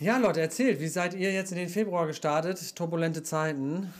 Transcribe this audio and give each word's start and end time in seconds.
Ja, 0.00 0.16
Leute, 0.16 0.40
erzählt, 0.40 0.80
wie 0.80 0.88
seid 0.88 1.12
ihr 1.12 1.30
jetzt 1.30 1.52
in 1.52 1.58
den 1.58 1.68
Februar 1.68 2.06
gestartet? 2.06 2.74
Turbulente 2.74 3.22
Zeiten. 3.22 3.92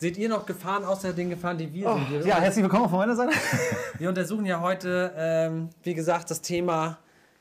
Seht 0.00 0.18
ihr 0.18 0.28
noch 0.28 0.46
Gefahren 0.46 0.84
außer 0.84 1.12
den 1.12 1.30
Gefahren, 1.30 1.58
die 1.58 1.72
wir 1.72 1.90
oh, 1.90 2.00
sind? 2.10 2.26
ja, 2.26 2.40
herzlich 2.40 2.64
willkommen 2.64 2.88
von 2.88 2.98
meiner 2.98 3.14
Seite. 3.14 3.32
Wir 3.98 4.08
untersuchen 4.08 4.44
ja 4.46 4.60
heute, 4.60 5.12
ähm, 5.16 5.68
wie 5.84 5.94
gesagt, 5.94 6.28
das 6.28 6.40
Thema 6.40 6.98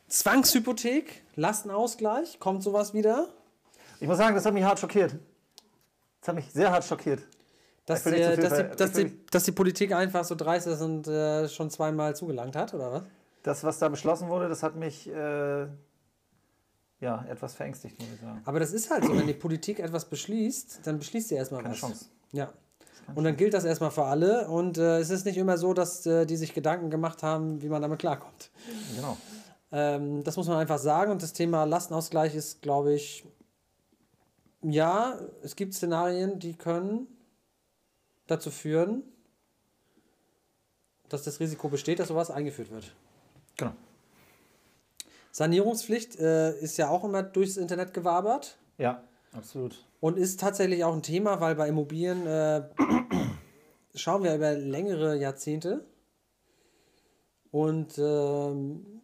Zwangshypothek, 0.09 1.23
Lastenausgleich. 1.36 2.39
Kommt 2.39 2.62
sowas 2.62 2.94
wieder? 2.94 3.29
Ich 4.00 4.07
muss 4.07 4.20
sagen, 4.20 4.36
das 4.36 4.45
hat 4.45 4.54
mich 4.54 4.63
hart 4.63 4.77
schockiert. 4.77 5.16
Das 6.20 6.27
hat 6.27 6.36
mich 6.36 6.52
sehr 6.52 6.71
hart 6.71 6.84
schockiert. 6.84 7.23
Dass, 7.88 8.04
die, 8.04 8.11
dass, 8.11 8.36
die, 8.36 8.75
dass, 8.77 8.91
die, 8.91 9.25
dass 9.32 9.43
die 9.43 9.54
Politik 9.54 9.91
einfach 9.93 10.23
so 10.23 10.36
dreist 10.36 10.68
ist 10.68 10.82
und 10.82 11.07
äh, 11.07 11.50
schon 11.50 11.71
zweimal 11.71 12.16
zugelangt 12.16 12.55
hat, 12.55 12.75
oder 12.75 12.91
was? 12.91 13.04
Das, 13.41 13.63
was 13.63 13.79
da 13.79 13.89
beschlossen 13.89 14.29
wurde, 14.29 14.50
das 14.50 14.61
hat 14.61 14.75
mich 14.75 15.09
äh, 15.09 15.66
ja, 17.02 17.25
etwas 17.27 17.55
verängstigt, 17.55 17.99
muss 17.99 18.07
ich 18.13 18.21
sagen. 18.21 18.41
Aber 18.45 18.59
das 18.59 18.71
ist 18.71 18.89
halt 18.89 19.04
so, 19.04 19.18
wenn 19.18 19.27
die 19.27 19.33
Politik 19.33 19.79
etwas 19.79 20.05
beschließt, 20.05 20.82
dann 20.83 21.00
beschließt 21.00 21.29
sie 21.29 21.36
erstmal 21.36 21.64
Keine 21.64 21.73
was. 21.73 21.79
Chance. 21.79 22.05
Ja. 22.32 22.54
Und 23.15 23.23
dann 23.23 23.36
gilt 23.36 23.54
das 23.54 23.65
erstmal 23.65 23.92
für 23.92 24.05
alle 24.05 24.47
und 24.47 24.78
äh, 24.78 25.00
es 25.00 25.09
ist 25.09 25.25
nicht 25.25 25.37
immer 25.37 25.57
so, 25.57 25.73
dass 25.73 26.06
äh, 26.06 26.25
die 26.25 26.37
sich 26.37 26.54
Gedanken 26.54 26.89
gemacht 26.89 27.23
haben, 27.23 27.61
wie 27.61 27.68
man 27.68 27.82
damit 27.82 28.00
klarkommt. 28.00 28.51
Genau. 28.95 29.18
Ähm, 29.71 30.23
das 30.23 30.37
muss 30.37 30.47
man 30.47 30.57
einfach 30.57 30.78
sagen 30.78 31.11
und 31.11 31.21
das 31.21 31.33
Thema 31.33 31.65
Lastenausgleich 31.65 32.36
ist, 32.36 32.61
glaube 32.61 32.94
ich, 32.94 33.25
ja, 34.61 35.20
es 35.42 35.56
gibt 35.56 35.73
Szenarien, 35.73 36.39
die 36.39 36.53
können 36.53 37.08
dazu 38.28 38.52
führen, 38.52 39.03
dass 41.09 41.23
das 41.23 41.39
Risiko 41.39 41.67
besteht, 41.67 42.00
dass 42.00 42.09
sowas 42.09 42.30
eingeführt 42.30 42.72
wird. 42.72 42.94
Genau. 43.58 43.73
Sanierungspflicht 45.31 46.20
äh, 46.20 46.58
ist 46.59 46.78
ja 46.78 46.90
auch 46.90 47.03
immer 47.03 47.23
durchs 47.23 47.58
Internet 47.58 47.94
gewabert. 47.94 48.58
Ja, 48.78 49.03
absolut. 49.31 49.86
Und 50.00 50.17
ist 50.17 50.40
tatsächlich 50.40 50.84
auch 50.84 50.94
ein 50.94 51.04
Thema, 51.04 51.40
weil 51.40 51.56
bei 51.56 51.68
Immobilien 51.68 52.28
äh, 52.28 52.64
schauen 53.96 54.23
wir 54.23 54.36
über 54.36 54.54
längere 54.54 55.16
Jahrzehnte. 55.18 55.86
Und 57.52 57.98
ähm, 57.98 59.02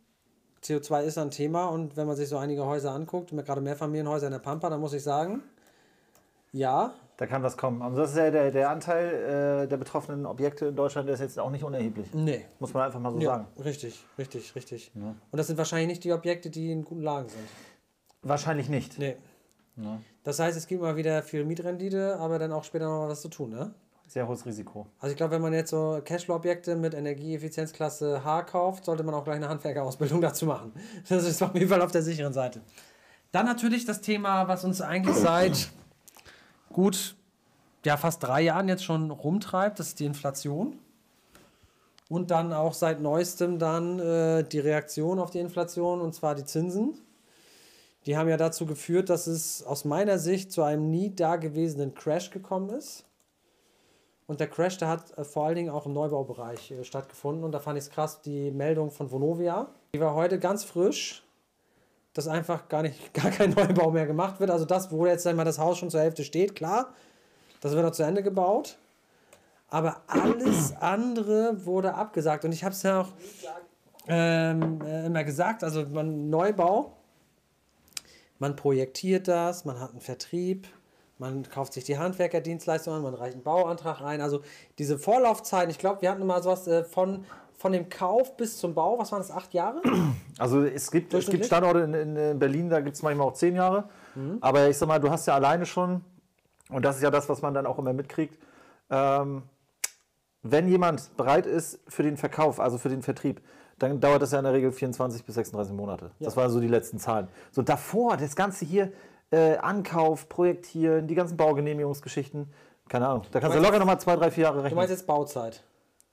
CO2 0.64 1.03
ist 1.03 1.17
ein 1.17 1.31
Thema. 1.31 1.67
Und 1.67 1.97
wenn 1.97 2.08
man 2.08 2.16
sich 2.16 2.30
so 2.30 2.38
einige 2.38 2.66
Häuser 2.66 2.91
anguckt, 2.91 3.31
gerade 3.31 3.62
Mehrfamilienhäuser 3.62 4.28
in 4.28 4.34
der 4.34 4.39
Pampa, 4.39 4.69
dann 4.69 4.80
muss 4.80 4.94
ich 4.94 5.03
sagen, 5.03 5.44
ja. 6.52 6.94
Da 7.17 7.25
kann 7.25 7.41
was 7.41 7.57
kommen. 7.57 7.81
Also 7.81 7.97
das 7.97 8.11
ist 8.11 8.17
ja 8.17 8.29
der, 8.29 8.51
der 8.51 8.69
Anteil 8.69 9.63
äh, 9.63 9.67
der 9.67 9.77
betroffenen 9.77 10.27
Objekte 10.27 10.67
in 10.67 10.75
Deutschland, 10.75 11.07
der 11.07 11.15
ist 11.15 11.21
jetzt 11.21 11.39
auch 11.39 11.49
nicht 11.49 11.63
unerheblich. 11.63 12.13
Nee. 12.13 12.45
Muss 12.59 12.75
man 12.75 12.83
einfach 12.83 12.99
mal 12.99 13.11
so 13.11 13.19
ja, 13.19 13.31
sagen. 13.31 13.47
Richtig, 13.63 14.05
richtig, 14.19 14.55
richtig. 14.55 14.91
Ja. 14.93 15.15
Und 15.31 15.38
das 15.38 15.47
sind 15.47 15.57
wahrscheinlich 15.57 15.88
nicht 15.88 16.03
die 16.03 16.13
Objekte, 16.13 16.51
die 16.51 16.71
in 16.71 16.85
guten 16.85 17.01
Lagen 17.01 17.27
sind. 17.27 17.41
Wahrscheinlich 18.21 18.69
nicht. 18.69 18.99
Nee. 18.99 19.17
Ja. 19.77 19.99
Das 20.23 20.38
heißt, 20.38 20.55
es 20.55 20.67
gibt 20.67 20.81
mal 20.81 20.95
wieder 20.95 21.23
viel 21.23 21.43
Mietrendite, 21.43 22.17
aber 22.19 22.38
dann 22.38 22.51
auch 22.51 22.63
später 22.63 22.85
noch 22.85 22.99
mal 22.99 23.09
was 23.09 23.21
zu 23.21 23.29
tun, 23.29 23.49
ne? 23.49 23.73
Sehr 24.07 24.27
hohes 24.27 24.45
Risiko. 24.45 24.85
Also 24.99 25.11
ich 25.11 25.17
glaube, 25.17 25.33
wenn 25.33 25.41
man 25.41 25.53
jetzt 25.53 25.71
so 25.71 25.99
Cashflow-Objekte 26.03 26.75
mit 26.75 26.93
Energieeffizienzklasse 26.93 28.23
H 28.23 28.43
kauft, 28.43 28.85
sollte 28.85 29.03
man 29.03 29.13
auch 29.15 29.23
gleich 29.23 29.35
eine 29.35 29.49
Handwerkerausbildung 29.49 30.21
dazu 30.21 30.45
machen. 30.45 30.71
Das 31.09 31.25
ist 31.25 31.41
auf 31.41 31.53
jeden 31.55 31.67
Fall 31.67 31.81
auf 31.81 31.91
der 31.91 32.03
sicheren 32.03 32.31
Seite. 32.31 32.61
Dann 33.31 33.45
natürlich 33.45 33.85
das 33.85 34.01
Thema, 34.01 34.47
was 34.47 34.63
uns 34.63 34.81
eigentlich 34.81 35.15
seit 35.15 35.69
gut, 36.78 37.16
ja, 37.83 37.97
fast 37.97 38.22
drei 38.22 38.42
Jahren 38.42 38.70
jetzt 38.70 38.83
schon 38.83 39.09
rumtreibt, 39.09 39.80
das 39.80 39.88
ist 39.88 40.00
die 40.00 40.06
Inflation. 40.06 40.78
Und 42.08 42.30
dann 42.30 42.53
auch 42.53 42.75
seit 42.75 43.02
neuestem 43.02 43.58
dann 43.58 43.97
äh, 43.97 44.44
die 44.44 44.59
Reaktion 44.59 45.17
auf 45.17 45.31
die 45.31 45.39
Inflation, 45.39 46.02
und 46.02 46.14
zwar 46.14 46.36
die 46.36 46.45
Zinsen. 46.45 46.94
Die 48.06 48.16
haben 48.16 48.30
ja 48.30 48.38
dazu 48.38 48.67
geführt, 48.67 49.09
dass 49.09 49.25
es 49.25 49.64
aus 49.64 49.86
meiner 49.86 50.19
Sicht 50.19 50.52
zu 50.52 50.61
einem 50.61 50.92
nie 50.92 51.16
dagewesenen 51.16 51.95
Crash 51.95 52.30
gekommen 52.30 52.69
ist. 52.69 53.06
Und 54.28 54.39
der 54.39 54.47
Crash, 54.47 54.78
der 54.78 54.89
hat 54.89 55.17
äh, 55.17 55.23
vor 55.23 55.47
allen 55.47 55.56
Dingen 55.56 55.72
auch 55.72 55.88
im 55.88 55.94
Neubaubereich 55.94 56.69
äh, 56.69 56.84
stattgefunden. 56.84 57.44
Und 57.44 57.53
da 57.53 57.59
fand 57.59 57.80
ich 57.80 57.85
es 57.85 57.90
krass, 57.90 58.22
die 58.22 58.51
Meldung 58.51 58.91
von 58.91 59.09
Vonovia. 59.09 59.74
Die 59.96 60.00
war 60.00 60.13
heute 60.13 60.38
ganz 60.38 60.63
frisch, 60.63 61.26
dass 62.17 62.28
einfach 62.28 62.67
gar, 62.67 62.81
nicht, 62.81 63.13
gar 63.13 63.31
kein 63.31 63.51
Neubau 63.51 63.91
mehr 63.91 64.07
gemacht 64.07 64.39
wird. 64.39 64.50
Also 64.50 64.66
das, 64.66 64.91
wo 64.91 65.05
jetzt 65.05 65.28
einmal 65.28 65.45
das 65.45 65.59
Haus 65.59 65.78
schon 65.78 65.89
zur 65.89 66.01
Hälfte 66.01 66.23
steht, 66.23 66.55
klar, 66.55 66.94
das 67.61 67.73
wird 67.73 67.83
noch 67.83 67.91
zu 67.91 68.03
Ende 68.03 68.23
gebaut. 68.23 68.78
Aber 69.69 70.01
alles 70.07 70.73
andere 70.79 71.66
wurde 71.66 71.94
abgesagt. 71.94 72.45
Und 72.45 72.53
ich 72.53 72.63
habe 72.63 72.73
es 72.73 72.83
ja 72.83 73.01
auch 73.01 73.09
ähm, 74.07 74.79
äh, 74.81 75.06
immer 75.06 75.23
gesagt, 75.23 75.63
also 75.63 75.83
man 75.85 76.29
Neubau, 76.29 76.94
man 78.39 78.56
projektiert 78.56 79.27
das, 79.27 79.66
man 79.66 79.79
hat 79.79 79.91
einen 79.91 80.01
Vertrieb, 80.01 80.67
man 81.17 81.50
kauft 81.50 81.73
sich 81.73 81.83
die 81.83 81.97
Handwerkerdienstleistungen 81.97 82.97
an, 82.97 83.03
man 83.03 83.16
reicht 83.16 83.33
einen 83.33 83.44
Bauantrag 83.44 84.01
ein. 84.01 84.22
Also 84.22 84.41
diese 84.77 84.97
Vorlaufzeiten, 84.97 85.69
ich 85.69 85.79
glaube, 85.79 86.01
wir 86.01 86.11
hatten 86.11 86.25
mal 86.25 86.41
sowas 86.41 86.67
äh, 86.67 86.83
von, 86.83 87.25
von 87.57 87.72
dem 87.72 87.90
Kauf 87.90 88.38
bis 88.38 88.57
zum 88.57 88.73
Bau, 88.73 88.97
was 89.00 89.12
waren 89.12 89.19
das, 89.19 89.31
acht 89.31 89.53
Jahre? 89.53 89.81
Also 90.40 90.63
es 90.63 90.91
gibt, 90.91 91.16
es 91.16 91.28
gibt 91.28 91.45
Standorte 91.45 91.79
in, 91.79 92.16
in 92.16 92.38
Berlin, 92.38 92.69
da 92.69 92.79
gibt 92.79 92.95
es 92.95 93.01
manchmal 93.01 93.28
auch 93.28 93.34
zehn 93.34 93.56
Jahre. 93.56 93.85
Mhm. 94.13 94.38
Aber 94.40 94.69
ich 94.69 94.78
sag 94.78 94.88
mal, 94.88 95.00
du 95.00 95.09
hast 95.09 95.25
ja 95.25 95.34
alleine 95.34 95.66
schon, 95.66 96.01
und 96.69 96.85
das 96.85 96.97
ist 96.97 97.01
ja 97.01 97.09
das, 97.09 97.28
was 97.28 97.41
man 97.41 97.56
dann 97.56 97.66
auch 97.66 97.79
immer 97.79 97.91
mitkriegt, 97.91 98.38
ähm, 98.91 99.41
wenn 100.44 100.68
jemand 100.68 101.18
bereit 101.18 101.47
ist 101.47 101.79
für 101.88 102.03
den 102.03 102.18
Verkauf, 102.18 102.59
also 102.59 102.78
für 102.78 102.90
den 102.90 103.01
Vertrieb, 103.01 103.41
dann 103.79 104.00
dauert 104.00 104.22
das 104.22 104.31
ja 104.31 104.38
in 104.38 104.44
der 104.44 104.53
Regel 104.53 104.72
24 104.72 105.25
bis 105.25 105.35
36 105.35 105.74
Monate. 105.74 106.12
Ja. 106.19 106.25
Das 106.25 106.38
waren 106.38 106.51
so 106.51 106.59
die 106.59 106.68
letzten 106.68 107.00
Zahlen. 107.00 107.28
So 107.51 107.63
davor, 107.63 108.16
das 108.18 108.35
Ganze 108.35 108.63
hier, 108.66 108.91
äh, 109.31 109.57
Ankauf, 109.57 110.29
Projektieren, 110.29 111.07
die 111.07 111.16
ganzen 111.16 111.35
Baugenehmigungsgeschichten, 111.35 112.53
keine 112.88 113.07
Ahnung. 113.07 113.24
Da 113.31 113.39
kannst 113.39 113.56
du, 113.56 113.59
du 113.59 113.66
locker 113.66 113.79
nochmal 113.79 114.00
zwei, 114.00 114.16
drei, 114.16 114.29
vier 114.29 114.44
Jahre 114.44 114.57
rechnen. 114.57 114.69
Du 114.69 114.75
meinst 114.75 114.91
jetzt 114.91 115.07
Bauzeit? 115.07 115.63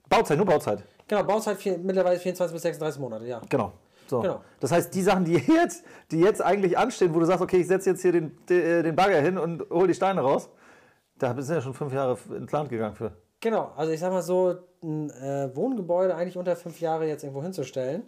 Bauzeit, 0.09 0.39
nur 0.39 0.47
Bauzeit. 0.47 0.83
Genau, 1.07 1.23
Bauzeit 1.25 1.59
vier, 1.59 1.79
mittlerweile 1.79 2.19
24 2.19 2.53
bis 2.53 2.63
36 2.63 3.01
Monate, 3.01 3.27
ja. 3.27 3.41
Genau. 3.49 3.73
So. 4.07 4.21
genau. 4.21 4.41
Das 4.61 4.71
heißt, 4.71 4.95
die 4.95 5.03
Sachen, 5.03 5.25
die 5.25 5.35
jetzt, 5.47 5.85
die 6.11 6.21
jetzt 6.21 6.43
eigentlich 6.43 6.77
anstehen, 6.77 7.15
wo 7.15 7.21
du 7.21 7.27
sagst, 7.27 7.43
okay, 7.43 7.59
ich 7.59 7.67
setze 7.67 7.91
jetzt 7.91 8.03
hier 8.03 8.13
den, 8.13 8.37
den 8.49 8.95
Bagger 8.95 9.21
hin 9.21 9.39
und 9.39 9.69
hole 9.71 9.89
die 9.89 9.95
Steine 9.95 10.21
raus, 10.21 10.51
da 11.19 11.35
sind 11.41 11.57
ja 11.57 11.63
schon 11.63 11.75
fünf 11.75 11.93
Jahre 11.93 12.19
ins 12.37 12.53
Land 12.53 12.69
gegangen 12.69 12.95
für. 12.97 13.13
Genau, 13.41 13.73
also 13.77 13.93
ich 13.93 14.01
sag 14.01 14.11
mal 14.11 14.23
so, 14.23 14.57
ein 14.83 15.11
äh, 15.11 15.55
Wohngebäude 15.55 16.15
eigentlich 16.15 16.37
unter 16.37 16.57
fünf 16.57 16.81
Jahre 16.81 17.07
jetzt 17.07 17.25
irgendwo 17.25 17.43
hinzustellen, 17.43 18.03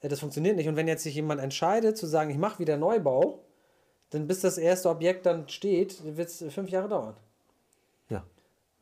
äh, 0.00 0.08
das 0.08 0.20
funktioniert 0.20 0.56
nicht. 0.56 0.68
Und 0.68 0.76
wenn 0.76 0.88
jetzt 0.88 1.02
sich 1.02 1.14
jemand 1.14 1.40
entscheidet 1.40 1.96
zu 1.96 2.06
sagen, 2.06 2.30
ich 2.30 2.38
mache 2.38 2.58
wieder 2.58 2.76
Neubau, 2.76 3.44
dann 4.10 4.26
bis 4.26 4.40
das 4.40 4.58
erste 4.58 4.88
Objekt 4.88 5.26
dann 5.26 5.48
steht, 5.48 6.16
wird 6.16 6.28
es 6.28 6.44
fünf 6.52 6.70
Jahre 6.70 6.88
dauern. 6.88 7.16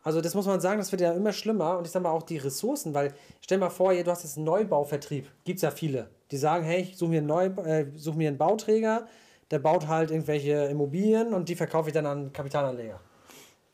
Also 0.06 0.20
das 0.20 0.36
muss 0.36 0.46
man 0.46 0.60
sagen, 0.60 0.78
das 0.78 0.92
wird 0.92 1.02
ja 1.02 1.10
immer 1.14 1.32
schlimmer. 1.32 1.78
Und 1.78 1.84
ich 1.84 1.90
sag 1.90 2.00
mal 2.00 2.12
auch 2.12 2.22
die 2.22 2.36
Ressourcen, 2.36 2.94
weil 2.94 3.12
stell 3.40 3.58
mal 3.58 3.70
vor, 3.70 3.92
du 3.92 4.08
hast 4.08 4.22
jetzt 4.22 4.36
einen 4.36 4.46
Neubauvertrieb, 4.46 5.28
gibt 5.42 5.56
es 5.56 5.62
ja 5.62 5.72
viele, 5.72 6.08
die 6.30 6.36
sagen, 6.36 6.64
hey, 6.64 6.82
ich 6.82 6.96
suche 6.96 7.10
mir, 7.10 7.18
einen 7.18 7.26
Neu 7.26 7.46
äh, 7.46 7.86
such 7.96 8.14
mir 8.14 8.28
einen 8.28 8.38
Bauträger, 8.38 9.08
der 9.50 9.58
baut 9.58 9.88
halt 9.88 10.12
irgendwelche 10.12 10.66
Immobilien 10.66 11.34
und 11.34 11.48
die 11.48 11.56
verkaufe 11.56 11.88
ich 11.88 11.92
dann 11.92 12.06
an 12.06 12.32
Kapitalanleger. 12.32 13.00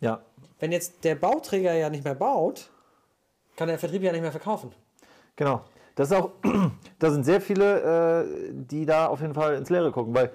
Ja. 0.01 0.23
Wenn 0.59 0.73
jetzt 0.73 1.05
der 1.05 1.17
Bauträger 1.17 1.75
ja 1.75 1.91
nicht 1.91 2.03
mehr 2.03 2.15
baut, 2.15 2.71
kann 3.57 3.69
der 3.69 3.79
Vertrieb 3.79 4.03
ja 4.03 4.11
nicht 4.11 4.23
mehr 4.23 4.33
verkaufen. 4.33 4.73
Genau. 5.37 5.61
Das 5.97 6.11
ist 6.11 6.17
auch, 6.17 6.31
da 6.99 7.11
sind 7.11 7.25
sehr 7.25 7.43
viele, 7.43 8.23
äh, 8.23 8.53
die 8.55 8.87
da 8.87 9.09
auf 9.09 9.21
jeden 9.21 9.35
Fall 9.35 9.57
ins 9.57 9.69
Leere 9.69 9.93
gucken, 9.93 10.15
weil 10.15 10.33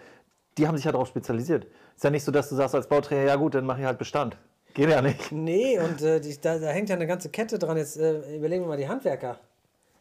die 0.59 0.67
haben 0.67 0.77
sich 0.77 0.85
ja 0.85 0.91
darauf 0.91 1.07
spezialisiert. 1.07 1.65
Ist 1.95 2.03
ja 2.03 2.11
nicht 2.11 2.23
so, 2.23 2.31
dass 2.31 2.49
du 2.49 2.55
sagst 2.55 2.75
als 2.75 2.87
Bauträger, 2.87 3.23
ja 3.23 3.35
gut, 3.35 3.55
dann 3.55 3.65
mache 3.65 3.79
ich 3.79 3.85
halt 3.87 3.97
Bestand. 3.97 4.37
Geht 4.77 4.91
ja 4.91 5.01
nicht. 5.01 5.31
Nee, 5.31 5.79
und 5.79 6.03
äh, 6.03 6.21
die, 6.21 6.39
da, 6.39 6.59
da, 6.59 6.67
hängt 6.67 6.89
ja 6.89 6.95
eine 6.95 7.07
ganze 7.07 7.29
Kette 7.29 7.57
dran. 7.57 7.77
Jetzt 7.77 7.97
äh, 7.97 8.35
überlegen 8.35 8.61
wir 8.61 8.67
mal 8.67 8.77
die 8.77 8.87
Handwerker. 8.87 9.39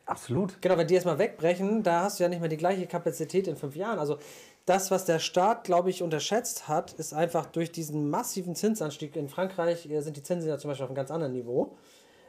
Absolut. 0.05 0.61
Genau, 0.61 0.77
wenn 0.77 0.87
die 0.87 0.95
erstmal 0.95 1.19
wegbrechen, 1.19 1.83
da 1.83 2.03
hast 2.03 2.19
du 2.19 2.25
ja 2.25 2.29
nicht 2.29 2.41
mehr 2.41 2.51
die 2.51 2.59
gleiche 2.59 2.87
Kapazität 2.87 3.49
in 3.49 3.57
fünf 3.57 3.75
Jahren. 3.75 3.99
Also 3.99 4.19
das, 4.67 4.91
was 4.91 5.07
der 5.07 5.19
Staat, 5.19 5.65
glaube 5.65 5.89
ich, 5.89 6.03
unterschätzt 6.03 6.69
hat, 6.69 6.93
ist 6.93 7.15
einfach 7.15 7.47
durch 7.47 7.73
diesen 7.73 8.11
massiven 8.11 8.55
Zinsanstieg. 8.55 9.17
In 9.17 9.31
Frankreich 9.31 9.89
äh, 9.89 10.03
sind 10.03 10.19
die 10.19 10.23
Zinsen 10.23 10.47
ja 10.47 10.59
zum 10.59 10.69
Beispiel 10.69 10.85
auf 10.85 10.91
einem 10.91 10.97
ganz 10.97 11.11
anderen 11.11 11.33
Niveau. 11.33 11.79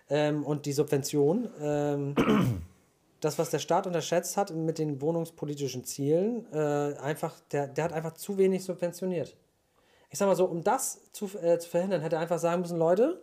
Ähm, 0.10 0.46
und 0.46 0.66
die 0.66 0.72
Subvention. 0.72 1.50
Ähm, 1.62 2.16
das, 3.20 3.38
was 3.38 3.50
der 3.50 3.60
Staat 3.60 3.88
unterschätzt 3.88 4.38
hat 4.38 4.56
mit 4.56 4.80
den 4.80 5.02
wohnungspolitischen 5.02 5.84
Zielen, 5.84 6.46
äh, 6.54 6.96
einfach, 6.98 7.42
der, 7.52 7.68
der 7.68 7.84
hat 7.84 7.92
einfach 7.92 8.14
zu 8.14 8.38
wenig 8.38 8.64
subventioniert. 8.64 9.36
Ich 10.10 10.18
sag 10.18 10.28
mal 10.28 10.36
so, 10.36 10.46
um 10.46 10.64
das 10.64 11.02
zu, 11.12 11.26
äh, 11.42 11.60
zu 11.60 11.70
verhindern, 11.70 12.02
hätte 12.02 12.16
er 12.16 12.22
einfach 12.22 12.40
sagen 12.40 12.62
müssen, 12.62 12.78
Leute, 12.78 13.22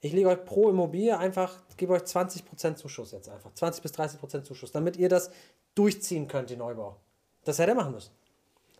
ich 0.00 0.12
lege 0.12 0.28
euch 0.28 0.44
pro 0.44 0.68
Immobilie 0.68 1.16
einfach, 1.18 1.54
gebe 1.76 1.92
euch 1.92 2.02
20% 2.02 2.76
Zuschuss 2.76 3.12
jetzt 3.12 3.28
einfach. 3.28 3.52
20 3.52 3.82
bis 3.82 3.92
30% 3.92 4.44
Zuschuss, 4.44 4.72
damit 4.72 4.96
ihr 4.96 5.08
das 5.08 5.30
durchziehen 5.74 6.28
könnt, 6.28 6.50
die 6.50 6.56
Neubau. 6.56 6.96
Das 7.44 7.58
hätte 7.58 7.70
er 7.70 7.74
machen 7.74 7.92
müssen. 7.92 8.10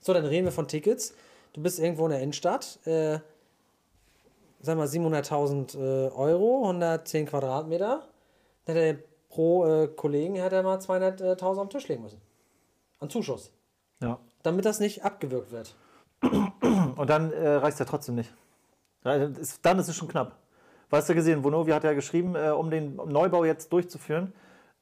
So, 0.01 0.13
dann 0.13 0.25
reden 0.25 0.45
wir 0.45 0.53
von 0.53 0.69
Tickets. 0.69 1.15
Du 1.53 1.63
bist 1.63 1.79
irgendwo 1.79 2.05
in 2.05 2.11
der 2.11 2.21
Innenstadt, 2.21 2.79
äh, 2.87 3.19
sag 4.61 4.77
mal 4.77 4.87
700.000 4.87 5.77
äh, 5.77 6.11
Euro, 6.11 6.63
110 6.63 7.27
Quadratmeter. 7.27 8.07
Dann 8.67 8.77
hätte 8.77 8.99
er 8.99 8.99
pro 9.29 9.67
äh, 9.67 9.89
Kollegen 9.89 10.35
hätte 10.37 10.57
er 10.57 10.63
mal 10.63 10.79
200.000 10.79 11.43
auf 11.43 11.69
den 11.69 11.71
Tisch 11.71 11.89
legen 11.89 12.03
müssen. 12.03 12.21
An 13.01 13.11
Zuschuss. 13.11 13.53
Ja. 14.03 14.19
damit 14.43 14.67
das 14.67 14.79
nicht 14.79 15.05
abgewürgt 15.05 15.51
wird. 15.53 15.75
Und 16.97 17.11
dann 17.11 17.33
äh, 17.33 17.49
reicht 17.49 17.75
es 17.75 17.79
ja 17.79 17.85
trotzdem 17.85 18.15
nicht. 18.15 18.33
Dann 19.03 19.35
ist 19.79 19.89
es 19.89 19.97
schon 19.97 20.09
knapp. 20.09 20.37
Weißt 20.91 21.09
du 21.09 21.15
gesehen, 21.15 21.43
Vonovia 21.45 21.77
hat 21.77 21.85
ja 21.85 21.93
geschrieben, 21.93 22.35
äh, 22.35 22.51
um 22.51 22.71
den 22.71 22.97
Neubau 22.97 23.45
jetzt 23.45 23.73
durchzuführen. 23.73 24.33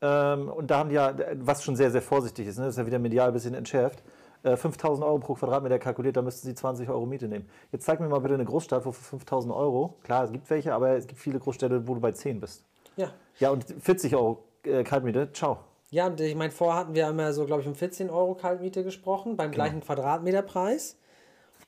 Ähm, 0.00 0.48
und 0.48 0.70
da 0.70 0.78
haben 0.78 0.88
die 0.90 0.96
ja, 0.96 1.14
was 1.36 1.62
schon 1.64 1.76
sehr, 1.76 1.90
sehr 1.90 2.02
vorsichtig 2.02 2.46
ist, 2.46 2.58
ne? 2.58 2.64
das 2.64 2.74
ist 2.74 2.78
ja 2.78 2.86
wieder 2.86 2.98
medial 2.98 3.28
ein 3.28 3.32
bisschen 3.32 3.54
entschärft, 3.54 4.02
äh, 4.42 4.56
5000 4.56 5.06
Euro 5.06 5.18
pro 5.18 5.34
Quadratmeter 5.34 5.78
kalkuliert, 5.78 6.16
da 6.16 6.22
müssten 6.22 6.46
sie 6.46 6.54
20 6.54 6.90
Euro 6.90 7.06
Miete 7.06 7.26
nehmen. 7.26 7.48
Jetzt 7.72 7.86
zeig 7.86 8.00
mir 8.00 8.08
mal 8.08 8.18
bitte 8.18 8.34
eine 8.34 8.44
Großstadt, 8.44 8.84
wo 8.84 8.92
für 8.92 9.02
5000 9.02 9.54
Euro, 9.54 9.94
klar, 10.02 10.24
es 10.24 10.32
gibt 10.32 10.50
welche, 10.50 10.74
aber 10.74 10.90
es 10.90 11.06
gibt 11.06 11.20
viele 11.20 11.38
Großstädte, 11.38 11.88
wo 11.88 11.94
du 11.94 12.00
bei 12.00 12.12
10 12.12 12.40
bist. 12.40 12.64
Ja. 12.96 13.08
Ja, 13.38 13.50
und 13.50 13.64
40 13.64 14.14
Euro 14.14 14.44
äh, 14.64 14.84
Kaltmiete, 14.84 15.32
ciao. 15.32 15.58
Ja, 15.90 16.06
und 16.08 16.20
ich 16.20 16.34
meine, 16.34 16.50
vorher 16.50 16.80
hatten 16.80 16.94
wir 16.94 17.08
immer 17.08 17.32
so, 17.32 17.46
glaube 17.46 17.62
ich, 17.62 17.68
um 17.68 17.74
14 17.74 18.10
Euro 18.10 18.34
Kaltmiete 18.34 18.84
gesprochen, 18.84 19.36
beim 19.36 19.52
gleichen 19.52 19.80
Quadratmeterpreis. 19.80 20.98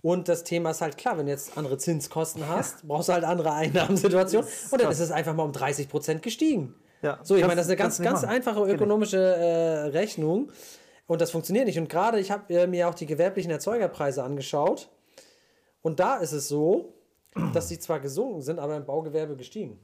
Und 0.06 0.29
das 0.29 0.44
Thema 0.44 0.70
ist 0.70 0.82
halt 0.82 0.97
klar, 0.97 1.19
wenn 1.19 1.26
du 1.26 1.32
jetzt 1.32 1.58
andere 1.58 1.79
Zinskosten 1.79 2.47
hast, 2.47 2.87
brauchst 2.87 3.08
du 3.08 3.12
halt 3.12 3.25
andere 3.25 3.53
Einnahmensituationen. 3.53 4.49
Und 4.70 4.81
dann 4.81 4.93
ist 4.93 5.00
es 5.00 5.11
einfach 5.11 5.35
mal 5.35 5.43
um 5.43 5.50
30 5.50 5.88
Prozent 5.88 6.23
gestiegen. 6.23 6.76
Ja, 7.03 7.19
So, 7.25 7.35
ich 7.35 7.43
meine, 7.43 7.56
das 7.56 7.67
ist 7.67 7.70
eine 7.70 7.76
ganz, 7.76 8.00
ganz 8.00 8.23
einfache 8.23 8.61
nicht. 8.61 8.76
ökonomische 8.76 9.19
äh, 9.19 9.88
Rechnung. 9.88 10.53
Und 11.08 11.20
das 11.20 11.32
funktioniert 11.32 11.67
nicht. 11.67 11.81
Und 11.81 11.88
gerade, 11.88 12.20
ich 12.20 12.31
habe 12.31 12.55
äh, 12.55 12.69
mir 12.69 12.88
auch 12.88 12.94
die 12.94 13.06
gewerblichen 13.06 13.50
Erzeugerpreise 13.50 14.23
angeschaut. 14.23 14.88
Und 15.82 15.99
da 15.99 16.19
ist 16.19 16.31
es 16.31 16.47
so, 16.47 16.94
dass 17.52 17.67
die 17.67 17.81
zwar 17.81 17.99
gesunken 17.99 18.43
sind, 18.43 18.61
aber 18.61 18.76
im 18.76 18.87
Baugewerbe 18.87 19.35
gestiegen. 19.35 19.81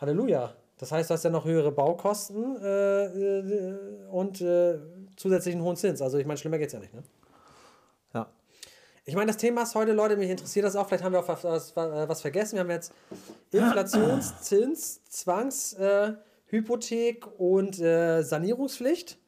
Halleluja. 0.00 0.54
Das 0.78 0.92
heißt, 0.92 1.10
du 1.10 1.14
hast 1.14 1.24
ja 1.24 1.30
noch 1.30 1.44
höhere 1.44 1.72
Baukosten 1.72 2.62
äh, 2.62 3.06
äh, 3.06 3.74
und 4.12 4.40
äh, 4.40 4.78
zusätzlichen 5.16 5.62
hohen 5.62 5.74
Zins. 5.74 6.00
Also 6.00 6.16
ich 6.18 6.26
meine, 6.26 6.38
schlimmer 6.38 6.58
geht 6.58 6.68
es 6.68 6.74
ja 6.74 6.78
nicht. 6.78 6.94
Ne? 6.94 7.02
Ich 9.06 9.14
meine, 9.14 9.26
das 9.26 9.36
Thema 9.36 9.62
ist 9.62 9.74
heute, 9.74 9.92
Leute, 9.92 10.16
mich 10.16 10.30
interessiert 10.30 10.64
das 10.64 10.76
auch. 10.76 10.86
Vielleicht 10.88 11.04
haben 11.04 11.12
wir 11.12 11.20
auch 11.20 11.28
was, 11.28 11.44
was, 11.44 11.76
was 11.76 12.20
vergessen. 12.22 12.54
Wir 12.54 12.60
haben 12.60 12.70
jetzt 12.70 12.92
Inflations-, 13.52 14.34
Zins-, 14.40 15.02
Zwangs-, 15.10 15.74
äh, 15.74 16.14
und 17.36 17.80
äh, 17.80 18.22
Sanierungspflicht 18.22 19.18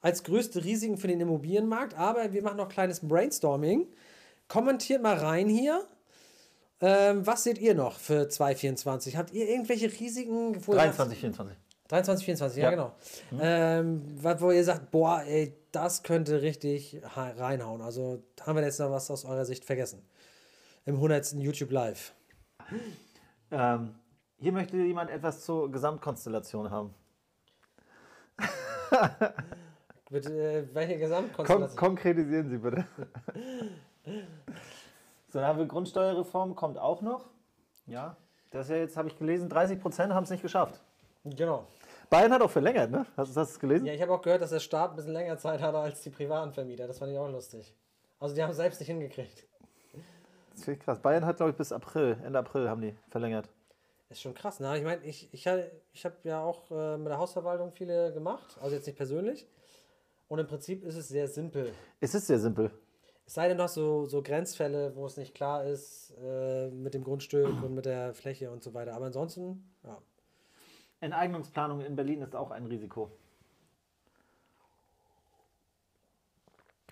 als 0.00 0.22
größte 0.22 0.64
Risiken 0.64 0.96
für 0.96 1.08
den 1.08 1.20
Immobilienmarkt. 1.20 1.98
Aber 1.98 2.32
wir 2.32 2.42
machen 2.42 2.56
noch 2.58 2.68
kleines 2.68 3.00
Brainstorming. 3.00 3.88
Kommentiert 4.48 5.02
mal 5.02 5.16
rein 5.16 5.48
hier. 5.48 5.84
Ähm, 6.80 7.26
was 7.26 7.42
seht 7.44 7.58
ihr 7.58 7.74
noch 7.74 7.98
für 7.98 8.28
2024? 8.28 9.16
Habt 9.16 9.32
ihr 9.32 9.48
irgendwelche 9.48 9.90
Risiken? 9.90 10.64
Wo 10.66 10.72
ihr 10.72 10.76
sagt- 10.78 10.98
23, 10.98 11.18
24. 11.18 11.56
23, 11.88 12.24
24, 12.24 12.58
ja, 12.62 12.64
Ja. 12.64 12.70
genau. 12.70 12.92
Ähm, 13.40 14.02
was, 14.22 14.40
wo 14.40 14.50
ihr 14.50 14.64
sagt, 14.64 14.90
boah, 14.90 15.22
ey, 15.22 15.54
das 15.72 16.02
könnte 16.02 16.42
richtig 16.42 17.00
ha- 17.14 17.30
reinhauen. 17.36 17.80
Also 17.82 18.22
haben 18.40 18.56
wir 18.56 18.64
jetzt 18.64 18.80
noch 18.80 18.90
was 18.90 19.10
aus 19.10 19.24
eurer 19.24 19.44
Sicht 19.44 19.64
vergessen? 19.64 20.02
Im 20.84 20.96
100. 20.96 21.32
YouTube 21.34 21.70
Live. 21.70 22.12
Ähm, 23.50 23.94
hier 24.38 24.52
möchte 24.52 24.76
jemand 24.78 25.10
etwas 25.10 25.44
zur 25.44 25.70
Gesamtkonstellation 25.70 26.70
haben. 26.70 26.94
Mit 30.10 30.26
äh, 30.26 30.72
welcher 30.74 30.92
Kon 30.94 31.00
Gesamtkonstellation? 31.00 31.76
konkretisieren 31.76 32.48
Sie 32.48 32.58
bitte. 32.58 32.84
so, 35.28 35.38
dann 35.38 35.44
haben 35.44 35.58
wir 35.58 35.66
Grundsteuerreform, 35.66 36.54
kommt 36.54 36.78
auch 36.78 37.02
noch. 37.02 37.24
Ja, 37.86 38.16
das 38.50 38.66
ist 38.66 38.70
ja 38.70 38.76
jetzt, 38.76 38.96
habe 38.96 39.08
ich 39.08 39.18
gelesen, 39.18 39.48
30 39.48 39.80
Prozent 39.80 40.12
haben 40.12 40.24
es 40.24 40.30
nicht 40.30 40.42
geschafft. 40.42 40.80
Genau. 41.24 41.66
Bayern 42.10 42.32
hat 42.32 42.42
auch 42.42 42.50
verlängert, 42.50 42.90
ne? 42.90 43.06
Hast, 43.16 43.28
hast 43.28 43.36
du 43.36 43.40
es 43.40 43.58
gelesen? 43.58 43.86
Ja, 43.86 43.92
ich 43.92 44.02
habe 44.02 44.12
auch 44.12 44.22
gehört, 44.22 44.42
dass 44.42 44.50
der 44.50 44.60
Staat 44.60 44.90
ein 44.90 44.96
bisschen 44.96 45.12
länger 45.12 45.38
Zeit 45.38 45.60
hatte 45.60 45.78
als 45.78 46.02
die 46.02 46.10
privaten 46.10 46.52
Vermieter. 46.52 46.86
Das 46.86 46.98
fand 46.98 47.12
ich 47.12 47.18
auch 47.18 47.30
lustig. 47.30 47.74
Also 48.18 48.34
die 48.34 48.42
haben 48.42 48.50
es 48.50 48.56
selbst 48.56 48.80
nicht 48.80 48.88
hingekriegt. 48.88 49.46
Das 50.52 50.64
finde 50.64 50.78
ich 50.78 50.84
krass. 50.84 51.00
Bayern 51.00 51.26
hat, 51.26 51.36
glaube 51.36 51.50
ich, 51.50 51.56
bis 51.56 51.72
April, 51.72 52.16
Ende 52.24 52.38
April 52.38 52.68
haben 52.68 52.80
die 52.80 52.94
verlängert. 53.10 53.48
Ist 54.08 54.22
schon 54.22 54.34
krass, 54.34 54.60
ne? 54.60 54.78
Ich 54.78 54.84
meine, 54.84 55.04
ich, 55.04 55.28
ich, 55.32 55.46
ich 55.92 56.04
habe 56.04 56.16
ja 56.22 56.42
auch 56.42 56.70
äh, 56.70 56.96
mit 56.96 57.08
der 57.08 57.18
Hausverwaltung 57.18 57.72
viele 57.72 58.12
gemacht, 58.12 58.56
also 58.60 58.76
jetzt 58.76 58.86
nicht 58.86 58.96
persönlich. 58.96 59.46
Und 60.28 60.38
im 60.38 60.46
Prinzip 60.46 60.84
ist 60.84 60.96
es 60.96 61.08
sehr 61.08 61.28
simpel. 61.28 61.72
Es 62.00 62.14
ist 62.14 62.26
sehr 62.26 62.38
simpel. 62.38 62.70
Es 63.26 63.34
sei 63.34 63.48
denn, 63.48 63.60
hast 63.60 63.74
so, 63.74 64.06
so 64.06 64.22
Grenzfälle, 64.22 64.94
wo 64.94 65.04
es 65.06 65.16
nicht 65.16 65.34
klar 65.34 65.64
ist 65.64 66.14
äh, 66.22 66.68
mit 66.68 66.94
dem 66.94 67.02
Grundstück 67.02 67.62
und 67.62 67.74
mit 67.74 67.84
der 67.84 68.14
Fläche 68.14 68.52
und 68.52 68.62
so 68.62 68.72
weiter. 68.72 68.94
Aber 68.94 69.06
ansonsten. 69.06 69.68
Enteignungsplanung 71.00 71.80
in 71.80 71.96
Berlin 71.96 72.22
ist 72.22 72.34
auch 72.34 72.50
ein 72.50 72.66
Risiko. 72.66 73.10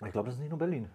Ich 0.05 0.11
glaube, 0.11 0.27
das 0.27 0.35
ist 0.35 0.41
nicht 0.41 0.49
nur 0.49 0.59
Berlin. 0.59 0.89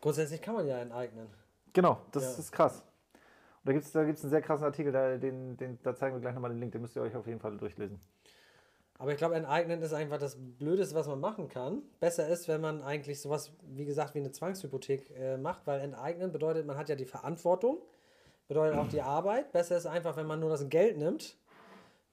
Grundsätzlich 0.00 0.42
kann 0.42 0.54
man 0.54 0.66
ja 0.66 0.78
enteignen. 0.78 1.28
Genau, 1.72 2.00
das 2.12 2.24
Ja. 2.24 2.38
ist 2.38 2.52
krass. 2.52 2.80
Und 2.80 3.66
da 3.66 3.72
gibt 3.72 3.84
es 3.84 3.92
da 3.92 4.04
gibt's 4.04 4.22
einen 4.22 4.30
sehr 4.30 4.42
krassen 4.42 4.64
Artikel, 4.64 4.92
da, 4.92 5.16
den, 5.16 5.56
den, 5.56 5.78
da 5.82 5.94
zeigen 5.94 6.14
wir 6.16 6.20
gleich 6.20 6.34
nochmal 6.34 6.50
den 6.50 6.60
Link, 6.60 6.72
den 6.72 6.80
müsst 6.82 6.96
ihr 6.96 7.02
euch 7.02 7.14
auf 7.16 7.26
jeden 7.26 7.40
Fall 7.40 7.56
durchlesen. 7.56 8.00
Aber 8.98 9.12
ich 9.12 9.16
glaube, 9.16 9.36
enteignen 9.36 9.80
ist 9.80 9.92
einfach 9.92 10.18
das 10.18 10.36
Blödeste, 10.36 10.94
was 10.96 11.06
man 11.06 11.20
machen 11.20 11.48
kann. 11.48 11.82
Besser 12.00 12.26
ist, 12.28 12.48
wenn 12.48 12.60
man 12.60 12.82
eigentlich 12.82 13.20
sowas, 13.20 13.52
wie 13.62 13.84
gesagt, 13.84 14.14
wie 14.14 14.18
eine 14.18 14.32
Zwangshypothek 14.32 15.10
äh, 15.10 15.36
macht, 15.36 15.66
weil 15.68 15.80
enteignen 15.80 16.32
bedeutet, 16.32 16.66
man 16.66 16.76
hat 16.76 16.88
ja 16.88 16.96
die 16.96 17.04
Verantwortung, 17.04 17.78
bedeutet 18.48 18.78
auch 18.78 18.88
die 18.88 19.02
Arbeit. 19.02 19.52
Besser 19.52 19.76
ist 19.76 19.86
einfach, 19.86 20.16
wenn 20.16 20.26
man 20.26 20.40
nur 20.40 20.50
das 20.50 20.68
Geld 20.68 20.96
nimmt 20.98 21.36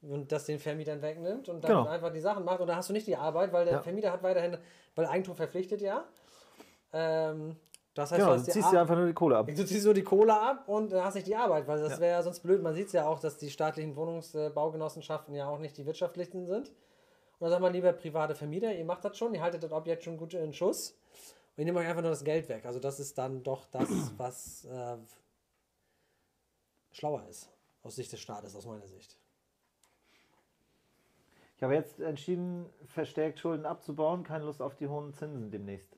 und 0.02 0.30
das 0.30 0.44
den 0.44 0.58
Vermietern 0.58 1.02
wegnimmt 1.02 1.48
und 1.48 1.64
dann 1.64 1.70
Genau. 1.70 1.88
einfach 1.88 2.12
die 2.12 2.20
Sachen 2.20 2.44
macht. 2.44 2.60
Und 2.60 2.68
da 2.68 2.76
hast 2.76 2.88
du 2.88 2.92
nicht 2.92 3.06
die 3.06 3.16
Arbeit, 3.16 3.52
weil 3.52 3.64
der 3.64 3.74
Ja. 3.74 3.82
Vermieter 3.82 4.12
hat 4.12 4.22
weiterhin, 4.22 4.56
weil 4.94 5.06
Eigentum 5.06 5.34
verpflichtet 5.34 5.80
ja. 5.80 6.04
Ähm, 6.92 7.56
das 7.94 8.12
heißt, 8.12 8.20
Genau, 8.20 8.34
du 8.36 8.44
du 8.44 8.50
ziehst 8.52 8.72
dir 8.72 8.80
einfach 8.80 8.94
nur 8.96 9.06
die 9.06 9.14
Kohle 9.14 9.36
ab. 9.38 9.46
Du 9.46 9.64
ziehst 9.66 9.84
nur 9.86 9.94
die 9.94 10.02
Kohle 10.04 10.38
ab 10.38 10.68
und 10.68 10.92
dann 10.92 11.02
hast 11.02 11.14
nicht 11.14 11.26
die 11.26 11.34
Arbeit, 11.36 11.66
weil 11.66 11.78
das 11.80 11.92
Ja. 11.92 12.00
wäre 12.00 12.12
ja 12.12 12.22
sonst 12.22 12.40
blöd. 12.40 12.62
Man 12.62 12.74
sieht 12.74 12.88
es 12.88 12.92
ja 12.92 13.06
auch, 13.08 13.18
dass 13.18 13.38
die 13.38 13.50
staatlichen 13.50 13.96
Wohnungsbaugenossenschaften 13.96 15.34
ja 15.34 15.48
auch 15.48 15.58
nicht 15.58 15.76
die 15.78 15.86
wirtschaftlichsten 15.86 16.46
sind. 16.46 16.68
Und 16.68 16.74
dann 17.40 17.50
sagt 17.50 17.62
man 17.62 17.72
lieber 17.72 17.92
private 17.92 18.34
Vermieter, 18.34 18.74
ihr 18.74 18.84
macht 18.84 19.04
das 19.04 19.16
schon, 19.16 19.34
ihr 19.34 19.42
haltet 19.42 19.62
das 19.62 19.72
Objekt 19.72 20.04
schon 20.04 20.16
gut 20.18 20.34
in 20.34 20.52
Schuss 20.52 20.94
und 21.56 21.58
ihr 21.60 21.64
nehmt 21.66 21.78
euch 21.78 21.86
einfach 21.86 22.02
nur 22.02 22.10
das 22.10 22.24
Geld 22.24 22.48
weg. 22.48 22.64
Also 22.66 22.80
das 22.80 23.00
ist 23.00 23.16
dann 23.18 23.42
doch 23.42 23.64
das, 23.70 23.88
was 24.18 24.64
äh, 24.66 24.96
schlauer 26.96 27.26
ist 27.28 27.50
aus 27.82 27.96
Sicht 27.96 28.10
des 28.12 28.20
Staates, 28.20 28.56
aus 28.56 28.66
meiner 28.66 28.86
Sicht. 28.86 29.16
Ich 31.56 31.62
habe 31.62 31.74
jetzt 31.74 32.00
entschieden, 32.00 32.66
verstärkt 32.86 33.38
Schulden 33.38 33.64
abzubauen, 33.64 34.24
keine 34.24 34.44
Lust 34.44 34.60
auf 34.60 34.74
die 34.76 34.88
hohen 34.88 35.14
Zinsen 35.14 35.50
demnächst. 35.50 35.96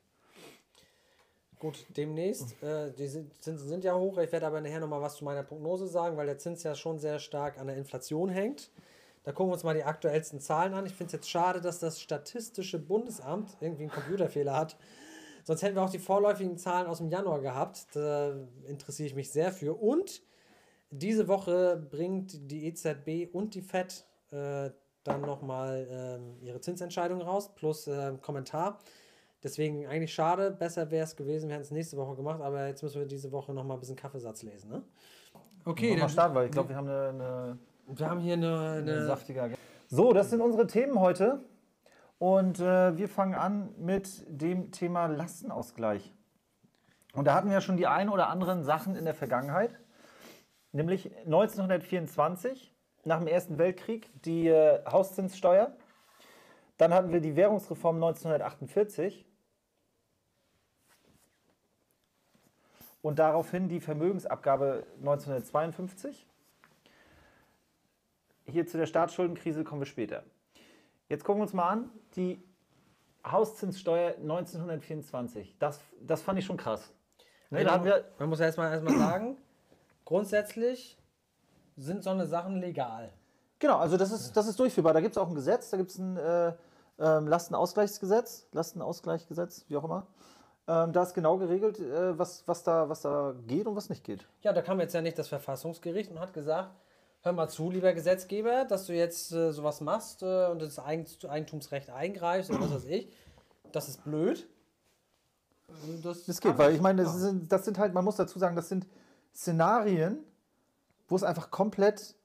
Gut, 1.58 1.86
demnächst, 1.96 2.62
äh, 2.62 2.92
die 2.92 3.08
Zinsen 3.40 3.68
sind 3.68 3.82
ja 3.82 3.96
hoch. 3.96 4.18
Ich 4.18 4.30
werde 4.30 4.46
aber 4.46 4.60
nachher 4.60 4.78
nochmal 4.78 5.00
was 5.00 5.16
zu 5.16 5.24
meiner 5.24 5.42
Prognose 5.42 5.88
sagen, 5.88 6.16
weil 6.16 6.26
der 6.26 6.38
Zins 6.38 6.62
ja 6.62 6.76
schon 6.76 6.98
sehr 6.98 7.18
stark 7.18 7.58
an 7.58 7.66
der 7.66 7.76
Inflation 7.76 8.28
hängt. 8.28 8.70
Da 9.24 9.32
gucken 9.32 9.50
wir 9.50 9.54
uns 9.54 9.64
mal 9.64 9.74
die 9.74 9.82
aktuellsten 9.82 10.40
Zahlen 10.40 10.74
an. 10.74 10.86
Ich 10.86 10.94
finde 10.94 11.06
es 11.06 11.12
jetzt 11.12 11.30
schade, 11.30 11.60
dass 11.60 11.80
das 11.80 12.00
Statistische 12.00 12.78
Bundesamt 12.78 13.56
irgendwie 13.60 13.82
einen 13.82 13.92
Computerfehler 13.92 14.56
hat. 14.56 14.76
Sonst 15.42 15.62
hätten 15.62 15.74
wir 15.74 15.82
auch 15.82 15.90
die 15.90 15.98
vorläufigen 15.98 16.58
Zahlen 16.58 16.86
aus 16.86 16.98
dem 16.98 17.08
Januar 17.08 17.40
gehabt. 17.40 17.86
Da 17.94 18.36
interessiere 18.68 19.08
ich 19.08 19.14
mich 19.16 19.32
sehr 19.32 19.50
für. 19.50 19.74
Und 19.74 20.22
diese 20.90 21.28
Woche 21.28 21.76
bringt 21.90 22.50
die 22.50 22.66
EZB 22.66 23.32
und 23.32 23.54
die 23.54 23.62
FED 23.62 24.04
äh, 24.30 24.70
dann 25.04 25.20
nochmal 25.22 25.86
ähm, 25.90 26.36
ihre 26.40 26.60
Zinsentscheidung 26.60 27.20
raus, 27.22 27.54
plus 27.54 27.86
äh, 27.86 28.12
Kommentar. 28.20 28.78
Deswegen 29.42 29.86
eigentlich 29.86 30.12
schade, 30.12 30.50
besser 30.50 30.90
wäre 30.90 31.04
es 31.04 31.14
gewesen, 31.14 31.48
wir 31.48 31.54
hätten 31.54 31.64
es 31.64 31.70
nächste 31.70 31.96
Woche 31.96 32.16
gemacht, 32.16 32.40
aber 32.40 32.66
jetzt 32.66 32.82
müssen 32.82 33.00
wir 33.00 33.06
diese 33.06 33.30
Woche 33.30 33.54
nochmal 33.54 33.76
ein 33.76 33.80
bisschen 33.80 33.96
Kaffeesatz 33.96 34.42
lesen. 34.42 34.70
Ne? 34.70 34.82
Okay, 35.64 35.96
mal 35.96 36.08
starten, 36.08 36.34
weil 36.34 36.46
ich 36.46 36.52
glaube, 36.52 36.70
wir 36.70 36.76
haben 36.76 36.88
eine, 36.88 37.08
eine, 37.08 37.58
wir 37.86 38.10
haben 38.10 38.20
hier 38.20 38.34
eine, 38.34 38.58
eine 38.58 38.92
eine 38.92 39.06
saftige 39.06 39.42
Agenda. 39.42 39.60
So, 39.86 40.12
das 40.12 40.30
sind 40.30 40.40
unsere 40.40 40.66
Themen 40.66 40.98
heute. 40.98 41.44
Und 42.18 42.58
äh, 42.58 42.96
wir 42.96 43.08
fangen 43.08 43.34
an 43.34 43.70
mit 43.78 44.24
dem 44.28 44.72
Thema 44.72 45.06
Lastenausgleich. 45.06 46.12
Und 47.14 47.26
da 47.26 47.34
hatten 47.34 47.50
wir 47.50 47.60
schon 47.60 47.76
die 47.76 47.86
ein 47.86 48.08
oder 48.08 48.28
anderen 48.28 48.64
Sachen 48.64 48.96
in 48.96 49.04
der 49.04 49.14
Vergangenheit. 49.14 49.78
Nämlich 50.72 51.14
1924, 51.24 52.74
nach 53.04 53.18
dem 53.18 53.26
Ersten 53.26 53.58
Weltkrieg, 53.58 54.10
die 54.22 54.48
äh, 54.48 54.84
Hauszinssteuer. 54.84 55.74
Dann 56.76 56.92
hatten 56.92 57.12
wir 57.12 57.20
die 57.20 57.36
Währungsreform 57.36 57.96
1948. 57.96 59.24
Und 63.00 63.18
daraufhin 63.18 63.68
die 63.68 63.80
Vermögensabgabe 63.80 64.86
1952. 64.98 66.26
Hier 68.44 68.66
zu 68.66 68.76
der 68.76 68.86
Staatsschuldenkrise 68.86 69.64
kommen 69.64 69.80
wir 69.80 69.86
später. 69.86 70.24
Jetzt 71.08 71.24
gucken 71.24 71.40
wir 71.40 71.44
uns 71.44 71.54
mal 71.54 71.68
an, 71.68 71.90
die 72.16 72.42
Hauszinssteuer 73.26 74.16
1924. 74.16 75.56
Das, 75.58 75.80
das 76.00 76.22
fand 76.22 76.38
ich 76.38 76.44
schon 76.44 76.56
krass. 76.56 76.92
Ne, 77.50 77.64
da 77.64 77.72
haben 77.72 77.84
wir, 77.84 78.04
man 78.18 78.28
muss 78.28 78.40
erstmal 78.40 78.72
erstmal 78.72 78.98
sagen, 78.98 79.36
grundsätzlich 80.08 80.98
sind 81.76 82.02
so 82.02 82.08
eine 82.08 82.26
Sachen 82.26 82.56
legal. 82.56 83.12
genau, 83.58 83.76
also 83.76 83.98
das 83.98 84.10
ist, 84.10 84.34
das 84.34 84.48
ist 84.48 84.58
durchführbar. 84.58 84.94
Da 84.94 85.02
gibt 85.02 85.14
es 85.14 85.18
auch 85.18 85.28
ein 85.28 85.34
Gesetz, 85.34 85.68
da 85.68 85.76
gibt 85.76 85.90
es 85.90 85.98
ein, 85.98 86.16
äh, 86.16 86.54
ähm, 86.98 87.28
Lastenausgleichsgesetz, 87.28 88.46
Lastenausgleichsgesetz, 88.52 89.66
wie 89.68 89.76
auch 89.76 89.84
immer. 89.84 90.06
Ähm, 90.66 90.94
da 90.94 91.02
ist 91.02 91.12
genau 91.12 91.36
geregelt, 91.36 91.78
äh, 91.78 92.18
was, 92.18 92.42
was, 92.46 92.62
da, 92.62 92.88
was 92.88 93.02
da 93.02 93.34
geht 93.46 93.66
und 93.66 93.76
was 93.76 93.90
nicht 93.90 94.02
geht. 94.02 94.26
Ja, 94.40 94.54
da 94.54 94.62
kam 94.62 94.80
jetzt 94.80 94.94
ja 94.94 95.02
nicht 95.02 95.18
das 95.18 95.28
Verfassungsgericht 95.28 96.10
und 96.10 96.18
hat 96.20 96.32
gesagt, 96.32 96.70
hör 97.20 97.32
mal 97.32 97.48
zu, 97.48 97.70
lieber 97.70 97.92
Gesetzgeber, 97.92 98.64
dass 98.64 98.86
du 98.86 98.94
jetzt 98.94 99.32
äh, 99.32 99.52
sowas 99.52 99.82
machst 99.82 100.22
äh, 100.22 100.46
und 100.46 100.62
das 100.62 100.78
Eigentumsrecht 100.78 101.90
eingreifst 101.90 102.50
oder 102.50 102.62
was 102.62 102.74
weiß 102.76 102.84
ich. 102.86 103.12
Das 103.72 103.88
ist 103.88 104.04
blöd. 104.04 104.48
Das, 106.02 106.24
das 106.24 106.40
geht, 106.40 106.56
weil 106.56 106.74
ich 106.74 106.80
meine, 106.80 107.02
das 107.02 107.14
sind, 107.14 107.52
das 107.52 107.66
sind 107.66 107.78
halt, 107.78 107.92
man 107.92 108.06
muss 108.06 108.16
dazu 108.16 108.38
sagen, 108.38 108.56
das 108.56 108.70
sind 108.70 108.86
Szenarien, 109.38 110.18
wo 111.06 111.14
es 111.14 111.22
einfach 111.22 111.52
komplett 111.52 112.16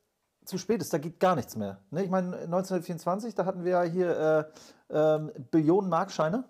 zu 0.46 0.58
spät 0.58 0.82
ist, 0.82 0.92
da 0.94 0.98
geht 0.98 1.20
gar 1.20 1.36
nichts 1.36 1.56
mehr. 1.56 1.78
Ne? 1.92 2.04
Ich 2.04 2.10
meine, 2.10 2.36
1924, 2.38 3.36
da 3.36 3.46
hatten 3.46 3.64
wir 3.64 3.72
ja 3.72 3.84
hier 3.84 4.52
äh, 4.90 5.16
äh, 5.16 5.32
Billionen 5.52 5.90
Markscheine. 5.90 6.44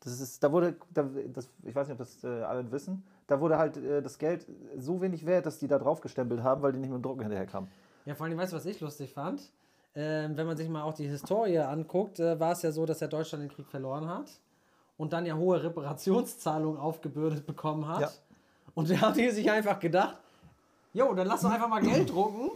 Das 0.00 0.20
ist, 0.20 0.44
da 0.44 0.52
wurde, 0.52 0.76
da, 0.92 1.08
das, 1.32 1.48
ich 1.64 1.74
weiß 1.74 1.88
nicht, 1.88 1.98
ob 1.98 2.06
das 2.06 2.22
äh, 2.22 2.42
alle 2.42 2.70
wissen, 2.70 3.02
da 3.26 3.40
wurde 3.40 3.56
halt 3.56 3.78
äh, 3.78 4.02
das 4.02 4.18
Geld 4.18 4.46
so 4.76 5.00
wenig 5.00 5.24
wert, 5.24 5.46
dass 5.46 5.58
die 5.58 5.68
da 5.68 5.78
drauf 5.78 6.02
gestempelt 6.02 6.42
haben, 6.42 6.60
weil 6.60 6.72
die 6.72 6.78
nicht 6.78 6.90
mit 6.90 6.98
dem 6.98 7.02
Drucken 7.02 7.22
hinterher 7.22 7.46
kamen. 7.46 7.68
Ja, 8.04 8.14
vor 8.14 8.26
allem, 8.26 8.36
weißt 8.36 8.52
du, 8.52 8.56
was 8.56 8.66
ich 8.66 8.78
lustig 8.80 9.14
fand? 9.14 9.50
Ähm, 9.94 10.36
wenn 10.36 10.46
man 10.46 10.58
sich 10.58 10.68
mal 10.68 10.82
auch 10.82 10.94
die 10.94 11.08
Historie 11.08 11.58
anguckt, 11.58 12.20
äh, 12.20 12.38
war 12.38 12.52
es 12.52 12.60
ja 12.60 12.70
so, 12.70 12.84
dass 12.84 13.00
ja 13.00 13.08
Deutschland 13.08 13.42
den 13.42 13.50
Krieg 13.50 13.66
verloren 13.66 14.06
hat 14.06 14.30
und 14.98 15.14
dann 15.14 15.24
ja 15.24 15.34
hohe 15.34 15.62
Reparationszahlungen 15.62 16.78
aufgebürdet 16.78 17.46
bekommen 17.46 17.88
hat. 17.88 18.00
Ja. 18.02 18.10
Und 18.76 18.90
da 18.90 19.00
haben 19.00 19.14
die 19.14 19.30
sich 19.30 19.50
einfach 19.50 19.80
gedacht, 19.80 20.18
jo, 20.92 21.12
dann 21.14 21.26
lass 21.26 21.40
doch 21.40 21.50
einfach 21.50 21.66
mal 21.66 21.80
Geld 21.80 22.12
drucken 22.12 22.50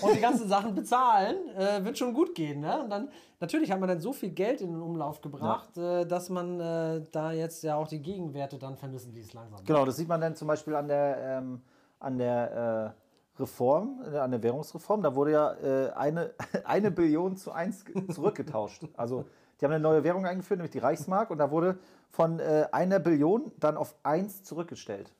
und 0.00 0.16
die 0.16 0.20
ganzen 0.20 0.48
Sachen 0.48 0.74
bezahlen, 0.74 1.36
äh, 1.58 1.84
wird 1.84 1.98
schon 1.98 2.14
gut 2.14 2.34
gehen. 2.34 2.60
Ne? 2.60 2.82
Und 2.82 2.88
dann, 2.88 3.10
natürlich 3.38 3.70
hat 3.70 3.78
man 3.78 3.90
dann 3.90 4.00
so 4.00 4.14
viel 4.14 4.30
Geld 4.30 4.62
in 4.62 4.72
den 4.72 4.80
Umlauf 4.80 5.20
gebracht, 5.20 5.76
ja. 5.76 6.00
äh, 6.00 6.06
dass 6.06 6.30
man 6.30 6.58
äh, 6.58 7.02
da 7.12 7.32
jetzt 7.32 7.62
ja 7.64 7.76
auch 7.76 7.86
die 7.86 8.00
Gegenwerte 8.00 8.58
dann 8.58 8.78
vermissen 8.78 9.12
ließ 9.12 9.34
langsam. 9.34 9.62
Genau, 9.66 9.84
das 9.84 9.98
sieht 9.98 10.08
man 10.08 10.22
dann 10.22 10.34
zum 10.34 10.48
Beispiel 10.48 10.74
an 10.74 10.88
der, 10.88 11.18
ähm, 11.18 11.60
an 12.00 12.16
der 12.16 12.94
äh, 13.36 13.40
Reform, 13.42 14.00
äh, 14.10 14.16
an 14.16 14.30
der 14.30 14.42
Währungsreform. 14.42 15.02
Da 15.02 15.14
wurde 15.14 15.32
ja 15.32 15.52
äh, 15.52 15.90
eine, 15.92 16.30
eine 16.64 16.90
Billion 16.90 17.36
zu 17.36 17.52
eins 17.52 17.84
zurückgetauscht. 18.10 18.86
Also 18.96 19.26
die 19.60 19.66
haben 19.66 19.72
eine 19.72 19.82
neue 19.82 20.02
Währung 20.02 20.24
eingeführt, 20.24 20.60
nämlich 20.60 20.72
die 20.72 20.78
Reichsmark, 20.78 21.30
und 21.30 21.36
da 21.36 21.50
wurde 21.50 21.78
von 22.10 22.40
einer 22.40 22.98
Billion 22.98 23.52
dann 23.58 23.78
auf 23.78 23.94
eins 24.02 24.42
zurückgestellt. 24.42 25.10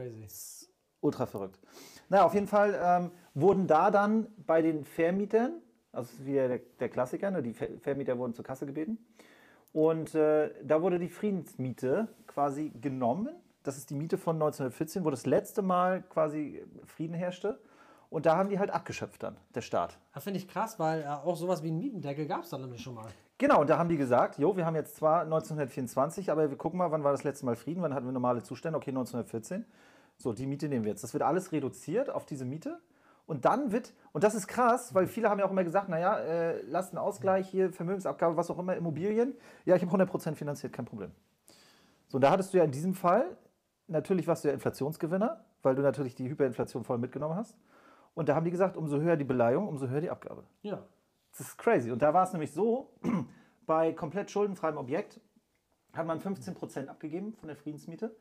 Crazy. 0.00 0.66
Ultra 1.00 1.26
verrückt. 1.26 1.58
Naja, 2.08 2.24
auf 2.24 2.34
jeden 2.34 2.46
Fall 2.46 2.78
ähm, 2.82 3.10
wurden 3.34 3.66
da 3.66 3.90
dann 3.90 4.26
bei 4.46 4.62
den 4.62 4.84
Vermietern, 4.84 5.60
also 5.92 6.10
wieder 6.24 6.48
der, 6.48 6.60
der 6.78 6.88
Klassiker, 6.88 7.30
ne, 7.30 7.42
die 7.42 7.52
Vermieter 7.52 8.18
wurden 8.18 8.34
zur 8.34 8.44
Kasse 8.44 8.66
gebeten. 8.66 8.98
Und 9.72 10.14
äh, 10.14 10.50
da 10.64 10.82
wurde 10.82 10.98
die 10.98 11.08
Friedensmiete 11.08 12.08
quasi 12.26 12.70
genommen. 12.80 13.30
Das 13.62 13.76
ist 13.76 13.90
die 13.90 13.94
Miete 13.94 14.18
von 14.18 14.36
1914, 14.36 15.04
wo 15.04 15.10
das 15.10 15.26
letzte 15.26 15.62
Mal 15.62 16.02
quasi 16.02 16.62
Frieden 16.84 17.14
herrschte. 17.14 17.60
Und 18.08 18.26
da 18.26 18.36
haben 18.36 18.48
die 18.48 18.58
halt 18.58 18.70
abgeschöpft 18.70 19.22
dann, 19.22 19.36
der 19.54 19.60
Staat. 19.60 19.96
Das 20.12 20.24
finde 20.24 20.38
ich 20.38 20.48
krass, 20.48 20.78
weil 20.78 21.02
äh, 21.02 21.06
auch 21.06 21.36
sowas 21.36 21.62
wie 21.62 21.70
ein 21.70 21.78
Mietendeckel 21.78 22.26
gab 22.26 22.42
es 22.42 22.50
dann 22.50 22.62
nämlich 22.62 22.82
schon 22.82 22.94
mal. 22.94 23.06
Genau, 23.38 23.60
und 23.60 23.70
da 23.70 23.78
haben 23.78 23.88
die 23.88 23.96
gesagt, 23.96 24.38
jo, 24.38 24.56
wir 24.56 24.66
haben 24.66 24.74
jetzt 24.74 24.96
zwar 24.96 25.22
1924, 25.22 26.30
aber 26.30 26.50
wir 26.50 26.58
gucken 26.58 26.76
mal, 26.76 26.90
wann 26.90 27.04
war 27.04 27.12
das 27.12 27.24
letzte 27.24 27.46
Mal 27.46 27.56
Frieden, 27.56 27.80
wann 27.82 27.94
hatten 27.94 28.04
wir 28.04 28.12
normale 28.12 28.42
Zustände? 28.42 28.76
Okay, 28.76 28.90
1914. 28.90 29.64
So, 30.20 30.34
die 30.34 30.46
Miete 30.46 30.68
nehmen 30.68 30.84
wir 30.84 30.90
jetzt. 30.90 31.02
Das 31.02 31.14
wird 31.14 31.22
alles 31.22 31.50
reduziert 31.50 32.10
auf 32.10 32.26
diese 32.26 32.44
Miete. 32.44 32.78
Und 33.26 33.44
dann 33.44 33.72
wird, 33.72 33.94
und 34.12 34.22
das 34.22 34.34
ist 34.34 34.48
krass, 34.48 34.94
weil 34.94 35.06
viele 35.06 35.30
haben 35.30 35.38
ja 35.38 35.46
auch 35.46 35.50
immer 35.50 35.64
gesagt, 35.64 35.88
naja, 35.88 36.18
äh, 36.18 36.62
Lastenausgleich 36.62 37.48
hier, 37.48 37.72
Vermögensabgabe, 37.72 38.36
was 38.36 38.50
auch 38.50 38.58
immer, 38.58 38.76
Immobilien. 38.76 39.34
Ja, 39.64 39.76
ich 39.76 39.82
habe 39.82 39.96
100% 39.96 40.34
finanziert, 40.34 40.72
kein 40.72 40.84
Problem. 40.84 41.12
So, 42.08 42.16
und 42.16 42.22
da 42.22 42.30
hattest 42.30 42.52
du 42.52 42.58
ja 42.58 42.64
in 42.64 42.72
diesem 42.72 42.94
Fall, 42.94 43.36
natürlich 43.86 44.26
warst 44.26 44.44
du 44.44 44.48
ja 44.48 44.54
Inflationsgewinner, 44.54 45.44
weil 45.62 45.74
du 45.74 45.82
natürlich 45.82 46.14
die 46.14 46.28
Hyperinflation 46.28 46.84
voll 46.84 46.98
mitgenommen 46.98 47.36
hast. 47.36 47.56
Und 48.14 48.28
da 48.28 48.34
haben 48.34 48.44
die 48.44 48.50
gesagt, 48.50 48.76
umso 48.76 49.00
höher 49.00 49.16
die 49.16 49.24
Beleihung, 49.24 49.68
umso 49.68 49.88
höher 49.88 50.00
die 50.00 50.10
Abgabe. 50.10 50.44
Ja. 50.62 50.82
Das 51.30 51.40
ist 51.40 51.56
crazy. 51.56 51.92
Und 51.92 52.02
da 52.02 52.12
war 52.12 52.24
es 52.24 52.32
nämlich 52.32 52.52
so, 52.52 52.90
bei 53.66 53.92
komplett 53.92 54.30
schuldenfreiem 54.30 54.76
Objekt 54.76 55.20
hat 55.92 56.06
man 56.06 56.20
15% 56.20 56.88
abgegeben 56.88 57.32
von 57.34 57.46
der 57.46 57.56
Friedensmiete. 57.56 58.14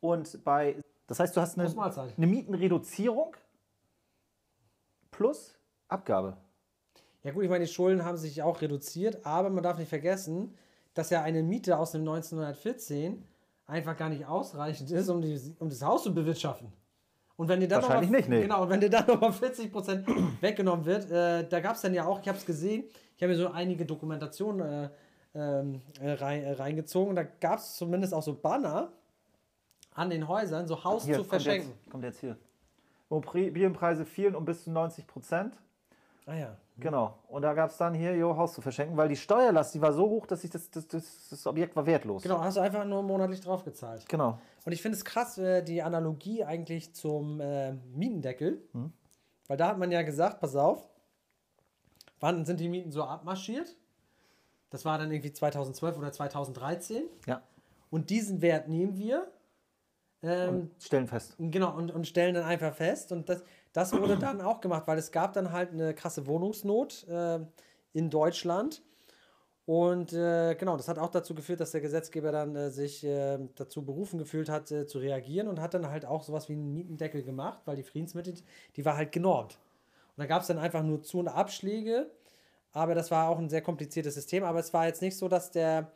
Und 0.00 0.42
bei 0.44 0.76
das 1.06 1.20
heißt, 1.20 1.36
du 1.36 1.40
hast 1.40 1.58
eine, 1.58 1.68
eine 2.16 2.26
Mietenreduzierung 2.26 3.36
plus 5.10 5.58
Abgabe. 5.88 6.36
Ja 7.22 7.32
gut, 7.32 7.44
ich 7.44 7.50
meine, 7.50 7.64
die 7.64 7.72
Schulden 7.72 8.04
haben 8.04 8.16
sich 8.16 8.42
auch 8.42 8.60
reduziert, 8.60 9.24
aber 9.24 9.50
man 9.50 9.62
darf 9.62 9.78
nicht 9.78 9.88
vergessen, 9.88 10.54
dass 10.92 11.10
ja 11.10 11.22
eine 11.22 11.42
Miete 11.42 11.78
aus 11.78 11.92
dem 11.92 12.02
1914 12.02 13.24
einfach 13.66 13.96
gar 13.96 14.10
nicht 14.10 14.26
ausreichend 14.26 14.90
ist, 14.90 15.08
um, 15.08 15.22
die, 15.22 15.40
um 15.58 15.68
das 15.68 15.82
Haus 15.82 16.02
zu 16.02 16.14
bewirtschaften. 16.14 16.72
Und 17.36 17.48
wenn 17.48 17.60
dir 17.60 17.68
dann 17.68 17.82
Wahrscheinlich 17.82 18.10
mal, 18.10 18.16
nicht, 18.18 18.28
nee. 18.28 18.42
Genau, 18.42 18.62
und 18.62 18.70
wenn 18.70 18.80
dir 18.80 18.90
dann 18.90 19.06
nochmal 19.06 19.32
40 19.32 19.72
Prozent 19.72 20.06
weggenommen 20.40 20.84
wird, 20.84 21.10
äh, 21.10 21.48
da 21.48 21.60
gab 21.60 21.74
es 21.76 21.82
dann 21.82 21.94
ja 21.94 22.04
auch, 22.06 22.20
ich 22.20 22.28
habe 22.28 22.38
es 22.38 22.46
gesehen, 22.46 22.84
ich 23.16 23.22
habe 23.22 23.32
mir 23.32 23.38
so 23.38 23.48
einige 23.48 23.84
Dokumentationen 23.84 24.84
äh, 24.84 24.88
ähm, 25.34 25.80
äh, 26.00 26.12
rein, 26.12 26.44
reingezogen, 26.52 27.16
da 27.16 27.24
gab 27.24 27.58
es 27.58 27.74
zumindest 27.76 28.14
auch 28.14 28.22
so 28.22 28.34
Banner, 28.34 28.92
an 29.94 30.10
den 30.10 30.28
Häusern, 30.28 30.66
so 30.66 30.84
Haus 30.84 31.04
hier, 31.04 31.16
zu 31.16 31.24
verschenken. 31.24 31.70
Kommt 31.70 31.80
jetzt, 31.82 31.90
kommt 31.90 32.04
jetzt 32.04 32.20
hier. 32.20 32.36
Immobilienpreise 33.10 34.04
fielen 34.04 34.34
um 34.34 34.44
bis 34.44 34.64
zu 34.64 34.70
90 34.70 35.06
Prozent. 35.06 35.56
Ah 36.26 36.34
ja. 36.34 36.56
Genau. 36.76 37.18
Und 37.28 37.42
da 37.42 37.54
gab 37.54 37.70
es 37.70 37.76
dann 37.76 37.94
hier, 37.94 38.16
jo, 38.16 38.36
Haus 38.36 38.54
zu 38.54 38.60
verschenken, 38.60 38.96
weil 38.96 39.08
die 39.08 39.16
Steuerlast, 39.16 39.74
die 39.74 39.80
war 39.80 39.92
so 39.92 40.08
hoch, 40.08 40.26
dass 40.26 40.42
ich 40.42 40.50
das, 40.50 40.70
das, 40.70 40.88
das, 40.88 41.28
das 41.30 41.46
Objekt 41.46 41.76
war 41.76 41.86
wertlos. 41.86 42.22
Genau, 42.22 42.40
hast 42.40 42.56
du 42.56 42.60
einfach 42.60 42.84
nur 42.84 43.02
monatlich 43.02 43.40
drauf 43.40 43.64
gezahlt. 43.64 44.08
Genau. 44.08 44.38
Und 44.64 44.72
ich 44.72 44.82
finde 44.82 44.98
es 44.98 45.04
krass, 45.04 45.38
äh, 45.38 45.62
die 45.62 45.82
Analogie 45.82 46.42
eigentlich 46.42 46.92
zum 46.94 47.40
äh, 47.40 47.74
Mietendeckel. 47.94 48.60
Hm. 48.72 48.92
Weil 49.46 49.56
da 49.56 49.68
hat 49.68 49.78
man 49.78 49.92
ja 49.92 50.02
gesagt, 50.02 50.40
pass 50.40 50.56
auf, 50.56 50.88
wann 52.18 52.44
sind 52.44 52.58
die 52.58 52.68
Mieten 52.68 52.90
so 52.90 53.04
abmarschiert? 53.04 53.76
Das 54.70 54.84
war 54.84 54.98
dann 54.98 55.12
irgendwie 55.12 55.32
2012 55.32 55.96
oder 55.98 56.10
2013. 56.10 57.04
Ja. 57.26 57.42
Und 57.90 58.10
diesen 58.10 58.42
Wert 58.42 58.68
nehmen 58.68 58.96
wir 58.96 59.28
ähm, 60.24 60.70
stellen 60.80 61.06
fest. 61.06 61.36
Genau, 61.38 61.76
und, 61.76 61.90
und 61.90 62.06
stellen 62.06 62.34
dann 62.34 62.44
einfach 62.44 62.74
fest. 62.74 63.12
Und 63.12 63.28
das, 63.28 63.42
das 63.72 63.92
wurde 63.92 64.16
dann 64.16 64.40
auch 64.40 64.60
gemacht, 64.60 64.86
weil 64.86 64.98
es 64.98 65.12
gab 65.12 65.32
dann 65.34 65.52
halt 65.52 65.72
eine 65.72 65.94
krasse 65.94 66.26
Wohnungsnot 66.26 67.06
äh, 67.08 67.40
in 67.92 68.10
Deutschland. 68.10 68.82
Und 69.66 70.12
äh, 70.12 70.54
genau, 70.56 70.76
das 70.76 70.88
hat 70.88 70.98
auch 70.98 71.10
dazu 71.10 71.34
geführt, 71.34 71.60
dass 71.60 71.70
der 71.70 71.80
Gesetzgeber 71.80 72.32
dann 72.32 72.54
äh, 72.54 72.70
sich 72.70 73.02
äh, 73.04 73.38
dazu 73.54 73.82
berufen 73.84 74.18
gefühlt 74.18 74.50
hat, 74.50 74.70
äh, 74.70 74.86
zu 74.86 74.98
reagieren 74.98 75.48
und 75.48 75.58
hat 75.58 75.72
dann 75.72 75.88
halt 75.88 76.04
auch 76.04 76.22
sowas 76.22 76.48
wie 76.50 76.52
einen 76.52 76.74
Mietendeckel 76.74 77.22
gemacht, 77.22 77.60
weil 77.64 77.76
die 77.76 77.82
Friedensmittel, 77.82 78.34
die 78.76 78.84
war 78.84 78.96
halt 78.96 79.10
genormt. 79.12 79.58
Und 80.16 80.22
da 80.22 80.26
gab 80.26 80.42
es 80.42 80.48
dann 80.48 80.58
einfach 80.58 80.82
nur 80.82 81.02
Zu- 81.02 81.20
und 81.20 81.28
Abschläge, 81.28 82.10
aber 82.72 82.94
das 82.94 83.10
war 83.10 83.28
auch 83.28 83.38
ein 83.38 83.48
sehr 83.48 83.62
kompliziertes 83.62 84.14
System. 84.14 84.44
Aber 84.44 84.58
es 84.58 84.74
war 84.74 84.86
jetzt 84.86 85.00
nicht 85.00 85.16
so, 85.16 85.28
dass 85.28 85.50
der 85.50 85.92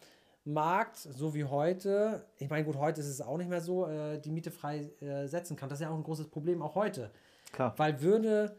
Markt, 0.48 0.96
so 0.96 1.34
wie 1.34 1.44
heute, 1.44 2.24
ich 2.38 2.48
meine, 2.48 2.64
gut, 2.64 2.76
heute 2.76 3.00
ist 3.00 3.08
es 3.08 3.20
auch 3.20 3.36
nicht 3.36 3.50
mehr 3.50 3.60
so, 3.60 3.86
äh, 3.86 4.18
die 4.18 4.30
Miete 4.30 4.50
frei 4.50 4.90
äh, 5.00 5.26
setzen 5.26 5.56
kann. 5.56 5.68
Das 5.68 5.78
ist 5.78 5.82
ja 5.82 5.90
auch 5.90 5.96
ein 5.96 6.02
großes 6.02 6.28
Problem, 6.28 6.62
auch 6.62 6.74
heute. 6.74 7.10
Klar. 7.52 7.74
Weil 7.76 8.00
würde, 8.00 8.56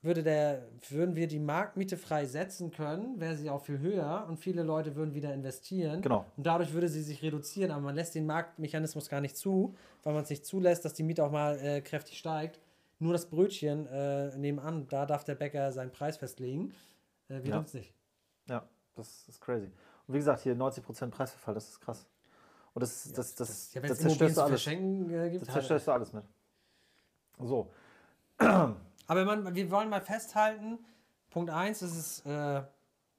würde 0.00 0.22
der, 0.22 0.68
würden 0.88 1.14
wir 1.14 1.26
die 1.28 1.38
Marktmiete 1.38 1.96
frei 1.96 2.24
setzen 2.24 2.70
können, 2.70 3.20
wäre 3.20 3.36
sie 3.36 3.50
auch 3.50 3.62
viel 3.62 3.78
höher 3.78 4.26
und 4.28 4.38
viele 4.38 4.62
Leute 4.62 4.96
würden 4.96 5.14
wieder 5.14 5.34
investieren. 5.34 6.00
Genau. 6.00 6.24
Und 6.36 6.46
dadurch 6.46 6.72
würde 6.72 6.88
sie 6.88 7.02
sich 7.02 7.22
reduzieren, 7.22 7.70
aber 7.70 7.82
man 7.82 7.94
lässt 7.94 8.14
den 8.14 8.26
Marktmechanismus 8.26 9.08
gar 9.08 9.20
nicht 9.20 9.36
zu, 9.36 9.74
weil 10.02 10.14
man 10.14 10.22
es 10.22 10.30
nicht 10.30 10.46
zulässt, 10.46 10.84
dass 10.84 10.94
die 10.94 11.02
Miete 11.02 11.24
auch 11.24 11.30
mal 11.30 11.58
äh, 11.58 11.80
kräftig 11.82 12.18
steigt. 12.18 12.58
Nur 12.98 13.12
das 13.12 13.26
Brötchen 13.26 13.86
äh, 13.88 14.36
nebenan, 14.36 14.86
da 14.88 15.06
darf 15.06 15.24
der 15.24 15.34
Bäcker 15.34 15.72
seinen 15.72 15.90
Preis 15.90 16.16
festlegen. 16.16 16.72
Äh, 17.28 17.42
wir 17.42 17.50
ja. 17.50 17.58
uns 17.58 17.74
nicht. 17.74 17.92
Ja, 18.48 18.66
das 18.94 19.28
ist 19.28 19.40
crazy. 19.40 19.70
Wie 20.12 20.18
gesagt, 20.18 20.40
hier 20.42 20.56
90% 20.56 21.10
Preisverfall, 21.10 21.54
das 21.54 21.68
ist 21.68 21.80
krass. 21.80 22.06
Und 22.74 22.80
das, 22.80 23.06
ja, 23.06 23.12
das, 23.16 23.34
das, 23.34 23.48
das, 23.48 23.74
ja, 23.74 23.80
das 23.82 23.98
zerstörst 23.98 24.36
du 24.36 24.40
alles. 24.42 24.66
Äh, 24.66 25.30
gibt, 25.30 25.46
das 25.46 25.52
zerstörst 25.52 25.86
du 25.86 25.92
alles 25.92 26.12
mit. 26.12 26.24
So. 27.38 27.70
Aber 28.38 29.24
man, 29.24 29.54
wir 29.54 29.70
wollen 29.70 29.90
mal 29.90 30.00
festhalten, 30.00 30.78
Punkt 31.30 31.50
1, 31.50 31.82
es 31.82 31.96
ist 31.96 32.26
äh, 32.26 32.62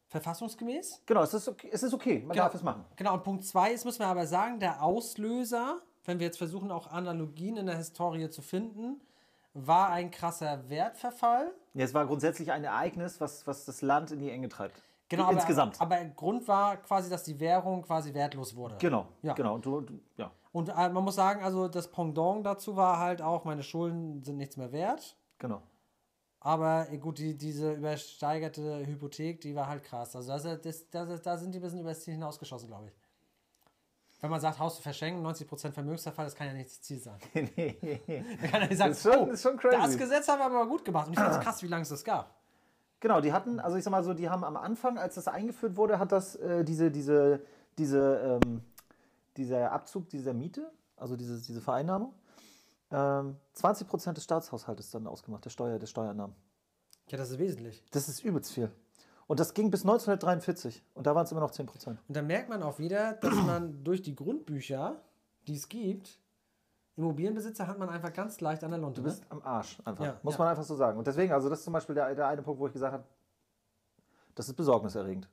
verfassungsgemäß. 0.08 1.02
Genau, 1.06 1.24
es 1.24 1.34
ist 1.34 1.48
okay, 1.48 1.70
es 1.72 1.84
ist 1.84 1.94
okay. 1.94 2.20
man 2.20 2.30
genau, 2.30 2.46
darf 2.46 2.56
es 2.56 2.64
machen. 2.64 2.86
Genau, 2.96 3.16
und 3.16 3.24
Punkt 3.24 3.46
2 3.46 3.74
ist, 3.74 3.86
müssen 3.86 4.00
wir 4.00 4.08
aber 4.08 4.26
sagen, 4.28 4.60
der 4.60 4.82
Auslöser, 4.82 5.82
wenn 6.06 6.20
wir 6.20 6.28
jetzt 6.28 6.38
versuchen, 6.38 6.72
auch 6.72 6.88
Analogien 6.88 7.58
in 7.58 7.66
der 7.66 7.78
Historie 7.78 8.30
zu 8.30 8.42
finden, 8.42 9.02
war 9.54 9.90
ein 9.90 10.12
krasser 10.12 10.70
Wertverfall. 10.70 11.52
Ja, 11.74 11.86
es 11.86 11.94
war 11.94 12.06
grundsätzlich 12.06 12.52
ein 12.52 12.64
Ereignis, 12.64 13.22
was, 13.22 13.46
was 13.46 13.66
das 13.66 13.82
Land 13.82 14.12
in 14.12 14.20
die 14.20 14.30
Enge 14.30 14.50
treibt. 14.50 14.82
Genau, 15.16 15.28
aber, 15.28 15.34
insgesamt. 15.34 15.80
Aber 15.80 16.04
Grund 16.06 16.48
war 16.48 16.78
quasi, 16.78 17.10
dass 17.10 17.24
die 17.24 17.40
Währung 17.40 17.84
quasi 17.84 18.14
wertlos 18.14 18.56
wurde. 18.56 18.76
Genau, 18.80 19.08
ja. 19.22 19.34
genau. 19.34 19.58
Du, 19.60 19.82
du, 19.82 20.00
ja. 20.18 20.32
Und 20.52 20.70
äh, 20.70 20.90
man 20.90 21.04
muss 21.04 21.16
sagen, 21.16 21.44
also 21.44 21.68
das 21.68 21.92
Pendant 21.92 22.46
dazu 22.46 22.76
war 22.76 23.00
halt 23.00 23.22
auch, 23.22 23.44
meine 23.46 23.64
Schulden 23.64 24.24
sind 24.24 24.38
nichts 24.38 24.58
mehr 24.58 24.72
wert. 24.72 25.16
Genau. 25.38 25.62
Aber 26.40 26.88
äh, 26.92 26.98
gut, 26.98 27.20
die, 27.20 27.38
diese 27.38 27.74
übersteigerte 27.74 28.86
Hypothek, 28.86 29.42
die 29.42 29.56
war 29.56 29.68
halt 29.68 29.84
krass. 29.84 30.16
Also 30.16 30.32
das, 30.32 30.62
das, 30.62 30.90
das, 30.90 31.22
da 31.22 31.38
sind 31.38 31.54
die 31.54 31.60
ein 31.60 31.62
bisschen 31.62 31.80
über 31.80 31.90
das 31.90 32.02
Ziel 32.02 32.16
hinausgeschossen, 32.16 32.68
glaube 32.68 32.88
ich. 32.88 32.94
Wenn 34.20 34.30
man 34.30 34.40
sagt, 34.40 34.58
Haus 34.58 34.78
zu 34.78 34.82
verschenken, 34.82 35.26
90% 35.26 35.72
Vermögensverfall, 35.72 36.26
das 36.26 36.36
kann 36.36 36.48
ja 36.48 36.54
nicht 36.54 36.70
das 36.70 36.82
Ziel 36.82 37.00
sein. 37.00 37.20
nee. 37.34 38.04
Da 38.42 38.48
kann 38.48 38.62
ja 38.62 38.68
nicht 38.68 38.78
sagen, 38.78 38.92
Das 38.92 39.06
ist 39.06 39.14
schon, 39.14 39.30
oh, 39.30 39.32
ist 39.32 39.44
schon 39.44 39.58
crazy. 39.58 39.78
das 39.78 39.98
Gesetz 39.98 40.28
haben 40.28 40.40
wir 40.40 40.46
aber 40.46 40.66
gut 40.66 40.86
gemacht. 40.86 41.08
Und 41.08 41.14
ich 41.14 41.20
finde 41.20 41.38
es 41.38 41.44
krass, 41.44 41.62
wie 41.62 41.68
lange 41.68 41.84
es 41.84 41.90
das 41.90 42.04
gab. 42.04 42.34
Genau, 43.04 43.20
die 43.20 43.34
hatten, 43.34 43.60
also 43.60 43.76
ich 43.76 43.84
sag 43.84 43.92
mal 43.92 44.02
so, 44.02 44.14
die 44.14 44.30
haben 44.30 44.46
am 44.46 44.56
Anfang, 44.56 44.98
als 44.98 45.16
das 45.16 45.28
eingeführt 45.28 45.76
wurde, 45.76 46.00
hat 46.00 46.14
das 46.14 46.38
äh, 46.38 46.64
diese, 46.64 46.90
diese, 46.90 47.42
diese, 47.78 48.40
ähm, 48.46 48.62
dieser 49.36 49.74
Abzug 49.74 50.08
dieser 50.08 50.34
Miete, 50.34 50.72
also 50.96 51.18
diese, 51.18 51.38
diese 51.42 51.60
Vereinnahmung, 51.60 52.14
ähm, 52.92 53.36
20% 53.58 54.14
des 54.14 54.24
Staatshaushaltes 54.24 54.90
dann 54.92 55.06
ausgemacht, 55.06 55.44
der 55.44 55.50
Steuer, 55.50 55.80
der 55.80 55.88
Steuereinnahmen. 55.88 56.34
Ja, 57.10 57.18
das 57.18 57.32
ist 57.32 57.40
wesentlich. 57.40 57.84
Das 57.92 58.08
ist 58.08 58.24
übelst 58.24 58.54
viel. 58.54 58.72
Und 59.28 59.42
das 59.42 59.54
ging 59.54 59.70
bis 59.70 59.82
1943 59.82 60.82
und 60.94 61.06
da 61.06 61.14
waren 61.14 61.26
es 61.26 61.32
immer 61.34 61.42
noch 61.42 61.52
10%. 61.52 61.88
Und 61.88 62.00
da 62.08 62.22
merkt 62.22 62.48
man 62.48 62.64
auch 62.64 62.80
wieder, 62.80 63.16
dass 63.16 63.36
man 63.36 63.84
durch 63.84 64.02
die 64.02 64.16
Grundbücher, 64.16 65.02
die 65.48 65.56
es 65.56 65.68
gibt, 65.68 66.22
Immobilienbesitzer 66.96 67.68
hat 67.68 67.80
man 67.80 67.90
einfach 67.90 68.14
ganz 68.14 68.40
leicht 68.40 68.64
an 68.64 68.72
der 68.72 68.80
Lunte. 68.80 69.02
Du 69.02 69.06
bist 69.06 69.26
am 69.30 69.42
Arsch, 69.42 69.80
einfach. 69.84 70.06
Ja, 70.06 70.20
Muss 70.22 70.36
ja. 70.36 70.40
man 70.40 70.48
einfach 70.50 70.64
so 70.64 70.76
sagen. 70.76 70.98
Und 70.98 71.08
deswegen, 71.08 71.34
also 71.34 71.50
das 71.50 71.60
ist 71.60 71.66
zum 71.66 71.74
Beispiel 71.74 71.96
der, 71.96 72.14
der 72.14 72.28
eine 72.28 72.42
Punkt, 72.42 72.60
wo 72.60 72.68
ich 72.68 72.74
gesagt 72.74 72.94
habe, 72.94 73.04
das 74.36 74.48
ist 74.48 74.56
besorgniserregend. 74.56 75.28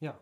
Ne? 0.00 0.08
Ja. 0.08 0.18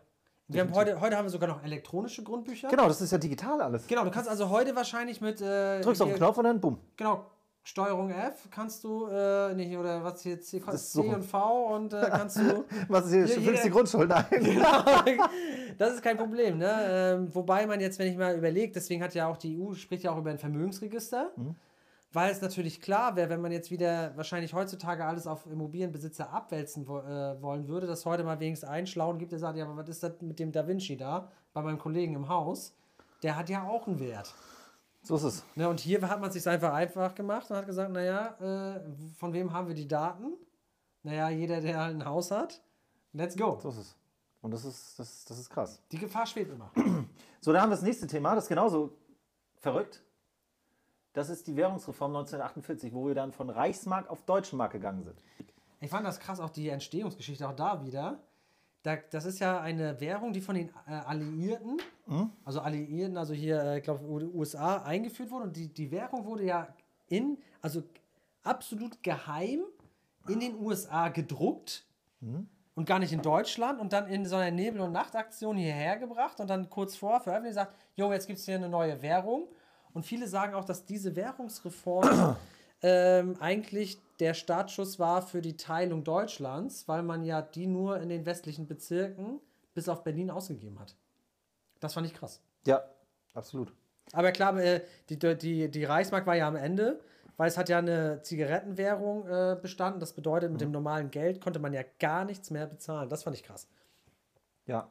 Wir 0.47 0.61
haben 0.61 0.73
heute, 0.75 0.99
heute 0.99 1.17
haben 1.17 1.25
wir 1.25 1.29
sogar 1.29 1.49
noch 1.49 1.63
elektronische 1.63 2.21
Grundbücher. 2.21 2.67
Genau, 2.67 2.87
das 2.87 3.01
ist 3.01 3.11
ja 3.11 3.17
digital 3.17 3.61
alles. 3.61 3.87
Genau, 3.87 4.03
du 4.03 4.11
kannst 4.11 4.29
also 4.29 4.49
heute 4.49 4.75
wahrscheinlich 4.75 5.21
mit. 5.21 5.41
Äh, 5.41 5.81
Drückst 5.81 6.01
auf 6.01 6.09
den 6.09 6.17
Knopf 6.17 6.37
und 6.37 6.43
dann 6.43 6.59
bumm. 6.59 6.79
Genau, 6.97 7.25
Steuerung 7.65 8.09
F 8.09 8.49
kannst 8.51 8.83
du, 8.83 9.07
äh, 9.07 9.53
nicht, 9.55 9.75
oder 9.77 10.03
was 10.03 10.21
hier, 10.21 10.39
C, 10.41 10.61
C 10.61 10.99
und 10.99 11.23
V 11.23 11.75
und 11.75 11.93
äh, 11.93 12.07
kannst 12.11 12.37
du. 12.37 12.65
Was 12.89 13.05
ist 13.05 13.13
hier? 13.13 13.35
Du 13.35 13.41
füllst 13.41 13.63
die 13.63 13.69
Grundschuld 13.69 14.11
ein. 14.11 14.25
das 15.77 15.93
ist 15.93 16.03
kein 16.03 16.17
Problem, 16.17 16.57
ne? 16.57 17.15
Ähm, 17.15 17.33
wobei 17.33 17.65
man 17.65 17.79
jetzt, 17.79 17.97
wenn 17.99 18.11
ich 18.11 18.17
mal 18.17 18.35
überlegt, 18.35 18.75
deswegen 18.75 19.01
hat 19.01 19.13
ja 19.15 19.27
auch 19.27 19.37
die 19.37 19.57
EU, 19.57 19.73
spricht 19.75 20.03
ja 20.03 20.11
auch 20.11 20.17
über 20.17 20.29
ein 20.29 20.39
Vermögensregister. 20.39 21.31
Mhm. 21.37 21.55
Weil 22.11 22.31
es 22.31 22.41
natürlich 22.41 22.79
klar 22.79 23.15
wäre, 23.15 23.29
wenn 23.29 23.41
man 23.41 23.51
jetzt 23.51 23.71
wieder 23.71 24.15
wahrscheinlich 24.15 24.53
heutzutage 24.53 25.03
alles 25.03 25.25
auf 25.25 25.47
Immobilienbesitzer 25.47 26.31
abwälzen 26.31 26.87
wo, 26.87 26.99
äh, 26.99 27.41
wollen 27.41 27.67
würde, 27.67 27.87
dass 27.87 28.05
heute 28.05 28.23
mal 28.23 28.39
wenigstens 28.39 28.69
einen 28.69 28.85
Schlauen 28.85 29.17
gibt, 29.17 29.31
der 29.31 29.39
sagt, 29.39 29.57
ja, 29.57 29.65
aber 29.65 29.77
was 29.77 29.89
ist 29.89 30.03
das 30.03 30.21
mit 30.21 30.37
dem 30.37 30.51
Da 30.51 30.67
Vinci 30.67 30.95
da, 30.95 31.31
bei 31.53 31.61
meinem 31.63 31.79
Kollegen 31.79 32.13
im 32.13 32.27
Haus? 32.27 32.75
Der 33.23 33.35
hat 33.35 33.49
ja 33.49 33.63
auch 33.63 33.87
einen 33.87 33.99
Wert. 33.99 34.35
So 35.03 35.17
ist 35.17 35.23
es. 35.23 35.45
Ne, 35.55 35.67
und 35.67 35.81
hier 35.81 36.01
hat 36.07 36.19
man 36.21 36.29
es 36.29 36.33
sich 36.33 36.47
einfach 36.47 36.73
einfach 36.73 37.13
gemacht 37.13 37.49
und 37.51 37.57
hat 37.57 37.65
gesagt, 37.65 37.91
naja, 37.91 38.37
äh, 38.39 38.81
von 39.17 39.33
wem 39.33 39.51
haben 39.51 39.67
wir 39.67 39.75
die 39.75 39.87
Daten? 39.87 40.33
Naja, 41.03 41.29
jeder, 41.29 41.59
der 41.59 41.77
halt 41.77 41.95
ein 41.95 42.05
Haus 42.05 42.31
hat. 42.31 42.61
Let's 43.11 43.35
go. 43.35 43.59
So 43.61 43.69
ist 43.69 43.77
es. 43.77 43.95
Und 44.41 44.51
das 44.51 44.63
ist, 44.63 44.97
das, 44.97 45.25
das 45.25 45.37
ist 45.39 45.49
krass. 45.49 45.81
Die 45.91 45.97
Gefahr 45.97 46.25
schwebt 46.25 46.51
immer. 46.51 46.71
So, 47.41 47.51
dann 47.51 47.61
haben 47.61 47.71
wir 47.71 47.75
das 47.75 47.83
nächste 47.83 48.07
Thema, 48.07 48.35
das 48.35 48.45
ist 48.45 48.47
genauso 48.47 48.97
verrückt. 49.57 50.01
Das 51.11 51.29
ist 51.29 51.45
die 51.45 51.57
Währungsreform 51.57 52.15
1948, 52.15 52.93
wo 52.93 53.05
wir 53.07 53.15
dann 53.15 53.33
von 53.33 53.49
Reichsmark 53.49 54.09
auf 54.09 54.23
Deutsche 54.23 54.55
Mark 54.55 54.71
gegangen 54.71 55.03
sind. 55.03 55.21
Ich 55.81 55.89
fand 55.89 56.07
das 56.07 56.21
krass, 56.21 56.39
auch 56.39 56.49
die 56.49 56.69
Entstehungsgeschichte 56.69 57.45
auch 57.45 57.53
da 57.53 57.83
wieder. 57.83 58.23
Da, 58.83 58.97
das 58.97 59.25
ist 59.25 59.39
ja 59.39 59.61
eine 59.61 59.99
Währung, 60.01 60.33
die 60.33 60.41
von 60.41 60.55
den 60.55 60.69
äh, 60.87 60.91
Alliierten, 60.91 61.81
also 62.43 62.59
Alliierten, 62.59 63.17
also 63.17 63.33
hier, 63.33 63.63
äh, 63.63 63.77
ich 63.77 63.83
glaube, 63.83 64.03
USA 64.05 64.83
eingeführt 64.83 65.31
wurde. 65.31 65.45
Und 65.45 65.55
die, 65.55 65.69
die 65.69 65.89
Währung 65.89 66.25
wurde 66.25 66.43
ja 66.43 66.67
in, 67.07 67.37
also 67.61 67.83
absolut 68.43 69.01
geheim 69.01 69.61
in 70.27 70.39
den 70.39 70.55
USA 70.59 71.09
gedruckt 71.09 71.85
und 72.75 72.85
gar 72.85 72.99
nicht 72.99 73.13
in 73.13 73.21
Deutschland 73.21 73.79
und 73.79 73.93
dann 73.93 74.07
in 74.07 74.25
so 74.25 74.35
einer 74.35 74.51
Nebel- 74.51 74.81
und 74.81 74.91
Nachtaktion 74.91 75.57
hierher 75.57 75.97
gebracht 75.97 76.39
und 76.39 76.49
dann 76.49 76.69
kurz 76.69 76.95
vor 76.95 77.19
veröffentlicht 77.21 77.55
gesagt, 77.55 77.75
jo, 77.95 78.11
jetzt 78.11 78.27
gibt 78.27 78.39
es 78.39 78.45
hier 78.45 78.55
eine 78.55 78.69
neue 78.69 79.01
Währung. 79.01 79.47
Und 79.93 80.05
viele 80.05 80.27
sagen 80.27 80.55
auch, 80.55 80.65
dass 80.65 80.85
diese 80.85 81.15
Währungsreform 81.15 82.35
ähm, 82.83 83.35
eigentlich 83.39 83.97
der 84.19 84.33
Startschuss 84.33 84.99
war 84.99 85.21
für 85.21 85.41
die 85.41 85.57
Teilung 85.57 86.03
Deutschlands, 86.03 86.87
weil 86.87 87.01
man 87.01 87.23
ja 87.23 87.41
die 87.41 87.65
nur 87.65 87.99
in 87.99 88.09
den 88.09 88.25
westlichen 88.25 88.67
Bezirken 88.67 89.39
bis 89.73 89.89
auf 89.89 90.03
Berlin 90.03 90.29
ausgegeben 90.29 90.79
hat. 90.79 90.95
Das 91.79 91.93
fand 91.93 92.05
ich 92.05 92.13
krass. 92.13 92.41
Ja, 92.67 92.83
absolut. 93.33 93.73
Aber 94.11 94.31
klar, 94.31 94.57
äh, 94.59 94.81
die, 95.09 95.17
die, 95.17 95.71
die 95.71 95.83
Reichsmark 95.85 96.27
war 96.27 96.35
ja 96.35 96.47
am 96.47 96.55
Ende, 96.55 96.99
weil 97.37 97.47
es 97.47 97.57
hat 97.57 97.69
ja 97.69 97.79
eine 97.79 98.21
Zigarettenwährung 98.21 99.27
äh, 99.27 99.57
bestanden. 99.59 99.99
Das 99.99 100.13
bedeutet, 100.13 100.51
mit 100.51 100.61
dem 100.61 100.71
normalen 100.71 101.09
Geld 101.09 101.41
konnte 101.41 101.59
man 101.59 101.73
ja 101.73 101.81
gar 101.99 102.25
nichts 102.25 102.51
mehr 102.51 102.67
bezahlen. 102.67 103.09
Das 103.09 103.23
fand 103.23 103.35
ich 103.35 103.43
krass. 103.43 103.67
Ja. 104.65 104.89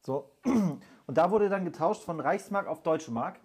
So. 0.00 0.30
Und 0.44 1.18
da 1.18 1.30
wurde 1.30 1.48
dann 1.48 1.64
getauscht 1.64 2.02
von 2.02 2.20
Reichsmark 2.20 2.66
auf 2.66 2.82
Deutsche 2.82 3.10
Mark. 3.10 3.40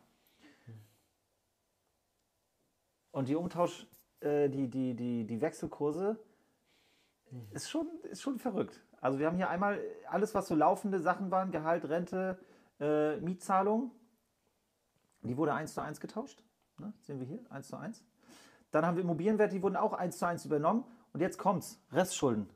Und 3.17 3.27
die 3.29 3.35
Umtausch, 3.35 3.87
äh, 4.19 4.47
die, 4.47 4.67
die, 4.67 4.93
die, 4.93 5.25
die 5.25 5.41
Wechselkurse 5.41 6.19
ist 7.49 7.67
schon, 7.67 7.87
ist 8.11 8.21
schon 8.21 8.37
verrückt. 8.37 8.85
Also 9.01 9.17
wir 9.17 9.25
haben 9.25 9.37
hier 9.37 9.49
einmal 9.49 9.79
alles, 10.07 10.35
was 10.35 10.47
so 10.47 10.53
laufende 10.53 10.99
Sachen 10.99 11.31
waren, 11.31 11.49
Gehalt, 11.49 11.89
Rente, 11.89 12.37
äh, 12.79 13.17
Mietzahlung. 13.17 13.89
Die 15.23 15.35
wurde 15.35 15.55
1 15.55 15.73
zu 15.73 15.81
1 15.81 15.99
getauscht. 15.99 16.43
Ne? 16.77 16.93
Sehen 17.01 17.19
wir 17.19 17.25
hier, 17.25 17.39
1 17.49 17.69
zu 17.69 17.77
1. 17.77 18.03
Dann 18.69 18.85
haben 18.85 18.97
wir 18.97 19.03
Immobilienwerte, 19.03 19.55
die 19.55 19.63
wurden 19.63 19.77
auch 19.77 19.93
1 19.93 20.19
zu 20.19 20.27
1 20.27 20.45
übernommen. 20.45 20.83
Und 21.11 21.19
jetzt 21.19 21.39
kommt's, 21.39 21.81
Restschulden, 21.91 22.47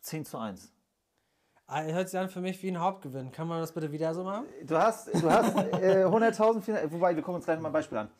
10 0.00 0.24
zu 0.24 0.38
1. 0.38 0.72
Ah, 1.68 1.82
Hört 1.82 2.08
sich 2.08 2.18
an 2.18 2.30
für 2.30 2.40
mich 2.40 2.60
wie 2.64 2.68
ein 2.72 2.80
Hauptgewinn. 2.80 3.30
Kann 3.30 3.46
man 3.46 3.60
das 3.60 3.70
bitte 3.70 3.92
wieder 3.92 4.12
so 4.12 4.24
machen? 4.24 4.46
Du 4.64 4.76
hast, 4.76 5.06
du 5.14 5.30
hast 5.30 5.54
äh, 5.56 6.04
100.000, 6.04 6.62
Finan- 6.62 6.90
wobei 6.90 7.14
wir 7.14 7.22
gucken 7.22 7.36
uns 7.36 7.44
gleich 7.44 7.60
mal 7.60 7.68
ein 7.68 7.72
Beispiel 7.72 7.98
an. 7.98 8.10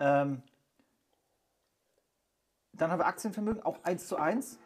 Ähm, 0.00 0.42
dann 2.80 2.90
haben 2.90 2.98
wir 2.98 3.06
Aktienvermögen, 3.06 3.62
auch 3.62 3.78
1 3.82 4.08
zu 4.08 4.16
1. 4.16 4.58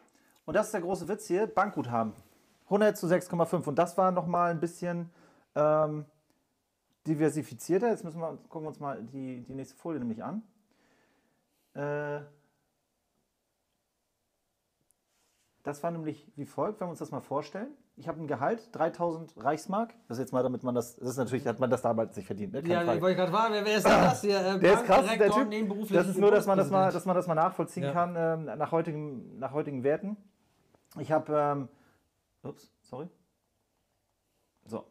Und 0.45 0.53
das 0.53 0.67
ist 0.67 0.73
der 0.73 0.81
große 0.81 1.07
Witz 1.07 1.27
hier, 1.27 1.47
Bankguthaben. 1.47 2.13
100 2.65 2.97
zu 2.97 3.07
6,5. 3.07 3.67
Und 3.67 3.75
das 3.75 3.97
war 3.97 4.11
nochmal 4.11 4.51
ein 4.51 4.59
bisschen 4.59 5.09
ähm, 5.53 6.05
diversifizierter. 7.05 7.89
Jetzt 7.89 8.03
müssen 8.05 8.21
wir, 8.21 8.37
gucken 8.49 8.63
wir 8.63 8.69
uns 8.69 8.79
mal 8.79 9.03
die, 9.03 9.41
die 9.41 9.53
nächste 9.53 9.75
Folie 9.75 9.99
nämlich 9.99 10.23
an. 10.23 10.43
Äh, 11.73 12.21
das 15.63 15.83
war 15.83 15.91
nämlich 15.91 16.31
wie 16.37 16.45
folgt, 16.45 16.79
wenn 16.79 16.87
wir 16.87 16.91
uns 16.91 16.99
das 16.99 17.11
mal 17.11 17.21
vorstellen. 17.21 17.75
Ich 17.97 18.09
habe 18.09 18.19
ein 18.19 18.27
Gehalt, 18.27 18.75
3000 18.75 19.33
Reichsmark. 19.41 19.93
Das 20.09 20.17
ist 20.17 20.23
jetzt 20.23 20.33
mal, 20.33 20.43
damit 20.43 20.63
man 20.63 20.75
das, 20.75 20.97
das 20.97 21.09
ist 21.11 21.17
natürlich, 21.17 21.47
hat 21.47 21.59
man 21.59 21.69
das 21.69 21.81
damals 21.81 22.15
nicht 22.17 22.25
verdient. 22.25 22.51
Ne? 22.51 22.59
Ja, 22.65 22.81
Frage. 22.81 22.97
ich 22.97 23.01
wollte 23.01 23.15
gerade 23.15 23.31
fragen, 23.31 23.53
wer, 23.53 23.77
ist 23.77 23.85
denn 23.85 23.91
das 23.93 24.21
hier? 24.21 24.37
Äh, 24.37 24.59
Der 24.59 24.73
ist 24.73 24.85
krass, 24.85 25.05
der 25.07 25.31
Typ. 25.31 25.89
Das 25.93 26.07
ist 26.07 26.17
nur, 26.19 26.29
dass 26.31 26.45
man 26.45 26.57
das 26.57 26.69
mal, 26.69 26.91
dass 26.91 27.05
man 27.05 27.15
das 27.15 27.25
mal 27.27 27.35
nachvollziehen 27.35 27.83
Ja. 27.83 27.91
kann 27.93 28.15
ähm, 28.17 28.57
nach, 28.57 28.71
heutigen, 28.73 29.39
nach 29.39 29.53
heutigen 29.53 29.83
Werten. 29.83 30.17
Ich 30.99 31.11
habe, 31.11 31.33
ähm, 31.37 31.69
ups, 32.43 32.69
sorry. 32.81 33.07
So. 34.65 34.85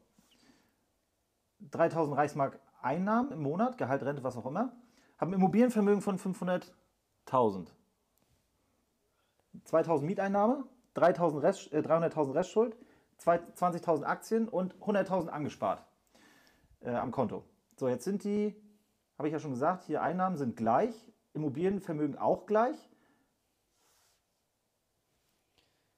3000 1.70 2.16
Reichsmark 2.16 2.58
Einnahmen 2.80 3.32
im 3.32 3.42
Monat, 3.42 3.76
Gehalt, 3.76 4.02
Rente, 4.02 4.22
was 4.24 4.36
auch 4.36 4.46
immer. 4.46 4.72
Habe 5.18 5.32
ein 5.32 5.34
Immobilienvermögen 5.34 6.00
von 6.00 6.18
500.000. 6.18 7.68
2000 9.64 10.06
Mieteinnahme, 10.06 10.64
3000 10.94 11.42
Rest, 11.42 11.72
äh, 11.72 11.80
300.000 11.80 12.34
Restschuld, 12.34 12.76
20.000 13.24 14.04
Aktien 14.04 14.48
und 14.48 14.74
100.000 14.76 15.28
angespart 15.28 15.84
äh, 16.80 16.90
am 16.90 17.10
Konto. 17.10 17.44
So, 17.76 17.88
jetzt 17.88 18.04
sind 18.04 18.24
die, 18.24 18.54
habe 19.18 19.28
ich 19.28 19.32
ja 19.32 19.38
schon 19.38 19.52
gesagt, 19.52 19.84
hier 19.84 20.02
Einnahmen 20.02 20.36
sind 20.36 20.56
gleich, 20.56 20.94
Immobilienvermögen 21.32 22.16
auch 22.16 22.46
gleich. 22.46 22.76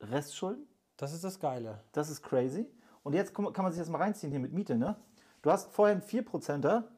Restschulden, 0.00 0.66
Das 0.96 1.12
ist 1.12 1.24
das 1.24 1.40
Geile. 1.40 1.82
das 1.92 2.10
ist 2.10 2.22
crazy. 2.22 2.70
Und 3.02 3.14
jetzt 3.14 3.34
kann 3.34 3.52
man 3.56 3.72
sich 3.72 3.80
das 3.80 3.88
mal 3.88 3.98
reinziehen 3.98 4.30
hier 4.30 4.40
mit 4.40 4.52
Miete, 4.52 4.76
ne? 4.76 4.96
Du 5.42 5.50
hast 5.50 5.70
vorher 5.70 5.94
einen 5.94 6.02
4%er, 6.02 6.88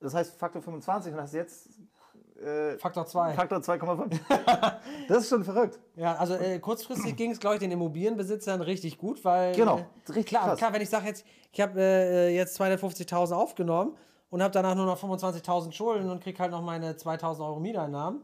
das 0.00 0.14
heißt 0.14 0.36
Faktor 0.36 0.62
25 0.62 1.12
und 1.12 1.20
hast 1.20 1.34
jetzt 1.34 1.68
äh, 2.40 2.76
Faktor 2.78 3.06
2. 3.06 3.34
Faktor 3.34 3.58
2,5. 3.58 4.20
das 5.08 5.18
ist 5.18 5.28
schon 5.28 5.44
verrückt. 5.44 5.78
Ja, 5.96 6.16
also 6.16 6.34
äh, 6.34 6.58
kurzfristig 6.58 7.16
ging 7.16 7.30
es, 7.30 7.40
glaube 7.40 7.56
ich, 7.56 7.60
den 7.60 7.70
Immobilienbesitzern 7.70 8.60
richtig 8.60 8.98
gut, 8.98 9.24
weil. 9.24 9.54
Genau, 9.54 9.78
äh, 9.78 9.84
richtig 10.08 10.26
klar, 10.26 10.46
krass. 10.46 10.58
klar, 10.58 10.72
wenn 10.72 10.82
ich 10.82 10.90
sage 10.90 11.06
jetzt, 11.06 11.24
ich 11.52 11.60
habe 11.60 11.80
äh, 11.80 12.34
jetzt 12.34 12.60
250.000 12.60 13.34
aufgenommen 13.34 13.96
und 14.30 14.42
habe 14.42 14.52
danach 14.52 14.74
nur 14.74 14.86
noch 14.86 15.00
25.000 15.02 15.72
Schulden 15.72 16.10
und 16.10 16.22
kriege 16.22 16.38
halt 16.38 16.50
noch 16.50 16.62
meine 16.62 16.92
2.000 16.94 17.46
Euro 17.46 17.60
Mieteinnahmen. 17.60 18.22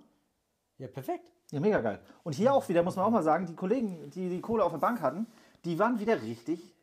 Ja, 0.79 0.89
perfekt. 0.89 1.31
Ja, 1.53 1.61
mega 1.61 1.81
geil. 1.81 2.01
Und 2.23 2.35
hier 2.35 2.53
auch 2.53 2.69
wieder, 2.69 2.83
muss 2.83 2.97
man 2.97 3.05
auch 3.05 3.11
mal 3.11 3.23
sagen, 3.23 3.47
die 3.47 3.55
Kollegen, 3.55 4.11
die 4.11 4.29
die 4.29 4.41
Kohle 4.41 4.65
auf 4.65 4.73
der 4.73 4.79
Bank 4.79 5.01
hatten, 5.01 5.27
die 5.65 5.79
waren 5.79 5.99
wieder 6.01 6.23
richtig 6.23 6.75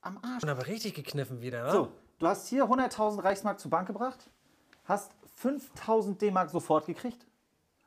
am 0.00 0.18
Arsch. 0.22 0.42
Und 0.42 0.48
aber 0.48 0.66
richtig 0.66 0.94
gekniffen 0.94 1.40
wieder, 1.40 1.64
ne? 1.64 1.70
So, 1.70 1.88
du 2.18 2.26
hast 2.26 2.48
hier 2.48 2.64
100.000 2.64 3.22
Reichsmark 3.22 3.60
zur 3.60 3.70
Bank 3.70 3.86
gebracht, 3.86 4.30
hast 4.84 5.12
5.000 5.40 6.18
D-Mark 6.18 6.50
sofort 6.50 6.86
gekriegt. 6.86 7.26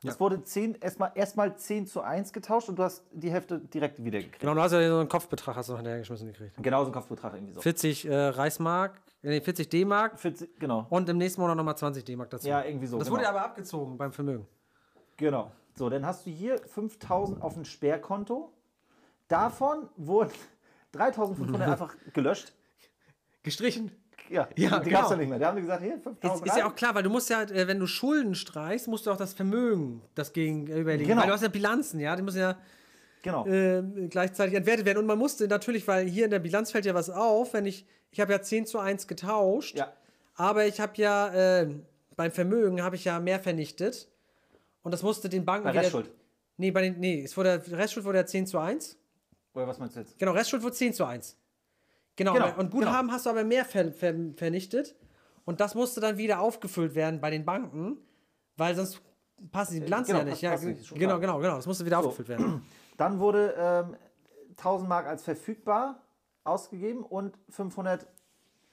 Es 0.01 0.19
wurde 0.19 0.41
10, 0.41 0.75
erstmal 0.75 1.11
erstmal 1.15 1.57
10 1.57 1.85
zu 1.85 2.01
1 2.01 2.31
getauscht 2.31 2.69
und 2.69 2.79
du 2.79 2.83
hast 2.83 3.03
die 3.11 3.29
Hälfte 3.29 3.59
direkt 3.59 4.01
wieder 4.01 4.19
gekriegt. 4.19 4.39
Genau, 4.39 4.53
du 4.53 4.61
hast 4.61 4.71
ja 4.71 4.87
so 4.87 4.99
einen 4.99 5.09
Kopfbetrag 5.09 5.57
hast 5.57 5.67
du 5.67 5.73
noch 5.73 5.79
hinterhergeschmissen 5.79 6.27
gekriegt. 6.27 6.55
Genau 6.57 6.83
so 6.83 6.89
ein 6.89 6.93
Kopfbetrag 6.93 7.33
irgendwie 7.33 7.53
so. 7.53 7.61
40 7.61 8.05
äh, 8.05 8.15
Reichsmark, 8.15 9.01
nee, 9.23 9.41
40 9.41 9.67
D-Mark 9.67 10.17
40, 10.17 10.57
genau. 10.57 10.87
und 10.89 11.09
im 11.09 11.17
nächsten 11.17 11.41
Monat 11.41 11.57
nochmal 11.57 11.77
20 11.77 12.05
D-Mark 12.05 12.29
dazu. 12.29 12.47
Ja, 12.47 12.63
irgendwie 12.63 12.87
so. 12.87 12.97
das 12.97 13.09
genau. 13.09 13.17
wurde 13.17 13.27
aber 13.27 13.43
abgezogen 13.43 13.97
beim 13.97 14.13
Vermögen. 14.13 14.47
Genau. 15.17 15.51
So, 15.75 15.89
dann 15.89 16.05
hast 16.05 16.25
du 16.25 16.29
hier 16.29 16.59
5000 16.59 17.41
auf 17.41 17.57
ein 17.57 17.65
Sperrkonto. 17.65 18.53
Davon 19.27 19.89
wurden 19.97 20.31
3500 20.93 21.61
einfach 21.67 21.95
gelöscht. 22.13 22.53
Gestrichen. 23.43 23.91
Ja, 24.29 24.47
Ja, 24.55 24.79
die 24.79 24.89
genau. 24.89 24.99
gab's 25.01 25.09
ja 25.11 25.15
nicht 25.17 25.29
mehr. 25.29 25.39
Da 25.39 25.47
haben 25.47 25.55
die 25.55 25.61
gesagt, 25.63 25.81
hier, 25.83 25.95
Ist, 25.95 26.03
5000 26.03 26.47
ist 26.47 26.55
ja 26.57 26.63
rein. 26.63 26.71
auch 26.71 26.75
klar, 26.75 26.95
weil 26.95 27.03
du 27.03 27.09
musst 27.09 27.29
ja, 27.29 27.41
äh, 27.43 27.67
wenn 27.67 27.79
du 27.79 27.87
Schulden 27.87 28.35
streichst, 28.35 28.87
musst 28.87 29.05
du 29.07 29.11
auch 29.11 29.17
das 29.17 29.33
Vermögen 29.33 30.01
das 30.15 30.33
gegenüberlegen. 30.33 31.07
Genau. 31.07 31.21
Weil 31.21 31.27
du 31.27 31.33
hast 31.33 31.41
ja 31.41 31.47
Bilanzen, 31.47 31.99
ja, 31.99 32.15
die 32.15 32.21
müssen 32.21 32.39
ja 32.39 32.57
Genau. 33.23 33.45
äh, 33.47 33.81
gleichzeitig 34.09 34.55
entwertet 34.55 34.85
werden. 34.85 34.99
Und 34.99 35.05
man 35.05 35.17
musste 35.17 35.47
natürlich, 35.47 35.87
weil 35.87 36.07
hier 36.07 36.25
in 36.25 36.31
der 36.31 36.39
Bilanz 36.39 36.71
fällt 36.71 36.85
ja 36.85 36.93
was 36.93 37.09
auf, 37.09 37.53
wenn 37.53 37.65
ich, 37.65 37.85
ich 38.11 38.19
habe 38.19 38.31
ja 38.31 38.41
10 38.41 38.65
zu 38.65 38.79
1 38.79 39.07
getauscht, 39.07 39.77
Ja. 39.77 39.91
aber 40.35 40.65
ich 40.67 40.79
habe 40.79 40.93
ja, 40.95 41.61
äh, 41.61 41.67
beim 42.15 42.31
Vermögen 42.31 42.81
habe 42.83 42.95
ich 42.95 43.05
ja 43.05 43.19
mehr 43.19 43.39
vernichtet. 43.39 44.07
Und 44.83 44.91
das 44.93 45.03
musste 45.03 45.27
den 45.29 45.43
Banken 45.45 45.65
Bei 45.65 45.71
wieder- 45.71 45.81
Restschuld. 45.81 46.11
Nee, 46.57 46.71
bei 46.71 46.81
den, 46.81 46.99
nee, 46.99 47.21
es 47.23 47.35
wurde, 47.37 47.61
Restschuld 47.71 48.05
wurde 48.05 48.19
ja 48.19 48.25
10 48.25 48.45
zu 48.45 48.59
1. 48.59 48.97
Oder 49.53 49.67
was 49.67 49.79
meinst 49.79 49.95
du 49.95 50.01
jetzt? 50.01 50.17
Genau, 50.19 50.31
Restschuld 50.33 50.61
wurde 50.63 50.75
10 50.75 50.93
zu 50.93 51.03
1. 51.05 51.35
Genau, 52.19 52.33
Genau, 52.33 52.57
und 52.59 52.69
Guthaben 52.71 53.11
hast 53.11 53.25
du 53.25 53.29
aber 53.29 53.43
mehr 53.45 53.63
ver, 53.65 53.91
ver, 53.93 54.13
vernichtet. 54.35 54.95
Und 55.45 55.59
das 55.61 55.73
musste 55.73 55.99
dann 56.01 56.17
wieder 56.17 56.41
aufgefüllt 56.41 56.93
werden 56.95 57.21
bei 57.21 57.29
den 57.31 57.45
Banken, 57.45 57.97
weil 58.57 58.75
sonst 58.75 59.01
passen 59.51 59.75
die 59.75 59.79
Bilanzen 59.79 60.07
genau, 60.11 60.19
ja 60.19 60.25
nicht. 60.25 60.31
passt- 60.33 60.41
Ja, 60.43 60.51
passt 60.51 60.63
nicht, 60.65 60.93
genau, 60.95 61.17
genau, 61.19 61.39
genau. 61.39 61.55
Das 61.55 61.65
musste 61.65 61.85
wieder 61.85 61.97
aufgefüllt 61.99 62.27
werden. 62.27 62.61
Dann 62.97 63.19
wurde 63.19 63.55
ähm, 63.57 63.95
1000 64.57 64.89
Mark 64.89 65.07
als 65.07 65.23
verfügbar 65.23 66.01
ausgegeben 66.43 67.03
und 67.03 67.37
500 67.49 68.05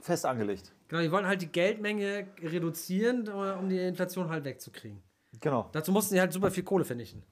fest 0.01 0.27
angelegt. 0.27 0.75
Genau, 0.89 1.03
die 1.03 1.13
wollen 1.13 1.27
halt 1.27 1.41
die 1.41 1.47
Geldmenge 1.47 2.27
reduzieren, 2.43 3.27
äh, 3.29 3.31
um 3.59 3.69
die 3.69 3.79
Inflation 3.79 4.29
halt 4.29 4.45
wegzukriegen. 4.45 5.01
Genau. 5.41 5.69
Dazu 5.73 5.93
mussten 5.93 6.15
sie 6.15 6.21
halt 6.21 6.33
super 6.33 6.51
viel 6.51 6.65
Kohle 6.65 6.85
vernichten. 6.85 7.23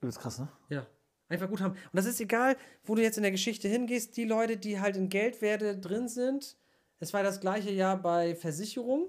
Übelst 0.00 0.20
krass, 0.20 0.38
ne? 0.38 0.48
Ja. 0.68 0.86
Einfach 1.28 1.48
gut 1.48 1.60
haben. 1.60 1.72
Und 1.72 1.92
das 1.92 2.06
ist 2.06 2.20
egal, 2.20 2.56
wo 2.84 2.94
du 2.94 3.02
jetzt 3.02 3.16
in 3.18 3.22
der 3.22 3.32
Geschichte 3.32 3.68
hingehst, 3.68 4.16
die 4.16 4.24
Leute, 4.24 4.56
die 4.56 4.80
halt 4.80 4.96
in 4.96 5.08
Geldwerte 5.08 5.76
drin 5.76 6.08
sind. 6.08 6.56
Es 7.00 7.12
war 7.12 7.22
das 7.22 7.40
gleiche 7.40 7.70
Jahr 7.70 7.96
bei 7.96 8.34
Versicherungen, 8.34 9.06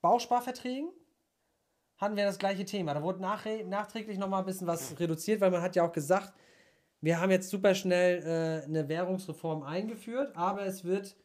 Bausparverträgen. 0.00 0.90
Hatten 1.98 2.16
wir 2.16 2.24
das 2.24 2.38
gleiche 2.38 2.64
Thema. 2.64 2.94
Da 2.94 3.02
wurde 3.02 3.20
nachre- 3.22 3.64
nachträglich 3.64 4.18
nochmal 4.18 4.40
ein 4.40 4.46
bisschen 4.46 4.66
was 4.66 4.98
reduziert, 4.98 5.40
weil 5.40 5.52
man 5.52 5.62
hat 5.62 5.76
ja 5.76 5.84
auch 5.84 5.92
gesagt, 5.92 6.32
wir 7.00 7.20
haben 7.20 7.30
jetzt 7.30 7.50
super 7.50 7.74
schnell 7.74 8.22
äh, 8.22 8.64
eine 8.64 8.88
Währungsreform 8.88 9.62
eingeführt, 9.62 10.36
aber 10.36 10.66
es 10.66 10.84
wird 10.84 11.16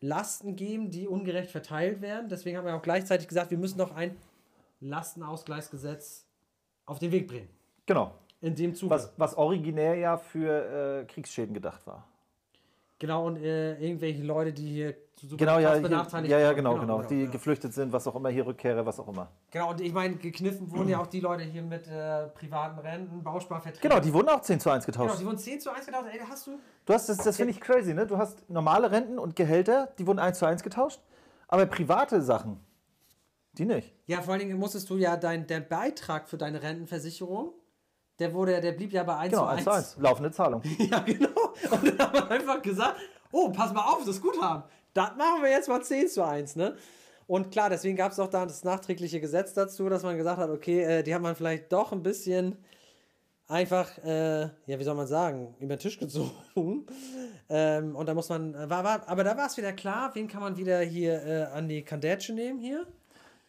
Lasten 0.00 0.56
geben, 0.56 0.90
die 0.90 1.08
ungerecht 1.08 1.50
verteilt 1.50 2.00
werden. 2.00 2.28
Deswegen 2.28 2.56
haben 2.56 2.64
wir 2.64 2.76
auch 2.76 2.82
gleichzeitig 2.82 3.26
gesagt, 3.26 3.50
wir 3.50 3.58
müssen 3.58 3.78
noch 3.78 3.94
ein 3.94 4.16
Lastenausgleichsgesetz 4.80 6.26
auf 6.86 6.98
den 7.00 7.12
Weg 7.12 7.28
bringen. 7.28 7.48
Genau. 7.86 8.14
In 8.40 8.54
dem 8.54 8.74
Zuge. 8.74 8.90
Was, 8.90 9.12
was 9.16 9.36
originär 9.36 9.94
ja 9.96 10.16
für 10.16 11.02
äh, 11.02 11.04
Kriegsschäden 11.04 11.54
gedacht 11.54 11.86
war. 11.86 12.06
Genau, 13.00 13.26
und 13.26 13.36
äh, 13.36 13.78
irgendwelche 13.78 14.22
Leute, 14.22 14.52
die 14.52 14.68
hier 14.68 14.94
super 15.16 15.38
Genau, 15.38 15.58
ja, 15.58 15.72
hier, 15.72 15.82
benachteiligt 15.82 16.30
ja, 16.30 16.38
ja, 16.38 16.48
waren. 16.48 16.56
genau, 16.56 16.78
genau, 16.78 17.02
die 17.02 17.20
genau. 17.20 17.32
geflüchtet 17.32 17.72
sind, 17.72 17.92
was 17.92 18.06
auch 18.06 18.14
immer, 18.14 18.28
hier 18.28 18.46
Rückkehrer, 18.46 18.84
was 18.84 19.00
auch 19.00 19.08
immer. 19.08 19.28
Genau, 19.50 19.70
und 19.70 19.80
ich 19.80 19.92
meine, 19.94 20.16
gekniffen 20.16 20.70
wurden 20.70 20.90
ja 20.90 21.00
auch 21.00 21.06
die 21.06 21.20
Leute 21.20 21.44
hier 21.44 21.62
mit 21.62 21.88
äh, 21.88 22.26
privaten 22.28 22.78
Renten, 22.78 23.22
Bausparverträgen. 23.22 23.88
Genau, 23.88 24.02
die 24.02 24.12
wurden 24.12 24.28
auch 24.28 24.42
10 24.42 24.60
zu 24.60 24.70
1 24.70 24.84
Genau, 24.84 25.04
getauscht. 25.04 25.20
die 25.20 25.24
wurden 25.24 25.38
10 25.38 25.60
zu 25.60 25.70
1 25.70 25.86
getauscht. 25.86 26.08
Ey, 26.12 26.18
da 26.18 26.28
hast 26.28 26.46
du. 26.46 26.58
Du 26.84 26.92
hast, 26.92 27.08
das, 27.08 27.16
das 27.16 27.36
finde 27.38 27.52
ich 27.52 27.60
crazy, 27.60 27.94
ne? 27.94 28.06
Du 28.06 28.18
hast 28.18 28.48
normale 28.50 28.90
Renten 28.90 29.18
und 29.18 29.34
Gehälter, 29.34 29.88
die 29.98 30.06
wurden 30.06 30.18
1 30.18 30.38
zu 30.38 30.44
1 30.44 30.62
getauscht, 30.62 31.00
aber 31.48 31.64
private 31.64 32.20
Sachen, 32.20 32.60
die 33.52 33.64
nicht. 33.64 33.94
Ja, 34.08 34.20
vor 34.20 34.34
allen 34.34 34.40
Dingen 34.40 34.58
musstest 34.58 34.90
du 34.90 34.98
ja 34.98 35.16
dein, 35.16 35.46
der 35.46 35.60
Beitrag 35.60 36.28
für 36.28 36.36
deine 36.36 36.62
Rentenversicherung, 36.62 37.54
der 38.20 38.32
wurde, 38.34 38.60
der 38.60 38.72
blieb 38.72 38.92
ja 38.92 39.02
bei 39.02 39.16
1 39.16 39.30
Genau, 39.30 39.44
zu 39.44 39.48
1 39.48 39.58
1. 39.58 39.64
zu 39.64 39.70
1, 39.70 39.96
laufende 39.98 40.30
Zahlung. 40.30 40.62
Ja, 40.78 41.00
genau. 41.00 41.54
Und 41.70 41.86
dann 41.86 41.98
haben 41.98 42.14
wir 42.14 42.30
einfach 42.30 42.62
gesagt, 42.62 42.96
oh, 43.32 43.50
pass 43.50 43.72
mal 43.72 43.84
auf, 43.84 44.04
das 44.04 44.20
Guthaben. 44.20 44.62
Das 44.94 45.10
machen 45.16 45.42
wir 45.42 45.50
jetzt 45.50 45.68
mal 45.68 45.82
10 45.82 46.08
zu 46.08 46.24
1, 46.24 46.56
ne? 46.56 46.76
Und 47.26 47.52
klar, 47.52 47.70
deswegen 47.70 47.96
gab 47.96 48.10
es 48.10 48.18
auch 48.18 48.28
da 48.28 48.44
das 48.44 48.64
nachträgliche 48.64 49.20
Gesetz 49.20 49.54
dazu, 49.54 49.88
dass 49.88 50.02
man 50.02 50.16
gesagt 50.16 50.38
hat, 50.38 50.50
okay, 50.50 50.82
äh, 50.82 51.02
die 51.02 51.14
haben 51.14 51.22
man 51.22 51.36
vielleicht 51.36 51.72
doch 51.72 51.92
ein 51.92 52.02
bisschen 52.02 52.56
einfach, 53.46 53.98
äh, 54.04 54.42
ja, 54.42 54.78
wie 54.78 54.84
soll 54.84 54.94
man 54.94 55.06
sagen, 55.06 55.54
über 55.60 55.76
den 55.76 55.80
Tisch 55.80 55.98
gezogen. 55.98 56.86
ähm, 57.48 57.94
und 57.94 58.06
da 58.06 58.14
muss 58.14 58.28
man, 58.28 58.54
äh, 58.54 58.68
war, 58.68 58.82
war, 58.84 59.08
aber 59.08 59.24
da 59.24 59.36
war 59.36 59.46
es 59.46 59.56
wieder 59.56 59.72
klar, 59.72 60.10
wen 60.14 60.28
kann 60.28 60.40
man 60.40 60.56
wieder 60.56 60.80
hier 60.80 61.22
äh, 61.24 61.42
an 61.56 61.68
die 61.68 61.82
Kandätsche 61.82 62.32
nehmen 62.32 62.58
hier? 62.58 62.86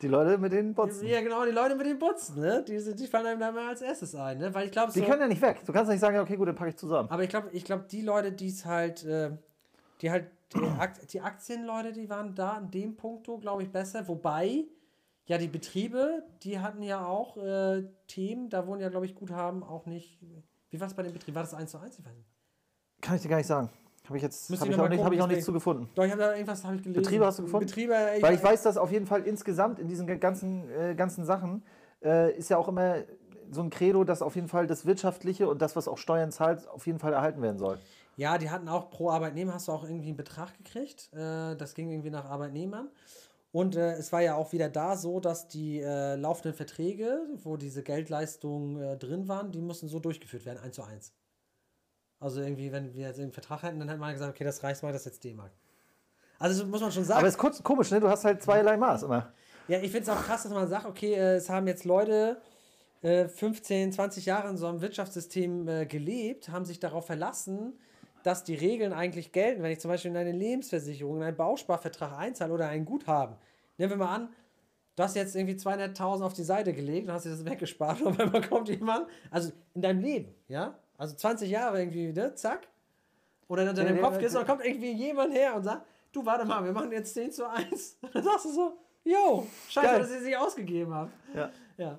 Die 0.02 0.08
Leute 0.08 0.38
mit 0.38 0.52
den 0.52 0.74
Botzen. 0.74 1.06
Ja, 1.08 1.22
genau, 1.22 1.46
die 1.46 1.52
Leute 1.52 1.76
mit 1.76 1.86
den 1.86 2.00
Butzen, 2.00 2.40
ne? 2.42 2.64
Die, 2.68 2.80
sind- 2.80 3.00
die 3.00 3.06
fallen 3.08 3.28
einem 3.28 3.40
da 3.40 3.52
mal 3.52 3.70
als 3.70 3.82
erstes 3.82 4.16
ein, 4.16 4.40
ne? 4.40 4.54
Weil 4.54 4.66
ich 4.66 4.72
glaube, 4.72 4.92
Die 4.92 5.00
so, 5.00 5.06
können 5.06 5.22
ja 5.22 5.28
nicht 5.28 5.42
weg. 5.42 5.62
Du 5.66 5.72
kannst 5.72 5.92
nicht 5.92 6.00
sagen, 6.00 6.18
okay, 6.20 6.36
gut, 6.36 6.48
dann 6.48 6.56
packe 6.56 6.72
ich 6.72 6.78
zusammen. 6.78 7.10
aber 7.10 7.24
ich 7.24 7.30
glaube, 7.30 7.50
ich 7.52 7.64
glaube, 7.64 7.86
die 7.90 8.02
Leute, 8.02 8.32
die 8.32 8.48
es 8.48 8.66
halt, 8.66 9.06
äh, 9.06 9.32
die 10.02 10.10
halt, 10.10 10.26
die, 10.54 10.60
Akt, 10.80 11.14
die 11.14 11.22
Aktienleute, 11.22 11.92
die 11.92 12.10
waren 12.10 12.34
da 12.34 12.58
in 12.58 12.72
dem 12.72 12.96
Punkto, 12.98 13.38
glaube 13.38 13.62
ich, 13.64 13.70
besser. 13.72 14.08
Wobei, 14.08 14.66
ja, 15.28 15.38
die 15.38 15.48
Betriebe, 15.48 16.24
die 16.44 16.60
hatten 16.60 16.82
ja 16.82 17.06
auch 17.06 17.38
äh, 17.38 17.84
Themen, 18.08 18.50
da 18.50 18.66
wurden 18.66 18.82
ja, 18.82 18.90
glaube 18.90 19.06
ich, 19.06 19.14
Guthaben 19.16 19.62
auch 19.64 19.86
nicht. 19.86 20.20
Wie 20.72 20.80
war 20.80 20.88
es 20.88 20.94
bei 20.96 21.04
den 21.04 21.14
Betrieben? 21.14 21.36
War 21.36 21.44
das 21.44 21.54
1 21.54 21.70
zu 21.72 21.78
1? 21.80 22.00
Ich 22.00 22.06
weiß 22.06 22.16
nicht. 22.16 22.28
Kann 23.02 23.16
ich 23.18 23.22
dir 23.22 23.30
gar 23.30 23.38
nicht 23.38 23.48
sagen. 23.48 23.70
Habe 24.12 24.18
ich 24.18 24.24
jetzt 24.24 24.50
hab 24.50 24.68
ich 24.68 24.76
noch 24.76 24.90
nicht, 24.90 25.02
hab 25.02 25.14
ich 25.14 25.20
gucken, 25.20 25.32
nichts 25.32 25.46
zu 25.46 25.54
gefunden. 25.54 25.88
Doch, 25.96 26.04
ich 26.04 26.12
habe 26.12 26.22
da 26.22 26.34
irgendwas 26.34 26.66
habe 26.66 26.76
ich 26.76 26.84
gelesen. 26.84 27.02
Betriebe 27.02 27.26
hast 27.26 27.40
du 27.40 27.44
gefunden? 27.44 27.66
Betriebe, 27.66 27.96
ich, 28.18 28.22
Weil 28.22 28.36
ich 28.36 28.44
weiß, 28.44 28.62
dass 28.64 28.76
auf 28.76 28.92
jeden 28.92 29.06
Fall 29.06 29.22
insgesamt 29.22 29.80
in 29.80 29.88
diesen 29.88 30.06
ganzen, 30.20 30.70
äh, 30.70 30.96
ganzen 30.96 31.24
Sachen 31.24 31.64
äh, 32.04 32.38
ist 32.38 32.50
ja 32.50 32.58
auch 32.58 32.68
immer 32.68 32.96
so 33.52 33.62
ein 33.62 33.70
Credo, 33.70 34.04
dass 34.04 34.22
auf 34.22 34.36
jeden 34.36 34.50
Fall 34.50 34.68
das 34.68 34.86
Wirtschaftliche 34.86 35.48
und 35.48 35.62
das, 35.62 35.78
was 35.78 35.88
auch 35.88 35.98
Steuern 35.98 36.30
zahlt, 36.30 36.68
auf 36.68 36.88
jeden 36.88 37.00
Fall 37.00 37.14
erhalten 37.14 37.42
werden 37.42 37.58
soll. 37.58 37.80
Ja, 38.18 38.38
die 38.38 38.50
hatten 38.50 38.68
auch 38.68 38.90
pro 38.90 39.12
Arbeitnehmer 39.12 39.54
hast 39.54 39.70
du 39.70 39.72
auch 39.72 39.86
irgendwie 39.86 40.10
einen 40.10 40.18
Betrag 40.18 40.58
gekriegt. 40.58 41.10
Äh, 41.14 41.56
das 41.56 41.74
ging 41.74 41.90
irgendwie 41.90 42.10
nach 42.10 42.26
Arbeitnehmern. 42.26 42.90
Und 43.54 43.78
äh, 43.78 43.94
es 43.94 44.12
war 44.12 44.22
ja 44.22 44.36
auch 44.36 44.52
wieder 44.52 44.68
da 44.68 44.98
so, 44.98 45.22
dass 45.22 45.48
die 45.48 45.80
äh, 45.80 46.16
laufenden 46.16 46.54
Verträge, 46.54 47.22
wo 47.44 47.56
diese 47.56 47.82
Geldleistungen 47.82 48.82
äh, 48.82 48.98
drin 48.98 49.30
waren, 49.30 49.54
die 49.54 49.62
mussten 49.62 49.88
so 49.88 50.00
durchgeführt 50.00 50.46
werden, 50.46 50.60
eins 50.60 50.76
zu 50.76 50.84
eins. 50.84 51.14
Also 52.22 52.40
irgendwie, 52.40 52.72
wenn 52.72 52.94
wir 52.94 53.08
jetzt 53.08 53.20
einen 53.20 53.32
Vertrag 53.32 53.64
hätten, 53.64 53.80
dann 53.80 53.90
hätte 53.90 54.00
man 54.00 54.14
gesagt, 54.14 54.32
okay, 54.32 54.44
das 54.44 54.64
Reichsmark, 54.64 54.94
das 54.94 55.02
ist 55.02 55.14
jetzt 55.14 55.24
D-Mark. 55.24 55.52
Also 56.38 56.62
das 56.62 56.70
muss 56.70 56.80
man 56.80 56.92
schon 56.92 57.04
sagen. 57.04 57.20
Aber 57.20 57.28
es 57.28 57.34
ist 57.34 57.40
kurz, 57.40 57.62
komisch, 57.64 57.90
ne? 57.92 58.00
Du 58.00 58.08
hast 58.08 58.24
halt 58.24 58.44
zweierlei 58.44 58.78
Maß 58.78 59.04
immer. 59.04 59.34
Ja, 59.68 59.80
ich 59.80 59.92
finde 59.92 60.04
es 60.04 60.10
auch 60.10 60.22
krass, 60.24 60.44
dass 60.44 60.52
man 60.52 60.68
sagt, 60.68 60.86
okay, 60.86 61.14
äh, 61.16 61.36
es 61.36 61.50
haben 61.50 61.68
jetzt 61.68 61.84
Leute 61.84 62.40
äh, 63.02 63.28
15, 63.28 63.92
20 63.92 64.26
Jahre 64.28 64.50
in 64.50 64.58
so 64.58 64.68
einem 64.68 64.82
Wirtschaftssystem 64.82 65.68
äh, 65.68 65.86
gelebt, 65.88 66.50
haben 66.50 66.64
sich 66.64 66.80
darauf 66.80 67.08
verlassen, 67.08 67.74
dass 68.22 68.44
die 68.44 68.56
Regeln 68.56 68.94
eigentlich 68.94 69.32
gelten. 69.32 69.64
Wenn 69.64 69.72
ich 69.72 69.80
zum 69.80 69.90
Beispiel 69.90 70.12
in 70.12 70.18
eine 70.18 70.32
Lebensversicherung, 70.32 71.18
in 71.18 71.24
einen 71.24 71.38
Bausparvertrag 71.38 72.18
einzahle 72.18 72.54
oder 72.54 72.68
ein 72.68 72.86
Guthaben, 72.86 73.36
nehmen 73.78 73.94
wir 73.94 73.98
mal 73.98 74.16
an, 74.16 74.30
du 74.96 75.04
hast 75.04 75.16
jetzt 75.16 75.36
irgendwie 75.36 75.56
200.000 75.56 76.22
auf 76.22 76.34
die 76.34 76.44
Seite 76.44 76.72
gelegt 76.74 77.08
und 77.08 77.14
hast 77.14 77.26
dir 77.26 77.32
das 77.32 77.46
weggespart 77.46 78.02
und 78.04 78.20
dann 78.20 78.48
kommt 78.48 78.70
jemand, 78.70 79.08
also 79.32 79.52
in 79.74 79.82
deinem 79.82 80.02
Leben, 80.02 80.36
ja, 80.48 80.78
also 81.02 81.16
20 81.16 81.50
Jahre 81.50 81.80
irgendwie, 81.80 82.14
ne, 82.14 82.36
zack, 82.36 82.68
oder 83.48 83.68
in 83.68 83.76
deinem 83.76 83.98
Ja, 83.98 84.04
Kopf 84.04 84.20
gehst, 84.20 84.36
und 84.36 84.42
dann 84.42 84.48
kommt 84.56 84.66
irgendwie 84.66 84.92
jemand 84.92 85.34
her 85.34 85.56
und 85.56 85.64
sagt, 85.64 85.86
du, 86.12 86.24
warte 86.26 86.46
mal, 86.46 86.64
wir 86.64 86.72
machen 86.72 86.92
jetzt 86.92 87.14
10 87.16 87.32
zu 87.32 87.50
1. 87.50 87.98
Und 88.02 88.14
dann 88.16 88.24
sagst 88.24 88.46
du 88.46 88.54
so, 88.54 88.78
yo, 89.04 89.48
scheiße, 89.68 89.88
Geil. 89.88 90.00
dass 90.00 90.12
ihr 90.12 90.22
sich 90.22 90.38
ausgegeben 90.38 90.94
habt. 90.94 91.12
Ja. 91.34 91.50
Ja. 91.78 91.98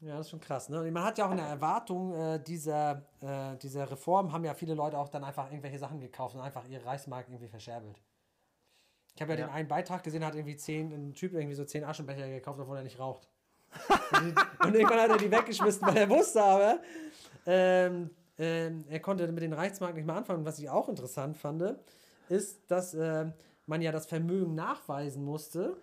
Ja, 0.00 0.16
das 0.16 0.26
ist 0.26 0.30
schon 0.30 0.40
krass. 0.40 0.68
Ne? 0.68 0.80
Und 0.80 0.90
man 0.92 1.04
hat 1.04 1.18
ja 1.18 1.26
auch 1.26 1.30
eine 1.30 1.42
Erwartung 1.42 2.12
äh, 2.14 2.42
dieser, 2.42 3.02
äh, 3.20 3.56
dieser 3.58 3.88
Reform, 3.90 4.32
haben 4.32 4.44
ja 4.44 4.54
viele 4.54 4.74
Leute 4.74 4.98
auch 4.98 5.08
dann 5.10 5.22
einfach 5.24 5.48
irgendwelche 5.50 5.78
Sachen 5.78 6.00
gekauft 6.00 6.34
und 6.34 6.40
einfach 6.40 6.66
ihre 6.66 6.84
Reichsmark 6.84 7.26
irgendwie 7.28 7.48
verscherbelt. 7.48 8.00
Ich 9.14 9.20
habe 9.22 9.32
ja, 9.34 9.38
Ja. 9.40 9.46
den 9.46 9.52
einen 9.54 9.68
Beitrag 9.68 10.02
gesehen, 10.02 10.24
hat 10.24 10.34
irgendwie 10.34 10.56
zehn, 10.56 10.90
ein 10.90 11.14
Typ 11.14 11.34
irgendwie 11.34 11.54
so 11.54 11.64
zehn 11.64 11.84
Aschenbecher 11.84 12.26
gekauft, 12.28 12.58
obwohl 12.60 12.78
er 12.78 12.82
nicht 12.82 12.98
raucht. 12.98 13.28
und 14.64 14.74
irgendwann 14.74 15.00
hat 15.00 15.10
er 15.10 15.16
die 15.18 15.30
weggeschmissen, 15.30 15.86
weil 15.86 15.96
er 15.98 16.08
wusste 16.10 16.42
aber, 16.42 16.80
ähm, 17.46 18.10
ähm, 18.38 18.84
er 18.88 19.00
konnte 19.00 19.30
mit 19.30 19.42
den 19.42 19.52
Reichsmark 19.52 19.94
nicht 19.94 20.06
mehr 20.06 20.16
anfangen. 20.16 20.44
Was 20.44 20.58
ich 20.58 20.70
auch 20.70 20.88
interessant 20.88 21.36
fand, 21.36 21.76
ist, 22.28 22.70
dass 22.70 22.94
ähm, 22.94 23.32
man 23.66 23.82
ja 23.82 23.92
das 23.92 24.06
Vermögen 24.06 24.54
nachweisen 24.54 25.24
musste. 25.24 25.76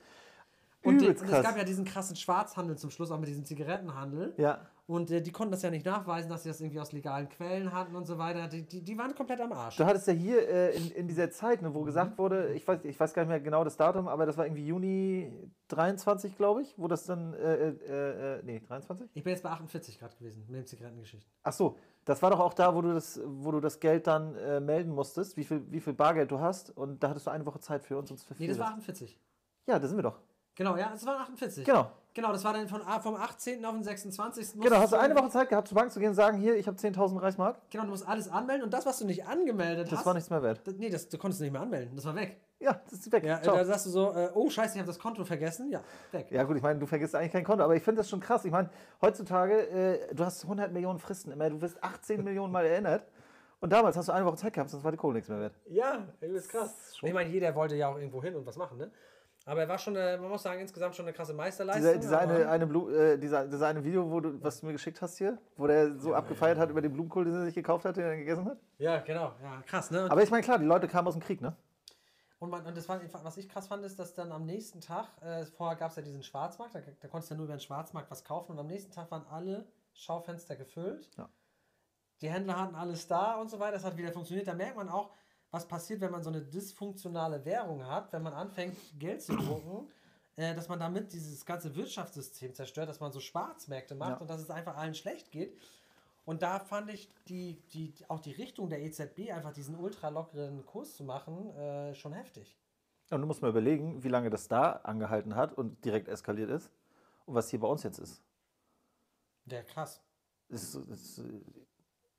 Und, 0.84 1.02
Übelst 1.02 1.24
und 1.24 1.30
es 1.30 1.44
gab 1.44 1.58
ja 1.58 1.64
diesen 1.64 1.86
krassen 1.86 2.16
Schwarzhandel 2.16 2.78
zum 2.78 2.90
Schluss, 2.90 3.12
auch 3.12 3.20
mit 3.20 3.30
diesem 3.30 3.46
Zigarettenhandel. 3.46 4.34
Ja. 4.38 4.66
Und 4.88 5.12
äh, 5.12 5.22
die 5.22 5.34
konnten 5.34 5.52
das 5.52 5.62
ja 5.64 5.70
nicht 5.70 5.86
nachweisen, 5.86 6.30
dass 6.30 6.44
sie 6.44 6.50
das 6.50 6.62
irgendwie 6.62 6.80
aus 6.80 6.94
legalen 6.94 7.28
Quellen 7.28 7.74
hatten 7.74 7.94
und 7.94 8.06
so 8.08 8.18
weiter. 8.18 8.48
Die, 8.48 8.66
die, 8.66 8.82
die 8.82 8.98
waren 8.98 9.14
komplett 9.14 9.42
am 9.42 9.52
Arsch. 9.52 9.76
Du 9.76 9.86
hattest 9.86 10.08
ja 10.08 10.14
hier 10.14 10.48
äh, 10.48 10.78
in, 10.78 10.92
in 10.92 11.08
dieser 11.10 11.30
Zeit, 11.30 11.62
ne, 11.62 11.74
wo 11.74 11.84
gesagt 11.84 12.12
Mhm. 12.14 12.18
wurde, 12.18 12.54
ich 12.54 12.66
weiß, 12.66 12.80
ich 12.86 12.98
weiß 12.98 13.14
gar 13.14 13.24
nicht 13.24 13.30
mehr 13.30 13.42
genau 13.42 13.66
das 13.66 13.76
Datum, 13.76 14.08
aber 14.08 14.26
das 14.26 14.38
war 14.38 14.46
irgendwie 14.46 14.66
Juni 14.66 15.30
23, 15.68 16.38
glaube 16.38 16.62
ich, 16.62 16.74
wo 16.78 16.88
das 16.88 17.06
dann, 17.06 17.34
äh, 17.34 17.70
äh, 17.70 18.38
äh, 18.38 18.42
nee, 18.44 18.62
23? 18.66 19.10
Ich 19.14 19.24
bin 19.24 19.32
jetzt 19.32 19.44
bei 19.44 19.50
48 19.50 20.00
Grad 20.00 20.18
gewesen 20.18 20.46
mit 20.48 20.56
den 20.62 20.66
Zigarettengeschichten. 20.66 21.30
Ach 21.44 21.52
so, 21.52 21.76
das 22.06 22.22
war 22.22 22.32
doch 22.32 22.40
auch 22.40 22.54
da, 22.54 22.74
wo 22.74 22.82
du 22.82 22.94
das, 22.94 23.20
wo 23.26 23.52
du 23.52 23.60
das 23.60 23.82
Geld 23.82 24.08
dann 24.08 24.36
äh, 24.36 24.62
melden 24.62 24.92
musstest, 24.96 25.36
wie 25.36 25.44
viel, 25.44 25.70
wie 25.70 25.82
viel 25.82 25.94
Bargeld 25.94 26.32
du 26.32 26.40
hast 26.40 26.70
und 26.78 27.04
da 27.04 27.10
hattest 27.10 27.28
du 27.28 27.32
eine 27.32 27.46
Woche 27.46 27.60
Zeit 27.60 27.84
für 27.84 27.98
uns, 27.98 28.10
uns 28.10 28.24
für 28.24 28.36
Nee, 28.38 28.48
das 28.48 28.58
war 28.60 28.68
48. 28.68 29.20
Ja, 29.68 29.80
da 29.80 29.86
sind 29.86 29.98
wir 29.98 30.04
doch. 30.04 30.22
Genau, 30.56 30.78
ja, 30.78 30.92
es 30.96 31.06
waren 31.06 31.22
48. 31.22 31.66
Genau. 31.66 31.92
Genau, 32.18 32.32
das 32.32 32.44
war 32.44 32.52
dann 32.52 32.68
von, 32.68 32.82
vom 33.04 33.14
18. 33.16 33.64
auf 33.64 33.74
den 33.76 33.84
26. 33.84 34.60
Genau, 34.60 34.78
hast 34.78 34.92
du 34.92 34.98
eine 34.98 35.16
Woche 35.16 35.30
Zeit 35.30 35.50
gehabt, 35.50 35.68
zur 35.68 35.76
Bank 35.76 35.92
zu 35.92 36.00
gehen 36.00 36.10
und 36.10 36.16
sagen, 36.16 36.40
hier, 36.40 36.56
ich 36.56 36.66
habe 36.68 36.76
10.000 36.76 37.22
Reichsmark? 37.22 37.58
Genau, 37.70 37.84
du 37.84 37.92
musst 37.92 38.08
alles 38.08 38.28
anmelden 38.28 38.64
und 38.64 38.74
das, 38.74 38.88
was 38.88 38.98
du 38.98 39.06
nicht 39.06 39.28
angemeldet 39.28 39.92
Das 39.92 40.00
hast. 40.00 40.06
war 40.08 40.16
nichts 40.16 40.32
mehr 40.32 40.42
wert. 40.42 40.62
das, 40.64 40.74
nee, 40.78 40.90
das, 40.90 41.08
du 41.10 41.20
konntest 41.20 41.42
nicht 41.42 41.52
mehr 41.52 41.62
anmelden. 41.62 41.96
Das 41.96 42.06
war 42.06 42.16
weg. 42.16 42.42
Ja, 42.60 42.82
das 42.90 42.94
ist 43.02 43.12
weg. 43.12 43.24
Ja, 43.24 43.40
Ciao. 43.40 43.56
da 43.56 43.64
sagst 43.64 43.86
du 43.86 43.92
so, 43.92 44.14
äh, 44.16 44.32
oh 44.34 44.50
scheiße, 44.50 44.74
ich 44.74 44.80
habe 44.80 44.88
das 44.88 44.98
Konto 44.98 45.24
vergessen. 45.26 45.70
Ja, 45.70 45.84
weg. 46.12 46.32
Ja 46.32 46.42
gut, 46.42 46.58
ich 46.58 46.64
meine, 46.64 46.80
du 46.80 46.88
vergisst 46.88 47.14
eigentlich 47.14 47.34
kein 47.34 47.44
Konto, 47.44 47.64
aber 47.64 47.76
ich 47.76 47.84
finde 47.84 48.00
das 48.00 48.10
schon 48.10 48.20
krass. 48.20 48.46
Ich 48.46 48.52
meine, 48.52 48.72
heutzutage, 49.00 49.68
äh, 49.70 50.16
du 50.16 50.26
hast 50.26 50.42
100 50.42 50.74
Millionen 50.74 50.98
Fristen 50.98 51.30
immer, 51.30 51.48
du 51.52 51.62
wirst 51.62 51.84
18 51.84 52.24
Millionen 52.24 52.52
Mal 52.52 52.66
erinnert 52.66 53.06
und 53.60 53.72
damals 53.72 53.96
hast 53.96 54.08
du 54.08 54.12
eine 54.12 54.26
Woche 54.26 54.38
Zeit 54.38 54.54
gehabt, 54.54 54.72
sonst 54.72 54.84
war 54.84 54.90
die 54.92 54.98
Kohle 54.98 55.14
nichts 55.18 55.30
mehr 55.30 55.40
wert. 55.40 55.54
Ja, 55.68 56.08
das 56.20 56.32
ist 56.32 56.50
krass. 56.50 56.98
Ich 57.00 57.14
meine, 57.14 57.30
jeder 57.30 57.54
wollte 57.54 57.76
ja 57.76 57.90
auch 57.90 57.98
irgendwo 57.98 58.24
hin 58.24 58.34
und 58.36 58.44
was 58.48 58.58
machen, 58.58 58.80
ne? 58.80 58.90
Aber 59.48 59.62
er 59.62 59.70
war 59.70 59.78
schon, 59.78 59.96
äh, 59.96 60.18
man 60.18 60.30
muss 60.30 60.44
sagen, 60.44 60.60
insgesamt 60.60 60.94
schon 60.94 61.06
eine 61.06 61.14
krasse 61.14 61.34
Meisterleistung. 61.34 61.84
Dieser, 61.84 61.98
dieser, 61.98 62.20
eine, 62.20 62.50
eine 62.50 62.68
Blu 62.68 62.90
äh, 62.90 63.18
dieser, 63.18 63.48
dieser 63.48 63.68
eine 63.68 63.82
Video, 63.82 64.12
wo 64.12 64.20
du, 64.20 64.44
was 64.44 64.60
du 64.60 64.66
mir 64.66 64.74
geschickt 64.74 65.02
hast 65.02 65.18
hier, 65.18 65.38
wo 65.56 65.68
der 65.68 65.98
so 65.98 66.14
abgefeiert 66.14 66.58
hat 66.58 66.70
über 66.70 66.82
den 66.82 66.92
Blumenkohl, 66.92 67.24
den 67.24 67.34
er 67.34 67.46
sich 67.46 67.56
gekauft 67.56 67.86
hat, 67.86 67.96
den 67.96 68.04
er 68.04 68.18
gegessen 68.18 68.46
hat. 68.46 68.58
Ja, 68.78 69.00
genau. 69.00 69.32
Ja, 69.42 69.64
krass, 69.66 69.90
ne? 69.90 70.04
Und, 70.04 70.12
Aber 70.12 70.22
ich 70.22 70.30
meine, 70.30 70.44
klar, 70.44 70.60
die 70.60 70.66
Leute 70.66 70.90
kamen 70.90 71.08
aus 71.08 71.14
dem 71.14 71.24
Krieg, 71.24 71.40
ne? 71.40 71.56
und, 72.40 72.50
man, 72.50 72.66
und 72.66 72.76
das 72.76 72.90
war, 72.90 73.00
was 73.24 73.38
ich 73.38 73.48
krass 73.48 73.68
fand, 73.68 73.86
ist, 73.86 73.98
dass 73.98 74.14
dann 74.14 74.34
am 74.34 74.46
nächsten 74.46 74.82
Tag, 74.82 75.08
äh, 75.22 75.46
vorher 75.46 75.78
gab 75.78 75.92
es 75.92 75.96
ja 75.96 76.04
diesen 76.04 76.24
Schwarzmarkt, 76.24 76.76
da, 76.76 76.82
da 77.00 77.08
konntest 77.08 77.32
du 77.32 77.36
ja 77.36 77.38
nur 77.38 77.46
über 77.46 77.56
den 77.56 77.62
Schwarzmarkt 77.62 78.12
was 78.12 78.26
kaufen 78.26 78.52
und 78.52 78.60
am 78.60 78.68
nächsten 78.68 78.92
Tag 78.92 79.10
waren 79.12 79.26
alle 79.28 79.66
Schaufenster 79.94 80.58
gefüllt. 80.58 81.10
Ja. 81.18 81.30
Die 82.20 82.30
Händler 82.30 82.60
hatten 82.60 82.76
alles 82.76 83.08
da 83.08 83.40
und 83.40 83.50
so 83.50 83.60
weiter, 83.60 83.74
das 83.74 83.86
hat 83.86 83.96
wieder 83.96 84.12
funktioniert. 84.12 84.48
Da 84.48 84.56
merkt 84.56 84.76
man 84.76 84.90
auch, 84.90 85.12
was 85.52 85.68
passiert, 85.68 86.02
wenn 86.02 86.12
man 86.12 86.24
so 86.24 86.30
eine 86.30 86.42
dysfunktionale 86.42 87.44
Währung 87.46 87.86
hat, 87.86 88.12
wenn 88.14 88.24
man 88.24 88.34
anfängt, 88.34 88.78
Geld 89.00 89.22
zu 89.22 89.36
drucken, 89.36 89.90
äh, 90.36 90.54
dass 90.54 90.68
man 90.68 90.80
damit 90.80 91.14
dieses 91.14 91.46
ganze 91.46 91.76
Wirtschaftssystem 91.76 92.54
zerstört, 92.54 92.90
dass 92.90 93.00
man 93.00 93.12
so 93.12 93.20
Schwarzmärkte 93.20 93.96
macht 93.96 94.12
Ja. 94.12 94.18
und 94.18 94.30
dass 94.30 94.42
es 94.42 94.50
einfach 94.50 94.76
allen 94.78 94.94
schlecht 94.94 95.32
geht. 95.32 95.58
Und 96.26 96.42
da 96.42 96.60
fand 96.60 96.90
ich 96.90 97.10
die, 97.30 97.62
die, 97.74 97.94
auch 98.10 98.20
die 98.20 98.34
Richtung 98.34 98.68
der 98.70 98.82
EZB, 98.82 99.32
einfach 99.32 99.54
diesen 99.54 99.76
ultra 99.78 100.10
lockeren 100.10 100.66
Kurs 100.66 100.96
zu 100.96 101.06
machen, 101.06 101.56
äh, 101.56 101.96
schon 101.96 102.12
heftig. 102.12 102.58
Und 103.10 103.22
du 103.22 103.28
musst 103.28 103.42
mal 103.42 103.48
überlegen, 103.50 104.04
wie 104.04 104.10
lange 104.10 104.30
das 104.30 104.50
da 104.50 104.72
angehalten 104.84 105.36
hat 105.36 105.54
und 105.54 105.86
direkt 105.86 106.10
eskaliert 106.10 106.50
ist 106.50 106.70
und 107.26 107.36
was 107.36 107.50
hier 107.50 107.62
bei 107.62 107.68
uns 107.70 107.84
jetzt 107.84 108.00
ist. 108.00 108.22
Ja, 109.46 109.64
krass. 109.64 110.02
Das 110.50 110.64
ist, 110.64 110.76
das 110.90 111.00
ist 111.02 111.20
äh, 111.20 111.42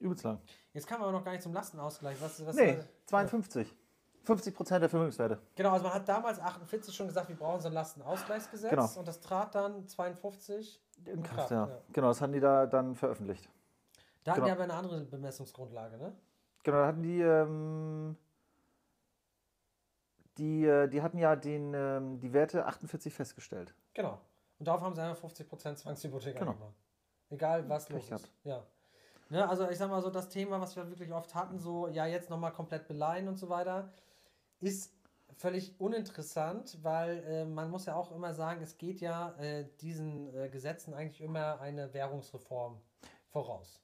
übelst 0.00 0.24
lang. 0.24 0.40
Jetzt 0.72 0.87
kamen 0.87 1.02
wir 1.02 1.08
aber 1.08 1.18
noch 1.18 1.24
gar 1.24 1.32
nicht 1.32 1.42
zum 1.42 1.52
Lastenausgleich. 1.52 2.20
Was, 2.20 2.44
was, 2.46 2.56
Nee, 2.56 2.70
äh, 2.72 2.84
52. 3.06 3.74
50 4.24 4.54
Prozent 4.54 4.82
der 4.82 4.90
Vermögenswerte. 4.90 5.38
Genau, 5.54 5.70
also 5.72 5.84
man 5.84 5.94
hat 5.94 6.06
damals 6.08 6.38
48 6.38 6.94
schon 6.94 7.06
gesagt, 7.06 7.28
wir 7.30 7.37
brauchen 7.37 7.61
so 7.62 7.68
ein 7.68 7.72
Lastenausgleichsgesetz 7.74 8.70
Genau. 8.70 8.88
und 8.98 9.08
das 9.08 9.20
trat 9.20 9.54
dann 9.54 9.87
52 9.88 10.80
In 11.06 11.22
Kraft, 11.22 11.50
ja. 11.50 11.66
ja. 11.66 11.78
Genau, 11.92 12.08
das 12.08 12.20
hatten 12.20 12.34
die 12.34 12.40
da 12.40 12.66
dann 12.66 12.94
veröffentlicht. 12.94 13.48
Da 14.24 14.32
hatten 14.32 14.40
Genau. 14.42 14.46
wir 14.48 14.52
aber 14.52 14.64
eine 14.64 14.74
andere 14.74 15.00
Bemessungsgrundlage, 15.06 15.96
ne? 15.96 16.12
Genau, 16.62 16.76
da 16.76 16.87
hatten 16.88 17.02
die, 17.02 17.20
ähm, 17.22 18.16
die, 20.37 20.64
äh, 20.66 20.88
die 20.88 21.00
hatten 21.02 21.18
ja 21.18 21.34
den, 21.34 21.72
ähm, 21.74 22.20
die 22.20 22.32
Werte 22.32 22.66
48 22.66 23.12
festgestellt. 23.14 23.74
Genau. 23.94 24.20
Und 24.58 24.66
darauf 24.68 24.82
haben 24.82 24.94
sie 24.94 25.00
einfach 25.02 25.18
50% 25.20 25.78
Zwangshypothek 25.78 26.37
Genau. 26.38 26.54
Egal, 27.30 27.68
was 27.68 27.87
Pech 27.87 27.94
los 27.94 28.02
ist. 28.04 28.08
gehabt. 28.11 28.30
Ja. 28.44 28.62
Ne, 29.30 29.46
also 29.46 29.68
ich 29.68 29.76
sag 29.76 29.90
mal 29.90 30.00
so, 30.00 30.10
das 30.10 30.28
Thema, 30.28 30.60
was 30.60 30.74
wir 30.76 30.88
wirklich 30.88 31.12
oft 31.12 31.34
hatten, 31.34 31.58
so, 31.58 31.88
ja, 31.88 32.06
jetzt 32.06 32.30
nochmal 32.30 32.52
komplett 32.52 32.88
beleihen 32.88 33.28
und 33.28 33.36
so 33.36 33.48
weiter, 33.48 33.92
ist 34.60 34.94
völlig 35.36 35.78
uninteressant, 35.78 36.78
weil 36.82 37.22
äh, 37.24 37.44
man 37.44 37.70
muss 37.70 37.86
ja 37.86 37.94
auch 37.94 38.10
immer 38.12 38.32
sagen, 38.32 38.62
es 38.62 38.78
geht 38.78 39.00
ja 39.00 39.34
äh, 39.38 39.66
diesen 39.80 40.34
äh, 40.34 40.48
Gesetzen 40.48 40.94
eigentlich 40.94 41.20
immer 41.20 41.60
eine 41.60 41.92
Währungsreform 41.92 42.80
voraus. 43.28 43.80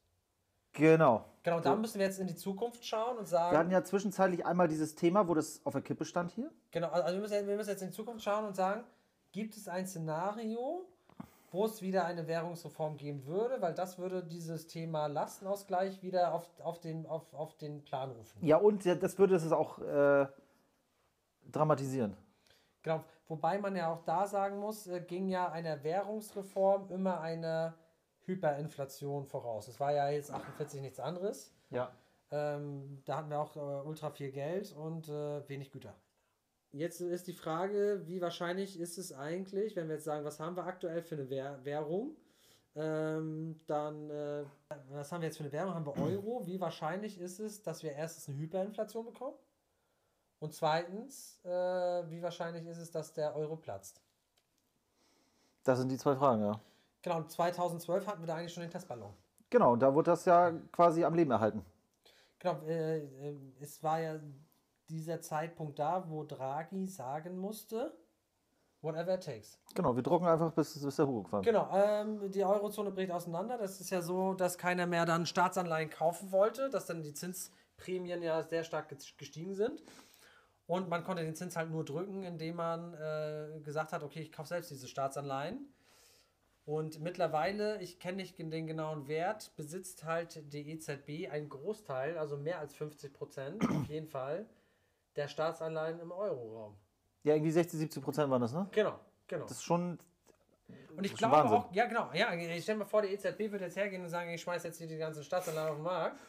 Genau. 0.72 1.24
Genau, 1.44 1.60
da 1.60 1.76
müssen 1.76 2.00
wir 2.00 2.06
jetzt 2.06 2.18
in 2.18 2.26
die 2.26 2.34
Zukunft 2.34 2.84
schauen 2.84 3.18
und 3.18 3.30
Wir 3.30 3.38
hatten 3.38 3.54
sagen, 3.54 3.70
ja 3.70 3.84
zwischenzeitlich 3.84 4.44
einmal 4.44 4.66
dieses 4.66 4.96
Thema, 4.96 5.28
wo 5.28 5.34
das 5.34 5.60
auf 5.64 5.74
der 5.74 5.82
Kippe 5.82 6.04
stand 6.04 6.32
hier. 6.32 6.50
genau, 6.72 6.88
also 6.88 7.14
wir 7.14 7.20
müssen, 7.20 7.46
wir 7.46 7.56
müssen 7.56 7.70
jetzt 7.70 7.82
in 7.82 7.88
die 7.88 7.94
Zukunft 7.94 8.24
schauen 8.24 8.44
und 8.44 8.56
sagen, 8.56 8.82
gibt 9.30 9.56
es 9.56 9.68
ein 9.68 9.86
Szenario, 9.86 10.84
wo 11.54 11.64
es 11.66 11.80
wieder 11.80 12.04
eine 12.04 12.26
Währungsreform 12.26 12.96
geben 12.96 13.26
würde, 13.26 13.62
weil 13.62 13.74
das 13.74 13.96
würde 13.96 14.24
dieses 14.24 14.66
Thema 14.66 15.06
Lastenausgleich 15.06 16.02
wieder 16.02 16.34
auf, 16.34 16.48
auf, 16.60 16.80
den, 16.80 17.06
auf, 17.06 17.32
auf 17.32 17.56
den 17.56 17.84
Plan 17.84 18.10
rufen. 18.10 18.44
Ja, 18.44 18.56
und 18.56 18.84
das 18.84 19.18
würde 19.18 19.36
es 19.36 19.52
auch 19.52 19.78
äh, 19.78 20.26
dramatisieren. 21.50 22.16
Genau, 22.82 23.04
wobei 23.28 23.58
man 23.58 23.76
ja 23.76 23.92
auch 23.92 24.02
da 24.02 24.26
sagen 24.26 24.58
muss, 24.58 24.88
äh, 24.88 25.00
ging 25.00 25.28
ja 25.28 25.50
einer 25.50 25.84
Währungsreform 25.84 26.90
immer 26.90 27.20
eine 27.20 27.74
Hyperinflation 28.26 29.24
voraus. 29.24 29.68
Es 29.68 29.78
war 29.78 29.92
ja 29.92 30.08
jetzt 30.10 30.32
48 30.32 30.80
nichts 30.80 30.98
anderes. 30.98 31.54
Ja. 31.70 31.92
Ähm, 32.32 33.00
da 33.04 33.18
hatten 33.18 33.30
wir 33.30 33.38
auch 33.38 33.54
äh, 33.54 33.86
ultra 33.86 34.10
viel 34.10 34.32
Geld 34.32 34.72
und 34.72 35.08
äh, 35.08 35.48
wenig 35.48 35.70
Güter. 35.70 35.94
Jetzt 36.74 37.00
ist 37.00 37.28
die 37.28 37.32
Frage, 37.34 38.02
wie 38.06 38.20
wahrscheinlich 38.20 38.80
ist 38.80 38.98
es 38.98 39.12
eigentlich, 39.12 39.76
wenn 39.76 39.86
wir 39.86 39.94
jetzt 39.94 40.04
sagen, 40.04 40.24
was 40.24 40.40
haben 40.40 40.56
wir 40.56 40.64
aktuell 40.64 41.02
für 41.02 41.14
eine 41.14 41.30
Währ 41.30 41.64
Währung? 41.64 42.16
Ähm, 42.74 43.60
dann, 43.68 44.10
äh, 44.10 44.42
was 44.90 45.12
haben 45.12 45.20
wir 45.20 45.28
jetzt 45.28 45.36
für 45.36 45.44
eine 45.44 45.52
Währung? 45.52 45.72
Haben 45.72 45.86
wir 45.86 45.96
Euro? 45.96 46.44
Wie 46.44 46.60
wahrscheinlich 46.60 47.20
ist 47.20 47.38
es, 47.38 47.62
dass 47.62 47.84
wir 47.84 47.92
erstens 47.92 48.28
eine 48.28 48.38
Hyperinflation 48.38 49.04
bekommen? 49.04 49.36
Und 50.40 50.52
zweitens, 50.52 51.38
äh, 51.44 51.48
wie 52.10 52.20
wahrscheinlich 52.20 52.66
ist 52.66 52.78
es, 52.78 52.90
dass 52.90 53.12
der 53.12 53.36
Euro 53.36 53.54
platzt? 53.54 54.00
Das 55.62 55.78
sind 55.78 55.92
die 55.92 55.96
zwei 55.96 56.16
Fragen, 56.16 56.42
ja. 56.42 56.60
Genau, 57.02 57.18
und 57.18 57.30
2012 57.30 58.04
hatten 58.04 58.22
wir 58.22 58.26
da 58.26 58.34
eigentlich 58.34 58.52
schon 58.52 58.62
den 58.64 58.70
Testballon. 58.70 59.14
Genau, 59.48 59.74
und 59.74 59.80
da 59.80 59.94
wurde 59.94 60.10
das 60.10 60.24
ja 60.24 60.50
quasi 60.72 61.04
am 61.04 61.14
Leben 61.14 61.30
erhalten. 61.30 61.64
Genau, 62.40 62.60
äh, 62.66 62.98
äh, 62.98 63.36
es 63.60 63.80
war 63.80 64.00
ja 64.00 64.18
dieser 64.88 65.20
Zeitpunkt 65.20 65.78
da, 65.78 66.08
wo 66.08 66.24
Draghi 66.24 66.86
sagen 66.86 67.38
musste, 67.38 67.96
whatever 68.82 69.14
it 69.14 69.24
takes. 69.24 69.58
Genau, 69.74 69.96
wir 69.96 70.02
drucken 70.02 70.26
einfach, 70.26 70.52
bis, 70.52 70.80
bis 70.80 70.96
der 70.96 71.06
Hugo 71.06 71.22
kommt. 71.22 71.44
Genau, 71.46 71.68
ähm, 71.74 72.30
die 72.30 72.44
Eurozone 72.44 72.90
bricht 72.90 73.10
auseinander. 73.10 73.56
Das 73.58 73.80
ist 73.80 73.90
ja 73.90 74.02
so, 74.02 74.34
dass 74.34 74.58
keiner 74.58 74.86
mehr 74.86 75.06
dann 75.06 75.24
Staatsanleihen 75.26 75.90
kaufen 75.90 76.30
wollte, 76.32 76.68
dass 76.68 76.86
dann 76.86 77.02
die 77.02 77.14
Zinsprämien 77.14 78.22
ja 78.22 78.42
sehr 78.42 78.62
stark 78.64 78.90
ges- 78.92 79.16
gestiegen 79.16 79.54
sind. 79.54 79.82
Und 80.66 80.88
man 80.88 81.04
konnte 81.04 81.22
den 81.22 81.34
Zins 81.34 81.56
halt 81.56 81.70
nur 81.70 81.84
drücken, 81.84 82.22
indem 82.22 82.56
man 82.56 82.94
äh, 82.94 83.60
gesagt 83.62 83.92
hat, 83.92 84.02
okay, 84.02 84.20
ich 84.20 84.32
kaufe 84.32 84.48
selbst 84.48 84.70
diese 84.70 84.88
Staatsanleihen. 84.88 85.72
Und 86.66 87.00
mittlerweile, 87.00 87.80
ich 87.82 87.98
kenne 88.00 88.16
nicht 88.16 88.38
den 88.38 88.66
genauen 88.66 89.06
Wert, 89.06 89.54
besitzt 89.56 90.04
halt 90.04 90.50
die 90.54 90.70
EZB 90.72 91.30
einen 91.30 91.50
Großteil, 91.50 92.16
also 92.16 92.38
mehr 92.38 92.58
als 92.58 92.74
50 92.74 93.12
Prozent 93.12 93.62
auf 93.68 93.86
jeden 93.88 94.08
Fall, 94.08 94.46
der 95.16 95.28
Staatsanleihen 95.28 96.00
im 96.00 96.12
Euroraum. 96.12 96.76
Ja, 97.22 97.34
irgendwie 97.34 97.52
60, 97.52 97.78
70 97.78 98.02
Prozent 98.02 98.30
waren 98.30 98.42
das, 98.42 98.52
ne? 98.52 98.68
Genau, 98.70 98.98
genau. 99.26 99.44
Das 99.44 99.52
ist 99.52 99.64
schon. 99.64 99.98
Und 100.96 101.04
ich 101.04 101.14
glaube 101.14 101.36
Wahnsinn. 101.36 101.56
auch, 101.58 101.72
ja 101.72 101.86
genau, 101.86 102.10
ja, 102.12 102.32
ich 102.34 102.62
stelle 102.62 102.78
mir 102.78 102.86
vor, 102.86 103.02
die 103.02 103.08
EZB 103.08 103.50
wird 103.50 103.62
jetzt 103.62 103.76
hergehen 103.76 104.02
und 104.02 104.08
sagen, 104.08 104.30
ich 104.30 104.40
schmeiße 104.40 104.68
jetzt 104.68 104.78
hier 104.78 104.86
die 104.86 104.96
ganzen 104.96 105.24
Staatsanleihen 105.24 105.68
auf 105.68 105.76
den 105.76 105.82
Markt. 105.82 106.20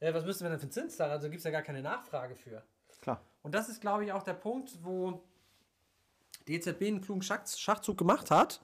Äh, 0.00 0.12
was 0.12 0.24
müssen 0.24 0.44
wir 0.44 0.50
denn 0.50 0.58
für 0.58 0.68
Zins 0.68 0.96
zahlen? 0.96 1.12
Also 1.12 1.28
gibt 1.28 1.38
es 1.38 1.44
ja 1.44 1.50
gar 1.50 1.62
keine 1.62 1.80
Nachfrage 1.80 2.34
für. 2.34 2.62
Klar. 3.00 3.20
Und 3.42 3.54
das 3.54 3.68
ist, 3.68 3.80
glaube 3.80 4.04
ich, 4.04 4.12
auch 4.12 4.22
der 4.22 4.34
Punkt, 4.34 4.78
wo 4.82 5.22
die 6.46 6.54
EZB 6.54 6.82
einen 6.82 7.00
klugen 7.00 7.22
Schach 7.22 7.46
Schachzug 7.46 7.96
gemacht 7.98 8.30
hat. 8.30 8.60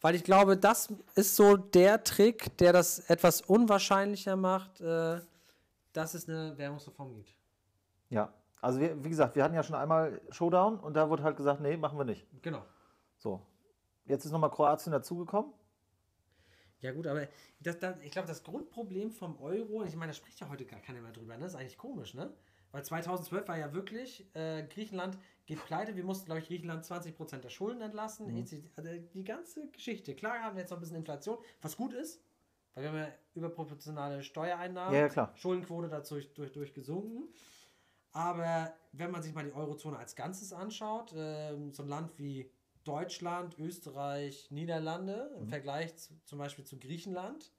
Weil 0.00 0.14
ich 0.14 0.24
glaube, 0.24 0.56
das 0.58 0.92
ist 1.14 1.36
so 1.36 1.56
der 1.56 2.04
Trick, 2.04 2.56
der 2.58 2.74
das 2.74 2.98
etwas 3.08 3.40
unwahrscheinlicher 3.40 4.36
macht, 4.36 4.80
äh, 4.80 5.20
dass 5.94 6.12
es 6.12 6.28
eine 6.28 6.58
Währungsreform 6.58 7.14
gibt. 7.14 7.34
Ja. 8.10 8.32
Also, 8.64 8.80
wir, 8.80 9.04
wie 9.04 9.10
gesagt, 9.10 9.36
wir 9.36 9.44
hatten 9.44 9.54
ja 9.54 9.62
schon 9.62 9.76
einmal 9.76 10.22
Showdown 10.30 10.80
und 10.80 10.94
da 10.94 11.10
wurde 11.10 11.22
halt 11.22 11.36
gesagt, 11.36 11.60
nee, 11.60 11.76
machen 11.76 11.98
wir 11.98 12.04
nicht. 12.04 12.26
Genau. 12.40 12.64
So. 13.18 13.42
Jetzt 14.06 14.24
ist 14.24 14.32
nochmal 14.32 14.50
Kroatien 14.50 14.90
dazugekommen. 14.90 15.52
Ja 16.80 16.92
gut, 16.92 17.06
aber 17.06 17.28
das, 17.60 17.78
das, 17.78 17.96
ich 18.00 18.10
glaube, 18.10 18.26
das 18.28 18.42
Grundproblem 18.42 19.10
vom 19.10 19.38
Euro, 19.40 19.84
ich 19.84 19.96
meine, 19.96 20.12
da 20.12 20.14
spricht 20.14 20.40
ja 20.40 20.48
heute 20.48 20.64
gar 20.64 20.80
keiner 20.80 21.00
mehr 21.02 21.12
drüber, 21.12 21.34
ne? 21.34 21.44
Das 21.44 21.52
ist 21.52 21.58
eigentlich 21.58 21.76
komisch, 21.76 22.14
ne? 22.14 22.32
Weil 22.72 22.84
2012 22.84 23.48
war 23.48 23.58
ja 23.58 23.72
wirklich, 23.74 24.34
äh, 24.34 24.64
Griechenland 24.64 25.18
geht 25.46 25.64
pleite, 25.66 25.94
wir 25.94 26.04
mussten, 26.04 26.26
glaube 26.26 26.40
ich, 26.40 26.48
Griechenland 26.48 26.84
20% 26.84 27.38
der 27.38 27.50
Schulden 27.50 27.82
entlassen, 27.82 28.34
EC 28.34 28.64
also 28.76 28.90
die 29.14 29.24
ganze 29.24 29.68
Geschichte. 29.72 30.14
Klar 30.14 30.40
haben 30.40 30.56
wir 30.56 30.62
jetzt 30.62 30.70
noch 30.70 30.78
ein 30.78 30.80
bisschen 30.80 30.96
Inflation, 30.96 31.38
was 31.60 31.76
gut 31.76 31.92
ist, 31.92 32.22
Weil 32.74 32.84
wir 32.84 32.90
haben 32.90 32.98
ja 32.98 33.08
überproportionale 33.34 34.22
Steuereinnahmen, 34.22 34.94
Ja, 34.98 35.06
ja. 35.06 35.32
Schuldenquote 35.36 35.88
dazu 35.88 36.14
durch, 36.14 36.32
durch, 36.34 36.52
durch 36.52 36.74
gesunken. 36.74 37.28
Aber 38.14 38.72
wenn 38.92 39.10
man 39.10 39.22
sich 39.22 39.34
mal 39.34 39.44
die 39.44 39.52
Eurozone 39.52 39.98
als 39.98 40.14
Ganzes 40.16 40.52
anschaut, 40.52 41.12
ähm, 41.16 41.72
so 41.72 41.82
ein 41.82 41.88
Land 41.88 42.18
wie 42.18 42.50
Deutschland, 42.84 43.58
Österreich, 43.58 44.50
Niederlande 44.50 45.30
Mhm. 45.34 45.42
im 45.42 45.48
Vergleich 45.48 45.96
zu, 45.96 46.14
zum 46.24 46.38
Beispiel 46.38 46.64
zu 46.64 46.78
Griechenland, 46.78 47.52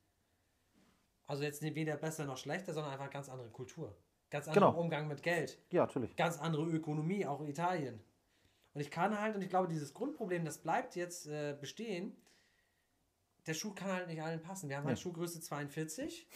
also 1.27 1.43
jetzt 1.43 1.61
weder 1.61 1.97
besser 1.97 2.25
noch 2.25 2.37
schlechter, 2.37 2.73
sondern 2.73 2.93
einfach 2.93 3.09
ganz 3.09 3.29
andere 3.29 3.49
Kultur. 3.49 3.95
Ganz 4.29 4.47
anderer 4.47 4.67
Genau. 4.71 4.81
Umgang 4.81 5.07
mit 5.07 5.23
Geld 5.23 5.59
Ja, 5.71 5.85
natürlich. 5.85 6.15
ganz 6.15 6.39
andere 6.39 6.63
Ökonomie, 6.65 7.25
auch 7.25 7.41
Italien. 7.45 7.99
Und 8.73 8.81
ich 8.81 8.91
kann 8.91 9.19
halt, 9.19 9.35
und 9.35 9.41
ich 9.41 9.49
glaube, 9.49 9.67
dieses 9.67 9.93
Grundproblem, 9.93 10.45
das 10.45 10.57
bleibt 10.59 10.95
jetzt 10.95 11.27
äh, 11.27 11.55
bestehen. 11.59 12.15
Der 13.47 13.53
Schuh 13.53 13.73
kann 13.73 13.91
halt 13.91 14.07
nicht 14.07 14.21
allen 14.21 14.41
passen. 14.41 14.69
Wir 14.69 14.77
haben 14.77 14.85
halt 14.85 14.97
Nee. 14.97 15.01
Schuhgröße 15.01 15.39
42. 15.41 16.27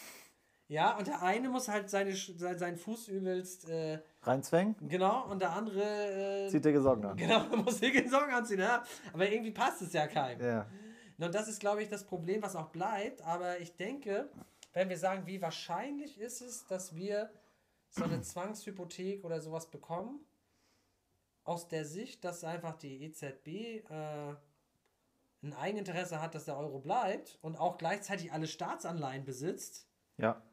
Ja, 0.69 0.95
und 0.97 1.07
der 1.07 1.23
eine 1.23 1.49
muss 1.49 1.67
halt 1.67 1.89
seine, 1.89 2.15
seinen 2.15 2.77
Fuß 2.77 3.07
übelst, 3.07 3.67
äh, 3.67 3.99
Reinzwängen, 4.21 4.75
genau, 4.87 5.25
und 5.25 5.39
der 5.39 5.49
andere, 5.49 6.45
äh, 6.45 6.47
zieht 6.47 6.63
dicke 6.63 6.79
Socken 6.79 7.05
an. 7.05 7.17
genau, 7.17 7.43
muss 7.63 7.79
dicke 7.79 8.07
Socken 8.07 8.31
anziehen, 8.31 8.59
ja. 8.59 8.83
Aber 9.11 9.27
irgendwie 9.27 9.49
passt 9.49 9.81
es 9.81 9.93
ja 9.93 10.05
keinem. 10.05 10.45
Ja. 10.45 10.67
Und 11.17 11.33
das 11.33 11.47
ist, 11.47 11.59
glaube 11.59 11.81
ich, 11.81 11.89
das 11.89 12.05
Problem, 12.05 12.43
was 12.43 12.55
auch 12.55 12.69
bleibt. 12.69 13.23
Aber 13.23 13.59
ich 13.59 13.75
denke, 13.77 14.29
wenn 14.73 14.89
wir 14.89 14.97
sagen, 14.99 15.25
wie 15.25 15.41
wahrscheinlich 15.41 16.19
ist 16.19 16.41
es, 16.41 16.67
dass 16.67 16.95
wir 16.95 17.31
so 17.89 18.03
eine 18.03 18.21
Zwangshypothek 18.21 19.25
oder 19.25 19.41
sowas 19.41 19.71
bekommen, 19.71 20.23
aus 21.45 21.67
der 21.67 21.83
Sicht, 21.83 22.23
dass 22.23 22.43
einfach 22.43 22.75
die 22.75 23.05
EZB 23.05 23.47
äh, 23.47 24.35
ein 25.41 25.53
Eigeninteresse 25.53 26.21
hat, 26.21 26.35
dass 26.35 26.45
der 26.45 26.57
Euro 26.57 26.77
bleibt 26.77 27.39
und 27.41 27.55
auch 27.55 27.79
gleichzeitig 27.79 28.31
alle 28.31 28.45
Staatsanleihen 28.45 29.25
besitzt, 29.25 29.87
ja. 30.17 30.43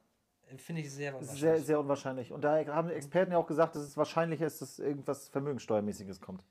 Finde 0.59 0.81
ich 0.83 0.93
sehr 0.93 1.13
unwahrscheinlich. 1.15 1.41
sehr, 1.41 1.61
sehr 1.61 1.81
unwahrscheinlich. 1.81 2.33
Und 2.33 2.43
da 2.43 2.65
haben 2.67 2.89
Experten 2.91 3.33
ja 3.33 3.39
auch 3.39 3.47
gesagt, 3.47 3.75
dass 3.75 3.83
es 3.83 3.97
wahrscheinlicher 3.97 4.47
ist, 4.47 4.63
dass 4.63 4.79
irgendwas 4.79 5.29
Vermögenssteuermäßiges 5.29 6.21
kommt. 6.21 6.45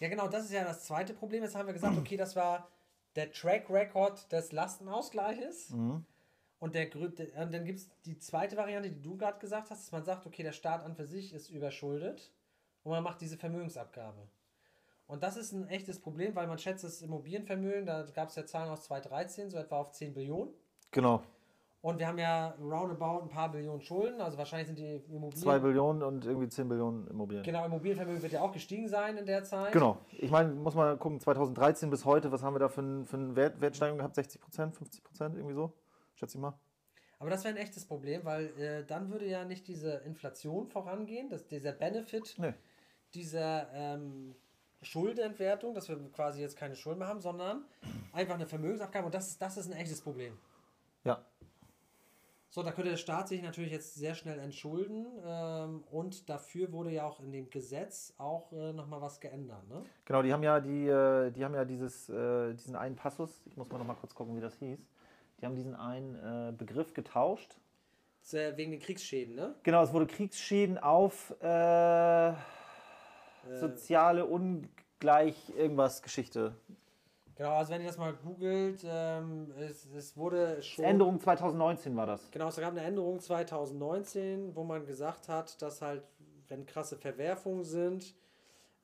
Ja, 0.00 0.08
genau, 0.08 0.28
das 0.28 0.44
ist 0.44 0.52
ja 0.52 0.64
das 0.64 0.84
zweite 0.84 1.14
Problem. 1.14 1.42
Jetzt 1.42 1.54
haben 1.54 1.66
wir 1.66 1.72
gesagt, 1.72 1.96
okay, 1.96 2.16
das 2.16 2.36
war 2.36 2.68
der 3.16 3.30
Track 3.32 3.70
Record 3.70 4.30
des 4.32 4.52
Lastenausgleiches. 4.52 5.70
Und, 6.60 6.74
der, 6.74 6.90
Grü- 6.90 7.14
der- 7.14 7.42
und 7.44 7.52
dann 7.52 7.64
gibt 7.64 7.80
es 7.80 7.90
die 8.06 8.18
zweite 8.18 8.56
Variante, 8.56 8.90
die 8.90 9.02
du 9.02 9.16
gerade 9.16 9.38
gesagt 9.38 9.70
hast, 9.70 9.84
dass 9.84 9.92
man 9.92 10.04
sagt, 10.04 10.26
okay, 10.26 10.42
der 10.42 10.52
Staat 10.52 10.82
an 10.82 10.94
für 10.94 11.04
sich 11.06 11.32
ist 11.34 11.50
überschuldet 11.50 12.32
und 12.84 12.90
man 12.92 13.02
macht 13.02 13.20
diese 13.20 13.36
Vermögensabgabe. 13.36 14.28
Und 15.06 15.22
das 15.22 15.36
ist 15.36 15.52
ein 15.52 15.68
echtes 15.68 16.00
Problem, 16.00 16.34
weil 16.34 16.46
man 16.46 16.58
schätzt 16.58 16.82
das 16.82 17.02
Immobilienvermögen, 17.02 17.84
da 17.84 18.02
gab 18.14 18.30
es 18.30 18.36
ja 18.36 18.46
Zahlen 18.46 18.70
aus 18.70 18.84
2013, 18.84 19.50
so 19.50 19.58
etwa 19.58 19.78
auf 19.78 19.92
10 19.92 20.14
Billionen. 20.14 20.54
Genau. 20.90 21.22
Und 21.84 21.98
wir 21.98 22.08
haben 22.08 22.16
ja 22.16 22.54
roundabout 22.58 23.24
ein 23.24 23.28
paar 23.28 23.52
Billionen 23.52 23.82
Schulden, 23.82 24.18
also 24.18 24.38
wahrscheinlich 24.38 24.68
sind 24.68 24.78
die 24.78 25.02
Immobilien. 25.14 25.42
2 25.42 25.58
Billionen 25.58 26.02
und 26.02 26.24
irgendwie 26.24 26.48
10 26.48 26.66
Billionen 26.66 27.06
Immobilien. 27.08 27.44
Genau, 27.44 27.66
Immobilienvermögen 27.66 28.22
wird 28.22 28.32
ja 28.32 28.40
auch 28.40 28.52
gestiegen 28.52 28.88
sein 28.88 29.18
in 29.18 29.26
der 29.26 29.44
Zeit. 29.44 29.70
Genau. 29.70 29.98
Ich 30.12 30.30
meine, 30.30 30.54
muss 30.54 30.74
man 30.74 30.98
gucken, 30.98 31.20
2013 31.20 31.90
bis 31.90 32.06
heute, 32.06 32.32
was 32.32 32.42
haben 32.42 32.54
wir 32.54 32.58
da 32.58 32.70
für, 32.70 32.80
ein, 32.80 33.04
für 33.04 33.18
eine 33.18 33.36
Wert, 33.36 33.60
Wertsteigerung 33.60 33.98
gehabt? 33.98 34.14
60 34.14 34.40
Prozent, 34.40 34.74
50 34.74 35.04
Prozent, 35.04 35.36
irgendwie 35.36 35.54
so? 35.54 35.74
Schätze 36.14 36.38
ich 36.38 36.40
mal. 36.40 36.58
Aber 37.18 37.28
das 37.28 37.44
wäre 37.44 37.54
ein 37.54 37.60
echtes 37.60 37.84
Problem, 37.84 38.24
weil 38.24 38.46
äh, 38.58 38.86
dann 38.86 39.10
würde 39.10 39.26
ja 39.26 39.44
nicht 39.44 39.68
diese 39.68 39.96
Inflation 40.06 40.68
vorangehen, 40.68 41.28
dass 41.28 41.46
dieser 41.48 41.72
Benefit 41.72 42.34
Nee. 42.38 42.54
dieser 43.12 43.70
ähm, 43.74 44.34
Schuldenentwertung, 44.80 45.74
dass 45.74 45.90
wir 45.90 45.98
quasi 46.12 46.40
jetzt 46.40 46.56
keine 46.56 46.76
Schulden 46.76 47.00
mehr 47.00 47.08
haben, 47.08 47.20
sondern 47.20 47.66
einfach 48.14 48.36
eine 48.36 48.46
Vermögensabgabe 48.46 49.04
und 49.04 49.14
das 49.14 49.28
ist, 49.28 49.42
das 49.42 49.58
ist 49.58 49.70
ein 49.70 49.76
echtes 49.76 50.00
Problem. 50.00 50.38
Ja. 51.04 51.22
So, 52.54 52.62
da 52.62 52.70
könnte 52.70 52.90
der 52.90 52.98
Staat 52.98 53.26
sich 53.26 53.42
natürlich 53.42 53.72
jetzt 53.72 53.96
sehr 53.96 54.14
schnell 54.14 54.38
entschulden 54.38 55.06
ähm, 55.26 55.82
und 55.90 56.30
dafür 56.30 56.70
wurde 56.70 56.92
ja 56.92 57.04
auch 57.04 57.18
in 57.18 57.32
dem 57.32 57.50
Gesetz 57.50 58.14
auch 58.16 58.52
äh, 58.52 58.72
nochmal 58.72 59.02
was 59.02 59.18
geändert. 59.18 59.68
Ne? 59.68 59.82
Genau, 60.04 60.22
die 60.22 60.32
haben 60.32 60.44
ja, 60.44 60.60
die, 60.60 60.86
äh, 60.86 61.32
die 61.32 61.44
haben 61.44 61.56
ja 61.56 61.64
dieses, 61.64 62.08
äh, 62.10 62.54
diesen 62.54 62.76
einen 62.76 62.94
Passus, 62.94 63.42
ich 63.46 63.56
muss 63.56 63.68
mal 63.70 63.78
noch 63.78 63.86
mal 63.88 63.96
kurz 63.96 64.14
gucken, 64.14 64.36
wie 64.36 64.40
das 64.40 64.54
hieß. 64.58 64.78
Die 65.40 65.46
haben 65.46 65.56
diesen 65.56 65.74
einen 65.74 66.14
äh, 66.14 66.52
Begriff 66.52 66.94
getauscht. 66.94 67.56
Äh, 68.30 68.56
wegen 68.56 68.70
den 68.70 68.78
Kriegsschäden, 68.78 69.34
ne? 69.34 69.56
Genau, 69.64 69.82
es 69.82 69.92
wurde 69.92 70.06
Kriegsschäden 70.06 70.78
auf 70.78 71.34
äh, 71.42 72.34
soziale 73.58 74.26
Ungleich 74.26 75.34
irgendwas 75.56 76.02
Geschichte. 76.02 76.54
Genau, 77.36 77.56
also 77.56 77.72
wenn 77.72 77.80
ihr 77.80 77.88
das 77.88 77.98
mal 77.98 78.12
googelt, 78.12 78.84
ähm, 78.84 79.52
es, 79.58 79.86
es 79.92 80.16
wurde 80.16 80.62
schon... 80.62 80.84
Änderung 80.84 81.18
2019 81.18 81.96
war 81.96 82.06
das. 82.06 82.30
Genau, 82.30 82.48
es 82.48 82.56
gab 82.56 82.70
eine 82.70 82.82
Änderung 82.82 83.18
2019, 83.18 84.54
wo 84.54 84.62
man 84.62 84.86
gesagt 84.86 85.28
hat, 85.28 85.60
dass 85.60 85.82
halt, 85.82 86.04
wenn 86.48 86.64
krasse 86.64 86.96
Verwerfungen 86.96 87.64
sind, 87.64 88.14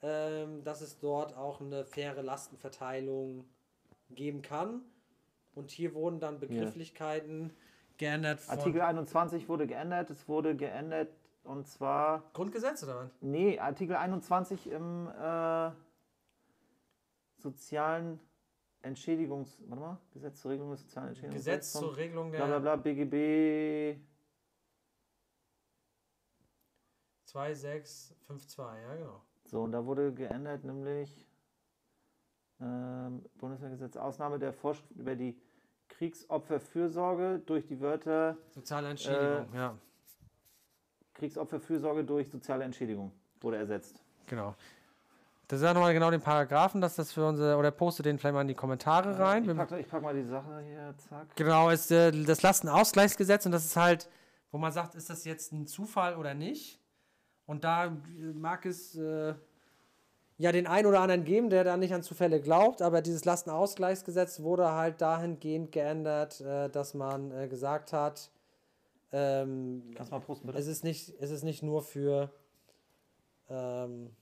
ähm, 0.02 0.64
dass 0.64 0.80
es 0.80 0.98
dort 0.98 1.36
auch 1.36 1.60
eine 1.60 1.84
faire 1.84 2.22
Lastenverteilung 2.22 3.44
geben 4.10 4.42
kann. 4.42 4.82
Und 5.54 5.70
hier 5.70 5.94
wurden 5.94 6.18
dann 6.18 6.40
Begrifflichkeiten 6.40 7.52
geändert 7.98 8.40
von 8.40 8.58
Artikel 8.58 8.80
21 8.80 9.48
wurde 9.48 9.66
geändert. 9.66 10.10
Es 10.10 10.26
wurde 10.26 10.56
geändert 10.56 11.08
und 11.44 11.66
zwar, 11.66 12.22
Grundgesetz 12.32 12.82
oder 12.82 12.96
was? 12.96 13.10
nee, 13.20 13.58
Artikel 13.58 13.96
21 13.96 14.70
im 14.70 15.08
äh, 15.08 15.70
sozialen 17.36 18.20
Entschädigungs, 18.82 19.58
warte 19.66 19.80
mal, 19.80 19.98
Gesetz 20.12 20.40
zur 20.40 20.52
Regelung 20.52 20.70
des 20.70 20.82
sozialen 20.82 21.08
Entschädigungs. 21.08 21.44
Gesetz 21.44 21.72
zur 21.72 21.96
Regelung 21.96 22.30
bla 22.30 22.46
bla 22.46 22.58
der 22.58 22.60
bla, 22.60 22.76
BGB, 22.76 24.00
2652, 27.30 28.58
ja 28.58 28.96
genau. 28.96 29.22
So, 29.44 29.62
und 29.62 29.72
da 29.72 29.84
wurde 29.84 30.12
geändert, 30.12 30.64
nämlich 30.64 31.26
ähm, 32.60 33.24
Bundeswehrgesetz 33.38 33.96
Ausnahme 33.96 34.38
der 34.38 34.52
Vorschrift 34.52 34.90
über 34.96 35.14
die 35.14 35.40
Kriegsopferfürsorge 35.88 37.42
durch 37.46 37.66
die 37.66 37.80
Wörter 37.80 38.36
Soziale 38.50 38.90
Entschädigung, 38.90 39.54
ja. 39.54 39.76
Kriegsopferfürsorge 41.14 42.04
durch 42.04 42.30
soziale 42.30 42.64
Entschädigung 42.64 43.12
wurde 43.40 43.58
ersetzt. 43.58 44.02
Genau. 44.26 44.54
Das 45.50 45.58
ist 45.58 45.64
ja 45.64 45.74
nochmal 45.74 45.92
genau 45.92 46.12
den 46.12 46.20
Paragraphen, 46.20 46.80
dass 46.80 46.94
das 46.94 47.10
für 47.12 47.26
unsere, 47.26 47.56
oder 47.56 47.72
poste 47.72 48.04
den 48.04 48.18
vielleicht 48.20 48.34
mal 48.34 48.42
in 48.42 48.46
die 48.46 48.54
Kommentare 48.54 49.18
rein. 49.18 49.42
Ich 49.42 49.48
Wir- 49.48 49.54
pack, 49.56 49.72
ich 49.72 49.88
pack 49.88 50.00
mal 50.00 50.14
die 50.14 50.22
Sache 50.22 50.60
hier, 50.64 50.94
zack. 50.96 51.34
Genau, 51.34 51.70
ist 51.70 51.90
äh, 51.90 52.12
das 52.12 52.42
Lastenausgleichsgesetz 52.42 53.46
und 53.46 53.52
das 53.52 53.64
ist 53.64 53.74
halt, 53.76 54.08
wo 54.52 54.58
man 54.58 54.70
sagt, 54.70 54.94
ist 54.94 55.10
das 55.10 55.24
jetzt 55.24 55.50
ein 55.52 55.66
Zufall 55.66 56.14
oder 56.16 56.34
nicht? 56.34 56.80
Und 57.46 57.64
da 57.64 57.86
äh, 57.86 57.90
mag 58.32 58.64
es 58.64 58.94
äh, 58.94 59.34
ja 60.38 60.52
den 60.52 60.68
einen 60.68 60.86
oder 60.86 61.00
anderen 61.00 61.24
geben, 61.24 61.50
der 61.50 61.64
da 61.64 61.76
nicht 61.76 61.92
an 61.92 62.04
Zufälle 62.04 62.40
glaubt, 62.40 62.80
aber 62.80 63.02
dieses 63.02 63.24
Lastenausgleichsgesetz 63.24 64.42
wurde 64.42 64.70
halt 64.70 65.00
dahingehend 65.00 65.72
geändert, 65.72 66.40
äh, 66.42 66.68
dass 66.68 66.94
man 66.94 67.32
äh, 67.32 67.48
gesagt 67.48 67.92
hat, 67.92 68.30
ähm, 69.10 69.82
Kannst 69.96 70.12
mal 70.12 70.20
posten, 70.20 70.46
bitte? 70.46 70.60
es 70.60 70.68
ist 70.68 70.84
nicht, 70.84 71.12
es 71.18 71.32
ist 71.32 71.42
nicht 71.42 71.64
nur 71.64 71.82
für 71.82 72.30
ähm, 73.48 74.14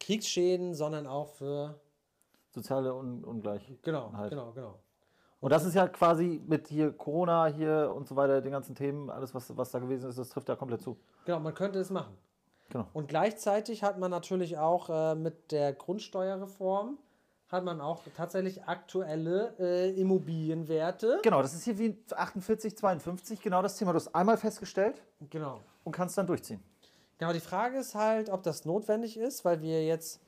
Kriegsschäden, 0.00 0.74
sondern 0.74 1.06
auch 1.06 1.28
für 1.28 1.78
Soziale 2.50 2.94
Un 2.94 3.24
Ungleich. 3.24 3.62
genau, 3.82 4.12
genau, 4.28 4.52
genau. 4.52 4.78
Und 5.40 5.50
das 5.50 5.64
ist 5.64 5.74
ja 5.74 5.88
quasi 5.88 6.40
mit 6.46 6.68
hier 6.68 6.92
Corona 6.92 7.46
hier 7.46 7.92
und 7.94 8.08
so 8.08 8.16
weiter, 8.16 8.40
den 8.40 8.52
ganzen 8.52 8.74
Themen, 8.74 9.10
alles 9.10 9.34
was, 9.34 9.54
was 9.56 9.70
da 9.70 9.78
gewesen 9.78 10.08
ist, 10.08 10.18
das 10.18 10.30
trifft 10.30 10.48
ja 10.48 10.56
komplett 10.56 10.80
zu. 10.80 10.96
Genau, 11.26 11.40
man 11.40 11.52
könnte 11.54 11.78
es 11.80 11.90
machen. 11.90 12.16
Genau. 12.70 12.86
Und 12.94 13.08
gleichzeitig 13.08 13.82
hat 13.82 13.98
man 13.98 14.10
natürlich 14.10 14.56
auch 14.56 14.88
äh, 14.88 15.14
mit 15.14 15.52
der 15.52 15.72
Grundsteuerreform 15.74 16.96
hat 17.48 17.62
man 17.62 17.80
auch 17.80 18.02
tatsächlich 18.16 18.64
aktuelle 18.64 19.54
äh, 19.60 20.00
Immobilienwerte. 20.00 21.20
Genau, 21.22 21.42
das 21.42 21.54
ist 21.54 21.64
hier 21.64 21.78
wie 21.78 21.96
48, 22.10 22.76
52, 22.76 23.40
genau 23.40 23.62
das 23.62 23.76
Thema. 23.76 23.92
Du 23.92 23.96
hast 23.96 24.14
einmal 24.14 24.36
festgestellt 24.38 25.02
Genau. 25.30 25.60
und 25.84 25.92
kannst 25.92 26.16
dann 26.18 26.26
durchziehen. 26.26 26.62
Genau, 27.18 27.32
die 27.32 27.40
Frage 27.40 27.78
ist 27.78 27.94
halt, 27.94 28.28
ob 28.30 28.42
das 28.42 28.64
notwendig 28.64 29.16
ist, 29.16 29.44
weil 29.44 29.62
wir 29.62 29.84
jetzt 29.84 30.20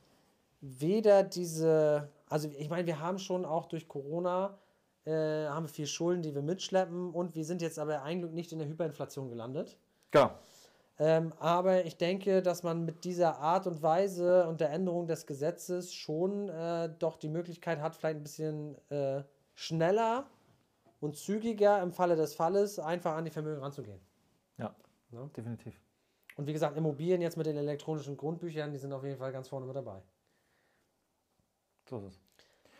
weder 0.60 1.22
diese, 1.22 2.08
also 2.28 2.48
ich 2.48 2.70
meine, 2.70 2.86
wir 2.86 3.00
haben 3.00 3.18
schon 3.18 3.44
auch 3.44 3.66
durch 3.66 3.88
Corona, 3.88 4.58
äh, 5.04 5.46
haben 5.46 5.64
wir 5.64 5.68
viel 5.68 5.86
Schulden, 5.86 6.22
die 6.22 6.34
wir 6.34 6.42
mitschleppen 6.42 7.12
und 7.12 7.34
wir 7.34 7.44
sind 7.44 7.62
jetzt 7.62 7.78
aber 7.78 8.02
eigentlich 8.02 8.32
nicht 8.32 8.52
in 8.52 8.58
der 8.58 8.68
Hyperinflation 8.68 9.28
gelandet. 9.28 9.76
Genau. 10.10 10.30
Ähm, 10.98 11.34
aber 11.38 11.84
ich 11.84 11.98
denke, 11.98 12.40
dass 12.40 12.62
man 12.62 12.84
mit 12.86 13.04
dieser 13.04 13.38
Art 13.38 13.66
und 13.66 13.82
Weise 13.82 14.48
und 14.48 14.60
der 14.60 14.70
Änderung 14.70 15.06
des 15.06 15.26
Gesetzes 15.26 15.92
schon 15.92 16.48
äh, 16.48 16.88
doch 16.98 17.18
die 17.18 17.28
Möglichkeit 17.28 17.80
hat, 17.80 17.94
vielleicht 17.94 18.16
ein 18.16 18.22
bisschen 18.22 18.76
äh, 18.90 19.22
schneller 19.54 20.26
und 21.00 21.16
zügiger 21.16 21.82
im 21.82 21.92
Falle 21.92 22.16
des 22.16 22.34
Falles 22.34 22.78
einfach 22.78 23.14
an 23.14 23.26
die 23.26 23.30
Vermögen 23.30 23.60
ranzugehen. 23.60 24.00
Ja, 24.56 24.74
Ja. 25.12 25.28
definitiv. 25.36 25.78
Und 26.36 26.46
wie 26.46 26.52
gesagt, 26.52 26.76
Immobilien 26.76 27.22
jetzt 27.22 27.36
mit 27.36 27.46
den 27.46 27.56
elektronischen 27.56 28.16
Grundbüchern, 28.16 28.70
die 28.70 28.78
sind 28.78 28.92
auf 28.92 29.02
jeden 29.04 29.16
Fall 29.16 29.32
ganz 29.32 29.48
vorne 29.48 29.66
mit 29.66 29.74
dabei. 29.74 30.02
So 31.88 31.98
ist 31.98 32.04
es. 32.04 32.20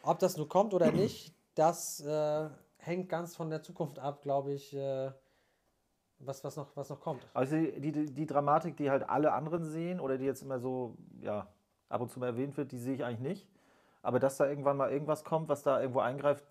Ob 0.02 0.18
das 0.18 0.36
nun 0.36 0.48
kommt 0.48 0.74
oder 0.74 0.92
nicht, 0.92 1.34
das 1.54 2.00
äh, 2.00 2.48
hängt 2.78 3.09
ganz 3.09 3.34
von 3.34 3.50
der 3.50 3.62
Zukunft 3.62 3.98
ab, 3.98 4.22
glaube 4.22 4.52
ich, 4.52 4.74
äh, 4.74 5.11
was, 6.18 6.44
was, 6.44 6.57
noch, 6.57 6.76
was 6.76 6.90
noch 6.90 7.00
kommt. 7.00 7.26
Also 7.34 7.57
die, 7.57 7.92
die, 7.92 8.07
die 8.07 8.26
Dramatik, 8.26 8.76
die 8.76 8.90
halt 8.90 9.09
alle 9.09 9.32
anderen 9.32 9.64
sehen 9.64 10.00
oder 10.00 10.18
die 10.18 10.24
jetzt 10.24 10.42
immer 10.42 10.59
so, 10.59 10.96
ja, 11.20 11.48
ab 11.88 12.00
und 12.00 12.11
zu 12.11 12.20
mal 12.20 12.26
erwähnt 12.26 12.57
wird, 12.57 12.72
die 12.72 12.78
sehe 12.78 12.94
ich 12.94 13.04
eigentlich 13.04 13.20
nicht. 13.20 13.48
Aber 14.02 14.20
dass 14.20 14.36
da 14.36 14.46
irgendwann 14.46 14.76
mal 14.76 14.92
irgendwas 14.92 15.24
kommt, 15.24 15.48
was 15.48 15.62
da 15.62 15.80
irgendwo 15.80 16.00
eingreift, 16.00 16.44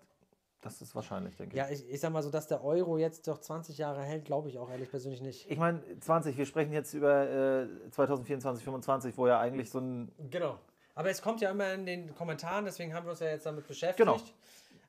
das 0.66 0.82
ist 0.82 0.94
wahrscheinlich, 0.96 1.36
denke 1.36 1.54
ich. 1.54 1.58
Ja, 1.58 1.68
ich, 1.70 1.88
ich 1.88 2.00
sag 2.00 2.12
mal 2.12 2.22
so, 2.22 2.30
dass 2.30 2.48
der 2.48 2.64
Euro 2.64 2.98
jetzt 2.98 3.28
doch 3.28 3.38
20 3.38 3.78
Jahre 3.78 4.02
hält, 4.02 4.24
glaube 4.24 4.48
ich 4.48 4.58
auch 4.58 4.68
ehrlich 4.68 4.90
persönlich 4.90 5.22
nicht. 5.22 5.48
Ich 5.48 5.58
meine, 5.58 5.80
20, 6.00 6.36
wir 6.36 6.44
sprechen 6.44 6.72
jetzt 6.72 6.92
über 6.92 7.22
äh, 7.22 7.90
2024, 7.92 8.64
2025, 8.64 9.16
wo 9.16 9.28
ja 9.28 9.38
eigentlich 9.38 9.70
so 9.70 9.78
ein. 9.78 10.10
Genau. 10.30 10.58
Aber 10.96 11.10
es 11.10 11.22
kommt 11.22 11.40
ja 11.40 11.50
immer 11.50 11.72
in 11.72 11.86
den 11.86 12.14
Kommentaren, 12.14 12.64
deswegen 12.64 12.92
haben 12.94 13.06
wir 13.06 13.10
uns 13.10 13.20
ja 13.20 13.28
jetzt 13.28 13.46
damit 13.46 13.66
beschäftigt. 13.66 13.98
Genau. 13.98 14.20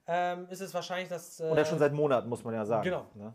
Ähm, 0.08 0.48
ist 0.50 0.62
es 0.62 0.74
wahrscheinlich, 0.74 1.10
dass. 1.10 1.40
Äh, 1.40 1.44
Oder 1.44 1.64
schon 1.64 1.78
seit 1.78 1.94
Monaten, 1.94 2.28
muss 2.28 2.44
man 2.44 2.56
ja 2.56 2.66
sagen. 2.66 2.84
Genau. 2.84 3.06
Ne? 3.14 3.34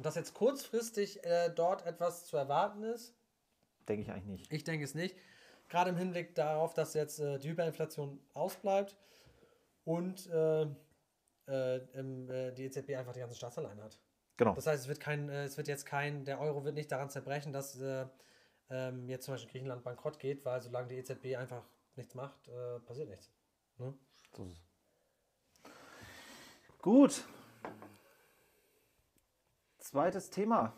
Dass 0.00 0.14
jetzt 0.14 0.32
kurzfristig 0.32 1.22
äh, 1.24 1.50
dort 1.50 1.84
etwas 1.84 2.24
zu 2.24 2.38
erwarten 2.38 2.82
ist? 2.82 3.14
Denke 3.88 4.02
ich 4.02 4.10
eigentlich 4.10 4.26
nicht. 4.26 4.52
Ich 4.52 4.64
denke 4.64 4.84
es 4.84 4.94
nicht. 4.94 5.16
Gerade 5.68 5.90
im 5.90 5.96
Hinblick 5.96 6.34
darauf, 6.34 6.72
dass 6.72 6.94
jetzt 6.94 7.18
äh, 7.18 7.38
die 7.38 7.50
Hyperinflation 7.50 8.18
ausbleibt 8.32 8.96
und 9.84 10.30
äh, 11.52 11.76
äh, 11.76 12.48
äh 12.48 12.52
die 12.52 12.64
EZB 12.64 12.96
einfach 12.96 13.12
die 13.12 13.20
ganzen 13.20 13.36
Staatsanleihen 13.36 13.82
hat. 13.82 13.98
Genau. 14.36 14.54
Das 14.54 14.66
heißt, 14.66 14.82
es 14.82 14.88
wird, 14.88 15.00
kein, 15.00 15.28
äh, 15.28 15.44
es 15.44 15.56
wird 15.56 15.68
jetzt 15.68 15.86
kein, 15.86 16.24
der 16.24 16.40
Euro 16.40 16.64
wird 16.64 16.74
nicht 16.74 16.90
daran 16.90 17.10
zerbrechen, 17.10 17.52
dass 17.52 17.80
ähm, 18.70 19.08
jetzt 19.08 19.26
zum 19.26 19.34
Beispiel 19.34 19.52
Griechenland 19.52 19.84
bankrott 19.84 20.18
geht, 20.18 20.44
weil 20.44 20.60
solange 20.60 20.88
die 20.88 20.96
EZB 20.96 21.36
einfach 21.36 21.64
nichts 21.96 22.14
macht, 22.14 22.50
passiert 22.86 23.10
nichts. 23.10 23.30
Ne? 23.76 23.92
So 24.34 24.44
ist 24.44 24.52
es. 24.52 24.62
Gut, 26.80 27.24
Zweites 29.82 30.30
Thema. 30.30 30.72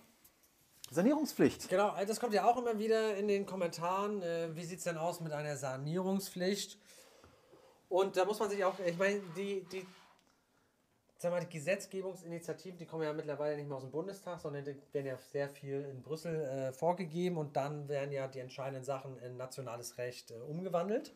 Sanierungspflicht. 0.91 1.69
Genau, 1.69 1.91
also 1.91 2.09
das 2.09 2.19
kommt 2.19 2.33
ja 2.33 2.45
auch 2.47 2.57
immer 2.57 2.79
wieder 2.79 3.17
in 3.17 3.29
den 3.29 3.45
Kommentaren. 3.45 4.23
Äh, 4.23 4.57
wie 4.57 4.65
sieht 4.65 4.79
es 4.79 4.85
denn 4.85 4.97
aus 4.97 5.21
mit 5.21 5.31
einer 5.33 5.57
Sanierungspflicht? 5.57 6.79
Und 7.89 8.17
da 8.17 8.25
muss 8.25 8.41
man 8.41 8.49
sich 8.49 8.65
auch, 8.65 8.79
ich 8.81 8.97
meine, 8.97 9.21
die, 9.37 9.65
die, 9.71 9.87
sag 11.25 11.33
mal, 11.33 11.41
die 11.41 11.49
Gesetzgebungsinitiativen, 11.49 12.79
die 12.79 12.85
kommen 12.85 13.03
ja 13.03 13.13
mittlerweile 13.13 13.57
nicht 13.57 13.67
mehr 13.67 13.79
aus 13.79 13.83
dem 13.83 13.91
Bundestag, 13.91 14.39
sondern 14.39 14.63
die 14.63 14.77
werden 14.93 15.07
ja 15.07 15.17
sehr 15.17 15.49
viel 15.49 15.81
in 15.91 16.03
Brüssel 16.03 16.35
äh, 16.35 16.73
vorgegeben 16.73 17.39
und 17.39 17.57
dann 17.57 17.89
werden 17.89 18.13
ja 18.13 18.29
die 18.29 18.41
entscheidenden 18.41 18.85
Sachen 18.85 19.19
in 19.19 19.39
nationales 19.39 19.97
Recht 19.97 20.31
äh, 20.31 20.35
umgewandelt. 20.35 21.15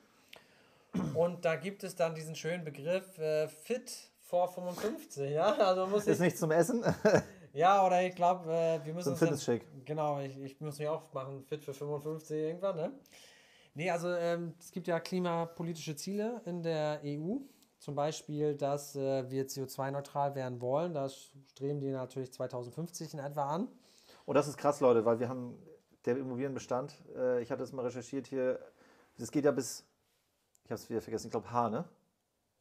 Und 1.14 1.44
da 1.44 1.56
gibt 1.56 1.84
es 1.84 1.94
dann 1.94 2.14
diesen 2.14 2.34
schönen 2.34 2.64
Begriff 2.64 3.18
äh, 3.18 3.48
Fit 3.48 3.92
for 4.22 4.48
55, 4.48 5.30
ja? 5.30 5.52
Also 5.59 5.86
muss 5.86 6.06
Ist 6.06 6.20
nicht 6.20 6.38
zum 6.38 6.50
Essen? 6.50 6.82
Ja, 7.54 7.84
oder 7.84 8.02
ich 8.02 8.14
glaube, 8.14 8.52
äh, 8.52 8.84
wir 8.84 8.92
müssen. 8.92 9.06
So 9.06 9.12
ein 9.12 9.16
Fitness-Shake. 9.16 9.64
Genau, 9.86 10.20
ich, 10.20 10.38
ich 10.38 10.61
muss 10.61 10.78
mich 10.78 10.86
auch 10.86 11.12
machen, 11.14 11.42
fit 11.44 11.64
für 11.64 11.72
55 11.72 12.36
irgendwann, 12.36 12.76
ne? 12.76 12.92
Nee, 13.74 13.90
also 13.90 14.12
ähm, 14.12 14.54
es 14.61 14.70
gibt 14.70 14.86
ja 14.86 15.00
klimapolitische 15.00 15.96
Ziele 15.96 16.42
in 16.44 16.62
der 16.62 17.00
EU. 17.02 17.38
Zum 17.79 17.95
Beispiel, 17.95 18.57
dass 18.57 18.97
äh, 18.97 19.31
wir 19.31 19.47
CO2-neutral 19.47 20.35
werden 20.35 20.61
wollen. 20.61 20.95
Da 20.95 21.09
streben 21.09 21.81
die 21.81 21.91
natürlich 21.91 22.33
2050 22.33 23.14
in 23.14 23.20
etwa 23.20 23.47
an. 23.47 23.68
Und 24.26 24.35
das 24.35 24.49
ist 24.49 24.57
krass, 24.57 24.81
Leute, 24.81 25.05
weil 25.05 25.20
wir 25.20 25.29
haben 25.29 25.57
der 26.05 26.16
Immobilienbestand, 26.16 26.99
äh, 27.16 27.41
ich 27.41 27.51
hatte 27.51 27.62
es 27.62 27.72
mal 27.72 27.85
recherchiert 27.85 28.26
hier, 28.26 28.59
es 29.16 29.31
geht 29.31 29.45
ja 29.45 29.53
bis, 29.53 29.85
ich 30.64 30.70
habe 30.70 30.81
es 30.81 30.91
wieder 30.91 31.01
vergessen, 31.01 31.26
ich 31.26 31.31
glaube 31.31 31.51
H, 31.51 31.70
ne? 31.70 31.85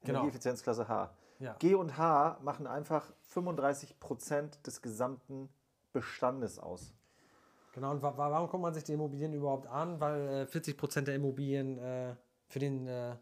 Genau. 0.01 0.19
Energieeffizienzklasse 0.19 0.87
H. 0.87 1.13
Ja. 1.39 1.55
G 1.59 1.75
und 1.75 1.97
H 1.97 2.39
machen 2.41 2.67
einfach 2.67 3.11
35 3.21 3.99
Prozent 3.99 4.65
des 4.65 4.81
gesamten 4.81 5.49
Bestandes 5.93 6.59
aus. 6.59 6.93
Genau, 7.73 7.91
und 7.91 8.01
warum 8.01 8.49
guckt 8.49 8.61
man 8.61 8.73
sich 8.73 8.83
die 8.83 8.93
Immobilien 8.93 9.33
überhaupt 9.33 9.67
an? 9.67 9.99
Weil 9.99 10.47
40 10.47 10.73
äh, 10.73 10.77
Prozent 10.77 11.07
der 11.07 11.15
Immobilien 11.15 11.77
äh, 11.77 12.15
für 12.47 12.59
den 12.59 12.87
äh, 12.87 13.15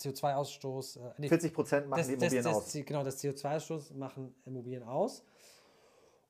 CO2-Ausstoß. 0.00 0.98
Äh, 0.98 1.12
nee, 1.18 1.28
40 1.28 1.54
Prozent 1.54 1.88
machen 1.88 2.04
die 2.06 2.12
Immobilien 2.14 2.44
des, 2.44 2.54
aus. 2.54 2.72
Des, 2.72 2.84
genau, 2.84 3.04
das 3.04 3.22
CO2-Ausstoß 3.22 3.94
machen 3.94 4.34
Immobilien 4.44 4.82
aus. 4.82 5.24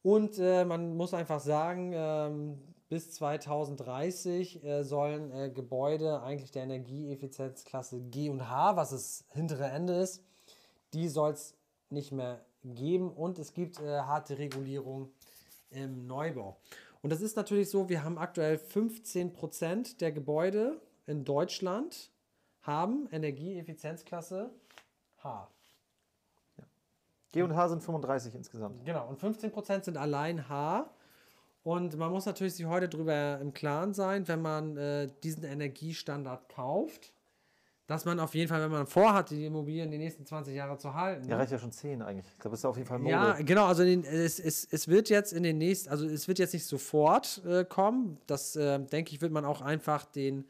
Und 0.02 0.38
äh, 0.38 0.64
man 0.64 0.96
muss 0.96 1.12
einfach 1.12 1.40
sagen, 1.40 1.92
ähm, 1.94 2.58
bis 2.88 3.10
2030 3.12 4.64
äh, 4.64 4.82
sollen 4.82 5.30
äh, 5.32 5.50
Gebäude 5.50 6.22
eigentlich 6.22 6.50
der 6.50 6.62
Energieeffizienzklasse 6.62 8.00
G 8.00 8.30
und 8.30 8.48
H, 8.48 8.76
was 8.76 8.90
das 8.90 9.24
hintere 9.32 9.66
Ende 9.66 9.94
ist, 9.94 10.22
die 10.94 11.08
soll 11.08 11.32
es 11.32 11.54
nicht 11.90 12.12
mehr 12.12 12.40
geben 12.64 13.10
und 13.10 13.38
es 13.38 13.52
gibt 13.52 13.80
äh, 13.80 14.00
harte 14.00 14.38
Regulierung 14.38 15.10
im 15.70 16.06
Neubau. 16.06 16.56
Und 17.02 17.10
das 17.10 17.20
ist 17.20 17.36
natürlich 17.36 17.70
so, 17.70 17.88
wir 17.88 18.02
haben 18.02 18.18
aktuell 18.18 18.56
15% 18.56 19.98
der 19.98 20.12
Gebäude 20.12 20.80
in 21.06 21.24
Deutschland 21.24 22.10
haben 22.68 23.08
Energieeffizienzklasse 23.10 24.50
H. 25.24 25.48
Ja. 26.58 26.64
G 27.32 27.42
und 27.42 27.56
H 27.56 27.68
sind 27.68 27.82
35 27.82 28.34
insgesamt. 28.34 28.84
Genau, 28.84 29.08
und 29.08 29.18
15% 29.18 29.84
sind 29.84 29.96
allein 29.96 30.48
H. 30.48 30.88
Und 31.64 31.96
man 31.96 32.12
muss 32.12 32.26
natürlich 32.26 32.54
sich 32.54 32.66
heute 32.66 32.88
darüber 32.88 33.40
im 33.40 33.52
Klaren 33.52 33.92
sein, 33.94 34.28
wenn 34.28 34.40
man 34.40 34.76
äh, 34.76 35.08
diesen 35.22 35.44
Energiestandard 35.44 36.48
kauft, 36.50 37.12
dass 37.86 38.04
man 38.04 38.20
auf 38.20 38.34
jeden 38.34 38.48
Fall, 38.48 38.60
wenn 38.60 38.70
man 38.70 38.86
vorhat, 38.86 39.30
die 39.30 39.46
Immobilien 39.46 39.90
die 39.90 39.98
nächsten 39.98 40.24
20 40.24 40.54
Jahre 40.54 40.76
zu 40.76 40.94
halten. 40.94 41.26
Ja, 41.26 41.36
reicht 41.36 41.52
ja 41.52 41.58
schon 41.58 41.72
10 41.72 42.02
eigentlich. 42.02 42.26
Ich 42.32 42.38
glaube, 42.38 42.52
das 42.52 42.60
ist 42.60 42.64
auf 42.66 42.76
jeden 42.76 42.86
Fall 42.86 42.98
Mode. 42.98 43.10
Ja, 43.10 43.32
genau. 43.40 43.64
Also 43.64 43.82
den, 43.82 44.04
es, 44.04 44.38
es, 44.38 44.68
es 44.70 44.88
wird 44.88 45.08
jetzt 45.08 45.32
in 45.32 45.42
den 45.42 45.56
nächsten, 45.56 45.88
also 45.88 46.06
es 46.06 46.28
wird 46.28 46.38
jetzt 46.38 46.52
nicht 46.52 46.66
sofort 46.66 47.42
äh, 47.46 47.64
kommen. 47.64 48.18
Das, 48.26 48.56
äh, 48.56 48.78
denke 48.78 49.12
ich, 49.12 49.22
wird 49.22 49.32
man 49.32 49.46
auch 49.46 49.62
einfach 49.62 50.04
den 50.04 50.44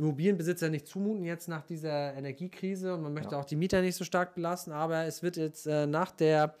Immobilienbesitzer 0.00 0.70
nicht 0.70 0.86
zumuten 0.86 1.24
jetzt 1.24 1.46
nach 1.46 1.62
dieser 1.62 2.14
Energiekrise 2.14 2.94
und 2.94 3.02
man 3.02 3.12
möchte 3.12 3.34
ja. 3.34 3.40
auch 3.40 3.44
die 3.44 3.56
Mieter 3.56 3.82
nicht 3.82 3.96
so 3.96 4.04
stark 4.04 4.34
belasten. 4.34 4.72
Aber 4.72 5.04
es 5.04 5.22
wird 5.22 5.36
jetzt 5.36 5.66
äh, 5.66 5.86
nach 5.86 6.10
der 6.10 6.54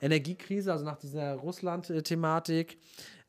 Energiekrise, 0.00 0.72
also 0.72 0.84
nach 0.84 0.98
dieser 0.98 1.34
Russland-Thematik, 1.36 2.78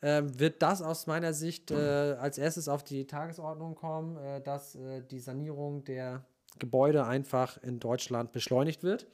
äh, 0.02 0.22
wird 0.26 0.62
das 0.62 0.82
aus 0.82 1.08
meiner 1.08 1.34
Sicht 1.34 1.72
äh, 1.72 1.76
als 2.20 2.38
erstes 2.38 2.68
auf 2.68 2.84
die 2.84 3.08
Tagesordnung 3.08 3.76
kommen, 3.76 4.18
äh, 4.18 4.42
dass 4.42 4.76
äh, 4.76 5.02
die 5.02 5.20
Sanierung 5.20 5.86
der 5.86 6.26
Gebäude 6.60 7.06
einfach 7.06 7.62
in 7.64 7.80
Deutschland 7.80 8.34
beschleunigt 8.34 8.84
wird. 8.84 9.08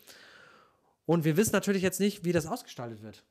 Und 1.06 1.26
wir 1.26 1.38
wissen 1.38 1.54
natürlich 1.54 1.84
jetzt 1.84 2.00
nicht, 2.00 2.26
wie 2.26 2.32
das 2.32 2.48
ausgestaltet 2.48 3.04
wird. 3.04 3.24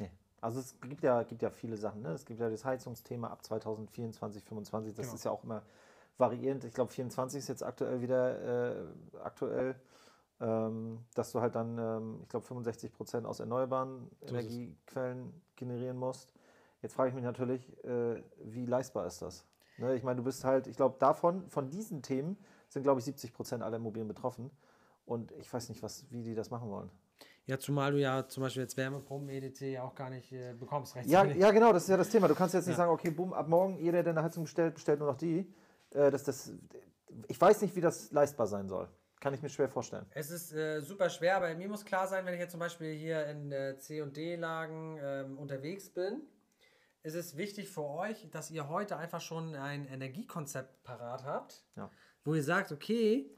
Nee. 0.00 0.10
Also 0.40 0.58
es 0.58 0.74
gibt 0.80 1.02
ja, 1.02 1.22
gibt 1.22 1.42
ja 1.42 1.50
viele 1.50 1.76
Sachen. 1.76 2.02
Ne? 2.02 2.10
Es 2.10 2.26
gibt 2.26 2.40
ja 2.40 2.50
das 2.50 2.64
Heizungsthema 2.64 3.28
ab 3.28 3.44
2024, 3.44 4.44
2025. 4.44 4.94
Das 4.94 5.06
genau. 5.06 5.14
ist 5.14 5.24
ja 5.24 5.30
auch 5.30 5.44
immer 5.44 5.62
variierend. 6.18 6.64
Ich 6.64 6.74
glaube, 6.74 6.92
24 6.92 7.38
ist 7.38 7.48
jetzt 7.48 7.62
aktuell 7.62 8.00
wieder 8.00 8.76
äh, 8.76 8.84
aktuell 9.22 9.76
ähm, 10.40 11.00
dass 11.14 11.32
du 11.32 11.40
halt 11.40 11.54
dann, 11.54 11.78
ähm, 11.78 12.20
ich 12.22 12.28
glaube, 12.28 12.46
65 12.46 12.92
Prozent 12.92 13.26
aus 13.26 13.40
erneuerbaren 13.40 14.08
so 14.20 14.28
Energiequellen 14.28 15.32
generieren 15.56 15.96
musst. 15.96 16.32
Jetzt 16.80 16.94
frage 16.94 17.08
ich 17.08 17.14
mich 17.14 17.24
natürlich, 17.24 17.84
äh, 17.84 18.22
wie 18.44 18.66
leistbar 18.66 19.06
ist 19.06 19.20
das? 19.20 19.44
Ne, 19.78 19.94
ich 19.94 20.02
meine, 20.02 20.16
du 20.18 20.24
bist 20.24 20.44
halt, 20.44 20.66
ich 20.66 20.76
glaube, 20.76 20.96
davon, 20.98 21.48
von 21.50 21.70
diesen 21.70 22.02
Themen 22.02 22.36
sind, 22.68 22.82
glaube 22.82 23.00
ich, 23.00 23.04
70 23.04 23.32
Prozent 23.32 23.62
aller 23.62 23.76
Immobilien 23.76 24.08
betroffen. 24.08 24.50
Und 25.06 25.32
ich 25.32 25.52
weiß 25.52 25.70
nicht, 25.70 25.82
was, 25.82 26.04
wie 26.10 26.22
die 26.22 26.34
das 26.34 26.50
machen 26.50 26.70
wollen. 26.70 26.90
Ja, 27.46 27.58
zumal 27.58 27.92
du 27.92 27.98
ja 27.98 28.28
zum 28.28 28.42
Beispiel 28.42 28.62
jetzt 28.62 28.76
Wärmepumpen, 28.76 29.30
EDT 29.30 29.78
auch 29.80 29.94
gar 29.94 30.10
nicht 30.10 30.30
äh, 30.32 30.52
bekommst. 30.52 30.94
Ja, 31.06 31.24
ja, 31.24 31.50
genau, 31.50 31.72
das 31.72 31.84
ist 31.84 31.88
ja 31.88 31.96
das 31.96 32.10
Thema. 32.10 32.28
Du 32.28 32.34
kannst 32.34 32.54
jetzt 32.54 32.66
nicht 32.66 32.74
ja. 32.74 32.84
sagen, 32.84 32.92
okay, 32.92 33.10
boom, 33.10 33.32
ab 33.32 33.48
morgen, 33.48 33.78
jeder, 33.78 34.02
der 34.02 34.12
eine 34.12 34.22
Heizung 34.22 34.44
bestellt, 34.44 34.74
bestellt 34.74 35.00
nur 35.00 35.08
noch 35.08 35.16
die. 35.16 35.50
Äh, 35.90 36.10
das, 36.10 36.24
das, 36.24 36.52
ich 37.28 37.40
weiß 37.40 37.62
nicht, 37.62 37.76
wie 37.76 37.80
das 37.80 38.10
leistbar 38.12 38.46
sein 38.46 38.68
soll. 38.68 38.88
Kann 39.20 39.34
ich 39.34 39.42
mir 39.42 39.48
schwer 39.48 39.68
vorstellen. 39.68 40.06
Es 40.10 40.30
ist 40.30 40.52
äh, 40.52 40.80
super 40.80 41.10
schwer, 41.10 41.36
aber 41.36 41.52
mir 41.54 41.68
muss 41.68 41.84
klar 41.84 42.06
sein, 42.06 42.24
wenn 42.24 42.34
ich 42.34 42.40
jetzt 42.40 42.52
zum 42.52 42.60
Beispiel 42.60 42.94
hier 42.94 43.26
in 43.26 43.50
äh, 43.50 43.76
C- 43.78 44.00
und 44.00 44.16
D-Lagen 44.16 44.98
ähm, 45.02 45.38
unterwegs 45.38 45.90
bin, 45.90 46.22
ist 47.02 47.14
es 47.14 47.36
wichtig 47.36 47.68
für 47.68 47.84
euch, 47.84 48.28
dass 48.30 48.50
ihr 48.50 48.68
heute 48.68 48.96
einfach 48.96 49.20
schon 49.20 49.54
ein 49.56 49.86
Energiekonzept 49.86 50.84
parat 50.84 51.24
habt, 51.24 51.64
ja. 51.76 51.90
wo 52.24 52.34
ihr 52.34 52.44
sagt, 52.44 52.70
okay, 52.70 53.28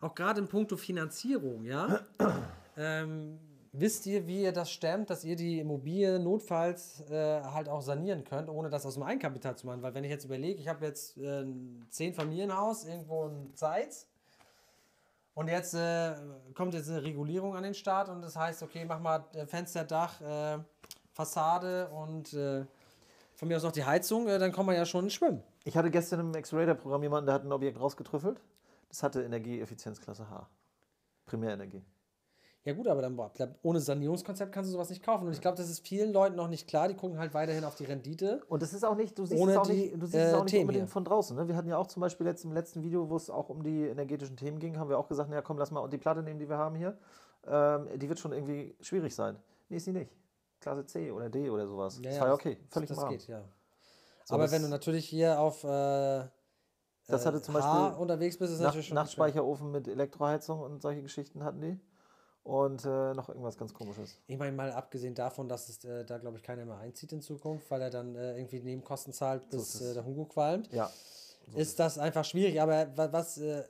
auch 0.00 0.14
gerade 0.14 0.40
in 0.40 0.48
puncto 0.48 0.76
Finanzierung, 0.76 1.64
ja, 1.64 2.06
ähm, 2.76 3.38
wisst 3.80 4.06
ihr, 4.06 4.26
wie 4.26 4.42
ihr 4.42 4.52
das 4.52 4.70
stemmt, 4.70 5.10
dass 5.10 5.24
ihr 5.24 5.36
die 5.36 5.60
Immobilie 5.60 6.18
notfalls 6.18 7.02
äh, 7.10 7.42
halt 7.42 7.68
auch 7.68 7.82
sanieren 7.82 8.24
könnt, 8.24 8.48
ohne 8.48 8.70
das 8.70 8.86
aus 8.86 8.94
dem 8.94 9.02
Eigenkapital 9.02 9.56
zu 9.56 9.66
machen. 9.66 9.82
Weil 9.82 9.94
wenn 9.94 10.04
ich 10.04 10.10
jetzt 10.10 10.24
überlege, 10.24 10.60
ich 10.60 10.68
habe 10.68 10.84
jetzt 10.84 11.16
äh, 11.18 11.42
ein 11.42 11.86
zehn 11.90 12.14
Familienhaus, 12.14 12.84
irgendwo 12.84 13.26
ein 13.26 13.54
Zeitz, 13.54 14.08
und 15.38 15.46
jetzt 15.46 15.72
äh, 15.74 16.16
kommt 16.54 16.74
jetzt 16.74 16.90
eine 16.90 17.04
Regulierung 17.04 17.54
an 17.54 17.62
den 17.62 17.74
Start 17.74 18.08
und 18.08 18.22
das 18.22 18.34
heißt, 18.34 18.60
okay, 18.64 18.84
mach 18.84 18.98
mal 18.98 19.24
äh, 19.34 19.46
Fensterdach, 19.46 20.20
äh, 20.20 20.58
Fassade 21.12 21.88
und 21.90 22.32
äh, 22.32 22.64
von 23.36 23.46
mir 23.46 23.56
aus 23.56 23.62
noch 23.62 23.70
die 23.70 23.84
Heizung, 23.84 24.26
dann 24.26 24.50
kommen 24.50 24.70
wir 24.70 24.76
ja 24.76 24.84
schon 24.84 25.04
ins 25.04 25.14
Schwimmen. 25.14 25.44
Ich 25.62 25.76
hatte 25.76 25.92
gestern 25.92 26.18
im 26.18 26.34
X-Radar-Programm 26.34 27.04
jemanden, 27.04 27.26
der 27.26 27.36
hat 27.36 27.44
ein 27.44 27.52
Objekt 27.52 27.78
rausgetrüffelt. 27.78 28.40
Das 28.88 29.04
hatte 29.04 29.22
Energieeffizienzklasse 29.22 30.28
H. 30.28 30.48
Primärenergie. 31.26 31.84
Ja 32.68 32.74
gut, 32.74 32.86
aber 32.86 33.00
dann 33.00 33.16
boah, 33.16 33.32
ohne 33.62 33.80
Sanierungskonzept 33.80 34.52
kannst 34.52 34.68
du 34.68 34.72
sowas 34.72 34.90
nicht 34.90 35.02
kaufen. 35.02 35.26
Und 35.26 35.32
ich 35.32 35.40
glaube, 35.40 35.56
das 35.56 35.70
ist 35.70 35.88
vielen 35.88 36.12
Leuten 36.12 36.36
noch 36.36 36.48
nicht 36.48 36.68
klar. 36.68 36.86
Die 36.86 36.92
gucken 36.92 37.18
halt 37.18 37.32
weiterhin 37.32 37.64
auf 37.64 37.76
die 37.76 37.86
Rendite. 37.86 38.42
Und 38.46 38.60
das 38.60 38.74
ist 38.74 38.84
auch 38.84 38.94
nicht, 38.94 39.18
du 39.18 39.24
siehst 39.24 39.42
es 39.42 39.56
auch 39.56 39.66
die, 39.66 39.72
nicht, 39.72 39.94
du 39.94 40.04
siehst 40.04 40.16
äh, 40.16 40.28
es 40.28 40.34
auch 40.34 40.44
nicht 40.44 40.54
unbedingt 40.54 40.84
hier. 40.84 40.92
von 40.92 41.02
draußen. 41.02 41.34
Ne? 41.34 41.48
Wir 41.48 41.56
hatten 41.56 41.70
ja 41.70 41.78
auch 41.78 41.86
zum 41.86 42.02
Beispiel 42.02 42.26
jetzt 42.26 42.44
im 42.44 42.52
letzten 42.52 42.82
Video, 42.82 43.08
wo 43.08 43.16
es 43.16 43.30
auch 43.30 43.48
um 43.48 43.62
die 43.62 43.86
energetischen 43.86 44.36
Themen 44.36 44.58
ging, 44.58 44.78
haben 44.78 44.90
wir 44.90 44.98
auch 44.98 45.08
gesagt, 45.08 45.32
ja 45.32 45.40
komm, 45.40 45.56
lass 45.56 45.70
mal 45.70 45.88
die 45.88 45.96
Platte 45.96 46.22
nehmen, 46.22 46.38
die 46.38 46.46
wir 46.46 46.58
haben 46.58 46.76
hier. 46.76 46.98
Ähm, 47.46 47.88
die 47.98 48.06
wird 48.06 48.18
schon 48.18 48.34
irgendwie 48.34 48.76
schwierig 48.82 49.14
sein. 49.14 49.38
Nee, 49.70 49.78
ist 49.78 49.86
sie 49.86 49.94
nicht. 49.94 50.12
Klasse 50.60 50.84
C 50.84 51.10
oder 51.10 51.30
D 51.30 51.48
oder 51.48 51.66
sowas. 51.66 51.96
Ja, 51.96 52.02
das 52.02 52.14
ja, 52.16 52.20
war 52.20 52.28
ja 52.28 52.34
okay, 52.34 52.58
völlig 52.68 52.90
das, 52.90 52.98
das 52.98 53.08
geht, 53.08 53.28
ja. 53.28 53.44
So, 54.26 54.34
aber 54.34 54.50
wenn 54.50 54.60
du 54.60 54.68
natürlich 54.68 55.08
hier 55.08 55.40
auf 55.40 55.64
äh, 55.64 56.24
das 57.06 57.24
hatte 57.24 57.40
zum 57.40 57.54
H 57.54 57.60
Beispiel 57.60 58.02
unterwegs 58.02 58.36
bist, 58.36 58.52
ist 58.52 58.58
Nacht, 58.58 58.66
natürlich 58.66 58.88
schon 58.88 58.96
Nachtspeicherofen 58.96 59.70
mit 59.70 59.88
Elektroheizung 59.88 60.60
und 60.60 60.82
solche 60.82 61.00
Geschichten 61.00 61.42
hatten 61.42 61.62
die. 61.62 61.80
Und 62.44 62.84
äh, 62.84 63.12
noch 63.14 63.28
irgendwas 63.28 63.58
ganz 63.58 63.74
komisches. 63.74 64.18
Ich 64.26 64.38
meine, 64.38 64.56
mal 64.56 64.72
abgesehen 64.72 65.14
davon, 65.14 65.48
dass 65.48 65.68
es 65.68 65.84
äh, 65.84 66.04
da, 66.04 66.18
glaube 66.18 66.38
ich, 66.38 66.42
keiner 66.42 66.64
mehr 66.64 66.78
einzieht 66.78 67.12
in 67.12 67.20
Zukunft, 67.20 67.70
weil 67.70 67.82
er 67.82 67.90
dann 67.90 68.14
äh, 68.14 68.38
irgendwie 68.38 68.60
Nebenkosten 68.60 69.12
zahlt, 69.12 69.50
bis 69.50 69.74
so 69.74 69.84
äh, 69.84 69.94
der 69.94 70.06
Hugo 70.06 70.24
qualmt. 70.24 70.72
Ja. 70.72 70.90
So 71.52 71.58
ist 71.58 71.78
das 71.78 71.98
einfach 71.98 72.24
schwierig. 72.24 72.60
Aber 72.60 72.88
was 73.12 73.38
äh, 73.38 73.64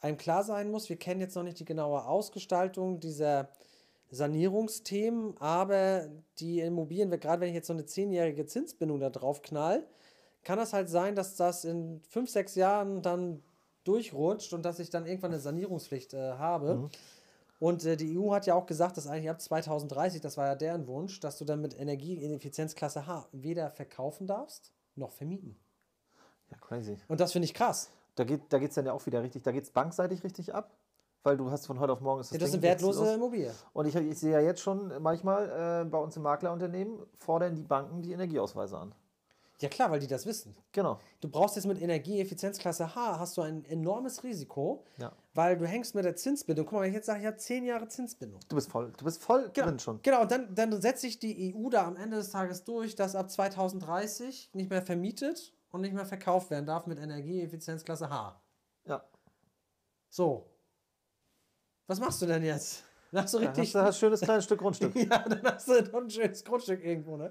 einem 0.00 0.16
klar 0.16 0.42
sein 0.42 0.70
muss, 0.70 0.88
wir 0.88 0.96
kennen 0.96 1.20
jetzt 1.20 1.36
noch 1.36 1.44
nicht 1.44 1.60
die 1.60 1.64
genaue 1.64 2.04
Ausgestaltung 2.04 2.98
dieser 2.98 3.48
Sanierungsthemen, 4.10 5.36
aber 5.38 6.08
die 6.38 6.60
Immobilien, 6.60 7.10
gerade 7.10 7.40
wenn 7.40 7.48
ich 7.48 7.54
jetzt 7.54 7.66
so 7.66 7.72
eine 7.72 7.86
zehnjährige 7.86 8.46
Zinsbindung 8.46 9.00
da 9.00 9.10
drauf 9.10 9.42
knall, 9.42 9.86
kann 10.44 10.58
das 10.58 10.72
halt 10.72 10.88
sein, 10.88 11.14
dass 11.14 11.36
das 11.36 11.64
in 11.64 12.00
fünf, 12.08 12.30
sechs 12.30 12.54
Jahren 12.54 13.02
dann 13.02 13.42
durchrutscht 13.84 14.52
und 14.52 14.64
dass 14.64 14.78
ich 14.78 14.90
dann 14.90 15.06
irgendwann 15.06 15.32
eine 15.32 15.40
Sanierungspflicht 15.40 16.14
äh, 16.14 16.32
habe. 16.32 16.74
Mhm. 16.74 16.88
Und 17.64 17.82
äh, 17.86 17.96
die 17.96 18.18
EU 18.18 18.34
hat 18.34 18.44
ja 18.44 18.54
auch 18.54 18.66
gesagt, 18.66 18.98
dass 18.98 19.06
eigentlich 19.06 19.30
ab 19.30 19.40
2030, 19.40 20.20
das 20.20 20.36
war 20.36 20.48
ja 20.48 20.54
deren 20.54 20.86
Wunsch, 20.86 21.18
dass 21.20 21.38
du 21.38 21.46
dann 21.46 21.62
mit 21.62 21.80
Energieeffizienzklasse 21.80 23.06
H 23.06 23.26
weder 23.32 23.70
verkaufen 23.70 24.26
darfst 24.26 24.70
noch 24.96 25.12
vermieten. 25.12 25.56
Ja, 26.50 26.58
crazy. 26.58 26.98
Und 27.08 27.20
das 27.20 27.32
finde 27.32 27.46
ich 27.46 27.54
krass. 27.54 27.88
Da 28.16 28.24
geht 28.24 28.42
es 28.42 28.48
da 28.50 28.58
dann 28.58 28.84
ja 28.84 28.92
auch 28.92 29.06
wieder 29.06 29.22
richtig, 29.22 29.44
da 29.44 29.50
geht 29.50 29.64
es 29.64 29.70
bankseitig 29.70 30.22
richtig 30.24 30.54
ab 30.54 30.76
weil 31.22 31.38
du 31.38 31.50
hast 31.50 31.64
von 31.64 31.80
heute 31.80 31.94
auf 31.94 32.02
morgen 32.02 32.20
ist 32.20 32.32
das, 32.32 32.34
ja, 32.34 32.40
das 32.40 32.50
Ding 32.50 32.60
eine 32.60 32.68
wertlose 32.68 33.14
Immobilie. 33.14 33.50
Und 33.72 33.86
ich, 33.86 33.94
ich, 33.96 34.18
sehe 34.18 34.32
ja 34.32 34.40
jetzt 34.40 34.60
schon 34.60 34.92
manchmal 35.00 35.86
äh, 35.86 35.88
bei 35.88 35.96
uns 35.96 36.14
im 36.18 36.22
Maklerunternehmen 36.22 36.98
fordern 37.18 37.54
die 37.54 37.62
Banken 37.62 38.02
die 38.02 38.12
Energieausweise 38.12 38.76
an. 38.76 38.94
Ja 39.60 39.70
klar, 39.70 39.90
weil 39.90 40.00
die 40.00 40.06
das 40.06 40.26
wissen. 40.26 40.54
Genau. 40.72 40.98
Du 41.22 41.30
brauchst 41.30 41.56
jetzt 41.56 41.64
mit 41.64 41.80
Energieeffizienzklasse 41.80 42.94
H 42.94 43.18
hast 43.18 43.38
du 43.38 43.40
ein 43.40 43.64
enormes 43.64 44.22
Risiko, 44.22 44.84
ja. 44.98 45.12
Weil 45.34 45.58
du 45.58 45.66
hängst 45.66 45.94
mit 45.94 46.04
der 46.04 46.16
Zinsbindung. 46.16 46.64
Guck 46.64 46.74
mal, 46.74 46.82
wenn 46.82 46.90
ich 46.90 46.94
jetzt 46.94 47.06
sage, 47.06 47.20
ich 47.20 47.26
habe 47.26 47.36
zehn 47.36 47.64
Jahre 47.64 47.88
Zinsbindung. 47.88 48.40
Du 48.48 48.56
bist 48.56 48.70
voll, 48.70 48.92
du 48.96 49.04
bist 49.04 49.22
voll 49.22 49.50
genau, 49.52 49.68
drin 49.68 49.78
schon. 49.78 50.00
Genau, 50.02 50.22
und 50.22 50.30
dann, 50.30 50.54
dann 50.54 50.80
setzt 50.80 51.02
sich 51.02 51.18
die 51.18 51.54
EU 51.54 51.68
da 51.68 51.86
am 51.86 51.96
Ende 51.96 52.16
des 52.16 52.30
Tages 52.30 52.64
durch, 52.64 52.94
dass 52.94 53.14
ab 53.14 53.30
2030 53.30 54.50
nicht 54.54 54.70
mehr 54.70 54.82
vermietet 54.82 55.52
und 55.70 55.80
nicht 55.80 55.94
mehr 55.94 56.06
verkauft 56.06 56.50
werden 56.50 56.66
darf 56.66 56.86
mit 56.86 56.98
Energieeffizienzklasse 56.98 58.08
H. 58.08 58.40
Ja. 58.86 59.04
So, 60.08 60.54
was 61.86 62.00
machst 62.00 62.22
du 62.22 62.26
denn 62.26 62.42
jetzt? 62.42 62.84
Dann 63.10 63.24
hast 63.24 63.34
du 63.34 63.38
richtig. 63.38 63.72
Ja, 63.72 63.82
hast 63.82 64.00
du 64.00 64.06
ein 64.06 64.08
schönes 64.08 64.20
kleines 64.20 64.44
Stück 64.44 64.60
Grundstück. 64.60 64.94
ja, 64.96 65.18
dann 65.18 65.42
hast 65.44 65.68
du 65.68 65.96
ein 65.96 66.10
schönes 66.10 66.44
Grundstück 66.44 66.84
irgendwo, 66.84 67.16
ne? 67.16 67.30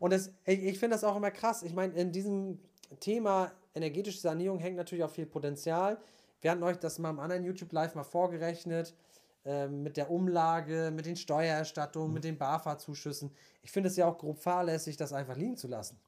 Und 0.00 0.12
das, 0.12 0.32
ich, 0.44 0.62
ich 0.64 0.78
finde 0.78 0.94
das 0.94 1.04
auch 1.04 1.16
immer 1.16 1.30
krass. 1.30 1.62
Ich 1.62 1.74
meine, 1.74 1.92
in 1.94 2.10
diesem 2.12 2.58
Thema 3.00 3.52
energetische 3.74 4.18
Sanierung 4.18 4.58
hängt 4.58 4.76
natürlich 4.76 5.04
auch 5.04 5.10
viel 5.10 5.26
Potenzial. 5.26 5.98
Wir 6.42 6.50
hatten 6.50 6.62
euch 6.62 6.76
das 6.76 6.98
mal 6.98 7.10
im 7.10 7.20
anderen 7.20 7.44
YouTube 7.44 7.72
Live 7.72 7.94
mal 7.94 8.04
vorgerechnet. 8.04 8.94
Äh, 9.44 9.66
mit 9.66 9.96
der 9.96 10.10
Umlage, 10.10 10.92
mit 10.94 11.04
den 11.04 11.16
Steuererstattungen, 11.16 12.08
mhm. 12.08 12.14
mit 12.14 12.24
den 12.24 12.38
BAFA-Zuschüssen. 12.38 13.32
Ich 13.62 13.72
finde 13.72 13.88
es 13.88 13.96
ja 13.96 14.06
auch 14.06 14.16
grob 14.16 14.38
fahrlässig, 14.38 14.96
das 14.96 15.12
einfach 15.12 15.36
liegen 15.36 15.56
zu 15.56 15.66
lassen. 15.66 15.98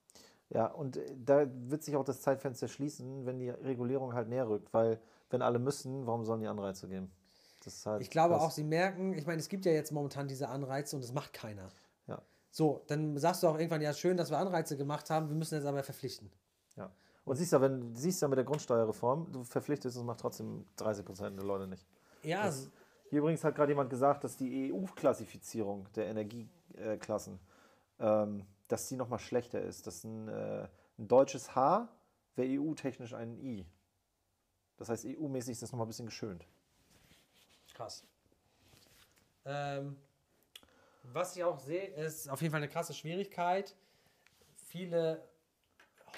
Ja, 0.51 0.67
und 0.67 0.99
äh, 0.99 1.05
da 1.17 1.47
wird 1.53 1.83
sich 1.83 1.97
auch 1.97 2.05
das 2.05 2.21
Zeitfenster 2.21 2.69
schließen, 2.69 3.27
wenn 3.27 3.41
die 3.41 3.51
Regulierung 3.51 4.15
halt 4.15 4.29
näher 4.29 4.49
rückt, 4.49 4.73
weil 4.73 5.01
wenn 5.31 5.43
alle 5.43 5.59
müssen, 5.59 6.07
warum 6.07 6.25
sollen 6.25 6.43
die 6.43 6.47
Anreize 6.47 6.87
geben? 6.87 7.11
Halt 7.87 8.03
ich 8.03 8.11
glaube 8.11 8.39
auch, 8.39 8.51
sie 8.51 8.63
merken, 8.63 9.15
ich 9.15 9.27
meine, 9.27 9.41
es 9.41 9.49
gibt 9.49 9.65
ja 9.65 9.73
jetzt 9.73 9.91
momentan 9.91 10.29
diese 10.29 10.49
Anreize 10.49 10.95
und 10.97 11.03
das 11.03 11.15
macht 11.15 11.33
keiner. 11.33 11.71
Ja. 12.07 12.21
So, 12.51 12.85
dann 12.89 13.17
sagst 13.17 13.43
du 13.43 13.49
auch 13.49 13.59
irgendwann, 13.59 13.81
ja, 13.81 13.95
schön, 13.95 14.19
dass 14.19 14.31
wir 14.31 14.37
Anreize 14.37 14.77
gemacht 14.77 15.09
haben, 15.09 15.29
wir 15.29 15.35
müssen 15.35 15.55
jetzt 15.55 15.65
aber 15.65 15.83
verpflichten. 15.83 16.31
Und 17.25 17.37
siehst 17.37 17.53
ja, 17.53 17.61
wenn 17.61 17.81
du 17.81 17.99
siehst 17.99 18.21
ja 18.21 18.29
mit 18.29 18.37
der 18.37 18.45
Grundsteuerreform, 18.45 19.33
du 19.33 19.45
verpflichtest 19.45 19.97
und 19.97 20.07
macht 20.07 20.21
trotzdem 20.21 20.67
30 20.77 21.05
Prozent 21.05 21.39
der 21.39 21.47
Leute 21.47 21.67
nicht. 21.67 21.87
Ja. 22.23 22.45
Das, 22.45 22.71
hier 23.09 23.21
übrigens 23.21 23.45
hat 23.45 23.55
gerade 23.55 23.73
jemand 23.73 23.91
gesagt, 23.91 24.25
dass 24.25 24.37
die 24.37 24.73
EU-Klassifizierung 24.73 25.87
der 25.95 26.07
Energieklassen, 26.07 27.39
ähm, 27.99 28.45
dass 28.69 28.89
die 28.89 28.97
nochmal 28.97 29.19
schlechter 29.19 29.61
ist. 29.61 29.87
Dass 29.87 30.05
ein, 30.05 30.29
äh, 30.29 30.69
ein 30.99 31.09
deutsches 31.09 31.55
H 31.55 31.89
wäre 32.35 32.61
EU-technisch 32.61 33.15
ein 33.15 33.39
I. 33.39 33.67
Das 34.77 34.89
heißt, 34.89 35.07
EU-mäßig 35.07 35.53
ist 35.53 35.63
das 35.63 35.73
nochmal 35.73 35.87
ein 35.87 35.91
bisschen 35.91 36.07
geschönt. 36.07 36.47
Krass. 37.75 38.05
Ähm, 39.45 39.97
was 41.05 41.37
ich 41.37 41.45
auch 41.45 41.59
sehe, 41.59 41.87
ist 41.87 42.29
auf 42.29 42.41
jeden 42.41 42.53
Fall 42.53 42.63
eine 42.63 42.71
krasse 42.71 42.95
Schwierigkeit. 42.95 43.77
Viele 44.55 45.23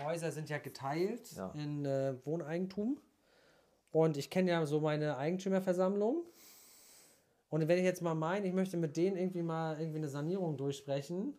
Häuser 0.04 0.32
sind 0.32 0.48
ja 0.48 0.58
geteilt 0.58 1.32
ja. 1.36 1.50
in 1.54 1.84
äh, 1.84 2.14
Wohneigentum. 2.24 2.98
Und 3.92 4.16
ich 4.16 4.30
kenne 4.30 4.50
ja 4.50 4.66
so 4.66 4.80
meine 4.80 5.16
Eigentümerversammlung. 5.16 6.24
Und 7.48 7.68
wenn 7.68 7.78
ich 7.78 7.84
jetzt 7.84 8.02
mal 8.02 8.14
meine, 8.14 8.46
ich 8.46 8.52
möchte 8.52 8.76
mit 8.76 8.96
denen 8.96 9.16
irgendwie 9.16 9.42
mal 9.42 9.78
irgendwie 9.78 9.98
eine 9.98 10.08
Sanierung 10.08 10.56
durchsprechen, 10.56 11.34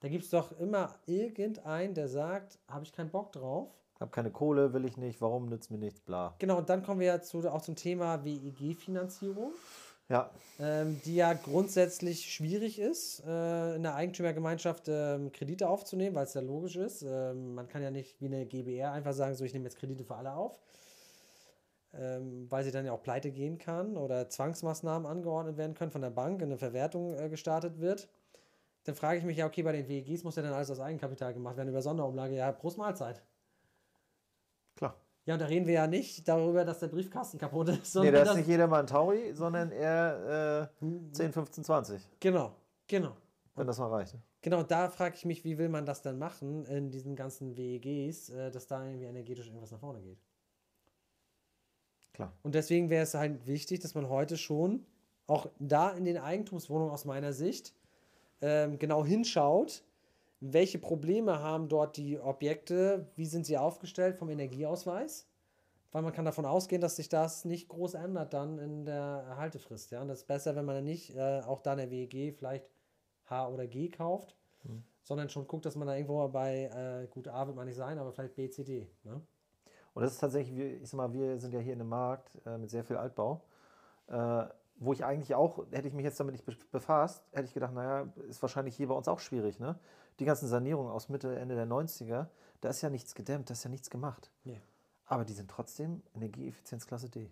da 0.00 0.08
gibt 0.08 0.24
es 0.24 0.30
doch 0.30 0.58
immer 0.58 0.94
irgendeinen, 1.06 1.94
der 1.94 2.08
sagt, 2.08 2.58
habe 2.68 2.84
ich 2.84 2.92
keinen 2.92 3.10
Bock 3.10 3.32
drauf. 3.32 3.70
Habe 3.98 4.10
keine 4.10 4.30
Kohle, 4.30 4.74
will 4.74 4.84
ich 4.84 4.98
nicht, 4.98 5.22
warum 5.22 5.48
nützt 5.48 5.70
mir 5.70 5.78
nichts, 5.78 6.00
bla. 6.00 6.34
Genau, 6.38 6.58
und 6.58 6.68
dann 6.68 6.82
kommen 6.82 7.00
wir 7.00 7.06
ja 7.06 7.22
zu, 7.22 7.50
auch 7.50 7.62
zum 7.62 7.76
Thema 7.76 8.22
WEG-Finanzierung. 8.24 9.52
Ja. 10.08 10.30
Ähm, 10.58 11.00
die 11.04 11.16
ja 11.16 11.32
grundsätzlich 11.34 12.32
schwierig 12.32 12.78
ist, 12.78 13.22
äh, 13.26 13.74
in 13.74 13.82
der 13.82 13.94
Eigentümergemeinschaft 13.94 14.84
ähm, 14.88 15.32
Kredite 15.32 15.68
aufzunehmen, 15.68 16.14
weil 16.14 16.24
es 16.24 16.34
ja 16.34 16.40
logisch 16.40 16.76
ist. 16.76 17.02
Ähm, 17.02 17.54
man 17.54 17.68
kann 17.68 17.82
ja 17.82 17.90
nicht 17.90 18.20
wie 18.20 18.26
eine 18.26 18.46
GBR 18.46 18.92
einfach 18.92 19.12
sagen, 19.12 19.34
so 19.34 19.44
ich 19.44 19.52
nehme 19.52 19.64
jetzt 19.64 19.78
Kredite 19.78 20.04
für 20.04 20.14
alle 20.14 20.32
auf, 20.32 20.56
ähm, 21.92 22.46
weil 22.50 22.64
sie 22.64 22.70
dann 22.70 22.86
ja 22.86 22.92
auch 22.92 23.02
pleite 23.02 23.32
gehen 23.32 23.58
kann 23.58 23.96
oder 23.96 24.30
Zwangsmaßnahmen 24.30 25.06
angeordnet 25.06 25.56
werden 25.56 25.74
können 25.74 25.90
von 25.90 26.02
der 26.02 26.10
Bank, 26.10 26.40
eine 26.40 26.56
Verwertung 26.56 27.18
äh, 27.18 27.28
gestartet 27.28 27.80
wird. 27.80 28.08
Dann 28.84 28.94
frage 28.94 29.18
ich 29.18 29.24
mich 29.24 29.36
ja, 29.36 29.46
okay, 29.46 29.64
bei 29.64 29.72
den 29.72 29.88
WEGs 29.88 30.22
muss 30.22 30.36
ja 30.36 30.42
dann 30.42 30.52
alles 30.52 30.70
aus 30.70 30.80
Eigenkapital 30.80 31.34
gemacht 31.34 31.56
werden 31.56 31.68
über 31.68 31.82
Sonderumlage. 31.82 32.36
Ja, 32.36 32.52
Prost 32.52 32.78
Mahlzeit. 32.78 33.20
Klar. 34.76 34.94
Ja, 35.26 35.34
und 35.34 35.40
da 35.40 35.46
reden 35.46 35.66
wir 35.66 35.74
ja 35.74 35.86
nicht 35.88 36.26
darüber, 36.28 36.64
dass 36.64 36.78
der 36.78 36.86
Briefkasten 36.86 37.38
kaputt 37.38 37.68
ist. 37.68 37.96
Nee, 37.96 38.12
da 38.12 38.22
ist 38.22 38.36
nicht 38.36 38.46
jeder 38.48 38.68
mal 38.68 38.80
ein 38.80 38.86
Tauri, 38.86 39.34
sondern 39.34 39.72
eher 39.72 40.70
äh, 40.80 41.12
10, 41.12 41.32
15, 41.32 41.64
20. 41.64 42.08
Genau, 42.20 42.54
genau. 42.86 43.16
Wenn 43.56 43.66
das 43.66 43.78
mal 43.78 43.88
reicht. 43.88 44.14
Genau, 44.42 44.62
da 44.62 44.88
frage 44.88 45.16
ich 45.16 45.24
mich, 45.24 45.44
wie 45.44 45.58
will 45.58 45.68
man 45.68 45.84
das 45.84 46.02
dann 46.02 46.18
machen 46.18 46.64
in 46.66 46.90
diesen 46.90 47.16
ganzen 47.16 47.56
WEGs, 47.56 48.28
äh, 48.28 48.52
dass 48.52 48.68
da 48.68 48.84
irgendwie 48.84 49.06
energetisch 49.06 49.48
irgendwas 49.48 49.72
nach 49.72 49.80
vorne 49.80 50.00
geht. 50.00 50.18
Klar. 52.12 52.32
Und 52.44 52.54
deswegen 52.54 52.88
wäre 52.88 53.02
es 53.02 53.14
halt 53.14 53.46
wichtig, 53.48 53.80
dass 53.80 53.96
man 53.96 54.08
heute 54.08 54.36
schon 54.36 54.86
auch 55.26 55.48
da 55.58 55.90
in 55.90 56.04
den 56.04 56.18
Eigentumswohnungen 56.18 56.92
aus 56.92 57.04
meiner 57.04 57.32
Sicht 57.32 57.74
ähm, 58.40 58.78
genau 58.78 59.04
hinschaut, 59.04 59.82
welche 60.52 60.78
Probleme 60.78 61.40
haben 61.40 61.68
dort 61.68 61.96
die 61.96 62.18
Objekte, 62.18 63.06
wie 63.16 63.26
sind 63.26 63.46
sie 63.46 63.58
aufgestellt 63.58 64.16
vom 64.16 64.28
Energieausweis, 64.28 65.28
weil 65.92 66.02
man 66.02 66.12
kann 66.12 66.24
davon 66.24 66.44
ausgehen, 66.44 66.80
dass 66.80 66.96
sich 66.96 67.08
das 67.08 67.44
nicht 67.44 67.68
groß 67.68 67.94
ändert 67.94 68.32
dann 68.34 68.58
in 68.58 68.84
der 68.84 69.36
Haltefrist. 69.36 69.90
Ja? 69.92 70.02
Und 70.02 70.08
das 70.08 70.20
ist 70.20 70.26
besser, 70.26 70.56
wenn 70.56 70.64
man 70.64 70.76
dann 70.76 70.84
nicht 70.84 71.14
äh, 71.14 71.40
auch 71.40 71.60
da 71.60 71.72
in 71.72 71.78
der 71.78 71.90
WEG 71.90 72.34
vielleicht 72.36 72.66
H 73.26 73.48
oder 73.48 73.66
G 73.66 73.88
kauft, 73.88 74.36
mhm. 74.64 74.82
sondern 75.02 75.28
schon 75.28 75.46
guckt, 75.46 75.64
dass 75.64 75.76
man 75.76 75.88
da 75.88 75.94
irgendwo 75.94 76.26
bei, 76.28 76.64
äh, 76.64 77.06
gut, 77.08 77.28
A 77.28 77.46
wird 77.46 77.56
man 77.56 77.66
nicht 77.66 77.76
sein, 77.76 77.98
aber 77.98 78.12
vielleicht 78.12 78.34
B, 78.34 78.48
C, 78.50 78.64
D. 78.64 78.88
Ne? 79.04 79.20
Und 79.94 80.02
das 80.02 80.12
ist 80.12 80.18
tatsächlich, 80.18 80.82
ich 80.82 80.90
sag 80.90 80.98
mal, 80.98 81.12
wir 81.12 81.38
sind 81.38 81.54
ja 81.54 81.60
hier 81.60 81.72
in 81.72 81.80
einem 81.80 81.88
Markt 81.88 82.30
äh, 82.44 82.58
mit 82.58 82.68
sehr 82.68 82.84
viel 82.84 82.96
Altbau. 82.96 83.42
Äh, 84.08 84.44
wo 84.78 84.92
ich 84.92 85.04
eigentlich 85.04 85.34
auch, 85.34 85.64
hätte 85.70 85.88
ich 85.88 85.94
mich 85.94 86.04
jetzt 86.04 86.20
damit 86.20 86.34
nicht 86.34 86.70
befasst, 86.70 87.24
hätte 87.32 87.46
ich 87.46 87.54
gedacht, 87.54 87.72
naja, 87.72 88.12
ist 88.28 88.42
wahrscheinlich 88.42 88.76
hier 88.76 88.88
bei 88.88 88.94
uns 88.94 89.08
auch 89.08 89.20
schwierig. 89.20 89.58
Ne? 89.58 89.78
Die 90.18 90.24
ganzen 90.24 90.48
Sanierungen 90.48 90.90
aus 90.90 91.08
Mitte, 91.08 91.36
Ende 91.38 91.54
der 91.54 91.66
90er, 91.66 92.26
da 92.60 92.68
ist 92.68 92.82
ja 92.82 92.90
nichts 92.90 93.14
gedämmt, 93.14 93.50
da 93.50 93.52
ist 93.52 93.64
ja 93.64 93.70
nichts 93.70 93.90
gemacht. 93.90 94.30
Nee. 94.44 94.60
Aber 95.06 95.24
die 95.24 95.34
sind 95.34 95.50
trotzdem 95.50 96.02
Energieeffizienzklasse 96.14 97.08
D. 97.10 97.30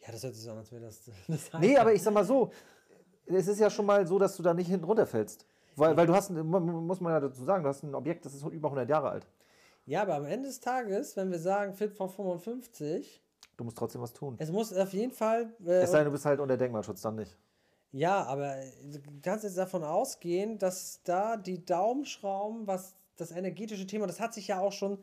Ja, 0.00 0.12
das 0.12 0.22
hört 0.22 0.34
sich 0.34 0.44
so 0.44 0.50
an, 0.52 0.58
als 0.58 0.72
wäre 0.72 0.82
das. 0.82 1.10
das 1.28 1.50
nee, 1.60 1.76
aber 1.76 1.92
ich 1.92 2.02
sag 2.02 2.14
mal 2.14 2.24
so, 2.24 2.50
es 3.26 3.46
ist 3.48 3.60
ja 3.60 3.68
schon 3.68 3.86
mal 3.86 4.06
so, 4.06 4.18
dass 4.18 4.36
du 4.36 4.42
da 4.42 4.54
nicht 4.54 4.68
hinten 4.68 4.84
runterfällst. 4.84 5.46
Weil, 5.76 5.96
weil 5.96 6.06
du 6.06 6.14
hast, 6.14 6.30
muss 6.30 7.00
man 7.00 7.12
ja 7.12 7.20
dazu 7.20 7.44
sagen, 7.44 7.62
du 7.62 7.68
hast 7.68 7.84
ein 7.84 7.94
Objekt, 7.94 8.24
das 8.24 8.34
ist 8.34 8.42
über 8.44 8.68
100 8.68 8.88
Jahre 8.88 9.10
alt. 9.10 9.26
Ja, 9.86 10.02
aber 10.02 10.16
am 10.16 10.24
Ende 10.24 10.48
des 10.48 10.60
Tages, 10.60 11.16
wenn 11.16 11.30
wir 11.30 11.38
sagen 11.38 11.72
Fit 11.74 11.92
vor 11.92 12.08
55, 12.08 13.22
Du 13.58 13.64
musst 13.64 13.76
trotzdem 13.76 14.00
was 14.00 14.12
tun. 14.12 14.36
Es 14.38 14.52
muss 14.52 14.72
auf 14.72 14.92
jeden 14.92 15.12
Fall. 15.12 15.52
Äh, 15.66 15.82
es 15.82 15.90
sei 15.90 15.98
denn, 15.98 16.06
du 16.06 16.12
bist 16.12 16.24
halt 16.24 16.38
unter 16.38 16.56
Denkmalschutz, 16.56 17.02
dann 17.02 17.16
nicht. 17.16 17.36
Ja, 17.92 18.24
aber 18.24 18.56
du 18.82 19.00
kannst 19.22 19.44
jetzt 19.44 19.56
davon 19.56 19.82
ausgehen, 19.82 20.58
dass 20.58 21.02
da 21.04 21.36
die 21.36 21.64
Daumenschrauben, 21.64 22.66
was 22.66 22.94
das 23.16 23.30
energetische 23.30 23.86
Thema, 23.86 24.06
das 24.06 24.20
hat 24.20 24.34
sich 24.34 24.48
ja 24.48 24.60
auch 24.60 24.72
schon, 24.72 24.98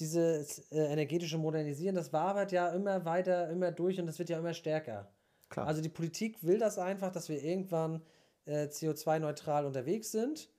dieses 0.00 0.70
äh, 0.72 0.92
energetische 0.92 1.38
Modernisieren, 1.38 1.94
das 1.94 2.12
wabert 2.12 2.50
ja 2.50 2.70
immer 2.70 3.04
weiter, 3.04 3.50
immer 3.50 3.70
durch 3.70 4.00
und 4.00 4.06
das 4.06 4.18
wird 4.18 4.30
ja 4.30 4.38
immer 4.38 4.54
stärker. 4.54 5.12
Klar. 5.48 5.66
Also 5.66 5.82
die 5.82 5.90
Politik 5.90 6.42
will 6.42 6.58
das 6.58 6.78
einfach, 6.78 7.12
dass 7.12 7.28
wir 7.28 7.42
irgendwann 7.42 8.02
äh, 8.46 8.64
CO2-neutral 8.64 9.66
unterwegs 9.66 10.10
sind. 10.10 10.50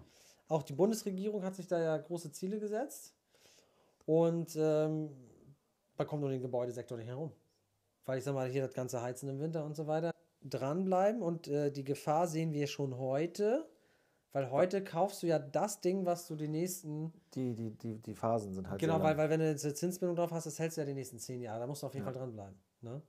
Auch 0.48 0.64
die 0.64 0.74
Bundesregierung 0.74 1.44
hat 1.44 1.56
sich 1.56 1.68
da 1.68 1.82
ja 1.82 1.98
große 1.98 2.32
Ziele 2.32 2.60
gesetzt. 2.60 3.16
Und 4.06 4.56
ähm, 4.56 5.10
man 5.98 6.08
kommt 6.08 6.22
nur 6.22 6.30
den 6.30 6.42
Gebäudesektor 6.42 6.98
nicht 6.98 7.08
herum. 7.08 7.32
Weil 8.06 8.20
ich 8.20 8.24
sag 8.24 8.36
mal, 8.36 8.50
hier 8.50 8.62
das 8.62 8.74
ganze 8.74 9.02
Heizen 9.02 9.30
im 9.30 9.40
Winter 9.40 9.66
und 9.66 9.76
so 9.76 9.88
weiter 9.88 10.13
dranbleiben 10.44 11.22
und 11.22 11.48
äh, 11.48 11.72
die 11.72 11.84
Gefahr 11.84 12.28
sehen 12.28 12.54
wir 12.54 12.68
schon 12.68 12.98
heute, 12.98 13.68
weil 14.32 14.50
heute 14.50 14.84
kaufst 14.84 15.24
du 15.24 15.28
ja 15.28 15.40
das 15.40 15.82
Ding, 15.82 16.06
was 16.06 16.28
du 16.28 16.36
die 16.36 16.48
nächsten. 16.48 17.14
Die, 17.36 17.54
die, 17.54 17.72
die, 17.72 18.00
die 18.00 18.16
Phasen 18.16 18.54
sind 18.54 18.70
halt. 18.70 18.80
Genau, 18.80 19.02
weil, 19.02 19.18
weil 19.18 19.30
wenn 19.30 19.40
du 19.40 19.48
eine 19.48 19.58
Zinsbindung 19.58 20.16
drauf 20.16 20.32
hast, 20.32 20.46
das 20.46 20.60
hältst 20.60 20.78
du 20.78 20.82
ja 20.82 20.86
die 20.86 20.94
nächsten 20.94 21.20
zehn 21.20 21.42
Jahre. 21.42 21.60
Da 21.60 21.68
musst 21.68 21.84
du 21.84 21.88
auf 21.88 21.94
jeden 21.94 22.06
ja. 22.06 22.12
Fall 22.12 22.20
dranbleiben. 22.20 22.58
Ne? 22.82 23.02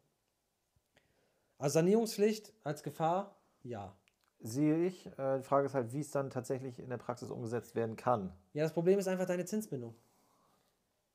Also 1.59 1.74
Sanierungspflicht 1.74 2.53
als 2.62 2.82
Gefahr, 2.82 3.37
ja. 3.62 3.97
Sehe 4.41 4.85
ich. 4.85 5.07
Äh, 5.18 5.39
die 5.39 5.43
Frage 5.43 5.66
ist 5.66 5.74
halt, 5.74 5.93
wie 5.93 6.01
es 6.01 6.11
dann 6.11 6.28
tatsächlich 6.28 6.78
in 6.78 6.91
der 6.91 6.99
Praxis 6.99 7.30
umgesetzt 7.30 7.74
werden 7.74 7.97
kann. 7.97 8.30
Ja, 8.53 8.62
das 8.62 8.72
Problem 8.72 8.99
ist 8.99 9.09
einfach 9.09 9.26
deine 9.26 9.47
Zinsbindung. 9.47 9.95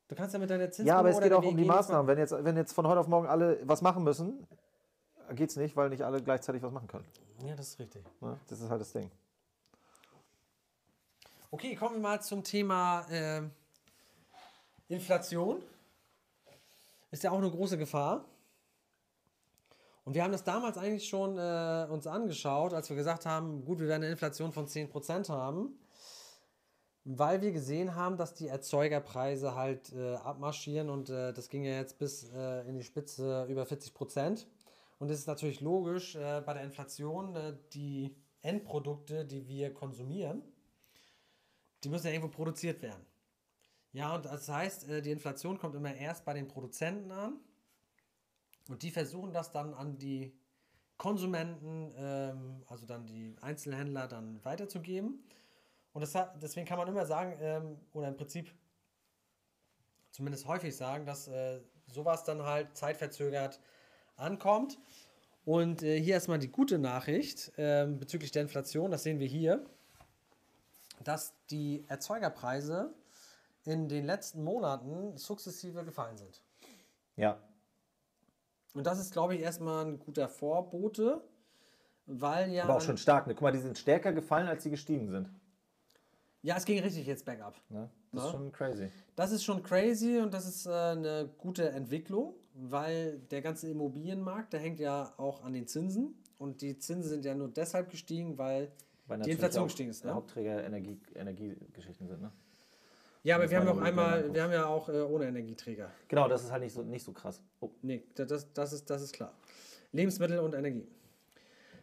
Du 0.08 0.16
kannst 0.16 0.32
ja 0.32 0.40
mit 0.40 0.50
deiner 0.50 0.64
Zinsbindung. 0.64 0.88
Ja, 0.88 0.98
aber 0.98 1.10
es 1.10 1.20
geht 1.20 1.32
auch 1.32 1.44
um 1.44 1.56
die 1.56 1.64
Maßnahmen. 1.64 2.08
Wenn 2.08 2.18
jetzt, 2.18 2.32
wenn 2.32 2.56
jetzt 2.56 2.72
von 2.72 2.88
heute 2.88 2.98
auf 2.98 3.06
morgen 3.06 3.28
alle 3.28 3.60
was 3.62 3.80
machen 3.80 4.02
müssen, 4.02 4.44
geht 5.34 5.50
es 5.50 5.56
nicht, 5.56 5.76
weil 5.76 5.88
nicht 5.90 6.02
alle 6.02 6.22
gleichzeitig 6.22 6.62
was 6.62 6.72
machen 6.72 6.88
können. 6.88 7.06
Ja, 7.44 7.54
das 7.54 7.68
ist 7.68 7.78
richtig. 7.78 8.04
Ne? 8.20 8.38
Das 8.48 8.60
ist 8.60 8.68
halt 8.68 8.80
das 8.80 8.92
Ding. 8.92 9.10
Okay, 11.50 11.74
kommen 11.74 11.96
wir 11.96 12.02
mal 12.02 12.22
zum 12.22 12.44
Thema 12.44 13.06
äh, 13.10 13.42
Inflation. 14.88 15.62
Ist 17.10 17.24
ja 17.24 17.30
auch 17.32 17.38
eine 17.38 17.50
große 17.50 17.76
Gefahr. 17.76 18.24
Und 20.04 20.14
wir 20.14 20.22
haben 20.22 20.32
das 20.32 20.44
damals 20.44 20.78
eigentlich 20.78 21.08
schon 21.08 21.38
äh, 21.38 21.86
uns 21.90 22.06
angeschaut, 22.06 22.72
als 22.72 22.88
wir 22.88 22.96
gesagt 22.96 23.26
haben, 23.26 23.64
gut, 23.64 23.80
wir 23.80 23.88
werden 23.88 24.02
eine 24.02 24.12
Inflation 24.12 24.52
von 24.52 24.66
10% 24.66 25.28
haben, 25.28 25.78
weil 27.04 27.42
wir 27.42 27.52
gesehen 27.52 27.94
haben, 27.94 28.16
dass 28.16 28.34
die 28.34 28.48
Erzeugerpreise 28.48 29.54
halt 29.54 29.92
äh, 29.92 30.14
abmarschieren 30.16 30.88
und 30.88 31.10
äh, 31.10 31.32
das 31.32 31.48
ging 31.48 31.64
ja 31.64 31.72
jetzt 31.72 31.98
bis 31.98 32.30
äh, 32.32 32.68
in 32.68 32.76
die 32.76 32.84
Spitze 32.84 33.46
über 33.48 33.64
40%. 33.64 34.46
Und 35.00 35.10
es 35.10 35.20
ist 35.20 35.26
natürlich 35.26 35.62
logisch, 35.62 36.14
äh, 36.14 36.42
bei 36.44 36.52
der 36.52 36.62
Inflation, 36.62 37.34
äh, 37.34 37.56
die 37.72 38.14
Endprodukte, 38.42 39.24
die 39.24 39.48
wir 39.48 39.72
konsumieren, 39.72 40.42
die 41.82 41.88
müssen 41.88 42.08
ja 42.08 42.12
irgendwo 42.12 42.28
produziert 42.30 42.82
werden. 42.82 43.04
Ja, 43.92 44.14
und 44.14 44.26
das 44.26 44.46
heißt, 44.46 44.88
äh, 44.90 45.00
die 45.00 45.10
Inflation 45.10 45.58
kommt 45.58 45.74
immer 45.74 45.94
erst 45.94 46.26
bei 46.26 46.34
den 46.34 46.46
Produzenten 46.48 47.10
an 47.12 47.40
und 48.68 48.82
die 48.82 48.90
versuchen 48.90 49.32
das 49.32 49.50
dann 49.52 49.72
an 49.72 49.96
die 49.96 50.38
Konsumenten, 50.98 51.94
ähm, 51.96 52.62
also 52.66 52.84
dann 52.84 53.06
die 53.06 53.34
Einzelhändler, 53.40 54.06
dann 54.06 54.44
weiterzugeben. 54.44 55.24
Und 55.94 56.02
das 56.02 56.14
hat, 56.14 56.42
deswegen 56.42 56.66
kann 56.66 56.76
man 56.76 56.88
immer 56.88 57.06
sagen, 57.06 57.38
ähm, 57.40 57.78
oder 57.94 58.08
im 58.08 58.18
Prinzip 58.18 58.54
zumindest 60.10 60.46
häufig 60.46 60.76
sagen, 60.76 61.06
dass 61.06 61.26
äh, 61.26 61.62
sowas 61.86 62.22
dann 62.24 62.42
halt 62.42 62.76
zeitverzögert 62.76 63.60
ankommt. 64.20 64.78
Und 65.44 65.82
äh, 65.82 66.00
hier 66.00 66.14
erstmal 66.14 66.38
die 66.38 66.50
gute 66.50 66.78
Nachricht 66.78 67.52
äh, 67.58 67.86
bezüglich 67.86 68.30
der 68.30 68.42
Inflation, 68.42 68.90
das 68.90 69.02
sehen 69.02 69.18
wir 69.18 69.26
hier, 69.26 69.64
dass 71.02 71.34
die 71.50 71.84
Erzeugerpreise 71.88 72.92
in 73.64 73.88
den 73.88 74.04
letzten 74.04 74.44
Monaten 74.44 75.16
sukzessive 75.16 75.84
gefallen 75.84 76.16
sind. 76.18 76.42
Ja. 77.16 77.38
Und 78.74 78.86
das 78.86 78.98
ist, 78.98 79.12
glaube 79.12 79.34
ich, 79.34 79.40
erstmal 79.40 79.84
ein 79.84 79.98
guter 79.98 80.28
Vorbote, 80.28 81.22
weil 82.06 82.52
ja. 82.52 82.64
Aber 82.64 82.76
auch 82.76 82.80
schon 82.80 82.98
stark. 82.98 83.26
Ne? 83.26 83.34
Guck 83.34 83.42
mal, 83.42 83.52
die 83.52 83.58
sind 83.58 83.78
stärker 83.78 84.12
gefallen, 84.12 84.46
als 84.46 84.62
sie 84.62 84.70
gestiegen 84.70 85.08
sind. 85.08 85.28
Ja, 86.42 86.56
es 86.56 86.64
ging 86.64 86.80
richtig 86.82 87.06
jetzt 87.06 87.24
bergab. 87.24 87.54
Ne? 87.68 87.90
Das 88.12 88.24
ist 88.24 88.30
schon 88.30 88.52
crazy. 88.52 88.90
Das 89.14 89.32
ist 89.32 89.44
schon 89.44 89.62
crazy 89.62 90.18
und 90.18 90.32
das 90.32 90.46
ist 90.46 90.66
äh, 90.66 90.70
eine 90.70 91.30
gute 91.36 91.68
Entwicklung, 91.70 92.34
weil 92.68 93.18
der 93.30 93.42
ganze 93.42 93.68
Immobilienmarkt, 93.70 94.52
der 94.52 94.60
hängt 94.60 94.80
ja 94.80 95.12
auch 95.16 95.42
an 95.44 95.52
den 95.52 95.66
Zinsen 95.66 96.14
und 96.38 96.62
die 96.62 96.78
Zinsen 96.78 97.08
sind 97.10 97.24
ja 97.24 97.34
nur 97.34 97.48
deshalb 97.48 97.90
gestiegen, 97.90 98.38
weil, 98.38 98.70
weil 99.06 99.20
die 99.20 99.30
Inflation 99.30 99.64
gestiegen 99.64 99.90
ist. 99.90 100.04
Ne? 100.04 100.14
Hauptträger 100.14 100.64
Energie, 100.64 100.98
Energiegeschichten 101.14 102.08
sind, 102.08 102.20
ne? 102.20 102.32
Ja, 103.22 103.36
aber 103.36 103.50
wir 103.50 103.58
haben 103.58 103.66
ja 103.66 103.72
auch 103.72 103.80
einmal, 103.80 104.32
wir 104.32 104.42
haben 104.42 104.52
ja 104.52 104.66
auch 104.66 104.88
äh, 104.88 105.02
ohne 105.02 105.26
Energieträger. 105.26 105.90
Genau, 106.08 106.26
das 106.26 106.42
ist 106.42 106.50
halt 106.50 106.62
nicht 106.62 106.72
so, 106.72 106.82
nicht 106.82 107.04
so 107.04 107.12
krass. 107.12 107.42
Oh. 107.60 107.70
Nee, 107.82 108.02
das, 108.14 108.50
das, 108.54 108.72
ist, 108.72 108.88
das 108.88 109.02
ist 109.02 109.12
klar. 109.12 109.34
Lebensmittel 109.92 110.38
und 110.38 110.54
Energie. 110.54 110.88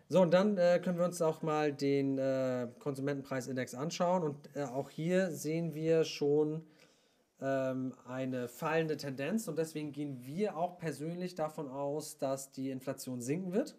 So, 0.10 0.22
und 0.22 0.34
dann 0.34 0.58
äh, 0.58 0.80
können 0.84 0.98
wir 0.98 1.06
uns 1.06 1.22
auch 1.22 1.44
mal 1.44 1.74
den 1.74 2.18
äh, 2.18 2.68
Konsumentenpreisindex 2.80 3.76
anschauen. 3.76 4.24
Und 4.24 4.38
äh, 4.56 4.64
auch 4.64 4.90
hier 4.90 5.30
sehen 5.32 5.76
wir 5.76 6.06
schon 6.06 6.64
ähm, 7.42 7.94
eine 8.08 8.48
fallende 8.48 8.98
Tendenz. 8.98 9.48
Und 9.48 9.58
deswegen 9.58 9.92
gehen 9.92 10.26
wir 10.26 10.58
auch 10.58 10.78
persönlich 10.78 11.36
davon 11.36 11.70
aus, 11.70 12.18
dass 12.18 12.52
die 12.52 12.70
Inflation 12.70 13.22
sinken 13.22 13.54
wird. 13.54 13.76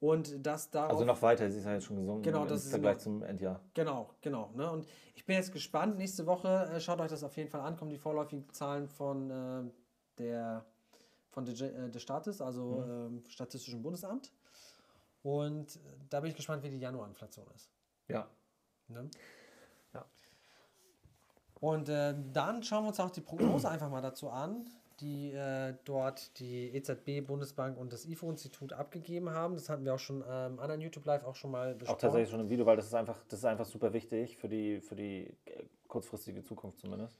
Und 0.00 0.44
dass 0.44 0.70
da. 0.70 0.88
Also 0.88 1.04
noch 1.04 1.22
weiter, 1.22 1.50
sie 1.50 1.58
ist 1.58 1.64
ja 1.64 1.72
jetzt 1.72 1.84
schon 1.84 1.96
gesunken 1.96 2.22
genau, 2.22 2.44
das 2.44 2.64
im 2.66 2.70
Vergleich 2.72 2.98
zum 2.98 3.22
Endjahr. 3.22 3.60
Genau, 3.72 4.10
genau. 4.20 4.50
Ne? 4.54 4.70
Und 4.70 4.86
ich 5.14 5.24
bin 5.24 5.36
jetzt 5.36 5.52
gespannt. 5.52 5.96
Nächste 5.96 6.26
Woche 6.26 6.70
äh, 6.74 6.80
schaut 6.80 7.00
euch 7.00 7.10
das 7.10 7.24
auf 7.24 7.36
jeden 7.36 7.48
Fall 7.48 7.62
an. 7.62 7.76
Kommen 7.76 7.90
die 7.90 7.98
vorläufigen 7.98 8.48
Zahlen 8.52 8.88
von 8.88 9.30
äh, 9.30 9.70
der 10.18 10.66
von 11.34 11.44
der, 11.44 11.54
äh, 11.60 11.90
des 11.90 12.02
Staates, 12.02 12.40
also 12.40 12.84
mhm. 12.86 13.16
ähm, 13.16 13.24
Statistischen 13.28 13.82
Bundesamt. 13.82 14.32
Und 15.22 15.80
da 16.10 16.20
bin 16.20 16.30
ich 16.30 16.36
gespannt, 16.36 16.62
wie 16.62 16.70
die 16.70 16.78
Januarinflation 16.78 17.46
ist. 17.54 17.70
Ja. 18.08 18.28
Ne? 18.88 19.08
Und 21.64 21.88
äh, 21.88 22.14
dann 22.34 22.62
schauen 22.62 22.84
wir 22.84 22.88
uns 22.88 23.00
auch 23.00 23.10
die 23.10 23.22
Prognose 23.22 23.66
einfach 23.70 23.88
mal 23.88 24.02
dazu 24.02 24.28
an, 24.28 24.68
die 25.00 25.32
äh, 25.32 25.72
dort 25.86 26.38
die 26.38 26.68
EZB, 26.76 27.26
Bundesbank 27.26 27.78
und 27.78 27.90
das 27.90 28.04
IFO-Institut 28.04 28.74
abgegeben 28.74 29.30
haben. 29.30 29.54
Das 29.54 29.70
hatten 29.70 29.82
wir 29.82 29.94
auch 29.94 29.98
schon 29.98 30.22
ähm, 30.28 30.58
anderen 30.60 30.82
YouTube 30.82 31.06
Live 31.06 31.24
auch 31.24 31.36
schon 31.36 31.52
mal 31.52 31.74
besprochen. 31.74 31.96
Auch 31.96 32.00
tatsächlich 32.02 32.28
schon 32.28 32.40
im 32.40 32.50
Video, 32.50 32.66
weil 32.66 32.76
das 32.76 32.84
ist 32.84 32.94
einfach, 32.94 33.16
das 33.30 33.38
ist 33.38 33.46
einfach 33.46 33.64
super 33.64 33.94
wichtig 33.94 34.36
für 34.36 34.46
die, 34.46 34.82
für 34.82 34.94
die 34.94 35.34
äh, 35.46 35.64
kurzfristige 35.88 36.42
Zukunft 36.42 36.80
zumindest. 36.80 37.16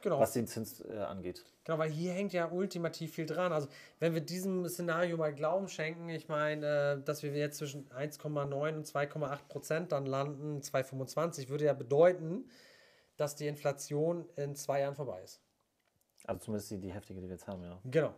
Genau. 0.00 0.18
Was 0.18 0.32
den 0.32 0.46
Zins 0.46 0.80
äh, 0.80 0.96
angeht. 0.96 1.44
Genau, 1.64 1.76
weil 1.76 1.90
hier 1.90 2.12
hängt 2.14 2.32
ja 2.32 2.50
ultimativ 2.50 3.12
viel 3.12 3.26
dran. 3.26 3.52
Also, 3.52 3.68
wenn 4.00 4.14
wir 4.14 4.22
diesem 4.22 4.66
Szenario 4.70 5.18
mal 5.18 5.34
Glauben 5.34 5.68
schenken, 5.68 6.08
ich 6.08 6.28
meine, 6.28 6.94
äh, 6.94 7.04
dass 7.04 7.22
wir 7.22 7.30
jetzt 7.32 7.58
zwischen 7.58 7.90
1,9 7.90 8.74
und 8.74 8.86
2,8 8.86 9.38
Prozent 9.48 9.92
dann 9.92 10.06
landen, 10.06 10.62
2,25, 10.62 11.50
würde 11.50 11.66
ja 11.66 11.74
bedeuten, 11.74 12.46
dass 13.22 13.36
die 13.36 13.46
Inflation 13.46 14.28
in 14.36 14.54
zwei 14.56 14.80
Jahren 14.80 14.94
vorbei 14.94 15.22
ist. 15.22 15.40
Also 16.24 16.40
zumindest 16.40 16.70
die, 16.72 16.78
die 16.78 16.92
heftige, 16.92 17.20
die 17.20 17.28
wir 17.28 17.34
jetzt 17.34 17.46
haben, 17.46 17.62
ja. 17.62 17.78
Genau. 17.84 18.14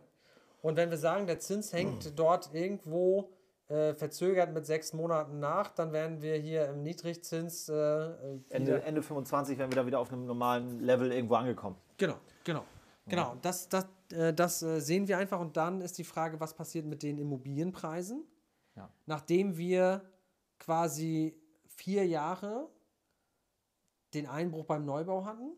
Und 0.61 0.77
wenn 0.77 0.89
wir 0.89 0.97
sagen, 0.97 1.27
der 1.27 1.39
Zins 1.39 1.71
hängt 1.71 2.05
mhm. 2.05 2.15
dort 2.15 2.53
irgendwo 2.53 3.29
äh, 3.67 3.93
verzögert 3.93 4.51
mit 4.51 4.65
sechs 4.65 4.93
Monaten 4.93 5.39
nach, 5.39 5.69
dann 5.69 5.93
werden 5.93 6.21
wir 6.21 6.35
hier 6.35 6.69
im 6.69 6.81
Niedrigzins. 6.81 7.69
Äh, 7.69 7.73
äh 7.73 8.39
Ende, 8.49 8.81
Ende 8.83 9.03
25 9.03 9.57
werden 9.57 9.71
wir 9.71 9.75
da 9.75 9.85
wieder 9.85 9.99
auf 9.99 10.11
einem 10.11 10.25
normalen 10.25 10.79
Level 10.79 11.11
irgendwo 11.11 11.35
angekommen. 11.35 11.77
Genau, 11.97 12.17
genau. 12.43 12.63
Genau, 13.07 13.35
das, 13.43 13.69
das, 13.69 13.85
äh, 14.11 14.33
das 14.33 14.63
äh, 14.63 14.79
sehen 14.79 15.07
wir 15.07 15.19
einfach. 15.19 15.39
Und 15.39 15.55
dann 15.57 15.81
ist 15.81 15.99
die 15.99 16.03
Frage, 16.03 16.39
was 16.39 16.55
passiert 16.55 16.85
mit 16.85 17.03
den 17.03 17.19
Immobilienpreisen? 17.19 18.23
Ja. 18.75 18.89
Nachdem 19.05 19.57
wir 19.57 20.01
quasi 20.57 21.39
vier 21.67 22.07
Jahre 22.07 22.67
den 24.15 24.27
Einbruch 24.27 24.65
beim 24.65 24.85
Neubau 24.85 25.25
hatten. 25.25 25.51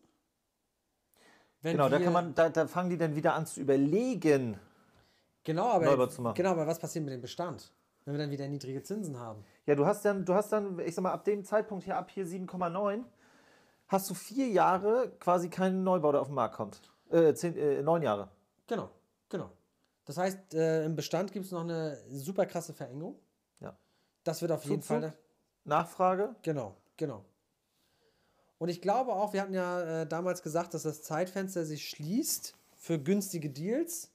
genau, 1.62 1.90
da, 1.90 2.00
kann 2.00 2.14
man, 2.14 2.36
da, 2.36 2.50
da 2.50 2.68
fangen 2.68 2.90
die 2.90 2.98
dann 2.98 3.16
wieder 3.16 3.34
an 3.34 3.46
zu 3.46 3.62
überlegen, 3.62 4.60
genau, 5.44 5.70
aber, 5.70 5.86
Neubau 5.86 6.08
zu 6.08 6.22
machen. 6.22 6.36
Genau, 6.36 6.52
aber 6.52 6.68
was 6.68 6.80
passiert 6.80 7.06
mit 7.06 7.14
dem 7.14 7.22
Bestand? 7.22 7.72
wenn 8.08 8.14
wir 8.14 8.20
dann 8.20 8.32
wieder 8.32 8.48
niedrige 8.48 8.82
Zinsen 8.82 9.20
haben. 9.20 9.44
Ja, 9.66 9.76
du 9.76 9.86
hast 9.86 10.06
dann, 10.06 10.24
du 10.24 10.34
hast 10.34 10.50
dann, 10.54 10.80
ich 10.80 10.96
sag 10.96 11.04
mal, 11.04 11.12
ab 11.12 11.26
dem 11.26 11.44
Zeitpunkt 11.44 11.84
hier 11.84 11.98
ab 11.98 12.10
hier 12.10 12.26
7,9 12.26 13.04
hast 13.90 14.10
du 14.10 14.14
vier 14.14 14.48
Jahre 14.48 15.12
quasi 15.20 15.50
keinen 15.50 15.84
Neubau, 15.84 16.14
der 16.14 16.22
auf 16.22 16.28
den 16.28 16.36
Markt 16.36 16.56
kommt. 16.56 16.80
Äh, 17.10 17.34
zehn, 17.34 17.58
äh, 17.58 17.82
neun 17.82 18.02
Jahre. 18.02 18.30
Genau, 18.66 18.90
genau. 19.28 19.52
Das 20.06 20.18
heißt, 20.18 20.54
äh, 20.54 20.86
im 20.86 20.96
Bestand 20.96 21.34
gibt 21.34 21.46
es 21.46 21.52
noch 21.52 21.62
eine 21.62 21.98
super 22.08 22.46
krasse 22.46 22.74
Verengung. 22.74 23.20
Ja. 23.60 23.78
Das 24.24 24.42
wird 24.42 24.54
auf 24.54 24.64
jeden 24.64 24.82
Zuzug, 24.82 25.02
Fall. 25.02 25.14
Nachfrage. 25.66 26.34
Genau, 26.44 26.78
genau. 26.96 27.26
Und 28.60 28.70
ich 28.70 28.82
glaube 28.82 29.14
auch, 29.14 29.34
wir 29.34 29.42
hatten 29.42 29.54
ja 29.54 30.02
äh, 30.02 30.08
damals 30.08 30.42
gesagt, 30.42 30.74
dass 30.74 30.84
das 30.84 31.04
Zeitfenster 31.04 31.66
sich 31.66 31.88
schließt 31.90 32.56
für 32.76 33.00
günstige 33.00 33.50
Deals. 33.50 34.12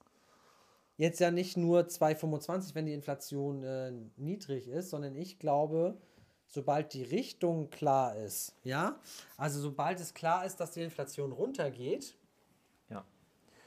jetzt 0.96 1.20
ja 1.20 1.30
nicht 1.30 1.56
nur 1.56 1.82
2,25, 1.82 2.74
wenn 2.74 2.86
die 2.86 2.92
Inflation 2.92 3.62
äh, 3.62 3.92
niedrig 4.16 4.68
ist, 4.68 4.90
sondern 4.90 5.14
ich 5.16 5.38
glaube, 5.38 5.96
sobald 6.48 6.92
die 6.92 7.02
Richtung 7.02 7.70
klar 7.70 8.14
ist, 8.16 8.54
ja, 8.62 9.00
also 9.36 9.60
sobald 9.60 9.98
es 10.00 10.12
klar 10.14 10.44
ist, 10.44 10.56
dass 10.60 10.72
die 10.72 10.82
Inflation 10.82 11.32
runtergeht, 11.32 12.16
Ja. 12.90 13.04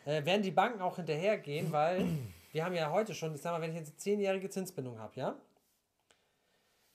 äh, 0.05 0.23
werden 0.25 0.43
die 0.43 0.51
Banken 0.51 0.81
auch 0.81 0.97
hinterhergehen, 0.97 1.71
weil 1.71 2.05
wir 2.51 2.63
haben 2.63 2.75
ja 2.75 2.91
heute 2.91 3.13
schon, 3.15 3.33
ich 3.33 3.41
sag 3.41 3.51
mal, 3.53 3.61
wenn 3.61 3.71
ich 3.71 3.77
jetzt 3.77 3.89
eine 3.89 3.97
zehnjährige 3.97 4.49
Zinsbindung 4.49 4.99
habe, 4.99 5.15
ja, 5.15 5.35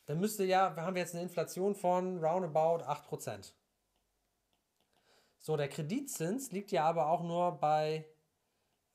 dann 0.06 0.20
müsste 0.20 0.44
ja, 0.44 0.74
wir 0.76 0.84
haben 0.84 0.96
jetzt 0.96 1.14
eine 1.14 1.22
Inflation 1.22 1.74
von 1.74 2.18
roundabout 2.24 2.84
8%. 2.84 3.52
So, 5.40 5.56
der 5.56 5.68
Kreditzins 5.68 6.52
liegt 6.52 6.70
ja 6.70 6.84
aber 6.84 7.08
auch 7.08 7.22
nur 7.22 7.52
bei 7.52 8.06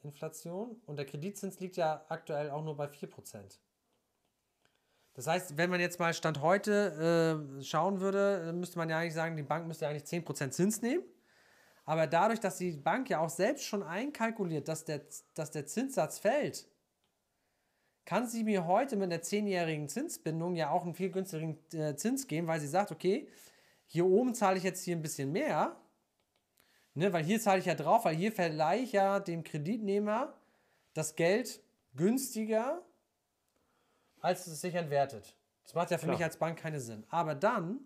Inflation 0.01 0.79
und 0.85 0.97
der 0.97 1.05
Kreditzins 1.05 1.59
liegt 1.59 1.75
ja 1.75 2.05
aktuell 2.07 2.51
auch 2.51 2.63
nur 2.63 2.77
bei 2.77 2.85
4%. 2.85 3.59
Das 5.15 5.27
heißt, 5.27 5.57
wenn 5.57 5.69
man 5.71 5.79
jetzt 5.79 5.99
mal 5.99 6.13
Stand 6.13 6.41
heute 6.41 7.57
äh, 7.59 7.63
schauen 7.63 7.99
würde, 7.99 8.53
müsste 8.53 8.77
man 8.77 8.89
ja 8.89 8.99
eigentlich 8.99 9.13
sagen, 9.13 9.35
die 9.35 9.43
Bank 9.43 9.65
müsste 9.65 9.87
eigentlich 9.87 10.03
10% 10.03 10.51
Zins 10.51 10.81
nehmen. 10.81 11.03
Aber 11.85 12.05
dadurch, 12.05 12.39
dass 12.39 12.57
die 12.57 12.71
Bank 12.73 13.09
ja 13.09 13.19
auch 13.19 13.29
selbst 13.29 13.65
schon 13.65 13.81
einkalkuliert, 13.81 14.67
dass 14.67 14.85
der, 14.85 15.01
dass 15.33 15.51
der 15.51 15.65
Zinssatz 15.65 16.19
fällt, 16.19 16.67
kann 18.05 18.27
sie 18.27 18.43
mir 18.43 18.67
heute 18.67 18.97
mit 18.97 19.11
einer 19.11 19.21
zehnjährigen 19.21 19.89
Zinsbindung 19.89 20.55
ja 20.55 20.69
auch 20.69 20.83
einen 20.83 20.93
viel 20.93 21.09
günstigeren 21.09 21.57
äh, 21.73 21.95
Zins 21.95 22.27
geben, 22.27 22.47
weil 22.47 22.59
sie 22.59 22.67
sagt, 22.67 22.91
okay, 22.91 23.27
hier 23.87 24.05
oben 24.05 24.35
zahle 24.35 24.57
ich 24.57 24.63
jetzt 24.63 24.83
hier 24.83 24.95
ein 24.95 25.01
bisschen 25.01 25.31
mehr, 25.31 25.75
ne, 26.95 27.13
weil 27.13 27.23
hier 27.23 27.39
zahle 27.39 27.59
ich 27.59 27.65
ja 27.65 27.75
drauf, 27.75 28.05
weil 28.05 28.15
hier 28.15 28.31
verleihe 28.31 28.81
ich 28.81 28.93
ja 28.93 29.19
dem 29.19 29.43
Kreditnehmer 29.43 30.33
das 30.93 31.15
Geld 31.15 31.61
günstiger, 31.95 32.81
als 34.21 34.47
es 34.47 34.61
sich 34.61 34.73
entwertet. 34.73 35.35
Das 35.63 35.75
macht 35.75 35.91
ja 35.91 35.97
für 35.97 36.05
Klar. 36.05 36.15
mich 36.15 36.23
als 36.23 36.37
Bank 36.37 36.57
keinen 36.57 36.79
Sinn. 36.79 37.03
Aber 37.09 37.35
dann, 37.35 37.81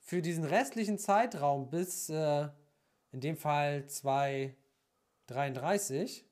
für 0.00 0.22
diesen 0.22 0.44
restlichen 0.44 0.98
Zeitraum 0.98 1.68
bis, 1.68 2.08
äh, 2.08 2.48
in 3.12 3.20
dem 3.20 3.36
Fall 3.36 3.84
2,33, 3.88 6.24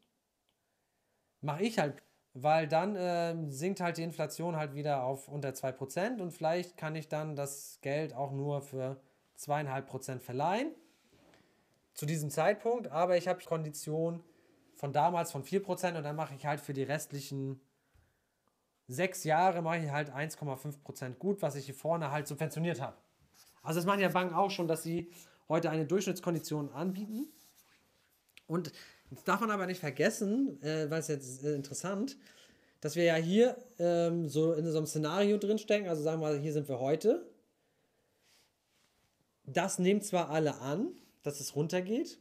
mache 1.41 1.65
ich 1.65 1.79
halt, 1.79 2.03
weil 2.35 2.69
dann 2.69 2.95
ähm, 2.97 3.51
sinkt 3.51 3.81
halt 3.81 3.97
die 3.97 4.03
Inflation 4.03 4.57
halt 4.57 4.75
wieder 4.75 5.05
auf 5.05 5.29
unter 5.29 5.51
2% 5.51 6.21
und 6.21 6.33
vielleicht 6.33 6.77
kann 6.77 6.95
ich 6.95 7.09
dann 7.09 7.37
das 7.37 7.79
Geld 7.81 8.15
auch 8.15 8.33
nur 8.33 8.61
für 8.63 9.01
2,5% 9.39 10.21
verleihen 10.21 10.75
zu 11.95 12.07
diesem 12.07 12.31
Zeitpunkt, 12.31 12.89
aber 12.89 13.17
ich 13.17 13.29
habe 13.29 13.43
Kondition 13.45 14.23
von 14.75 14.93
damals 14.93 15.33
von 15.33 15.45
4% 15.45 15.97
und 15.97 16.03
dann 16.03 16.17
mache 16.17 16.35
ich 16.35 16.45
halt 16.45 16.61
für 16.61 16.75
die 16.75 16.83
restlichen 16.83 17.61
sechs 18.87 19.25
Jahre 19.25 19.63
mache 19.63 19.79
ich 19.79 19.91
halt 19.91 20.11
1,5% 20.11 21.15
gut, 21.15 21.41
was 21.43 21.57
ich 21.57 21.67
hier 21.67 21.75
vorne 21.75 22.11
halt 22.11 22.27
subventioniert 22.27 22.81
habe. 22.81 22.97
Also 23.63 23.79
das 23.79 23.87
machen 23.87 24.01
ja 24.01 24.09
Banken 24.09 24.35
auch 24.35 24.51
schon, 24.51 24.69
dass 24.69 24.83
sie 24.83 25.11
heute 25.49 25.71
eine 25.71 25.87
Durchschnittskondition 25.87 26.71
anbieten. 26.73 27.29
Und 28.47 28.73
jetzt 29.11 29.27
darf 29.27 29.41
man 29.41 29.51
aber 29.51 29.67
nicht 29.67 29.81
vergessen, 29.81 30.63
äh, 30.63 30.91
weil 30.91 31.01
es 31.01 31.09
jetzt 31.09 31.45
äh, 31.45 31.55
interessant, 31.55 32.19
dass 32.81 32.95
wir 32.95 33.05
ja 33.05 33.15
hier 33.15 33.57
ähm, 33.79 34.29
so 34.29 34.53
in 34.53 34.71
so 34.71 34.77
einem 34.77 34.87
Szenario 34.87 35.39
drinstecken, 35.39 35.89
also 35.89 36.03
sagen 36.03 36.21
wir 36.21 36.29
mal, 36.29 36.39
hier 36.39 36.53
sind 36.53 36.69
wir 36.69 36.79
heute. 36.79 37.27
Das 39.47 39.79
nehmen 39.79 40.03
zwar 40.03 40.29
alle 40.29 40.61
an, 40.61 40.89
dass 41.25 41.41
es 41.41 41.57
runtergeht, 41.57 42.21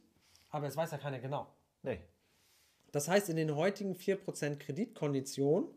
aber 0.50 0.66
es 0.66 0.76
weiß 0.76 0.90
ja 0.90 0.98
keiner 0.98 1.20
genau. 1.20 1.46
Nee. 1.82 2.00
Das 2.90 3.08
heißt, 3.08 3.28
in 3.28 3.36
den 3.36 3.54
heutigen 3.54 3.94
4% 3.94 4.56
Kreditkonditionen 4.56 5.68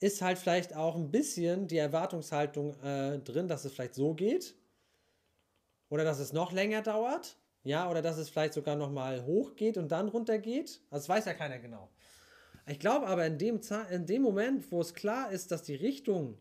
ist 0.00 0.22
halt 0.22 0.38
vielleicht 0.38 0.74
auch 0.74 0.94
ein 0.96 1.10
bisschen 1.10 1.66
die 1.66 1.78
Erwartungshaltung 1.78 2.78
äh, 2.80 3.18
drin, 3.18 3.48
dass 3.48 3.64
es 3.64 3.72
vielleicht 3.72 3.94
so 3.94 4.14
geht. 4.14 4.54
Oder 5.88 6.04
dass 6.04 6.18
es 6.18 6.32
noch 6.32 6.52
länger 6.52 6.82
dauert. 6.82 7.36
Ja, 7.62 7.90
oder 7.90 8.00
dass 8.00 8.16
es 8.16 8.28
vielleicht 8.28 8.54
sogar 8.54 8.76
nochmal 8.76 9.24
hochgeht 9.24 9.76
und 9.76 9.90
dann 9.90 10.08
runtergeht. 10.08 10.80
Also 10.90 11.06
das 11.06 11.08
weiß 11.08 11.24
ja 11.24 11.34
keiner 11.34 11.58
genau. 11.58 11.90
Ich 12.66 12.78
glaube 12.78 13.06
aber 13.06 13.26
in 13.26 13.38
dem, 13.38 13.60
in 13.90 14.06
dem 14.06 14.22
Moment, 14.22 14.70
wo 14.70 14.80
es 14.80 14.94
klar 14.94 15.32
ist, 15.32 15.50
dass 15.50 15.62
die 15.62 15.74
Richtung 15.74 16.38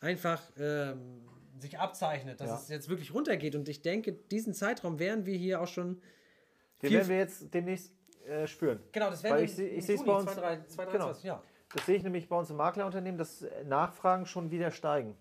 einfach 0.00 0.42
ähm, 0.56 1.23
sich 1.64 1.78
abzeichnet, 1.78 2.40
dass 2.40 2.48
Ja. 2.48 2.56
es 2.56 2.68
jetzt 2.68 2.88
wirklich 2.88 3.12
runtergeht. 3.12 3.54
Und 3.56 3.68
ich 3.68 3.82
denke, 3.82 4.12
diesen 4.12 4.54
Zeitraum 4.54 4.98
werden 4.98 5.26
wir 5.26 5.36
hier 5.36 5.60
auch 5.60 5.66
schon. 5.66 6.00
Den 6.82 6.92
werden 6.92 7.08
wir 7.08 7.18
jetzt 7.18 7.52
demnächst 7.52 7.92
äh, 8.26 8.46
spüren. 8.46 8.80
Genau, 8.92 9.10
das 9.10 9.22
ich, 9.24 9.54
seh- 9.54 9.68
ich 9.68 9.84
sehe 9.84 9.96
es 9.96 10.04
bei 10.04 10.12
uns. 10.12 10.24
2023, 10.32 11.22
genau. 11.22 11.34
ja. 11.36 11.42
Das 11.74 11.86
sehe 11.86 11.96
ich 11.96 12.02
nämlich 12.02 12.28
bei 12.28 12.36
uns 12.38 12.50
im 12.50 12.56
Maklerunternehmen, 12.56 13.18
dass 13.18 13.42
äh, 13.42 13.64
Nachfragen 13.64 14.26
schon 14.26 14.50
wieder 14.50 14.70
steigen. 14.70 15.16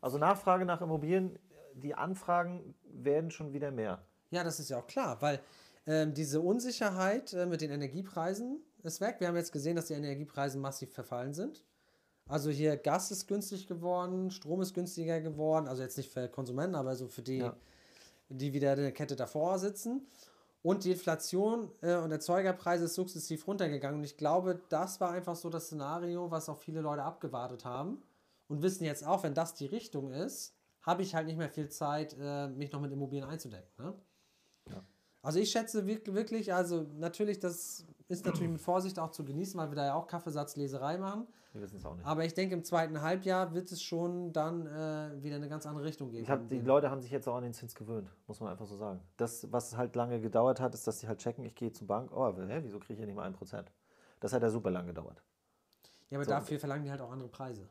Also 0.00 0.18
Nachfrage 0.18 0.64
nach 0.64 0.80
Immobilien, 0.80 1.38
die 1.74 1.94
Anfragen 1.94 2.74
werden 2.84 3.30
schon 3.30 3.52
wieder 3.52 3.70
mehr. 3.70 4.04
Ja, 4.30 4.44
das 4.44 4.60
ist 4.60 4.68
ja 4.68 4.78
auch 4.78 4.86
klar, 4.86 5.20
weil 5.22 5.40
ähm, 5.86 6.12
diese 6.14 6.40
Unsicherheit 6.40 7.32
äh, 7.32 7.46
mit 7.46 7.60
den 7.60 7.70
Energiepreisen 7.70 8.60
ist 8.82 9.00
weg. 9.00 9.16
Wir 9.18 9.28
haben 9.28 9.36
jetzt 9.36 9.52
gesehen, 9.52 9.74
dass 9.76 9.86
die 9.86 9.94
Energiepreise 9.94 10.58
massiv 10.58 10.92
verfallen 10.92 11.32
sind. 11.34 11.64
Also 12.28 12.50
hier 12.50 12.76
Gas 12.76 13.10
ist 13.10 13.26
günstig 13.26 13.66
geworden, 13.66 14.30
Strom 14.30 14.60
ist 14.60 14.74
günstiger 14.74 15.20
geworden, 15.20 15.66
also 15.66 15.82
jetzt 15.82 15.96
nicht 15.96 16.12
für 16.12 16.28
Konsumenten, 16.28 16.74
aber 16.76 16.94
so 16.94 17.08
für 17.08 17.22
die, 17.22 17.38
Ja. 17.38 17.56
die 18.28 18.52
wieder 18.52 18.74
in 18.74 18.80
der 18.80 18.92
Kette 18.92 19.16
davor 19.16 19.58
sitzen. 19.58 20.06
Und 20.62 20.84
die 20.84 20.90
Inflation 20.92 21.70
äh, 21.80 21.96
und 21.96 22.10
Erzeugerpreise 22.12 22.84
ist 22.84 22.94
sukzessiv 22.94 23.46
runtergegangen. 23.46 23.98
Und 23.98 24.04
ich 24.04 24.16
glaube, 24.16 24.60
das 24.68 25.00
war 25.00 25.12
einfach 25.12 25.36
so 25.36 25.48
das 25.48 25.66
Szenario, 25.66 26.30
was 26.30 26.48
auch 26.48 26.58
viele 26.58 26.80
Leute 26.80 27.02
abgewartet 27.04 27.64
haben 27.64 28.02
und 28.48 28.60
wissen 28.62 28.84
jetzt 28.84 29.06
auch, 29.06 29.22
wenn 29.22 29.34
das 29.34 29.54
die 29.54 29.66
Richtung 29.66 30.12
ist, 30.12 30.54
habe 30.82 31.02
ich 31.02 31.14
halt 31.14 31.26
nicht 31.26 31.38
mehr 31.38 31.48
viel 31.48 31.68
Zeit, 31.68 32.16
äh, 32.20 32.48
mich 32.48 32.72
noch 32.72 32.80
mit 32.80 32.92
Immobilien 32.92 33.26
einzudecken. 33.28 33.68
Ne? 33.78 33.94
Also 35.22 35.38
ich 35.40 35.50
schätze 35.50 35.86
wirk- 35.86 36.12
wirklich, 36.14 36.52
also 36.52 36.86
natürlich, 36.98 37.38
das 37.40 37.84
ist 38.08 38.24
natürlich 38.24 38.50
mit 38.50 38.60
Vorsicht 38.60 38.98
auch 38.98 39.10
zu 39.10 39.24
genießen, 39.24 39.58
weil 39.60 39.70
wir 39.70 39.76
da 39.76 39.86
ja 39.86 39.94
auch 39.94 40.06
Kaffeesatzleserei 40.06 40.96
machen. 40.98 41.26
Wir 41.52 41.62
wissen 41.62 41.76
es 41.76 41.84
auch 41.84 41.94
nicht. 41.94 42.06
Aber 42.06 42.24
ich 42.24 42.34
denke, 42.34 42.54
im 42.54 42.64
zweiten 42.64 43.00
Halbjahr 43.02 43.52
wird 43.52 43.70
es 43.70 43.82
schon 43.82 44.32
dann 44.32 44.66
äh, 44.66 45.22
wieder 45.22 45.36
eine 45.36 45.48
ganz 45.48 45.66
andere 45.66 45.84
Richtung 45.84 46.10
gehen. 46.10 46.22
Ich 46.22 46.30
hab, 46.30 46.48
die 46.48 46.60
Leute 46.60 46.90
haben 46.90 47.00
sich 47.00 47.10
jetzt 47.10 47.28
auch 47.28 47.36
an 47.36 47.42
den 47.42 47.52
Zins 47.52 47.74
gewöhnt, 47.74 48.10
muss 48.26 48.40
man 48.40 48.50
einfach 48.50 48.66
so 48.66 48.76
sagen. 48.76 49.00
Das, 49.16 49.50
was 49.52 49.76
halt 49.76 49.94
lange 49.94 50.20
gedauert 50.20 50.60
hat, 50.60 50.74
ist, 50.74 50.86
dass 50.86 50.98
die 50.98 51.08
halt 51.08 51.18
checken, 51.18 51.44
ich 51.44 51.54
gehe 51.54 51.72
zur 51.72 51.86
Bank, 51.86 52.10
oh, 52.12 52.34
hä, 52.36 52.60
wieso 52.62 52.78
kriege 52.78 52.94
ich 52.94 52.98
hier 52.98 53.06
nicht 53.06 53.16
mal 53.16 53.30
1%? 53.30 53.64
Das 54.20 54.32
hat 54.32 54.42
ja 54.42 54.50
super 54.50 54.70
lang 54.70 54.86
gedauert. 54.86 55.22
ja, 56.10 56.18
aber 56.18 56.24
so. 56.24 56.30
dafür 56.30 56.58
verlangen 56.58 56.84
die 56.84 56.90
halt 56.90 57.00
auch 57.00 57.10
andere 57.10 57.28
Preise. 57.28 57.68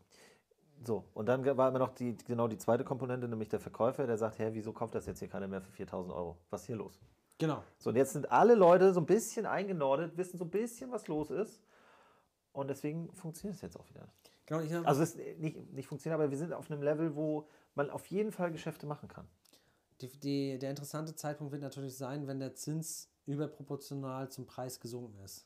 So, 0.86 1.04
und 1.14 1.26
dann 1.26 1.44
war 1.58 1.70
immer 1.70 1.80
noch 1.80 1.96
die, 1.96 2.16
genau 2.18 2.48
die 2.48 2.58
zweite 2.58 2.84
Komponente, 2.84 3.28
nämlich 3.28 3.50
der 3.50 3.60
Verkäufer, 3.60 4.06
der 4.06 4.18
sagt, 4.18 4.38
hä, 4.38 4.50
wieso 4.54 4.74
kauft 4.74 4.94
das 4.94 5.08
jetzt 5.08 5.20
hier 5.20 5.28
keiner 5.28 5.48
mehr 5.48 5.62
für 5.62 5.72
4000 5.72 6.14
Euro? 6.14 6.38
Was 6.52 6.62
ist 6.62 6.68
hier 6.68 6.76
los? 6.76 7.00
Genau. 7.38 7.64
So, 7.78 7.92
und 7.92 7.96
jetzt 7.96 8.14
sind 8.14 8.32
alle 8.32 8.56
Leute 8.56 8.94
so 8.94 9.00
ein 9.00 9.06
bisschen 9.06 9.46
eingenordet, 9.46 10.18
wissen 10.18 10.38
so 10.38 10.46
ein 10.46 10.50
bisschen, 10.50 10.92
was 10.92 11.08
los 11.08 11.30
ist. 11.30 11.62
Und 12.52 12.70
deswegen 12.70 13.14
funktioniert 13.14 13.56
es 13.56 13.62
jetzt 13.62 13.78
auch 13.78 13.88
wieder. 13.90 14.08
genau 14.46 14.62
ich, 14.62 14.74
Also 14.88 15.04
es 15.04 15.16
ist 15.16 15.40
nicht, 15.40 15.72
nicht 15.74 15.88
funktioniert, 15.88 16.20
aber 16.20 16.32
wir 16.32 16.38
sind 16.38 16.54
auf 16.54 16.72
einem 16.72 16.82
Level, 16.82 17.16
wo 17.16 17.48
man 17.76 17.92
auf 17.92 18.08
jeden 18.08 18.32
Fall 18.32 18.52
Geschäfte 18.52 18.88
machen 18.88 19.08
kann. 19.08 19.28
die, 20.02 20.08
die, 20.20 20.58
der 20.58 20.72
interessante 20.72 21.14
Zeitpunkt 21.16 21.52
wird 21.52 21.62
natürlich 21.62 21.96
sein, 21.96 22.26
wenn 22.26 22.40
der 22.40 22.56
Zins 22.56 23.12
überproportional 23.28 24.30
zum 24.30 24.48
Preis 24.48 24.80
gesunken 24.80 25.20
ist. 25.20 25.46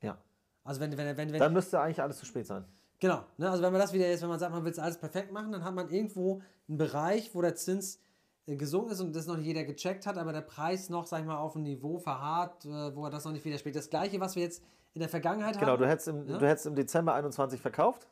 Ja. 0.00 0.18
Also 0.62 0.80
wenn, 0.80 0.96
wenn, 0.96 1.16
wenn, 1.16 1.32
wenn, 1.32 1.40
Dann 1.40 1.52
müsste 1.52 1.80
eigentlich 1.80 2.00
alles 2.00 2.18
zu 2.18 2.26
spät 2.26 2.46
sein. 2.46 2.64
Genau, 3.00 3.24
ne? 3.36 3.50
also 3.50 3.62
wenn 3.62 3.72
man 3.72 3.80
das 3.80 3.92
wieder 3.92 4.08
jetzt, 4.08 4.22
wenn 4.22 4.28
man 4.28 4.38
sagt, 4.38 4.52
man 4.52 4.64
will 4.64 4.72
es 4.72 4.78
alles 4.78 4.98
perfekt 4.98 5.32
machen, 5.32 5.52
dann 5.52 5.64
hat 5.64 5.74
man 5.74 5.88
irgendwo 5.88 6.42
einen 6.68 6.78
Bereich, 6.78 7.34
wo 7.34 7.40
der 7.40 7.54
Zins 7.54 8.00
äh, 8.48 8.56
gesunken 8.56 8.90
ist 8.90 9.00
und 9.00 9.14
das 9.14 9.26
noch 9.26 9.36
nicht 9.36 9.46
jeder 9.46 9.64
gecheckt 9.64 10.06
hat, 10.06 10.18
aber 10.18 10.32
der 10.32 10.40
Preis 10.40 10.88
noch, 10.88 11.06
sag 11.06 11.20
ich 11.20 11.26
mal, 11.26 11.38
auf 11.38 11.54
einem 11.54 11.64
Niveau 11.64 11.98
verharrt, 11.98 12.64
äh, 12.64 12.94
wo 12.96 13.04
er 13.04 13.10
das 13.10 13.24
noch 13.24 13.32
nicht 13.32 13.44
widerspiegelt. 13.44 13.82
Das 13.82 13.90
gleiche, 13.90 14.18
was 14.20 14.34
wir 14.36 14.42
jetzt 14.42 14.62
in 14.94 15.00
der 15.00 15.08
Vergangenheit 15.08 15.58
Genau, 15.58 15.72
haben. 15.72 15.82
du 15.82 15.88
hättest, 15.88 16.08
im, 16.08 16.26
Ja? 16.26 16.38
du 16.38 16.48
hättest 16.48 16.66
im 16.66 16.74
Dezember 16.74 17.14
21 17.14 17.60
verkauft 17.60 18.08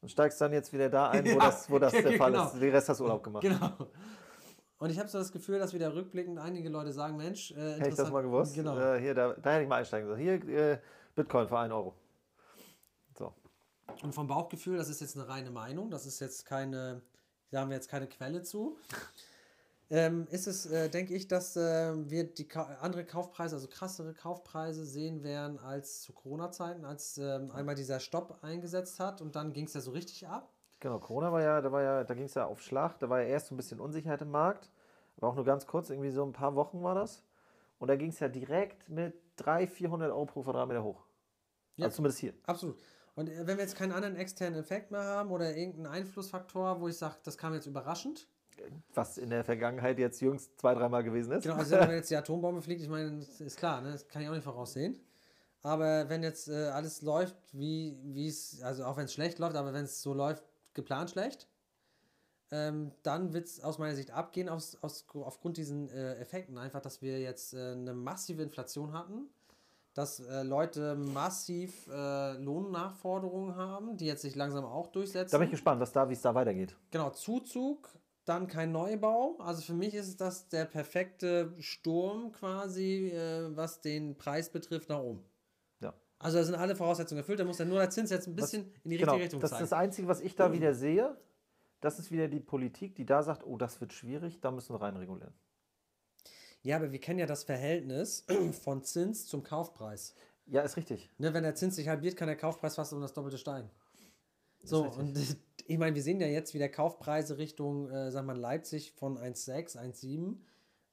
und 0.00 0.08
steigst 0.10 0.40
dann 0.40 0.52
jetzt 0.52 0.72
wieder 0.72 0.88
da 0.88 1.08
ein, 1.10 1.24
wo 1.24 1.28
Ja, 1.30 1.38
das, 1.38 1.70
wo 1.70 1.78
das 1.78 1.92
der 1.92 2.12
Fall 2.18 2.32
genau. 2.32 2.46
ist. 2.46 2.60
Den 2.60 2.70
Rest 2.70 2.88
hast 2.88 3.00
du 3.00 3.04
Urlaub 3.04 3.22
gemacht. 3.22 3.42
Genau. 3.42 3.70
Und 4.78 4.90
ich 4.90 4.98
habe 4.98 5.08
so 5.08 5.18
das 5.18 5.32
Gefühl, 5.32 5.58
dass 5.58 5.72
wieder 5.72 5.94
rückblickend 5.94 6.38
einige 6.38 6.68
Leute 6.68 6.92
sagen, 6.92 7.16
Mensch, 7.16 7.52
äh, 7.52 7.74
Hätte 7.78 7.90
ich 7.90 7.94
das 7.94 8.10
mal 8.10 8.22
gewusst, 8.22 8.54
Genau. 8.54 8.76
äh, 8.78 9.00
hier, 9.00 9.14
da, 9.14 9.32
da 9.34 9.50
hätte 9.52 9.62
ich 9.62 9.68
mal 9.68 9.76
einsteigen 9.76 10.08
sollen. 10.08 10.20
Hier, 10.20 10.34
äh, 10.48 10.78
Bitcoin 11.14 11.48
für 11.48 11.58
1 11.58 11.72
Euro. 11.72 11.94
So. 13.16 13.32
Und 14.02 14.12
vom 14.14 14.26
Bauchgefühl, 14.26 14.76
das 14.76 14.88
ist 14.88 15.00
jetzt 15.00 15.16
eine 15.16 15.28
reine 15.28 15.50
Meinung, 15.50 15.90
das 15.90 16.06
ist 16.06 16.20
jetzt 16.20 16.44
keine, 16.44 17.00
da 17.54 17.60
haben 17.60 17.70
wir 17.70 17.76
jetzt 17.76 17.88
keine 17.88 18.08
Quelle 18.08 18.42
zu. 18.42 18.76
Ähm, 19.90 20.26
ist 20.30 20.46
es, 20.46 20.66
äh, 20.66 20.88
denke 20.88 21.14
ich, 21.14 21.28
dass 21.28 21.56
äh, 21.56 21.92
wir 22.10 22.24
die 22.24 22.48
Ka 22.48 22.78
andere 22.80 23.04
Kaufpreise, 23.04 23.54
also 23.54 23.68
krassere 23.68 24.14
Kaufpreise 24.14 24.84
sehen 24.84 25.22
werden 25.22 25.58
als 25.58 26.02
zu 26.02 26.12
Corona-Zeiten, 26.12 26.84
als 26.84 27.18
ähm, 27.18 27.50
einmal 27.52 27.74
dieser 27.74 28.00
Stopp 28.00 28.38
eingesetzt 28.42 28.98
hat 28.98 29.20
und 29.20 29.36
dann 29.36 29.52
ging 29.52 29.66
es 29.66 29.74
ja 29.74 29.80
so 29.80 29.92
richtig 29.92 30.26
ab. 30.26 30.50
Genau, 30.80 30.98
Corona 30.98 31.30
war 31.32 31.42
ja, 31.42 31.60
da 31.60 31.70
war 31.70 31.82
ja, 31.82 32.02
da 32.02 32.14
ging 32.14 32.24
es 32.24 32.34
ja 32.34 32.46
auf 32.46 32.60
Schlag, 32.62 32.98
da 32.98 33.08
war 33.08 33.20
ja 33.20 33.28
erst 33.28 33.48
so 33.48 33.54
ein 33.54 33.56
bisschen 33.56 33.78
Unsicherheit 33.78 34.22
im 34.22 34.30
Markt, 34.30 34.70
aber 35.16 35.28
auch 35.28 35.34
nur 35.36 35.44
ganz 35.44 35.66
kurz, 35.66 35.90
irgendwie 35.90 36.10
so 36.10 36.24
ein 36.24 36.32
paar 36.32 36.54
Wochen 36.56 36.82
war 36.82 36.94
das. 36.94 37.22
Und 37.78 37.88
da 37.88 37.96
ging 37.96 38.08
es 38.08 38.18
ja 38.20 38.28
direkt 38.28 38.88
mit 38.88 39.14
300, 39.36 39.70
400 39.70 40.10
Euro 40.10 40.24
pro 40.24 40.42
Quadratmeter 40.42 40.82
hoch. 40.82 41.04
Ja. 41.76 41.86
Also 41.86 41.96
zumindest 41.96 42.20
hier. 42.20 42.34
Absolut. 42.46 42.78
Und 43.14 43.28
äh, 43.28 43.46
wenn 43.46 43.56
wir 43.56 43.64
jetzt 43.64 43.76
keinen 43.76 43.92
anderen 43.92 44.16
externen 44.16 44.58
Effekt 44.58 44.90
mehr 44.90 45.04
haben 45.04 45.30
oder 45.30 45.56
irgendeinen 45.56 45.86
Einflussfaktor, 45.86 46.80
wo 46.80 46.88
ich 46.88 46.96
sage, 46.96 47.16
das 47.22 47.38
kam 47.38 47.54
jetzt 47.54 47.66
überraschend. 47.66 48.28
Was 48.94 49.18
in 49.18 49.30
der 49.30 49.44
Vergangenheit 49.44 49.98
jetzt 49.98 50.20
jüngst 50.20 50.58
zwei, 50.60 50.74
dreimal 50.74 51.02
gewesen 51.02 51.32
ist. 51.32 51.42
Genau, 51.42 51.56
also 51.56 51.76
wenn 51.76 51.90
jetzt 51.90 52.10
die 52.10 52.16
Atombombe 52.16 52.62
fliegt, 52.62 52.82
ich 52.82 52.88
meine, 52.88 53.18
ist 53.18 53.56
klar, 53.56 53.80
ne? 53.80 53.92
das 53.92 54.06
kann 54.06 54.22
ich 54.22 54.28
auch 54.28 54.34
nicht 54.34 54.44
voraussehen. 54.44 55.00
Aber 55.62 56.08
wenn 56.08 56.22
jetzt 56.22 56.48
äh, 56.48 56.68
alles 56.68 57.02
läuft, 57.02 57.36
wie 57.52 58.28
es, 58.28 58.62
also 58.62 58.84
auch 58.84 58.96
wenn 58.96 59.06
es 59.06 59.14
schlecht 59.14 59.38
läuft, 59.38 59.56
aber 59.56 59.72
wenn 59.72 59.84
es 59.84 60.02
so 60.02 60.12
läuft, 60.12 60.44
geplant 60.74 61.10
schlecht, 61.10 61.48
ähm, 62.50 62.92
dann 63.02 63.32
wird 63.32 63.46
es 63.46 63.60
aus 63.60 63.78
meiner 63.78 63.96
Sicht 63.96 64.10
abgehen, 64.10 64.48
aus, 64.48 64.76
aus, 64.82 65.06
aufgrund 65.14 65.56
diesen 65.56 65.88
äh, 65.88 66.16
Effekten. 66.16 66.58
Einfach, 66.58 66.80
dass 66.80 67.02
wir 67.02 67.18
jetzt 67.20 67.54
äh, 67.54 67.72
eine 67.72 67.94
massive 67.94 68.42
Inflation 68.42 68.92
hatten, 68.92 69.28
dass 69.94 70.20
äh, 70.20 70.42
Leute 70.42 70.96
massiv 70.96 71.86
äh, 71.88 72.32
Lohnnachforderungen 72.38 73.54
haben, 73.56 73.96
die 73.96 74.06
jetzt 74.06 74.22
sich 74.22 74.34
langsam 74.34 74.64
auch 74.64 74.88
durchsetzen. 74.88 75.30
Da 75.32 75.38
bin 75.38 75.46
ich 75.46 75.52
gespannt, 75.52 75.80
was 75.80 75.92
da, 75.92 76.08
wie 76.08 76.14
es 76.14 76.22
da 76.22 76.34
weitergeht. 76.34 76.76
Genau, 76.90 77.10
Zuzug, 77.10 77.88
dann 78.24 78.48
kein 78.48 78.72
Neubau. 78.72 79.36
Also 79.38 79.62
für 79.62 79.74
mich 79.74 79.94
ist 79.94 80.20
das 80.20 80.48
der 80.48 80.64
perfekte 80.64 81.54
Sturm 81.58 82.32
quasi, 82.32 83.10
äh, 83.10 83.56
was 83.56 83.80
den 83.80 84.16
Preis 84.18 84.50
betrifft, 84.50 84.88
nach 84.88 84.98
oben. 85.00 85.22
Ja. 85.80 85.94
Also 86.18 86.38
da 86.38 86.44
sind 86.44 86.56
alle 86.56 86.74
Voraussetzungen 86.74 87.20
erfüllt, 87.20 87.38
da 87.38 87.44
muss 87.44 87.58
dann 87.58 87.68
nur 87.68 87.78
der 87.78 87.90
Zins 87.90 88.10
jetzt 88.10 88.26
ein 88.26 88.34
bisschen 88.34 88.72
in 88.82 88.90
die 88.90 88.96
Genau, 88.96 89.12
richtige 89.12 89.24
Richtung 89.24 89.40
das 89.40 89.50
zeigen. 89.50 89.62
ist 89.64 89.70
das 89.72 89.78
Einzige, 89.78 90.08
was 90.08 90.20
ich 90.20 90.34
da 90.34 90.52
wieder 90.52 90.74
sehe. 90.74 91.16
Das 91.80 91.98
ist 91.98 92.10
wieder 92.10 92.28
die 92.28 92.40
Politik, 92.40 92.94
die 92.96 93.04
da 93.04 93.22
sagt, 93.22 93.44
oh, 93.46 93.58
das 93.58 93.80
wird 93.80 93.92
schwierig, 93.92 94.40
da 94.40 94.50
müssen 94.50 94.74
wir 94.74 94.80
rein 94.80 94.96
regulieren. 94.96 95.34
Ja, 96.64 96.76
aber 96.76 96.92
wir 96.92 96.98
kennen 96.98 97.18
ja 97.18 97.26
das 97.26 97.44
Verhältnis 97.44 98.24
von 98.62 98.82
Zins 98.82 99.26
zum 99.26 99.44
Kaufpreis. 99.44 100.14
Ja, 100.46 100.62
ist 100.62 100.76
richtig. 100.76 101.10
Ne, 101.18 101.32
wenn 101.32 101.42
der 101.42 101.54
Zins 101.54 101.76
sich 101.76 101.88
halbiert, 101.88 102.16
kann 102.16 102.26
der 102.26 102.36
Kaufpreis 102.36 102.74
fast 102.74 102.92
um 102.92 103.00
das 103.00 103.12
Doppelte 103.12 103.38
steigen. 103.38 103.70
So, 104.62 104.84
und 104.84 105.16
ich 105.66 105.78
meine, 105.78 105.94
wir 105.94 106.02
sehen 106.02 106.20
ja 106.20 106.26
jetzt 106.26 106.54
wieder 106.54 106.68
Kaufpreise 106.70 107.36
Richtung, 107.36 107.90
äh, 107.90 108.10
sag 108.10 108.24
mal, 108.24 108.36
Leipzig 108.36 108.92
von 108.92 109.18
1,6, 109.18 109.78
1,7, 109.78 110.36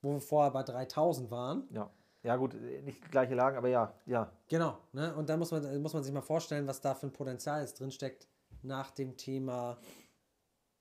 wo 0.01 0.13
wir 0.13 0.21
vorher 0.21 0.51
bei 0.51 0.63
3000 0.63 1.31
waren. 1.31 1.67
Ja. 1.71 1.89
Ja, 2.23 2.35
gut, 2.35 2.53
nicht 2.83 3.09
gleiche 3.09 3.33
Lagen, 3.33 3.57
aber 3.57 3.69
ja, 3.69 3.95
ja. 4.05 4.31
Genau, 4.47 4.77
ne? 4.91 5.15
und 5.15 5.27
da 5.27 5.37
muss 5.37 5.49
man, 5.49 5.81
muss 5.81 5.93
man 5.95 6.03
sich 6.03 6.13
mal 6.13 6.21
vorstellen, 6.21 6.67
was 6.67 6.79
da 6.79 6.93
für 6.93 7.07
ein 7.07 7.13
Potenzial 7.13 7.61
jetzt 7.61 7.79
drinsteckt 7.79 8.27
nach 8.61 8.91
dem 8.91 9.17
Thema 9.17 9.79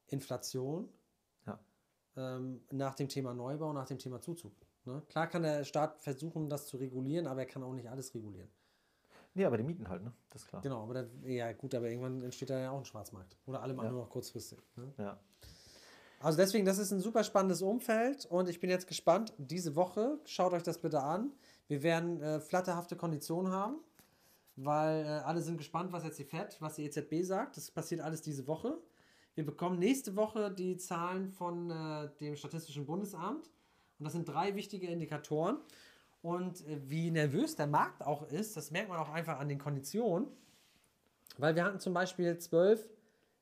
Inflation, 0.08 0.86
ja. 1.46 1.58
ähm, 2.18 2.60
nach 2.70 2.94
dem 2.94 3.08
Thema 3.08 3.32
Neubau, 3.32 3.72
nach 3.72 3.86
dem 3.86 3.98
Thema 3.98 4.20
Zuzug. 4.20 4.52
Ne? 4.84 5.02
Klar 5.08 5.26
kann 5.26 5.42
der 5.42 5.64
Staat 5.64 6.00
versuchen, 6.00 6.48
das 6.48 6.66
zu 6.66 6.76
regulieren, 6.76 7.26
aber 7.26 7.40
er 7.40 7.46
kann 7.46 7.62
auch 7.62 7.72
nicht 7.72 7.88
alles 7.90 8.14
regulieren. 8.14 8.48
Nee, 9.34 9.44
aber 9.44 9.56
die 9.56 9.62
Mieten 9.62 9.88
halt, 9.88 10.02
ne? 10.02 10.12
Das 10.30 10.42
ist 10.42 10.48
klar. 10.48 10.60
Genau, 10.62 10.82
aber 10.82 10.94
da, 10.94 11.04
ja 11.24 11.52
gut, 11.52 11.74
aber 11.74 11.88
irgendwann 11.88 12.22
entsteht 12.22 12.50
da 12.50 12.58
ja 12.58 12.70
auch 12.72 12.78
ein 12.78 12.84
Schwarzmarkt. 12.84 13.36
Oder 13.46 13.62
alle 13.62 13.74
machen 13.74 13.86
Ja. 13.86 13.92
nur 13.92 14.00
noch 14.02 14.10
kurzfristig. 14.10 14.58
Ne? 14.76 14.92
Ja. 14.98 15.20
Also 16.18 16.36
deswegen, 16.36 16.66
das 16.66 16.78
ist 16.78 16.90
ein 16.92 17.00
super 17.00 17.22
spannendes 17.24 17.62
Umfeld 17.62 18.26
und 18.26 18.48
ich 18.48 18.60
bin 18.60 18.68
jetzt 18.68 18.86
gespannt. 18.86 19.32
Diese 19.38 19.76
Woche, 19.76 20.18
schaut 20.24 20.52
euch 20.52 20.62
das 20.62 20.78
bitte 20.78 21.00
an. 21.02 21.32
Wir 21.68 21.82
werden 21.82 22.20
äh, 22.20 22.40
flatterhafte 22.40 22.96
Konditionen 22.96 23.52
haben, 23.52 23.76
weil 24.56 25.04
äh, 25.04 25.08
alle 25.08 25.40
sind 25.40 25.56
gespannt, 25.58 25.92
was 25.92 26.02
jetzt 26.04 26.18
die 26.18 26.24
FED, 26.24 26.56
was 26.60 26.74
die 26.74 26.84
EZB 26.84 27.22
sagt. 27.22 27.56
Das 27.56 27.70
passiert 27.70 28.00
alles 28.00 28.20
diese 28.22 28.46
Woche. 28.48 28.78
Wir 29.34 29.46
bekommen 29.46 29.78
nächste 29.78 30.16
Woche 30.16 30.50
die 30.50 30.76
Zahlen 30.76 31.30
von 31.30 31.70
äh, 31.70 32.10
dem 32.18 32.34
Statistischen 32.36 32.84
Bundesamt 32.84 33.48
und 34.00 34.04
das 34.04 34.14
sind 34.14 34.26
drei 34.28 34.56
wichtige 34.56 34.88
Indikatoren. 34.88 35.58
Und 36.22 36.66
äh, 36.66 36.78
wie 36.88 37.10
nervös 37.10 37.54
der 37.54 37.66
Markt 37.66 38.02
auch 38.04 38.26
ist, 38.30 38.56
das 38.56 38.70
merkt 38.70 38.88
man 38.88 38.98
auch 38.98 39.10
einfach 39.10 39.38
an 39.38 39.48
den 39.48 39.58
Konditionen. 39.58 40.26
Weil 41.38 41.54
wir 41.54 41.64
hatten 41.64 41.78
zum 41.78 41.94
Beispiel 41.94 42.36
12, 42.36 42.88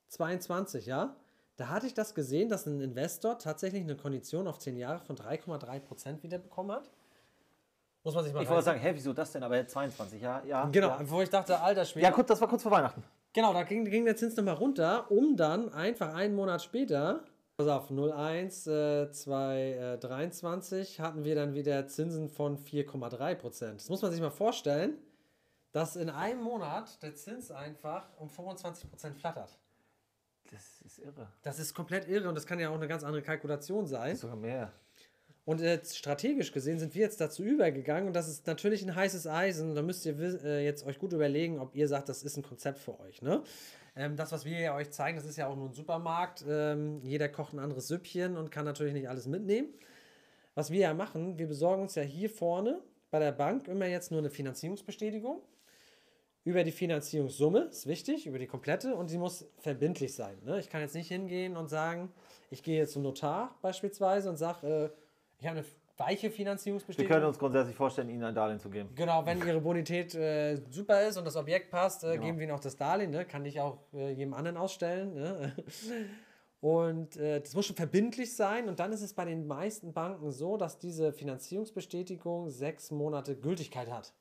22, 0.09 0.85
ja. 0.85 1.15
Da 1.57 1.69
hatte 1.69 1.87
ich 1.87 1.93
das 1.93 2.13
gesehen, 2.15 2.47
dass 2.49 2.65
ein 2.67 2.79
Investor 2.79 3.37
tatsächlich 3.37 3.83
eine 3.83 3.95
Kondition 3.97 4.47
auf 4.47 4.59
10 4.59 4.77
Jahre 4.77 4.99
von 4.99 5.15
3,3% 5.17 6.23
wieder 6.23 6.37
bekommen 6.37 6.71
hat. 6.71 6.89
Muss 8.03 8.15
man 8.15 8.23
sich 8.23 8.33
mal 8.33 8.43
Ich 8.43 8.49
wollte 8.49 8.63
sagen, 8.63 8.79
hä, 8.79 8.91
wieso 8.93 9.11
das 9.11 9.31
denn? 9.33 9.43
Aber 9.43 9.65
22, 9.65 10.21
ja, 10.21 10.41
ja. 10.45 10.65
Genau, 10.69 10.87
Ja, 10.87 11.09
wo 11.09 11.21
ich 11.21 11.29
dachte, 11.29 11.59
alter 11.59 11.83
Schwede. 11.83 12.05
ja 12.05 12.11
gut, 12.11 12.29
das 12.29 12.39
war 12.39 12.47
kurz 12.47 12.63
vor 12.63 12.71
Weihnachten. 12.71 13.03
Genau, 13.33 13.53
da 13.53 13.63
ging, 13.63 13.83
ging 13.85 14.05
der 14.05 14.15
Zins 14.15 14.35
nochmal 14.37 14.55
runter, 14.55 15.11
um 15.11 15.35
dann 15.35 15.71
einfach 15.73 16.13
einen 16.13 16.33
Monat 16.33 16.63
später, 16.63 17.23
pass 17.59 17.67
auf, 17.67 17.91
01, 17.91 18.67
äh, 18.67 19.11
2023, 19.11 21.01
hatten 21.01 21.25
wir 21.25 21.35
dann 21.35 21.53
wieder 21.53 21.85
Zinsen 21.87 22.29
von 22.29 22.57
4,3 22.57 23.35
Prozent. 23.35 23.81
Das 23.81 23.89
muss 23.89 24.01
man 24.01 24.11
sich 24.11 24.21
mal 24.21 24.29
vorstellen, 24.29 24.97
dass 25.73 25.97
in 25.97 26.09
einem 26.09 26.41
Monat 26.41 27.03
der 27.03 27.15
Zins 27.15 27.51
einfach 27.51 28.07
um 28.17 28.29
25 28.29 28.89
Prozent 28.89 29.17
flattert. 29.17 29.59
Das 30.49 30.81
ist 30.85 30.99
irre. 30.99 31.27
Das 31.41 31.59
ist 31.59 31.73
komplett 31.73 32.07
irre 32.07 32.29
und 32.29 32.35
das 32.35 32.45
kann 32.47 32.61
ja 32.61 32.69
auch 32.69 32.75
eine 32.75 32.87
ganz 32.87 33.03
andere 33.03 33.21
Kalkulation 33.21 33.87
sein. 33.87 34.15
Sogar 34.15 34.37
mehr. 34.37 34.71
Und 35.43 35.59
äh, 35.59 35.83
strategisch 35.83 36.53
gesehen 36.53 36.79
sind 36.79 36.95
wir 36.95 37.01
jetzt 37.01 37.19
dazu 37.19 37.43
übergegangen 37.43 38.07
und 38.07 38.13
das 38.13 38.29
ist 38.29 38.47
natürlich 38.47 38.83
ein 38.83 38.95
heißes 38.95 39.27
Eisen. 39.27 39.75
Da 39.75 39.81
müsst 39.81 40.05
ihr 40.05 40.17
äh, 40.17 40.63
jetzt 40.63 40.85
euch 40.85 40.97
gut 40.97 41.11
überlegen, 41.11 41.59
ob 41.59 41.75
ihr 41.75 41.89
sagt, 41.89 42.07
das 42.07 42.23
ist 42.23 42.37
ein 42.37 42.43
Konzept 42.43 42.79
für 42.79 42.97
euch. 43.01 43.21
Ne? 43.21 43.43
Ähm, 43.99 44.15
das, 44.15 44.31
was 44.31 44.45
wir 44.45 44.57
ja 44.57 44.75
euch 44.75 44.91
zeigen, 44.91 45.17
das 45.17 45.25
ist 45.25 45.35
ja 45.35 45.47
auch 45.47 45.57
nur 45.57 45.67
ein 45.67 45.73
Supermarkt. 45.73 46.45
Ähm, 46.47 47.01
jeder 47.03 47.27
kocht 47.27 47.53
ein 47.53 47.59
anderes 47.59 47.89
Süppchen 47.89 48.37
und 48.37 48.49
kann 48.49 48.63
natürlich 48.63 48.93
nicht 48.93 49.09
alles 49.09 49.27
mitnehmen. 49.27 49.73
Was 50.55 50.71
wir 50.71 50.79
ja 50.79 50.93
machen, 50.93 51.37
wir 51.37 51.47
besorgen 51.47 51.81
uns 51.81 51.95
ja 51.95 52.03
hier 52.03 52.29
vorne 52.29 52.81
bei 53.11 53.19
der 53.19 53.33
Bank 53.33 53.67
immer 53.67 53.87
jetzt 53.87 54.09
nur 54.09 54.19
eine 54.19 54.29
Finanzierungsbestätigung. 54.29 55.41
Über 56.45 56.63
die 56.63 56.71
Finanzierungssumme, 56.71 57.63
ist 57.63 57.87
wichtig, 57.87 58.25
über 58.25 58.39
die 58.39 58.47
komplette 58.47 58.95
und 58.95 59.09
sie 59.09 59.17
muss 59.17 59.45
verbindlich 59.57 60.15
sein. 60.15 60.37
Ne? 60.45 60.59
Ich 60.59 60.69
kann 60.69 60.79
jetzt 60.79 60.95
nicht 60.95 61.09
hingehen 61.09 61.57
und 61.57 61.67
sagen, 61.67 62.09
ich 62.49 62.63
gehe 62.63 62.77
jetzt 62.77 62.93
zum 62.93 63.03
Notar 63.03 63.57
beispielsweise 63.61 64.29
und 64.29 64.37
sage, 64.37 64.65
äh, 64.65 64.89
ich 65.39 65.47
habe 65.47 65.59
eine 65.59 65.65
weiche 65.99 66.23
Wir 66.23 66.31
Finanzierungsbestätigung. 66.31 67.13
können 67.13 67.25
uns 67.27 67.37
grundsätzlich 67.37 67.75
vorstellen, 67.75 68.09
Ihnen 68.09 68.23
ein 68.23 68.33
Darlehen 68.33 68.59
zu 68.59 68.69
geben. 68.69 68.89
Genau, 68.95 69.25
wenn 69.25 69.39
Ihre 69.45 69.59
Bonität 69.61 70.15
äh, 70.15 70.61
super 70.69 71.07
ist 71.07 71.17
und 71.17 71.25
das 71.25 71.35
Objekt 71.35 71.69
passt, 71.69 72.03
äh, 72.03 72.13
Genau. 72.13 72.25
geben 72.25 72.39
wir 72.39 72.45
Ihnen 72.47 72.55
auch 72.55 72.59
das 72.59 72.75
Darlehen. 72.77 73.11
Ne? 73.11 73.25
Kann 73.25 73.45
ich 73.45 73.59
auch 73.59 73.79
äh, 73.93 74.11
jedem 74.11 74.33
anderen 74.33 74.57
ausstellen. 74.57 75.13
Ne? 75.13 75.55
Und 76.61 77.15
äh, 77.15 77.39
das 77.39 77.53
muss 77.55 77.67
schon 77.67 77.77
verbindlich 77.77 78.35
sein. 78.35 78.67
Und 78.67 78.79
dann 78.81 78.91
ist 78.91 79.01
es 79.01 79.13
bei 79.13 79.23
den 79.23 79.47
meisten 79.47 79.93
Banken 79.93 80.29
so, 80.31 80.57
dass 80.57 80.77
diese 80.77 81.13
Finanzierungsbestätigung 81.13 82.49
sechs 82.49 82.91
Monate 82.91 83.37
Gültigkeit 83.37 83.89
hat. 83.89 84.13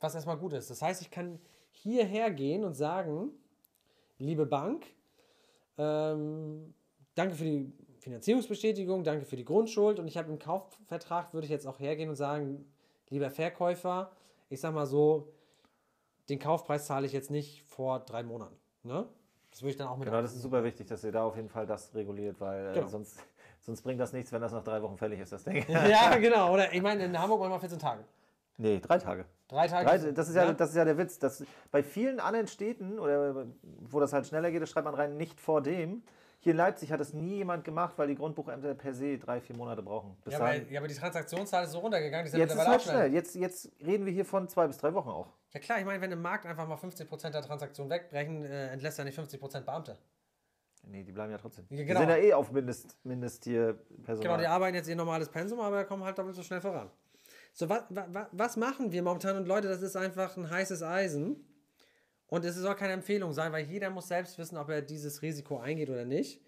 Was 0.00 0.14
erstmal 0.16 0.36
gut 0.38 0.52
ist. 0.52 0.68
Das 0.68 0.82
heißt, 0.82 1.00
ich 1.02 1.12
kann 1.12 1.38
hierher 1.70 2.32
gehen 2.32 2.64
und 2.64 2.74
sagen, 2.74 3.30
liebe 4.18 4.46
Bank, 4.46 4.84
ähm, 5.78 6.74
danke 7.14 7.36
für 7.36 7.44
die 7.44 7.72
Finanzierungsbestätigung, 8.00 9.04
danke 9.04 9.24
für 9.26 9.36
die 9.36 9.44
Grundschuld 9.44 9.98
und 9.98 10.08
ich 10.08 10.16
habe 10.16 10.30
im 10.30 10.38
Kaufvertrag, 10.38 11.32
würde 11.32 11.44
ich 11.44 11.50
jetzt 11.50 11.66
auch 11.66 11.78
hergehen 11.78 12.08
und 12.08 12.16
sagen, 12.16 12.64
lieber 13.10 13.30
Verkäufer, 13.30 14.10
ich 14.48 14.60
sag 14.60 14.74
mal 14.74 14.86
so, 14.86 15.28
den 16.28 16.38
Kaufpreis 16.38 16.86
zahle 16.86 17.06
ich 17.06 17.12
jetzt 17.12 17.30
nicht 17.30 17.62
vor 17.68 18.00
drei 18.00 18.22
Monaten. 18.22 18.56
Ne? 18.82 19.06
Das 19.50 19.62
würde 19.62 19.70
ich 19.72 19.76
dann 19.76 19.88
auch 19.88 19.96
mit 19.96 20.06
Genau, 20.06 20.22
das 20.22 20.34
ist 20.34 20.42
super 20.42 20.62
wichtig, 20.64 20.86
dass 20.86 21.04
ihr 21.04 21.12
da 21.12 21.24
auf 21.24 21.36
jeden 21.36 21.48
Fall 21.48 21.66
das 21.66 21.94
reguliert, 21.94 22.40
weil 22.40 22.68
äh, 22.70 22.74
Genau. 22.74 22.86
sonst, 22.88 23.18
sonst 23.60 23.82
bringt 23.82 24.00
das 24.00 24.12
nichts, 24.12 24.32
wenn 24.32 24.40
das 24.40 24.52
nach 24.52 24.62
drei 24.64 24.80
Wochen 24.82 24.96
fällig 24.96 25.20
ist, 25.20 25.32
das 25.32 25.44
Ding. 25.44 25.64
Ja, 25.68 26.16
genau. 26.16 26.52
Oder 26.54 26.72
ich 26.72 26.82
meine, 26.82 27.04
in 27.04 27.18
Hamburg 27.18 27.40
machen 27.40 27.52
wir 27.52 27.60
14 27.60 27.78
Tage. 27.78 28.04
nee, 28.58 28.78
drei 28.80 28.98
Tage. 28.98 29.24
Drei 29.48 29.66
Tage. 29.66 29.84
Drei, 29.86 30.12
das, 30.12 30.28
ist 30.28 30.36
ja, 30.36 30.52
das 30.52 30.70
ist 30.70 30.76
ja 30.76 30.84
der 30.84 30.96
Witz. 30.96 31.18
Dass 31.18 31.44
bei 31.72 31.82
vielen 31.82 32.20
anderen 32.20 32.46
Städten, 32.46 33.00
oder 33.00 33.46
wo 33.80 33.98
das 33.98 34.12
halt 34.12 34.26
schneller 34.26 34.52
geht, 34.52 34.62
das 34.62 34.70
schreibt 34.70 34.84
man 34.84 34.94
rein, 34.94 35.16
nicht 35.16 35.40
vor 35.40 35.60
dem. 35.60 36.02
Hier 36.42 36.52
in 36.52 36.56
Leipzig 36.56 36.90
hat 36.90 37.00
das 37.00 37.12
nie 37.12 37.36
jemand 37.36 37.64
gemacht, 37.64 37.94
weil 37.98 38.08
die 38.08 38.14
Grundbuchämter 38.14 38.74
per 38.74 38.94
se 38.94 39.18
drei, 39.18 39.42
vier 39.42 39.54
Monate 39.54 39.82
brauchen. 39.82 40.16
Ja, 40.26 40.38
aber, 40.38 40.54
ja, 40.54 40.80
aber 40.80 40.88
die 40.88 40.94
Transaktionszahl 40.94 41.64
ist 41.64 41.72
so 41.72 41.80
runtergegangen, 41.80 42.24
die 42.24 42.30
sind 42.30 42.40
jetzt 42.40 42.54
ist 42.54 42.66
halt 42.66 42.82
schnell. 42.82 43.12
Jetzt, 43.12 43.34
jetzt 43.34 43.70
reden 43.84 44.06
wir 44.06 44.12
hier 44.12 44.24
von 44.24 44.48
zwei 44.48 44.66
bis 44.66 44.78
drei 44.78 44.94
Wochen 44.94 45.10
auch. 45.10 45.28
Ja 45.52 45.60
klar, 45.60 45.78
ich 45.78 45.84
meine, 45.84 46.00
wenn 46.00 46.10
im 46.12 46.22
Markt 46.22 46.46
einfach 46.46 46.66
mal 46.66 46.78
50% 46.78 47.30
der 47.30 47.42
Transaktionen 47.42 47.90
wegbrechen, 47.90 48.42
äh, 48.44 48.68
entlässt 48.68 48.98
er 48.98 49.04
nicht 49.04 49.18
50% 49.18 49.60
Beamte. 49.66 49.98
Nee, 50.84 51.04
die 51.04 51.12
bleiben 51.12 51.30
ja 51.30 51.36
trotzdem. 51.36 51.66
Ja, 51.68 51.76
Die 51.76 51.84
genau. 51.84 52.00
sind 52.00 52.08
ja 52.08 52.16
eh 52.16 52.32
auf 52.32 52.50
Mindest, 52.52 52.96
Mindest 53.04 53.44
hier 53.44 53.74
Personal. 54.02 54.22
Genau, 54.22 54.36
die 54.38 54.46
arbeiten 54.46 54.76
jetzt 54.76 54.88
ihr 54.88 54.96
normales 54.96 55.28
Pensum, 55.28 55.60
aber 55.60 55.84
kommen 55.84 56.04
halt 56.04 56.16
doppelt 56.16 56.36
so 56.36 56.42
schnell 56.42 56.62
voran. 56.62 56.90
So, 57.52 57.68
was, 57.68 57.82
was, 57.90 58.28
was 58.32 58.56
machen 58.56 58.92
wir 58.92 59.02
momentan? 59.02 59.36
Und 59.36 59.46
Leute, 59.46 59.68
das 59.68 59.82
ist 59.82 59.96
einfach 59.96 60.38
ein 60.38 60.48
heißes 60.48 60.82
Eisen. 60.82 61.44
Und 62.30 62.44
es 62.44 62.54
soll 62.54 62.76
keine 62.76 62.92
Empfehlung 62.92 63.32
sein, 63.32 63.52
weil 63.52 63.66
jeder 63.66 63.90
muss 63.90 64.08
selbst 64.08 64.38
wissen, 64.38 64.56
ob 64.56 64.70
er 64.70 64.82
dieses 64.82 65.20
Risiko 65.20 65.58
eingeht 65.58 65.90
oder 65.90 66.04
nicht. 66.04 66.40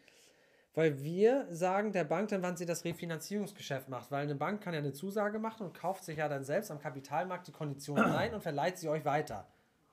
Weil 0.75 1.03
wir 1.03 1.47
sagen 1.51 1.93
der 1.93 2.05
Bank 2.05 2.29
dann, 2.29 2.41
wann 2.41 2.57
sie 2.57 2.65
das 2.65 2.85
Refinanzierungsgeschäft 2.85 3.89
macht. 3.89 4.11
Weil 4.11 4.23
eine 4.23 4.37
Bank 4.37 4.63
kann 4.63 4.73
ja 4.73 4.79
eine 4.79 4.93
Zusage 4.93 5.39
machen 5.39 5.67
und 5.67 5.75
kauft 5.75 6.05
sich 6.05 6.19
ja 6.19 6.29
dann 6.29 6.45
selbst 6.45 6.71
am 6.71 6.79
Kapitalmarkt 6.79 7.49
die 7.49 7.53
Konditionen 7.53 8.05
ein 8.17 8.33
und 8.33 8.43
verleiht 8.43 8.79
sie 8.79 8.89
euch 8.89 9.05
weiter. 9.05 9.47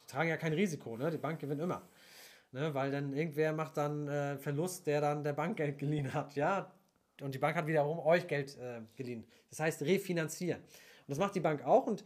Die 0.04 0.12
tragen 0.12 0.30
ja 0.30 0.38
kein 0.38 0.54
Risiko, 0.54 0.96
ne? 0.96 1.10
Die 1.10 1.18
Bank 1.18 1.40
gewinnt 1.40 1.60
immer. 1.60 1.82
Ne? 2.52 2.74
Weil 2.74 2.92
dann 2.92 3.14
irgendwer 3.14 3.52
macht 3.52 3.76
dann 3.76 4.08
äh, 4.08 4.38
Verlust, 4.38 4.86
der 4.88 5.02
dann 5.02 5.24
der 5.24 5.34
Bank 5.34 5.58
Geld 5.58 5.80
geliehen 5.80 6.14
hat, 6.14 6.36
ja. 6.36 6.72
Und 7.20 7.34
die 7.34 7.40
Bank 7.40 7.58
hat 7.58 7.68
wiederum 7.68 8.00
euch 8.00 8.28
Geld 8.28 8.58
äh, 8.58 8.82
geliehen. 8.96 9.26
Das 9.50 9.60
heißt 9.60 9.82
refinanzieren. 9.82 10.62
das 11.08 11.18
macht 11.18 11.36
die 11.36 11.42
Bank 11.42 11.66
auch 11.66 11.88
und 11.88 12.06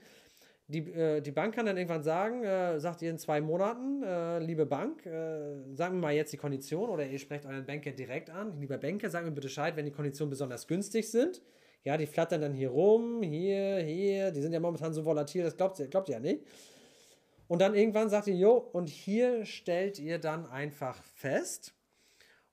die, 0.68 0.80
äh, 0.80 1.22
die 1.22 1.32
Bank 1.32 1.56
kann 1.56 1.66
dann 1.66 1.78
irgendwann 1.78 2.04
sagen, 2.04 2.44
äh, 2.44 2.80
sagt 2.80 3.02
ihr 3.02 3.10
in 3.10 3.18
zwei 3.18 3.42
Monaten, 3.42 4.02
äh, 4.04 4.40
liebe 4.40 4.66
Bank, 4.66 5.06
äh, 5.06 5.74
sagen 5.74 5.96
wir 5.96 6.02
mal 6.02 6.14
jetzt 6.14 6.32
die 6.32 6.38
Kondition 6.38 6.90
oder 6.90 7.06
ihr 7.06 7.20
sprecht 7.20 7.46
euren 7.46 7.66
Banker 7.66 7.92
direkt 7.92 8.30
an. 8.30 8.60
Lieber 8.60 8.78
Banker, 8.78 9.10
sagen 9.10 9.26
mir 9.26 9.32
bitte 9.32 9.48
Bescheid, 9.48 9.76
wenn 9.76 9.86
die 9.86 9.92
Konditionen 9.92 10.30
besonders 10.30 10.68
günstig 10.68 11.12
sind. 11.12 11.42
Ja, 11.84 11.98
die 11.98 12.06
flattern 12.06 12.42
dann 12.42 12.54
hier 12.54 12.70
rum, 12.70 13.22
hier, 13.24 13.80
hier, 13.80 14.32
die 14.32 14.42
sind 14.42 14.54
ja 14.54 14.62
momentan 14.62 14.94
so 14.94 15.04
volatil, 15.04 15.44
das 15.44 15.58
glaubt, 15.58 15.82
glaubt 15.92 16.08
ihr 16.08 16.16
ja 16.16 16.22
nicht. 16.22 16.46
Und 17.48 17.60
dann 17.60 17.76
irgendwann 17.76 18.10
sagt 18.10 18.28
ihr, 18.28 18.36
jo, 18.36 18.54
und 18.54 18.88
hier 18.88 19.46
stellt 19.46 20.00
ihr 20.00 20.18
dann 20.18 20.46
einfach 20.46 21.04
fest 21.04 21.74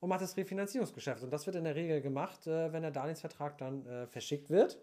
und 0.01 0.09
macht 0.09 0.23
das 0.23 0.37
Refinanzierungsgeschäft. 0.37 1.23
Und 1.23 1.33
das 1.33 1.47
wird 1.47 1.57
in 1.57 1.65
der 1.65 1.77
Regel 1.77 2.01
gemacht, 2.01 2.47
äh, 2.49 2.73
wenn 2.73 2.83
der 2.83 2.91
Darlehensvertrag 2.91 3.57
dann 3.59 3.87
äh, 3.87 4.07
verschickt 4.09 4.51
wird. 4.51 4.81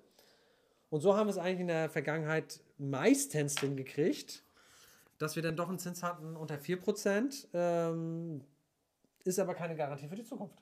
Und 0.90 1.02
so 1.02 1.16
haben 1.16 1.28
wir 1.28 1.32
es 1.32 1.38
eigentlich 1.38 1.62
in 1.62 1.68
der 1.68 1.90
Vergangenheit 1.90 2.62
meistens 2.78 3.60
hingekriegt, 3.60 4.44
dass 5.18 5.36
wir 5.36 5.44
dann 5.44 5.56
doch 5.56 5.70
einen 5.70 5.80
Zins 5.80 6.04
hatten 6.04 6.36
unter 6.36 6.56
4%. 6.56 7.48
Ähm, 7.54 8.44
ist 9.24 9.40
aber 9.40 9.54
keine 9.54 9.76
Garantie 9.76 10.08
für 10.08 10.16
die 10.16 10.24
Zukunft. 10.24 10.58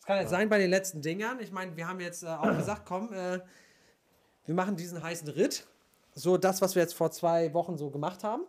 Es 0.00 0.06
kann 0.06 0.16
jetzt 0.16 0.30
ja. 0.30 0.38
sein 0.38 0.48
bei 0.48 0.58
den 0.58 0.70
letzten 0.70 1.02
Dingern. 1.02 1.40
Ich 1.40 1.52
meine, 1.52 1.76
wir 1.76 1.86
haben 1.86 2.00
jetzt 2.00 2.22
äh, 2.22 2.28
auch 2.28 2.56
gesagt, 2.56 2.82
komm, 2.86 3.12
äh, 3.12 3.40
wir 4.46 4.54
machen 4.54 4.76
diesen 4.76 5.02
heißen 5.02 5.28
Ritt. 5.28 5.66
So 6.14 6.36
das, 6.36 6.62
was 6.62 6.74
wir 6.74 6.82
jetzt 6.82 6.94
vor 6.94 7.10
zwei 7.10 7.52
Wochen 7.52 7.76
so 7.76 7.90
gemacht 7.90 8.24
haben. 8.24 8.44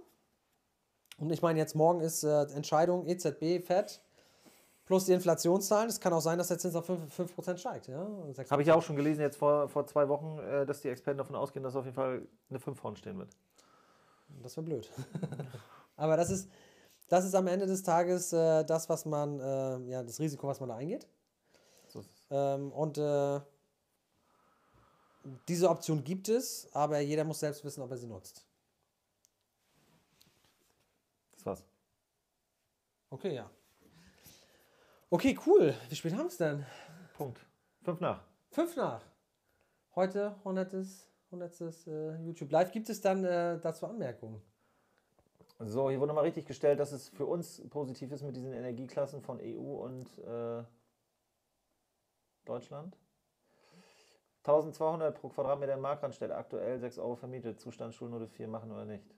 Und 1.17 1.31
ich 1.31 1.41
meine, 1.41 1.59
jetzt 1.59 1.75
morgen 1.75 2.01
ist 2.01 2.23
äh, 2.23 2.43
Entscheidung 2.53 3.07
EZB, 3.07 3.65
FED 3.65 4.01
plus 4.85 5.05
die 5.05 5.13
Inflationszahlen. 5.13 5.89
Es 5.89 5.99
kann 5.99 6.13
auch 6.13 6.21
sein, 6.21 6.37
dass 6.37 6.47
der 6.47 6.57
Zins 6.57 6.75
auf 6.75 6.89
5%, 6.89 7.07
5 7.09 7.59
steigt. 7.59 7.87
Ja? 7.87 8.07
Habe 8.49 8.61
ich 8.61 8.71
auch 8.71 8.83
schon 8.83 8.95
gelesen, 8.95 9.21
jetzt 9.21 9.37
vor, 9.37 9.67
vor 9.67 9.85
zwei 9.87 10.07
Wochen, 10.07 10.39
äh, 10.39 10.65
dass 10.65 10.81
die 10.81 10.89
Experten 10.89 11.17
davon 11.17 11.35
ausgehen, 11.35 11.63
dass 11.63 11.75
auf 11.75 11.85
jeden 11.85 11.95
Fall 11.95 12.27
eine 12.49 12.59
5 12.59 12.79
vorne 12.79 12.97
stehen 12.97 13.17
wird. 13.17 13.29
Das 14.41 14.55
wäre 14.55 14.65
blöd. 14.65 14.89
Aber 15.97 16.17
das 16.17 16.29
ist, 16.29 16.49
das 17.07 17.25
ist 17.25 17.35
am 17.35 17.47
Ende 17.47 17.65
des 17.65 17.83
Tages 17.83 18.31
äh, 18.33 18.63
das, 18.63 18.89
was 18.89 19.05
man, 19.05 19.39
äh, 19.39 19.91
ja, 19.91 20.03
das 20.03 20.19
Risiko, 20.19 20.47
was 20.47 20.59
man 20.59 20.69
da 20.69 20.75
eingeht. 20.75 21.07
So 21.87 22.03
ähm, 22.29 22.71
und 22.71 22.97
äh, 22.97 23.39
diese 25.47 25.69
Option 25.69 26.03
gibt 26.03 26.29
es, 26.29 26.67
aber 26.73 26.99
jeder 26.99 27.23
muss 27.23 27.39
selbst 27.39 27.63
wissen, 27.63 27.81
ob 27.81 27.89
er 27.91 27.97
sie 27.97 28.07
nutzt. 28.07 28.45
Das 31.33 31.45
war's. 31.45 31.63
Okay, 33.09 33.35
ja. 33.35 33.49
Okay, 35.15 35.39
cool. 35.45 35.73
Wie 35.87 35.95
spät 35.95 36.11
haben 36.11 36.23
wir 36.23 36.27
es 36.27 36.35
denn? 36.35 36.65
Punkt. 37.13 37.39
Fünf 37.83 38.01
nach. 38.01 38.21
Fünf 38.51 38.75
nach. 38.75 39.01
Heute 39.95 40.35
100. 40.39 40.73
100. 41.31 41.61
Äh, 41.87 42.21
YouTube 42.21 42.51
Live. 42.51 42.73
Gibt 42.73 42.89
es 42.89 42.99
dann 42.99 43.23
äh, 43.23 43.57
dazu 43.61 43.87
Anmerkungen? 43.87 44.41
So, 45.59 45.89
hier 45.89 46.01
wurde 46.01 46.11
mal 46.11 46.25
richtig 46.25 46.45
gestellt, 46.45 46.81
dass 46.81 46.91
es 46.91 47.07
für 47.07 47.25
uns 47.25 47.65
positiv 47.69 48.11
ist 48.11 48.23
mit 48.23 48.35
diesen 48.35 48.51
Energieklassen 48.51 49.21
von 49.21 49.39
EU 49.41 49.85
und 49.85 50.17
äh, 50.17 50.63
Deutschland. 52.43 52.97
1200 54.43 55.17
pro 55.17 55.29
Quadratmeter 55.29 55.77
Marktrandstelle, 55.77 56.35
aktuell 56.35 56.77
6 56.77 56.97
Euro 56.97 57.15
vermietet, 57.15 57.61
Zustand 57.61 57.95
Schulnote 57.95 58.27
4 58.27 58.49
machen 58.49 58.69
oder 58.69 58.83
nicht. 58.83 59.15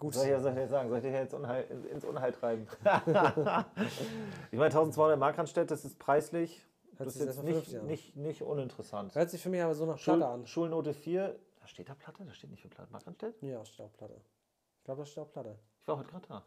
Gut. 0.00 0.14
Soll 0.14 0.28
ich, 0.28 0.40
soll 0.40 0.52
ich 0.52 0.58
jetzt 0.58 0.70
sagen, 0.70 0.88
soll 0.88 0.98
ich 0.98 1.04
dich 1.04 1.12
jetzt 1.12 1.34
Unheil, 1.34 1.64
ins 1.90 2.06
Unheil 2.06 2.32
treiben? 2.32 2.66
ich 4.50 4.58
meine, 4.58 4.64
1200 4.64 5.18
Markranstädt, 5.18 5.70
das 5.70 5.84
ist 5.84 5.98
preislich. 5.98 6.66
Hört 6.96 7.06
das 7.06 7.16
ist 7.16 7.26
jetzt 7.26 7.42
nicht, 7.44 7.82
nicht, 7.82 8.16
nicht 8.16 8.42
uninteressant. 8.42 9.14
Hört 9.14 9.28
sich 9.28 9.42
für 9.42 9.50
mich 9.50 9.62
aber 9.62 9.74
so 9.74 9.84
nach 9.84 9.98
Schul 9.98 10.16
Platte 10.16 10.32
an. 10.32 10.46
Schulnote 10.46 10.94
4. 10.94 11.38
Da 11.60 11.66
steht 11.66 11.90
da 11.90 11.94
Platte? 11.94 12.24
Da 12.24 12.32
steht 12.32 12.50
nicht 12.50 12.62
für 12.62 12.68
Platte. 12.68 12.90
Markranstädt? 12.90 13.42
Ja, 13.42 13.62
steht 13.66 13.84
auch 13.84 13.92
Platte. 13.92 14.18
Ich 14.78 14.84
glaube, 14.84 15.02
da 15.02 15.04
steht 15.04 15.22
auch 15.22 15.30
Platte. 15.30 15.58
Ich 15.82 15.86
war 15.86 15.98
heute 15.98 16.08
gerade 16.08 16.26
da. 16.28 16.44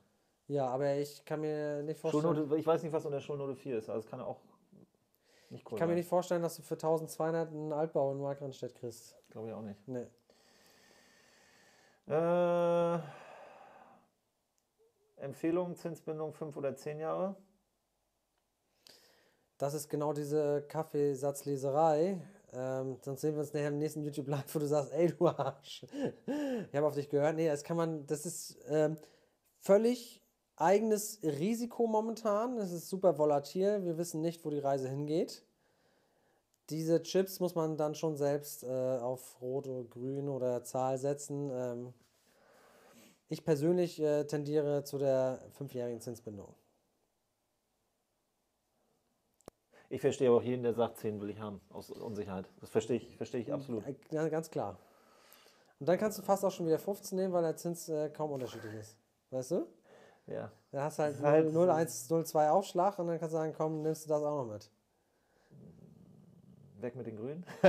Ja, 0.47 0.67
aber 0.69 0.95
ich 0.95 1.23
kann 1.23 1.41
mir 1.41 1.83
nicht 1.83 1.99
vorstellen. 1.99 2.23
Schulnote, 2.23 2.57
ich 2.57 2.65
weiß 2.65 2.81
nicht, 2.81 2.91
was 2.91 3.05
unter 3.05 3.21
Schulnote 3.21 3.55
4 3.55 3.77
ist. 3.77 3.89
Also 3.89 3.99
es 3.99 4.09
kann 4.09 4.19
auch 4.19 4.41
nicht 5.51 5.63
cool 5.67 5.75
Ich 5.75 5.79
kann 5.79 5.89
mir 5.89 5.95
nicht 5.95 6.09
vorstellen, 6.09 6.41
dass 6.41 6.55
du 6.55 6.63
für 6.63 6.73
1200 6.73 7.49
einen 7.49 7.71
Altbau 7.71 8.13
in 8.13 8.19
Markranstädt 8.19 8.73
kriegst. 8.73 9.15
Glaube 9.29 9.49
ich 9.49 9.53
auch 9.53 9.61
nicht. 9.61 9.87
Nee. 9.87 10.07
Äh. 12.07 12.99
Empfehlung, 15.23 15.75
Zinsbindung 15.75 16.33
5 16.33 16.55
oder 16.57 16.75
10 16.75 16.99
Jahre? 16.99 17.35
Das 19.57 19.73
ist 19.73 19.89
genau 19.89 20.13
diese 20.13 20.63
Kaffeesatzleserei. 20.67 22.21
Ähm, 22.51 22.97
sonst 23.01 23.21
sehen 23.21 23.33
wir 23.33 23.41
uns 23.41 23.53
nachher 23.53 23.69
im 23.69 23.79
nächsten 23.79 24.03
YouTube 24.03 24.27
Live, 24.27 24.53
wo 24.53 24.59
du 24.59 24.67
sagst, 24.67 24.91
ey 24.91 25.07
du 25.07 25.27
Arsch. 25.27 25.85
ich 26.25 26.75
habe 26.75 26.85
auf 26.85 26.95
dich 26.95 27.09
gehört. 27.09 27.35
Nee, 27.35 27.47
das 27.47 27.63
kann 27.63 27.77
man, 27.77 28.05
das 28.05 28.25
ist 28.25 28.57
ähm, 28.67 28.97
völlig 29.59 30.21
eigenes 30.55 31.19
Risiko 31.23 31.87
momentan. 31.87 32.57
Es 32.57 32.71
ist 32.71 32.89
super 32.89 33.17
volatil. 33.17 33.85
Wir 33.85 33.97
wissen 33.97 34.21
nicht, 34.21 34.43
wo 34.45 34.49
die 34.49 34.59
Reise 34.59 34.89
hingeht. 34.89 35.43
Diese 36.69 37.01
Chips 37.01 37.39
muss 37.39 37.55
man 37.55 37.77
dann 37.77 37.95
schon 37.95 38.17
selbst 38.17 38.63
äh, 38.63 38.67
auf 38.67 39.41
Rot 39.41 39.67
oder 39.67 39.83
Grün 39.83 40.29
oder 40.29 40.63
Zahl 40.63 40.97
setzen. 40.97 41.49
Ähm, 41.51 41.93
ich 43.29 43.43
persönlich 43.45 43.99
äh, 44.01 44.25
tendiere 44.25 44.83
zu 44.83 44.97
der 44.97 45.39
fünfjährigen 45.51 46.01
Zinsbindung. 46.01 46.55
Ich 49.89 50.01
verstehe 50.01 50.31
auch 50.31 50.41
jeden, 50.41 50.63
der 50.63 50.73
sagt, 50.73 50.97
10 50.97 51.21
will 51.21 51.29
ich 51.29 51.39
haben, 51.39 51.61
aus 51.69 51.91
Unsicherheit. 51.91 52.49
Das 52.59 52.69
verstehe 52.71 52.97
ich, 52.97 53.15
verstehe 53.15 53.41
ich 53.41 53.53
absolut. 53.53 53.83
Ja, 54.09 54.27
ganz 54.27 54.49
klar. 54.49 54.79
Und 55.79 55.87
dann 55.87 55.99
kannst 55.99 56.17
du 56.17 56.23
fast 56.23 56.43
auch 56.43 56.51
schon 56.51 56.65
wieder 56.65 56.79
15 56.79 57.15
nehmen, 57.15 57.31
weil 57.31 57.43
der 57.43 57.55
Zins 57.57 57.89
äh, 57.89 58.09
kaum 58.09 58.31
unterschiedlich 58.31 58.73
ist. 58.73 58.97
Weißt 59.29 59.51
du? 59.51 59.67
Ja. 60.25 60.51
Da 60.71 60.85
hast 60.85 60.97
halt, 60.97 61.21
halt 61.21 61.53
0, 61.53 61.69
1, 61.69 62.09
0, 62.09 62.25
2 62.25 62.49
Aufschlag 62.49 62.97
und 62.97 63.07
dann 63.07 63.19
kannst 63.19 63.33
du 63.33 63.37
sagen, 63.37 63.53
komm, 63.55 63.83
nimmst 63.83 64.05
du 64.05 64.09
das 64.09 64.23
auch 64.23 64.45
noch 64.45 64.51
mit. 64.51 64.71
Weg 66.77 66.95
mit 66.95 67.05
den 67.05 67.15
Grünen. 67.15 67.45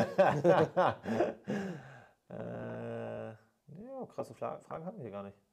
äh, 2.31 3.29
ja, 3.29 4.07
krasse 4.15 4.33
Fragen 4.33 4.87
hatten 4.87 4.97
wir 4.97 5.03
hier 5.03 5.11
gar 5.11 5.25
nicht. 5.25 5.44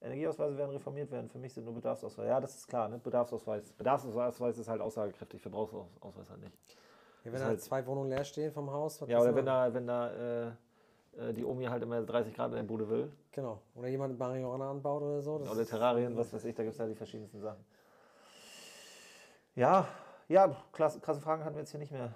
Energieausweise 0.00 0.56
werden 0.56 0.70
reformiert 0.70 1.10
werden. 1.10 1.28
Für 1.28 1.38
mich 1.38 1.52
sind 1.52 1.64
nur 1.64 1.74
Bedarfsausweise. 1.74 2.28
Ja, 2.28 2.40
das 2.40 2.54
ist 2.54 2.68
klar, 2.68 2.88
ne? 2.88 2.98
Bedarfsausweis. 2.98 3.72
Bedarfsausweis 3.72 4.58
ist 4.58 4.68
halt 4.68 4.80
aussagekräftig, 4.80 5.40
Verbrauchsausweis 5.42 6.30
halt 6.30 6.40
nicht. 6.40 6.56
Ja, 7.24 7.32
wenn 7.32 7.40
da 7.40 7.46
halt 7.46 7.60
zwei 7.60 7.84
Wohnungen 7.86 8.10
leer 8.10 8.24
stehen 8.24 8.52
vom 8.52 8.70
Haus. 8.70 9.00
Ja, 9.06 9.20
oder 9.20 9.34
wenn 9.34 9.46
da, 9.46 9.74
wenn 9.74 9.86
da 9.86 10.46
äh, 10.46 10.52
äh, 11.18 11.32
die 11.32 11.44
Omi 11.44 11.64
halt 11.64 11.82
immer 11.82 12.00
30 12.00 12.34
Grad 12.34 12.50
in 12.50 12.56
der 12.56 12.62
Bude 12.62 12.88
will. 12.88 13.10
Genau. 13.32 13.60
Oder 13.74 13.88
jemand 13.88 14.18
Marihuana 14.18 14.70
anbaut 14.70 15.02
oder 15.02 15.20
so. 15.20 15.34
oder 15.34 15.66
Terrarien, 15.66 16.16
was 16.16 16.32
weiß 16.32 16.44
ich, 16.44 16.54
da 16.54 16.62
gibt 16.62 16.74
es 16.74 16.78
ja 16.78 16.86
die 16.86 16.94
verschiedensten 16.94 17.40
Sachen. 17.40 17.64
Ja, 19.54 19.88
ja, 20.28 20.54
krasse, 20.72 21.00
krasse 21.00 21.20
Fragen 21.20 21.44
hatten 21.44 21.56
wir 21.56 21.62
jetzt 21.62 21.70
hier 21.70 21.80
nicht 21.80 21.92
mehr. 21.92 22.14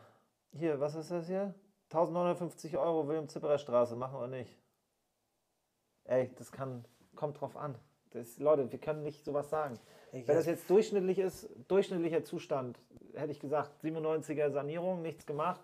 Hier, 0.52 0.78
was 0.78 0.94
ist 0.94 1.10
das 1.10 1.26
hier? 1.26 1.54
1950 1.90 2.78
Euro 2.78 3.06
William 3.08 3.28
Zipperer 3.28 3.58
Straße, 3.58 3.96
machen 3.96 4.20
wir 4.20 4.28
nicht. 4.28 4.56
Ey, 6.04 6.30
das 6.36 6.52
kann, 6.52 6.84
kommt 7.16 7.40
drauf 7.40 7.56
an. 7.56 7.74
Das, 8.10 8.38
Leute, 8.38 8.70
wir 8.70 8.78
können 8.78 9.02
nicht 9.02 9.24
sowas 9.24 9.48
sagen. 9.50 9.78
Ich 10.12 10.28
Wenn 10.28 10.36
das 10.36 10.46
jetzt 10.46 10.68
durchschnittlich 10.68 11.18
ist, 11.18 11.48
durchschnittlicher 11.68 12.24
Zustand, 12.24 12.78
hätte 13.14 13.32
ich 13.32 13.40
gesagt, 13.40 13.82
97er 13.82 14.50
Sanierung, 14.50 15.00
nichts 15.02 15.24
gemacht, 15.24 15.60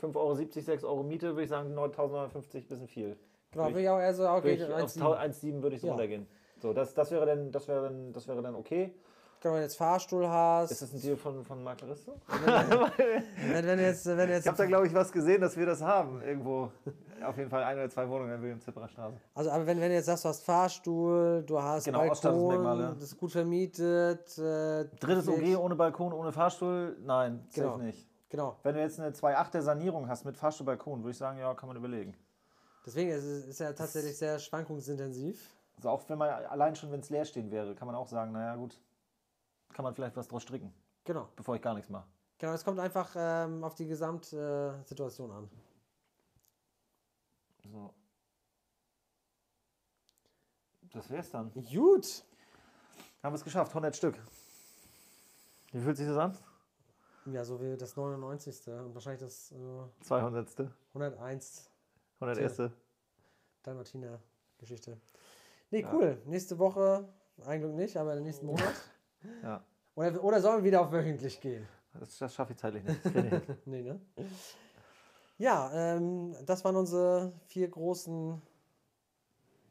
5,70 0.00 0.16
Euro, 0.16 0.34
6 0.34 0.84
Euro 0.84 1.02
Miete, 1.02 1.28
würde 1.30 1.42
ich 1.42 1.50
sagen, 1.50 1.76
9.950, 1.78 2.68
bisschen 2.68 2.88
viel. 2.88 3.18
Genau, 3.52 3.66
würde 3.66 3.82
ich 3.82 3.88
auch 3.88 3.98
eher 3.98 4.14
so, 4.14 4.28
okay, 4.28 4.62
auf 4.64 4.96
1,7 4.96 5.62
würde 5.62 5.76
ich 5.76 5.82
so 5.82 5.88
ja. 5.88 5.92
runtergehen. 5.92 6.26
So, 6.60 6.72
das, 6.72 6.94
das, 6.94 7.10
wäre 7.10 7.26
dann, 7.26 7.50
das, 7.50 7.68
wäre 7.68 7.82
dann, 7.82 8.12
das 8.12 8.28
wäre 8.28 8.42
dann 8.42 8.54
okay. 8.54 8.94
Wenn 9.42 9.52
du 9.52 9.60
jetzt 9.60 9.76
Fahrstuhl 9.76 10.28
hast. 10.28 10.70
Ist 10.70 10.82
das 10.82 10.92
ein 10.92 11.00
Deal 11.00 11.16
von, 11.16 11.42
von 11.44 11.64
Marc 11.64 11.80
Laristo? 11.80 12.14
wenn, 13.52 13.66
wenn 13.66 13.78
jetzt, 13.78 14.06
wenn 14.06 14.28
jetzt 14.28 14.44
ich 14.44 14.48
habe 14.48 14.58
da, 14.58 14.66
glaube 14.66 14.86
ich, 14.86 14.94
was 14.94 15.10
gesehen, 15.10 15.40
dass 15.40 15.56
wir 15.56 15.64
das 15.64 15.80
haben. 15.80 16.20
Irgendwo. 16.22 16.70
Auf 17.24 17.36
jeden 17.38 17.48
Fall 17.48 17.62
ein 17.64 17.76
oder 17.78 17.88
zwei 17.88 18.08
Wohnungen 18.08 18.34
in 18.34 18.42
William 18.42 18.60
Zipperer 18.60 18.88
Straße. 18.88 19.16
Also, 19.34 19.50
aber 19.50 19.66
wenn, 19.66 19.80
wenn 19.80 19.88
du 19.88 19.94
jetzt 19.94 20.06
sagst, 20.06 20.24
du 20.24 20.28
hast 20.28 20.44
Fahrstuhl, 20.44 21.42
du 21.46 21.60
hast 21.60 21.84
genau, 21.84 22.06
Balkon, 22.06 22.64
ja. 22.64 22.92
das 22.92 23.02
ist 23.02 23.18
gut 23.18 23.32
vermietet. 23.32 24.38
Äh, 24.38 24.84
Drittes 25.00 25.28
OG 25.28 25.56
ohne 25.58 25.74
Balkon, 25.74 26.12
ohne 26.12 26.32
Fahrstuhl? 26.32 26.96
Nein, 27.00 27.46
genau. 27.54 27.72
safe 27.72 27.82
nicht. 27.82 28.08
Genau. 28.28 28.56
Wenn 28.62 28.74
du 28.74 28.80
jetzt 28.80 29.00
eine 29.00 29.10
2.8er 29.10 29.62
Sanierung 29.62 30.08
hast 30.08 30.24
mit 30.24 30.36
Fahrstuhl, 30.36 30.66
Balkon, 30.66 31.00
würde 31.00 31.10
ich 31.10 31.18
sagen, 31.18 31.38
ja, 31.38 31.52
kann 31.54 31.66
man 31.66 31.76
überlegen. 31.76 32.14
Deswegen 32.86 33.10
ist 33.10 33.24
es 33.24 33.58
ja 33.58 33.72
tatsächlich 33.72 34.16
sehr 34.16 34.38
schwankungsintensiv. 34.38 35.50
Also 35.76 35.88
auch 35.88 36.02
wenn 36.08 36.18
man 36.18 36.28
allein 36.28 36.76
schon, 36.76 36.92
wenn 36.92 37.00
es 37.00 37.10
leer 37.10 37.24
stehen 37.24 37.50
wäre, 37.50 37.74
kann 37.74 37.86
man 37.86 37.94
auch 37.94 38.06
sagen, 38.06 38.32
naja 38.32 38.54
gut, 38.56 38.78
kann 39.72 39.84
man 39.84 39.94
vielleicht 39.94 40.16
was 40.16 40.28
draus 40.28 40.42
stricken. 40.42 40.72
Genau. 41.04 41.28
Bevor 41.36 41.56
ich 41.56 41.62
gar 41.62 41.74
nichts 41.74 41.90
mache. 41.90 42.06
Genau, 42.38 42.52
es 42.52 42.64
kommt 42.64 42.78
einfach 42.78 43.14
ähm, 43.16 43.62
auf 43.64 43.74
die 43.74 43.86
Gesamtsituation 43.86 45.30
an. 45.30 45.50
So. 47.70 47.94
Das 50.92 51.10
wär's 51.10 51.30
dann. 51.30 51.52
Gut. 51.52 52.24
Haben 53.22 53.32
wir 53.32 53.36
es 53.36 53.44
geschafft, 53.44 53.70
100 53.70 53.94
Stück. 53.94 54.18
Wie 55.72 55.80
fühlt 55.80 55.96
sich 55.96 56.06
das 56.06 56.16
an? 56.16 56.36
Ja, 57.26 57.44
so 57.44 57.60
wie 57.60 57.76
das 57.76 57.94
99. 57.96 58.68
und 58.68 58.94
wahrscheinlich 58.94 59.20
das 59.20 59.52
äh, 59.52 59.56
200. 60.00 60.72
101. 60.94 61.70
101. 62.20 62.72
Dalmatiner-Geschichte. 63.62 64.98
Nee, 65.70 65.86
cool. 65.92 66.20
Nächste 66.24 66.58
Woche, 66.58 67.06
eigentlich 67.44 67.74
nicht, 67.74 67.96
aber 67.96 68.16
im 68.16 68.24
nächsten 68.24 68.46
Monat. 68.46 68.74
Ja. 69.42 69.64
Oder, 69.94 70.24
oder 70.24 70.40
sollen 70.40 70.58
wir 70.58 70.64
wieder 70.64 70.80
auf 70.80 70.92
wöchentlich 70.92 71.40
gehen? 71.40 71.66
Das, 71.98 72.18
das 72.18 72.34
schaffe 72.34 72.52
ich 72.52 72.58
zeitlich 72.58 72.84
nicht. 72.84 73.04
Ich. 73.04 73.56
Nee, 73.66 73.82
ne? 73.82 74.00
Ja, 75.38 75.70
ähm, 75.72 76.34
das 76.46 76.64
waren 76.64 76.76
unsere 76.76 77.32
vier 77.46 77.68
großen 77.68 78.40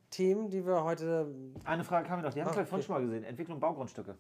Themen, 0.10 0.50
die 0.50 0.66
wir 0.66 0.84
heute. 0.84 1.28
Eine 1.64 1.84
Frage 1.84 2.08
kam 2.08 2.20
mir 2.20 2.26
noch, 2.26 2.34
die 2.34 2.42
habe 2.42 2.52
ich 2.52 2.58
Ah, 2.58 2.62
ah, 2.62 2.66
vorhin 2.66 2.76
okay. 2.80 2.86
schon 2.86 2.96
mal 2.96 3.02
gesehen. 3.02 3.24
Entwicklung 3.24 3.60
Baugrundstücke. 3.60 4.18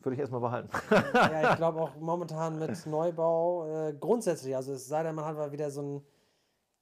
Würde 0.00 0.14
ich 0.14 0.20
erstmal 0.20 0.40
behalten. 0.40 0.70
ja, 1.14 1.50
ich 1.50 1.56
glaube 1.56 1.80
auch 1.82 1.94
momentan 1.96 2.58
mit 2.58 2.86
Neubau 2.86 3.66
äh, 3.88 3.94
grundsätzlich, 3.94 4.54
also 4.56 4.72
es 4.72 4.86
sei 4.86 5.02
denn, 5.02 5.14
man 5.14 5.24
hat 5.24 5.36
mal 5.36 5.52
wieder 5.52 5.70
so 5.70 5.80
einen, 5.80 6.06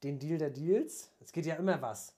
den 0.03 0.19
Deal 0.19 0.39
der 0.39 0.51
Deals. 0.51 1.11
Es 1.21 1.33
geht 1.33 1.47
ja 1.47 1.55
immer 1.57 1.81
was. 1.83 2.17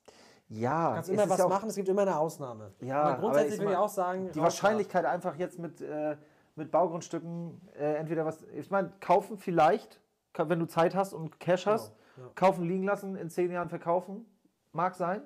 Ja, 0.56 0.88
Du 0.88 0.94
kannst 0.94 1.10
es 1.10 1.14
immer 1.14 1.28
was 1.28 1.38
ja 1.38 1.48
machen, 1.48 1.68
es 1.68 1.76
gibt 1.76 1.88
immer 1.88 2.02
eine 2.02 2.18
Ausnahme. 2.18 2.72
Ja, 2.80 3.00
aber 3.02 3.10
aber 3.10 3.20
grundsätzlich 3.20 3.54
ich 3.54 3.60
würde 3.60 3.72
ich 3.72 3.78
auch 3.78 3.88
sagen, 3.88 4.30
Die. 4.32 4.40
Wahrscheinlichkeit 4.40 5.04
einfach 5.04 5.36
jetzt 5.36 5.58
mit, 5.58 5.80
äh, 5.80 6.16
mit 6.56 6.70
Baugrundstücken 6.70 7.60
äh, 7.76 7.94
entweder 7.96 8.24
was, 8.24 8.42
ich 8.54 8.70
meine, 8.70 8.92
kaufen 9.00 9.36
vielleicht, 9.38 10.00
wenn 10.36 10.58
du 10.60 10.66
Zeit 10.66 10.94
hast 10.94 11.12
und 11.12 11.38
Cash 11.40 11.66
hast, 11.66 11.92
Genau, 12.16 12.28
ja. 12.28 12.32
kaufen 12.34 12.64
liegen 12.64 12.84
lassen, 12.84 13.16
in 13.16 13.28
zehn 13.30 13.50
Jahren 13.50 13.68
verkaufen, 13.68 14.24
mag 14.72 14.94
sein. 14.94 15.22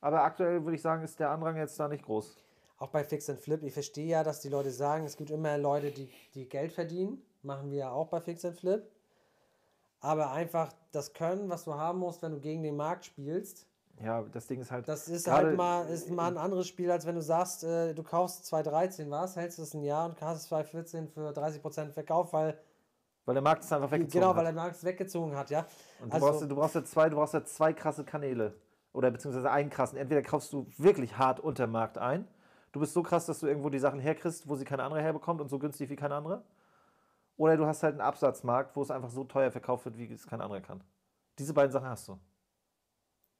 Aber 0.00 0.22
aktuell 0.22 0.64
würde 0.64 0.76
ich 0.76 0.82
sagen, 0.82 1.02
ist 1.04 1.20
der 1.20 1.30
Andrang 1.30 1.56
jetzt 1.56 1.78
da 1.78 1.88
nicht 1.88 2.04
groß. 2.04 2.38
Auch 2.78 2.88
bei 2.88 3.04
Fix 3.04 3.28
and 3.28 3.38
Flip, 3.38 3.62
ich 3.62 3.74
verstehe 3.74 4.06
ja, 4.06 4.24
dass 4.24 4.40
die 4.40 4.48
Leute 4.48 4.70
sagen, 4.70 5.04
es 5.04 5.16
gibt 5.18 5.30
immer 5.30 5.58
Leute, 5.58 5.90
die, 5.90 6.10
die 6.34 6.48
Geld 6.48 6.72
verdienen. 6.72 7.22
Machen 7.42 7.70
wir 7.70 7.78
ja 7.78 7.90
auch 7.90 8.08
bei 8.08 8.20
Fix 8.20 8.42
and 8.46 8.56
Flip. 8.56 8.82
Aber 10.00 10.30
einfach 10.32 10.72
das 10.92 11.12
Können, 11.12 11.50
was 11.50 11.64
du 11.64 11.74
haben 11.74 11.98
musst, 11.98 12.22
wenn 12.22 12.32
du 12.32 12.40
gegen 12.40 12.62
den 12.62 12.76
Markt 12.76 13.04
spielst, 13.04 13.66
Ja, 14.02 14.22
das 14.32 14.46
Ding 14.46 14.60
ist 14.60 14.70
halt. 14.70 14.88
das 14.88 15.08
ist 15.08 15.30
halt 15.30 15.56
mal, 15.56 15.86
ist 15.88 16.10
mal 16.10 16.28
ein 16.28 16.38
anderes 16.38 16.66
Spiel, 16.68 16.90
als 16.90 17.04
wenn 17.06 17.14
du 17.16 17.22
sagst, 17.22 17.64
äh, 17.64 17.92
du 17.94 18.02
kaufst 18.02 18.46
2013 18.46 19.10
was, 19.10 19.36
hältst 19.36 19.58
es 19.58 19.74
ein 19.74 19.82
Jahr 19.82 20.06
und 20.08 20.20
hast 20.22 20.38
es 20.38 20.44
2014 20.48 21.08
für 21.08 21.30
30% 21.32 21.92
verkauft, 21.92 22.32
weil, 22.32 22.58
Weil 23.26 23.34
der 23.34 23.42
Markt 23.42 23.62
es 23.62 23.72
einfach 23.72 23.90
weggezogen 23.90 24.20
genau, 24.22 24.30
weil 24.34 24.46
hat. 24.46 24.54
der 24.54 24.62
Markt 24.62 24.76
es 24.76 24.84
weggezogen 24.84 25.36
hat, 25.36 25.50
ja. 25.50 25.66
Und 26.00 26.10
du, 26.10 26.14
Also- 26.14 26.26
brauchst, 26.26 26.42
du, 26.50 26.54
brauchst 26.56 26.74
ja 26.76 26.84
zwei, 26.84 27.08
du 27.10 27.16
brauchst 27.16 27.34
ja 27.34 27.44
zwei 27.44 27.72
krasse 27.74 28.04
Kanäle. 28.04 28.54
Oder 28.92 29.10
beziehungsweise 29.10 29.50
einen 29.50 29.70
krassen. 29.70 29.98
Entweder 29.98 30.22
kaufst 30.22 30.52
du 30.52 30.66
wirklich 30.78 31.16
hart 31.16 31.38
unter 31.38 31.66
dem 31.66 31.72
Markt 31.72 31.96
ein. 31.98 32.26
Du 32.72 32.80
bist 32.80 32.92
so 32.92 33.02
krass, 33.02 33.26
dass 33.26 33.38
du 33.38 33.46
irgendwo 33.46 33.68
die 33.68 33.78
Sachen 33.78 34.00
herkriegst, 34.00 34.48
wo 34.48 34.56
sie 34.56 34.64
keine 34.64 34.82
andere 34.82 35.00
herbekommt 35.02 35.40
und 35.40 35.48
so 35.48 35.58
günstig 35.60 35.90
wie 35.90 35.96
keine 35.96 36.14
andere. 36.16 36.42
Oder 37.36 37.56
du 37.56 37.66
hast 37.66 37.82
halt 37.84 37.92
einen 37.92 38.00
Absatzmarkt, 38.00 38.74
wo 38.74 38.82
es 38.82 38.90
einfach 38.90 39.10
so 39.10 39.24
teuer 39.24 39.50
verkauft 39.52 39.84
wird, 39.84 39.96
wie 39.96 40.12
es 40.12 40.26
kein 40.26 40.40
anderer 40.40 40.60
kann. 40.60 40.82
Diese 41.38 41.54
beiden 41.54 41.70
Sachen 41.70 41.88
hast 41.88 42.08
du. 42.08 42.18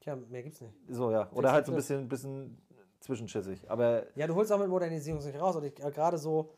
Tja, 0.00 0.16
mehr 0.16 0.42
gibt's 0.42 0.60
nicht. 0.60 0.74
So, 0.88 1.10
ja. 1.10 1.30
Oder 1.32 1.52
halt 1.52 1.66
so 1.66 1.72
ein 1.72 1.76
bisschen, 1.76 2.08
bisschen 2.08 2.60
zwischenschissig. 3.00 3.70
Aber 3.70 4.04
Ja, 4.16 4.26
du 4.26 4.34
holst 4.34 4.52
auch 4.52 4.58
mit 4.58 4.68
Modernisierung 4.68 5.22
nicht 5.24 5.40
raus. 5.40 5.56
Und 5.56 5.64
ich, 5.64 5.84
äh, 5.84 5.90
gerade 5.90 6.18
so 6.18 6.50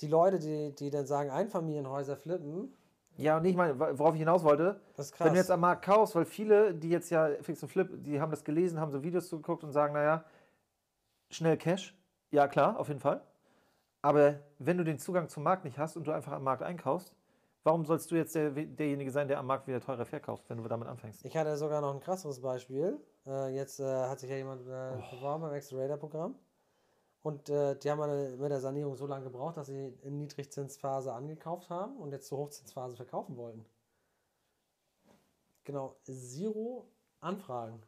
die 0.00 0.08
Leute, 0.08 0.38
die, 0.38 0.74
die 0.74 0.90
dann 0.90 1.06
sagen, 1.06 1.30
Einfamilienhäuser 1.30 2.16
flippen, 2.16 2.74
ja, 3.18 3.36
und 3.36 3.44
ich 3.46 3.56
meine, 3.56 3.76
worauf 3.98 4.14
ich 4.14 4.20
hinaus 4.20 4.44
wollte. 4.44 4.80
Wenn 5.18 5.32
du 5.32 5.38
jetzt 5.38 5.50
am 5.50 5.58
Markt 5.58 5.84
kaufst, 5.84 6.14
weil 6.14 6.24
viele, 6.24 6.72
die 6.72 6.88
jetzt 6.88 7.10
ja 7.10 7.30
Fix 7.42 7.60
und 7.64 7.68
Flip, 7.68 7.88
die 8.04 8.20
haben 8.20 8.30
das 8.30 8.44
gelesen, 8.44 8.78
haben 8.78 8.92
so 8.92 9.02
Videos 9.02 9.28
zugeguckt 9.28 9.64
und 9.64 9.72
sagen, 9.72 9.92
naja, 9.92 10.24
schnell 11.28 11.56
Cash, 11.56 11.98
ja 12.30 12.46
klar, 12.46 12.78
auf 12.78 12.86
jeden 12.86 13.00
Fall. 13.00 13.20
Aber 14.02 14.38
wenn 14.60 14.78
du 14.78 14.84
den 14.84 15.00
Zugang 15.00 15.28
zum 15.28 15.42
Markt 15.42 15.64
nicht 15.64 15.78
hast 15.78 15.96
und 15.96 16.06
du 16.06 16.12
einfach 16.12 16.30
am 16.30 16.44
Markt 16.44 16.62
einkaufst, 16.62 17.12
warum 17.68 17.84
sollst 17.84 18.10
du 18.10 18.16
jetzt 18.16 18.34
der, 18.34 18.50
derjenige 18.50 19.10
sein, 19.10 19.28
der 19.28 19.38
am 19.38 19.46
Markt 19.46 19.66
wieder 19.66 19.80
teurer 19.80 20.06
verkauft, 20.06 20.44
wenn 20.48 20.56
du 20.56 20.66
damit 20.66 20.88
anfängst? 20.88 21.22
Ich 21.24 21.36
hatte 21.36 21.54
sogar 21.58 21.82
noch 21.82 21.92
ein 21.92 22.00
krasseres 22.00 22.40
Beispiel. 22.40 22.98
Äh, 23.26 23.54
jetzt 23.54 23.78
äh, 23.78 23.84
hat 23.84 24.20
sich 24.20 24.30
ja 24.30 24.36
jemand 24.36 24.62
äh, 24.62 24.96
beworben 25.10 25.42
beim 25.42 25.52
Accelerator-Programm. 25.52 26.34
Und 27.22 27.50
äh, 27.50 27.76
die 27.76 27.90
haben 27.90 28.00
eine, 28.00 28.36
mit 28.38 28.50
der 28.50 28.60
Sanierung 28.60 28.96
so 28.96 29.06
lange 29.06 29.24
gebraucht, 29.24 29.58
dass 29.58 29.66
sie 29.66 29.92
in 30.02 30.16
Niedrigzinsphase 30.16 31.12
angekauft 31.12 31.68
haben 31.68 31.98
und 31.98 32.12
jetzt 32.12 32.28
zur 32.28 32.38
Hochzinsphase 32.38 32.96
verkaufen 32.96 33.36
wollten. 33.36 33.66
Genau, 35.64 35.96
zero 36.04 36.88
Anfragen. 37.20 37.82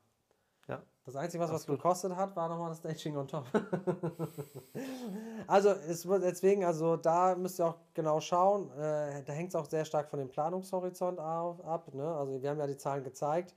Das 1.06 1.16
Einzige, 1.16 1.42
was 1.42 1.50
was 1.50 1.62
Absolut. 1.62 1.80
gekostet 1.80 2.14
hat, 2.14 2.36
war 2.36 2.48
nochmal 2.48 2.68
das 2.68 2.78
Staging 2.78 3.16
on 3.16 3.26
top. 3.26 3.46
also 5.46 5.70
es 5.70 6.06
wird 6.06 6.22
deswegen, 6.22 6.64
also 6.64 6.96
da 6.96 7.34
müsst 7.34 7.58
ihr 7.58 7.66
auch 7.66 7.78
genau 7.94 8.20
schauen. 8.20 8.70
Äh, 8.72 9.22
da 9.24 9.32
hängt 9.32 9.48
es 9.48 9.54
auch 9.54 9.64
sehr 9.64 9.84
stark 9.84 10.10
von 10.10 10.18
dem 10.18 10.28
Planungshorizont 10.28 11.18
auf, 11.18 11.64
ab. 11.64 11.92
Ne? 11.94 12.04
Also 12.04 12.42
wir 12.42 12.50
haben 12.50 12.58
ja 12.58 12.66
die 12.66 12.76
Zahlen 12.76 13.02
gezeigt. 13.02 13.54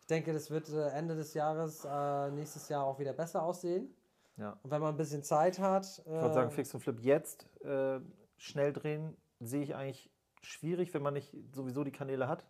Ich 0.00 0.06
denke, 0.06 0.32
das 0.32 0.50
wird 0.50 0.68
äh, 0.68 0.90
Ende 0.90 1.16
des 1.16 1.34
Jahres, 1.34 1.84
äh, 1.84 2.30
nächstes 2.30 2.68
Jahr 2.68 2.84
auch 2.84 2.98
wieder 2.98 3.12
besser 3.12 3.42
aussehen. 3.42 3.92
Ja. 4.36 4.56
Und 4.62 4.70
wenn 4.70 4.80
man 4.80 4.94
ein 4.94 4.98
bisschen 4.98 5.22
Zeit 5.22 5.58
hat, 5.58 6.02
Ich 6.04 6.12
würde 6.12 6.34
sagen, 6.34 6.50
äh, 6.50 6.54
Fix 6.54 6.74
und 6.74 6.80
Flip 6.80 7.00
jetzt 7.00 7.46
äh, 7.64 8.00
schnell 8.36 8.72
drehen, 8.72 9.16
sehe 9.40 9.62
ich 9.62 9.74
eigentlich 9.74 10.10
schwierig, 10.42 10.92
wenn 10.94 11.02
man 11.02 11.14
nicht 11.14 11.34
sowieso 11.52 11.84
die 11.84 11.90
Kanäle 11.90 12.28
hat. 12.28 12.44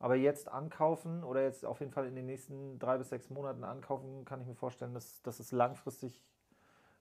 Aber 0.00 0.14
jetzt 0.14 0.48
ankaufen 0.48 1.24
oder 1.24 1.42
jetzt 1.42 1.64
auf 1.64 1.80
jeden 1.80 1.90
Fall 1.92 2.06
in 2.06 2.14
den 2.14 2.26
nächsten 2.26 2.78
drei 2.78 2.98
bis 2.98 3.08
sechs 3.08 3.30
Monaten 3.30 3.64
ankaufen, 3.64 4.24
kann 4.24 4.40
ich 4.40 4.46
mir 4.46 4.54
vorstellen, 4.54 4.94
dass, 4.94 5.20
dass 5.22 5.40
es 5.40 5.50
langfristig 5.52 6.22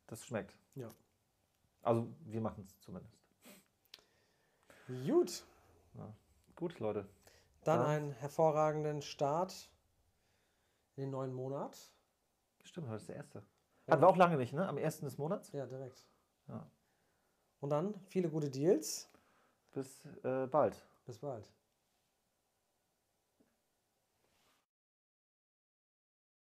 das 0.07 0.25
schmeckt. 0.25 0.57
ja. 0.75 0.89
Also 1.83 2.07
wir 2.25 2.41
machen 2.41 2.63
es 2.63 2.77
zumindest. 2.81 3.15
Gut, 5.05 5.45
Gut, 6.55 6.79
Leute. 6.79 7.07
dann 7.63 7.79
Ja. 7.81 7.85
einen 7.87 8.11
hervorragenden 8.11 9.01
Start 9.01 9.69
in 10.95 11.03
den 11.03 11.11
neuen 11.11 11.33
Monat. 11.33 11.77
Stimmt, 12.63 12.87
heute 12.87 12.97
ist 12.97 13.09
der 13.09 13.17
erste. 13.17 13.43
Hatten 13.87 14.01
wir 14.01 14.07
auch 14.09 14.17
lange 14.17 14.35
nicht, 14.37 14.53
ne? 14.53 14.67
Am 14.67 14.77
ersten 14.77 15.05
des 15.05 15.17
Monats. 15.17 15.51
Ja, 15.53 15.65
direkt. 15.65 16.05
Ja. 16.47 16.69
Und 17.61 17.69
dann 17.69 17.93
viele 18.07 18.29
gute 18.29 18.49
Deals. 18.49 19.09
Bis 19.71 20.03
äh, 20.23 20.47
bald. 20.47 20.85
Bis 21.05 21.19
bald. 21.19 21.49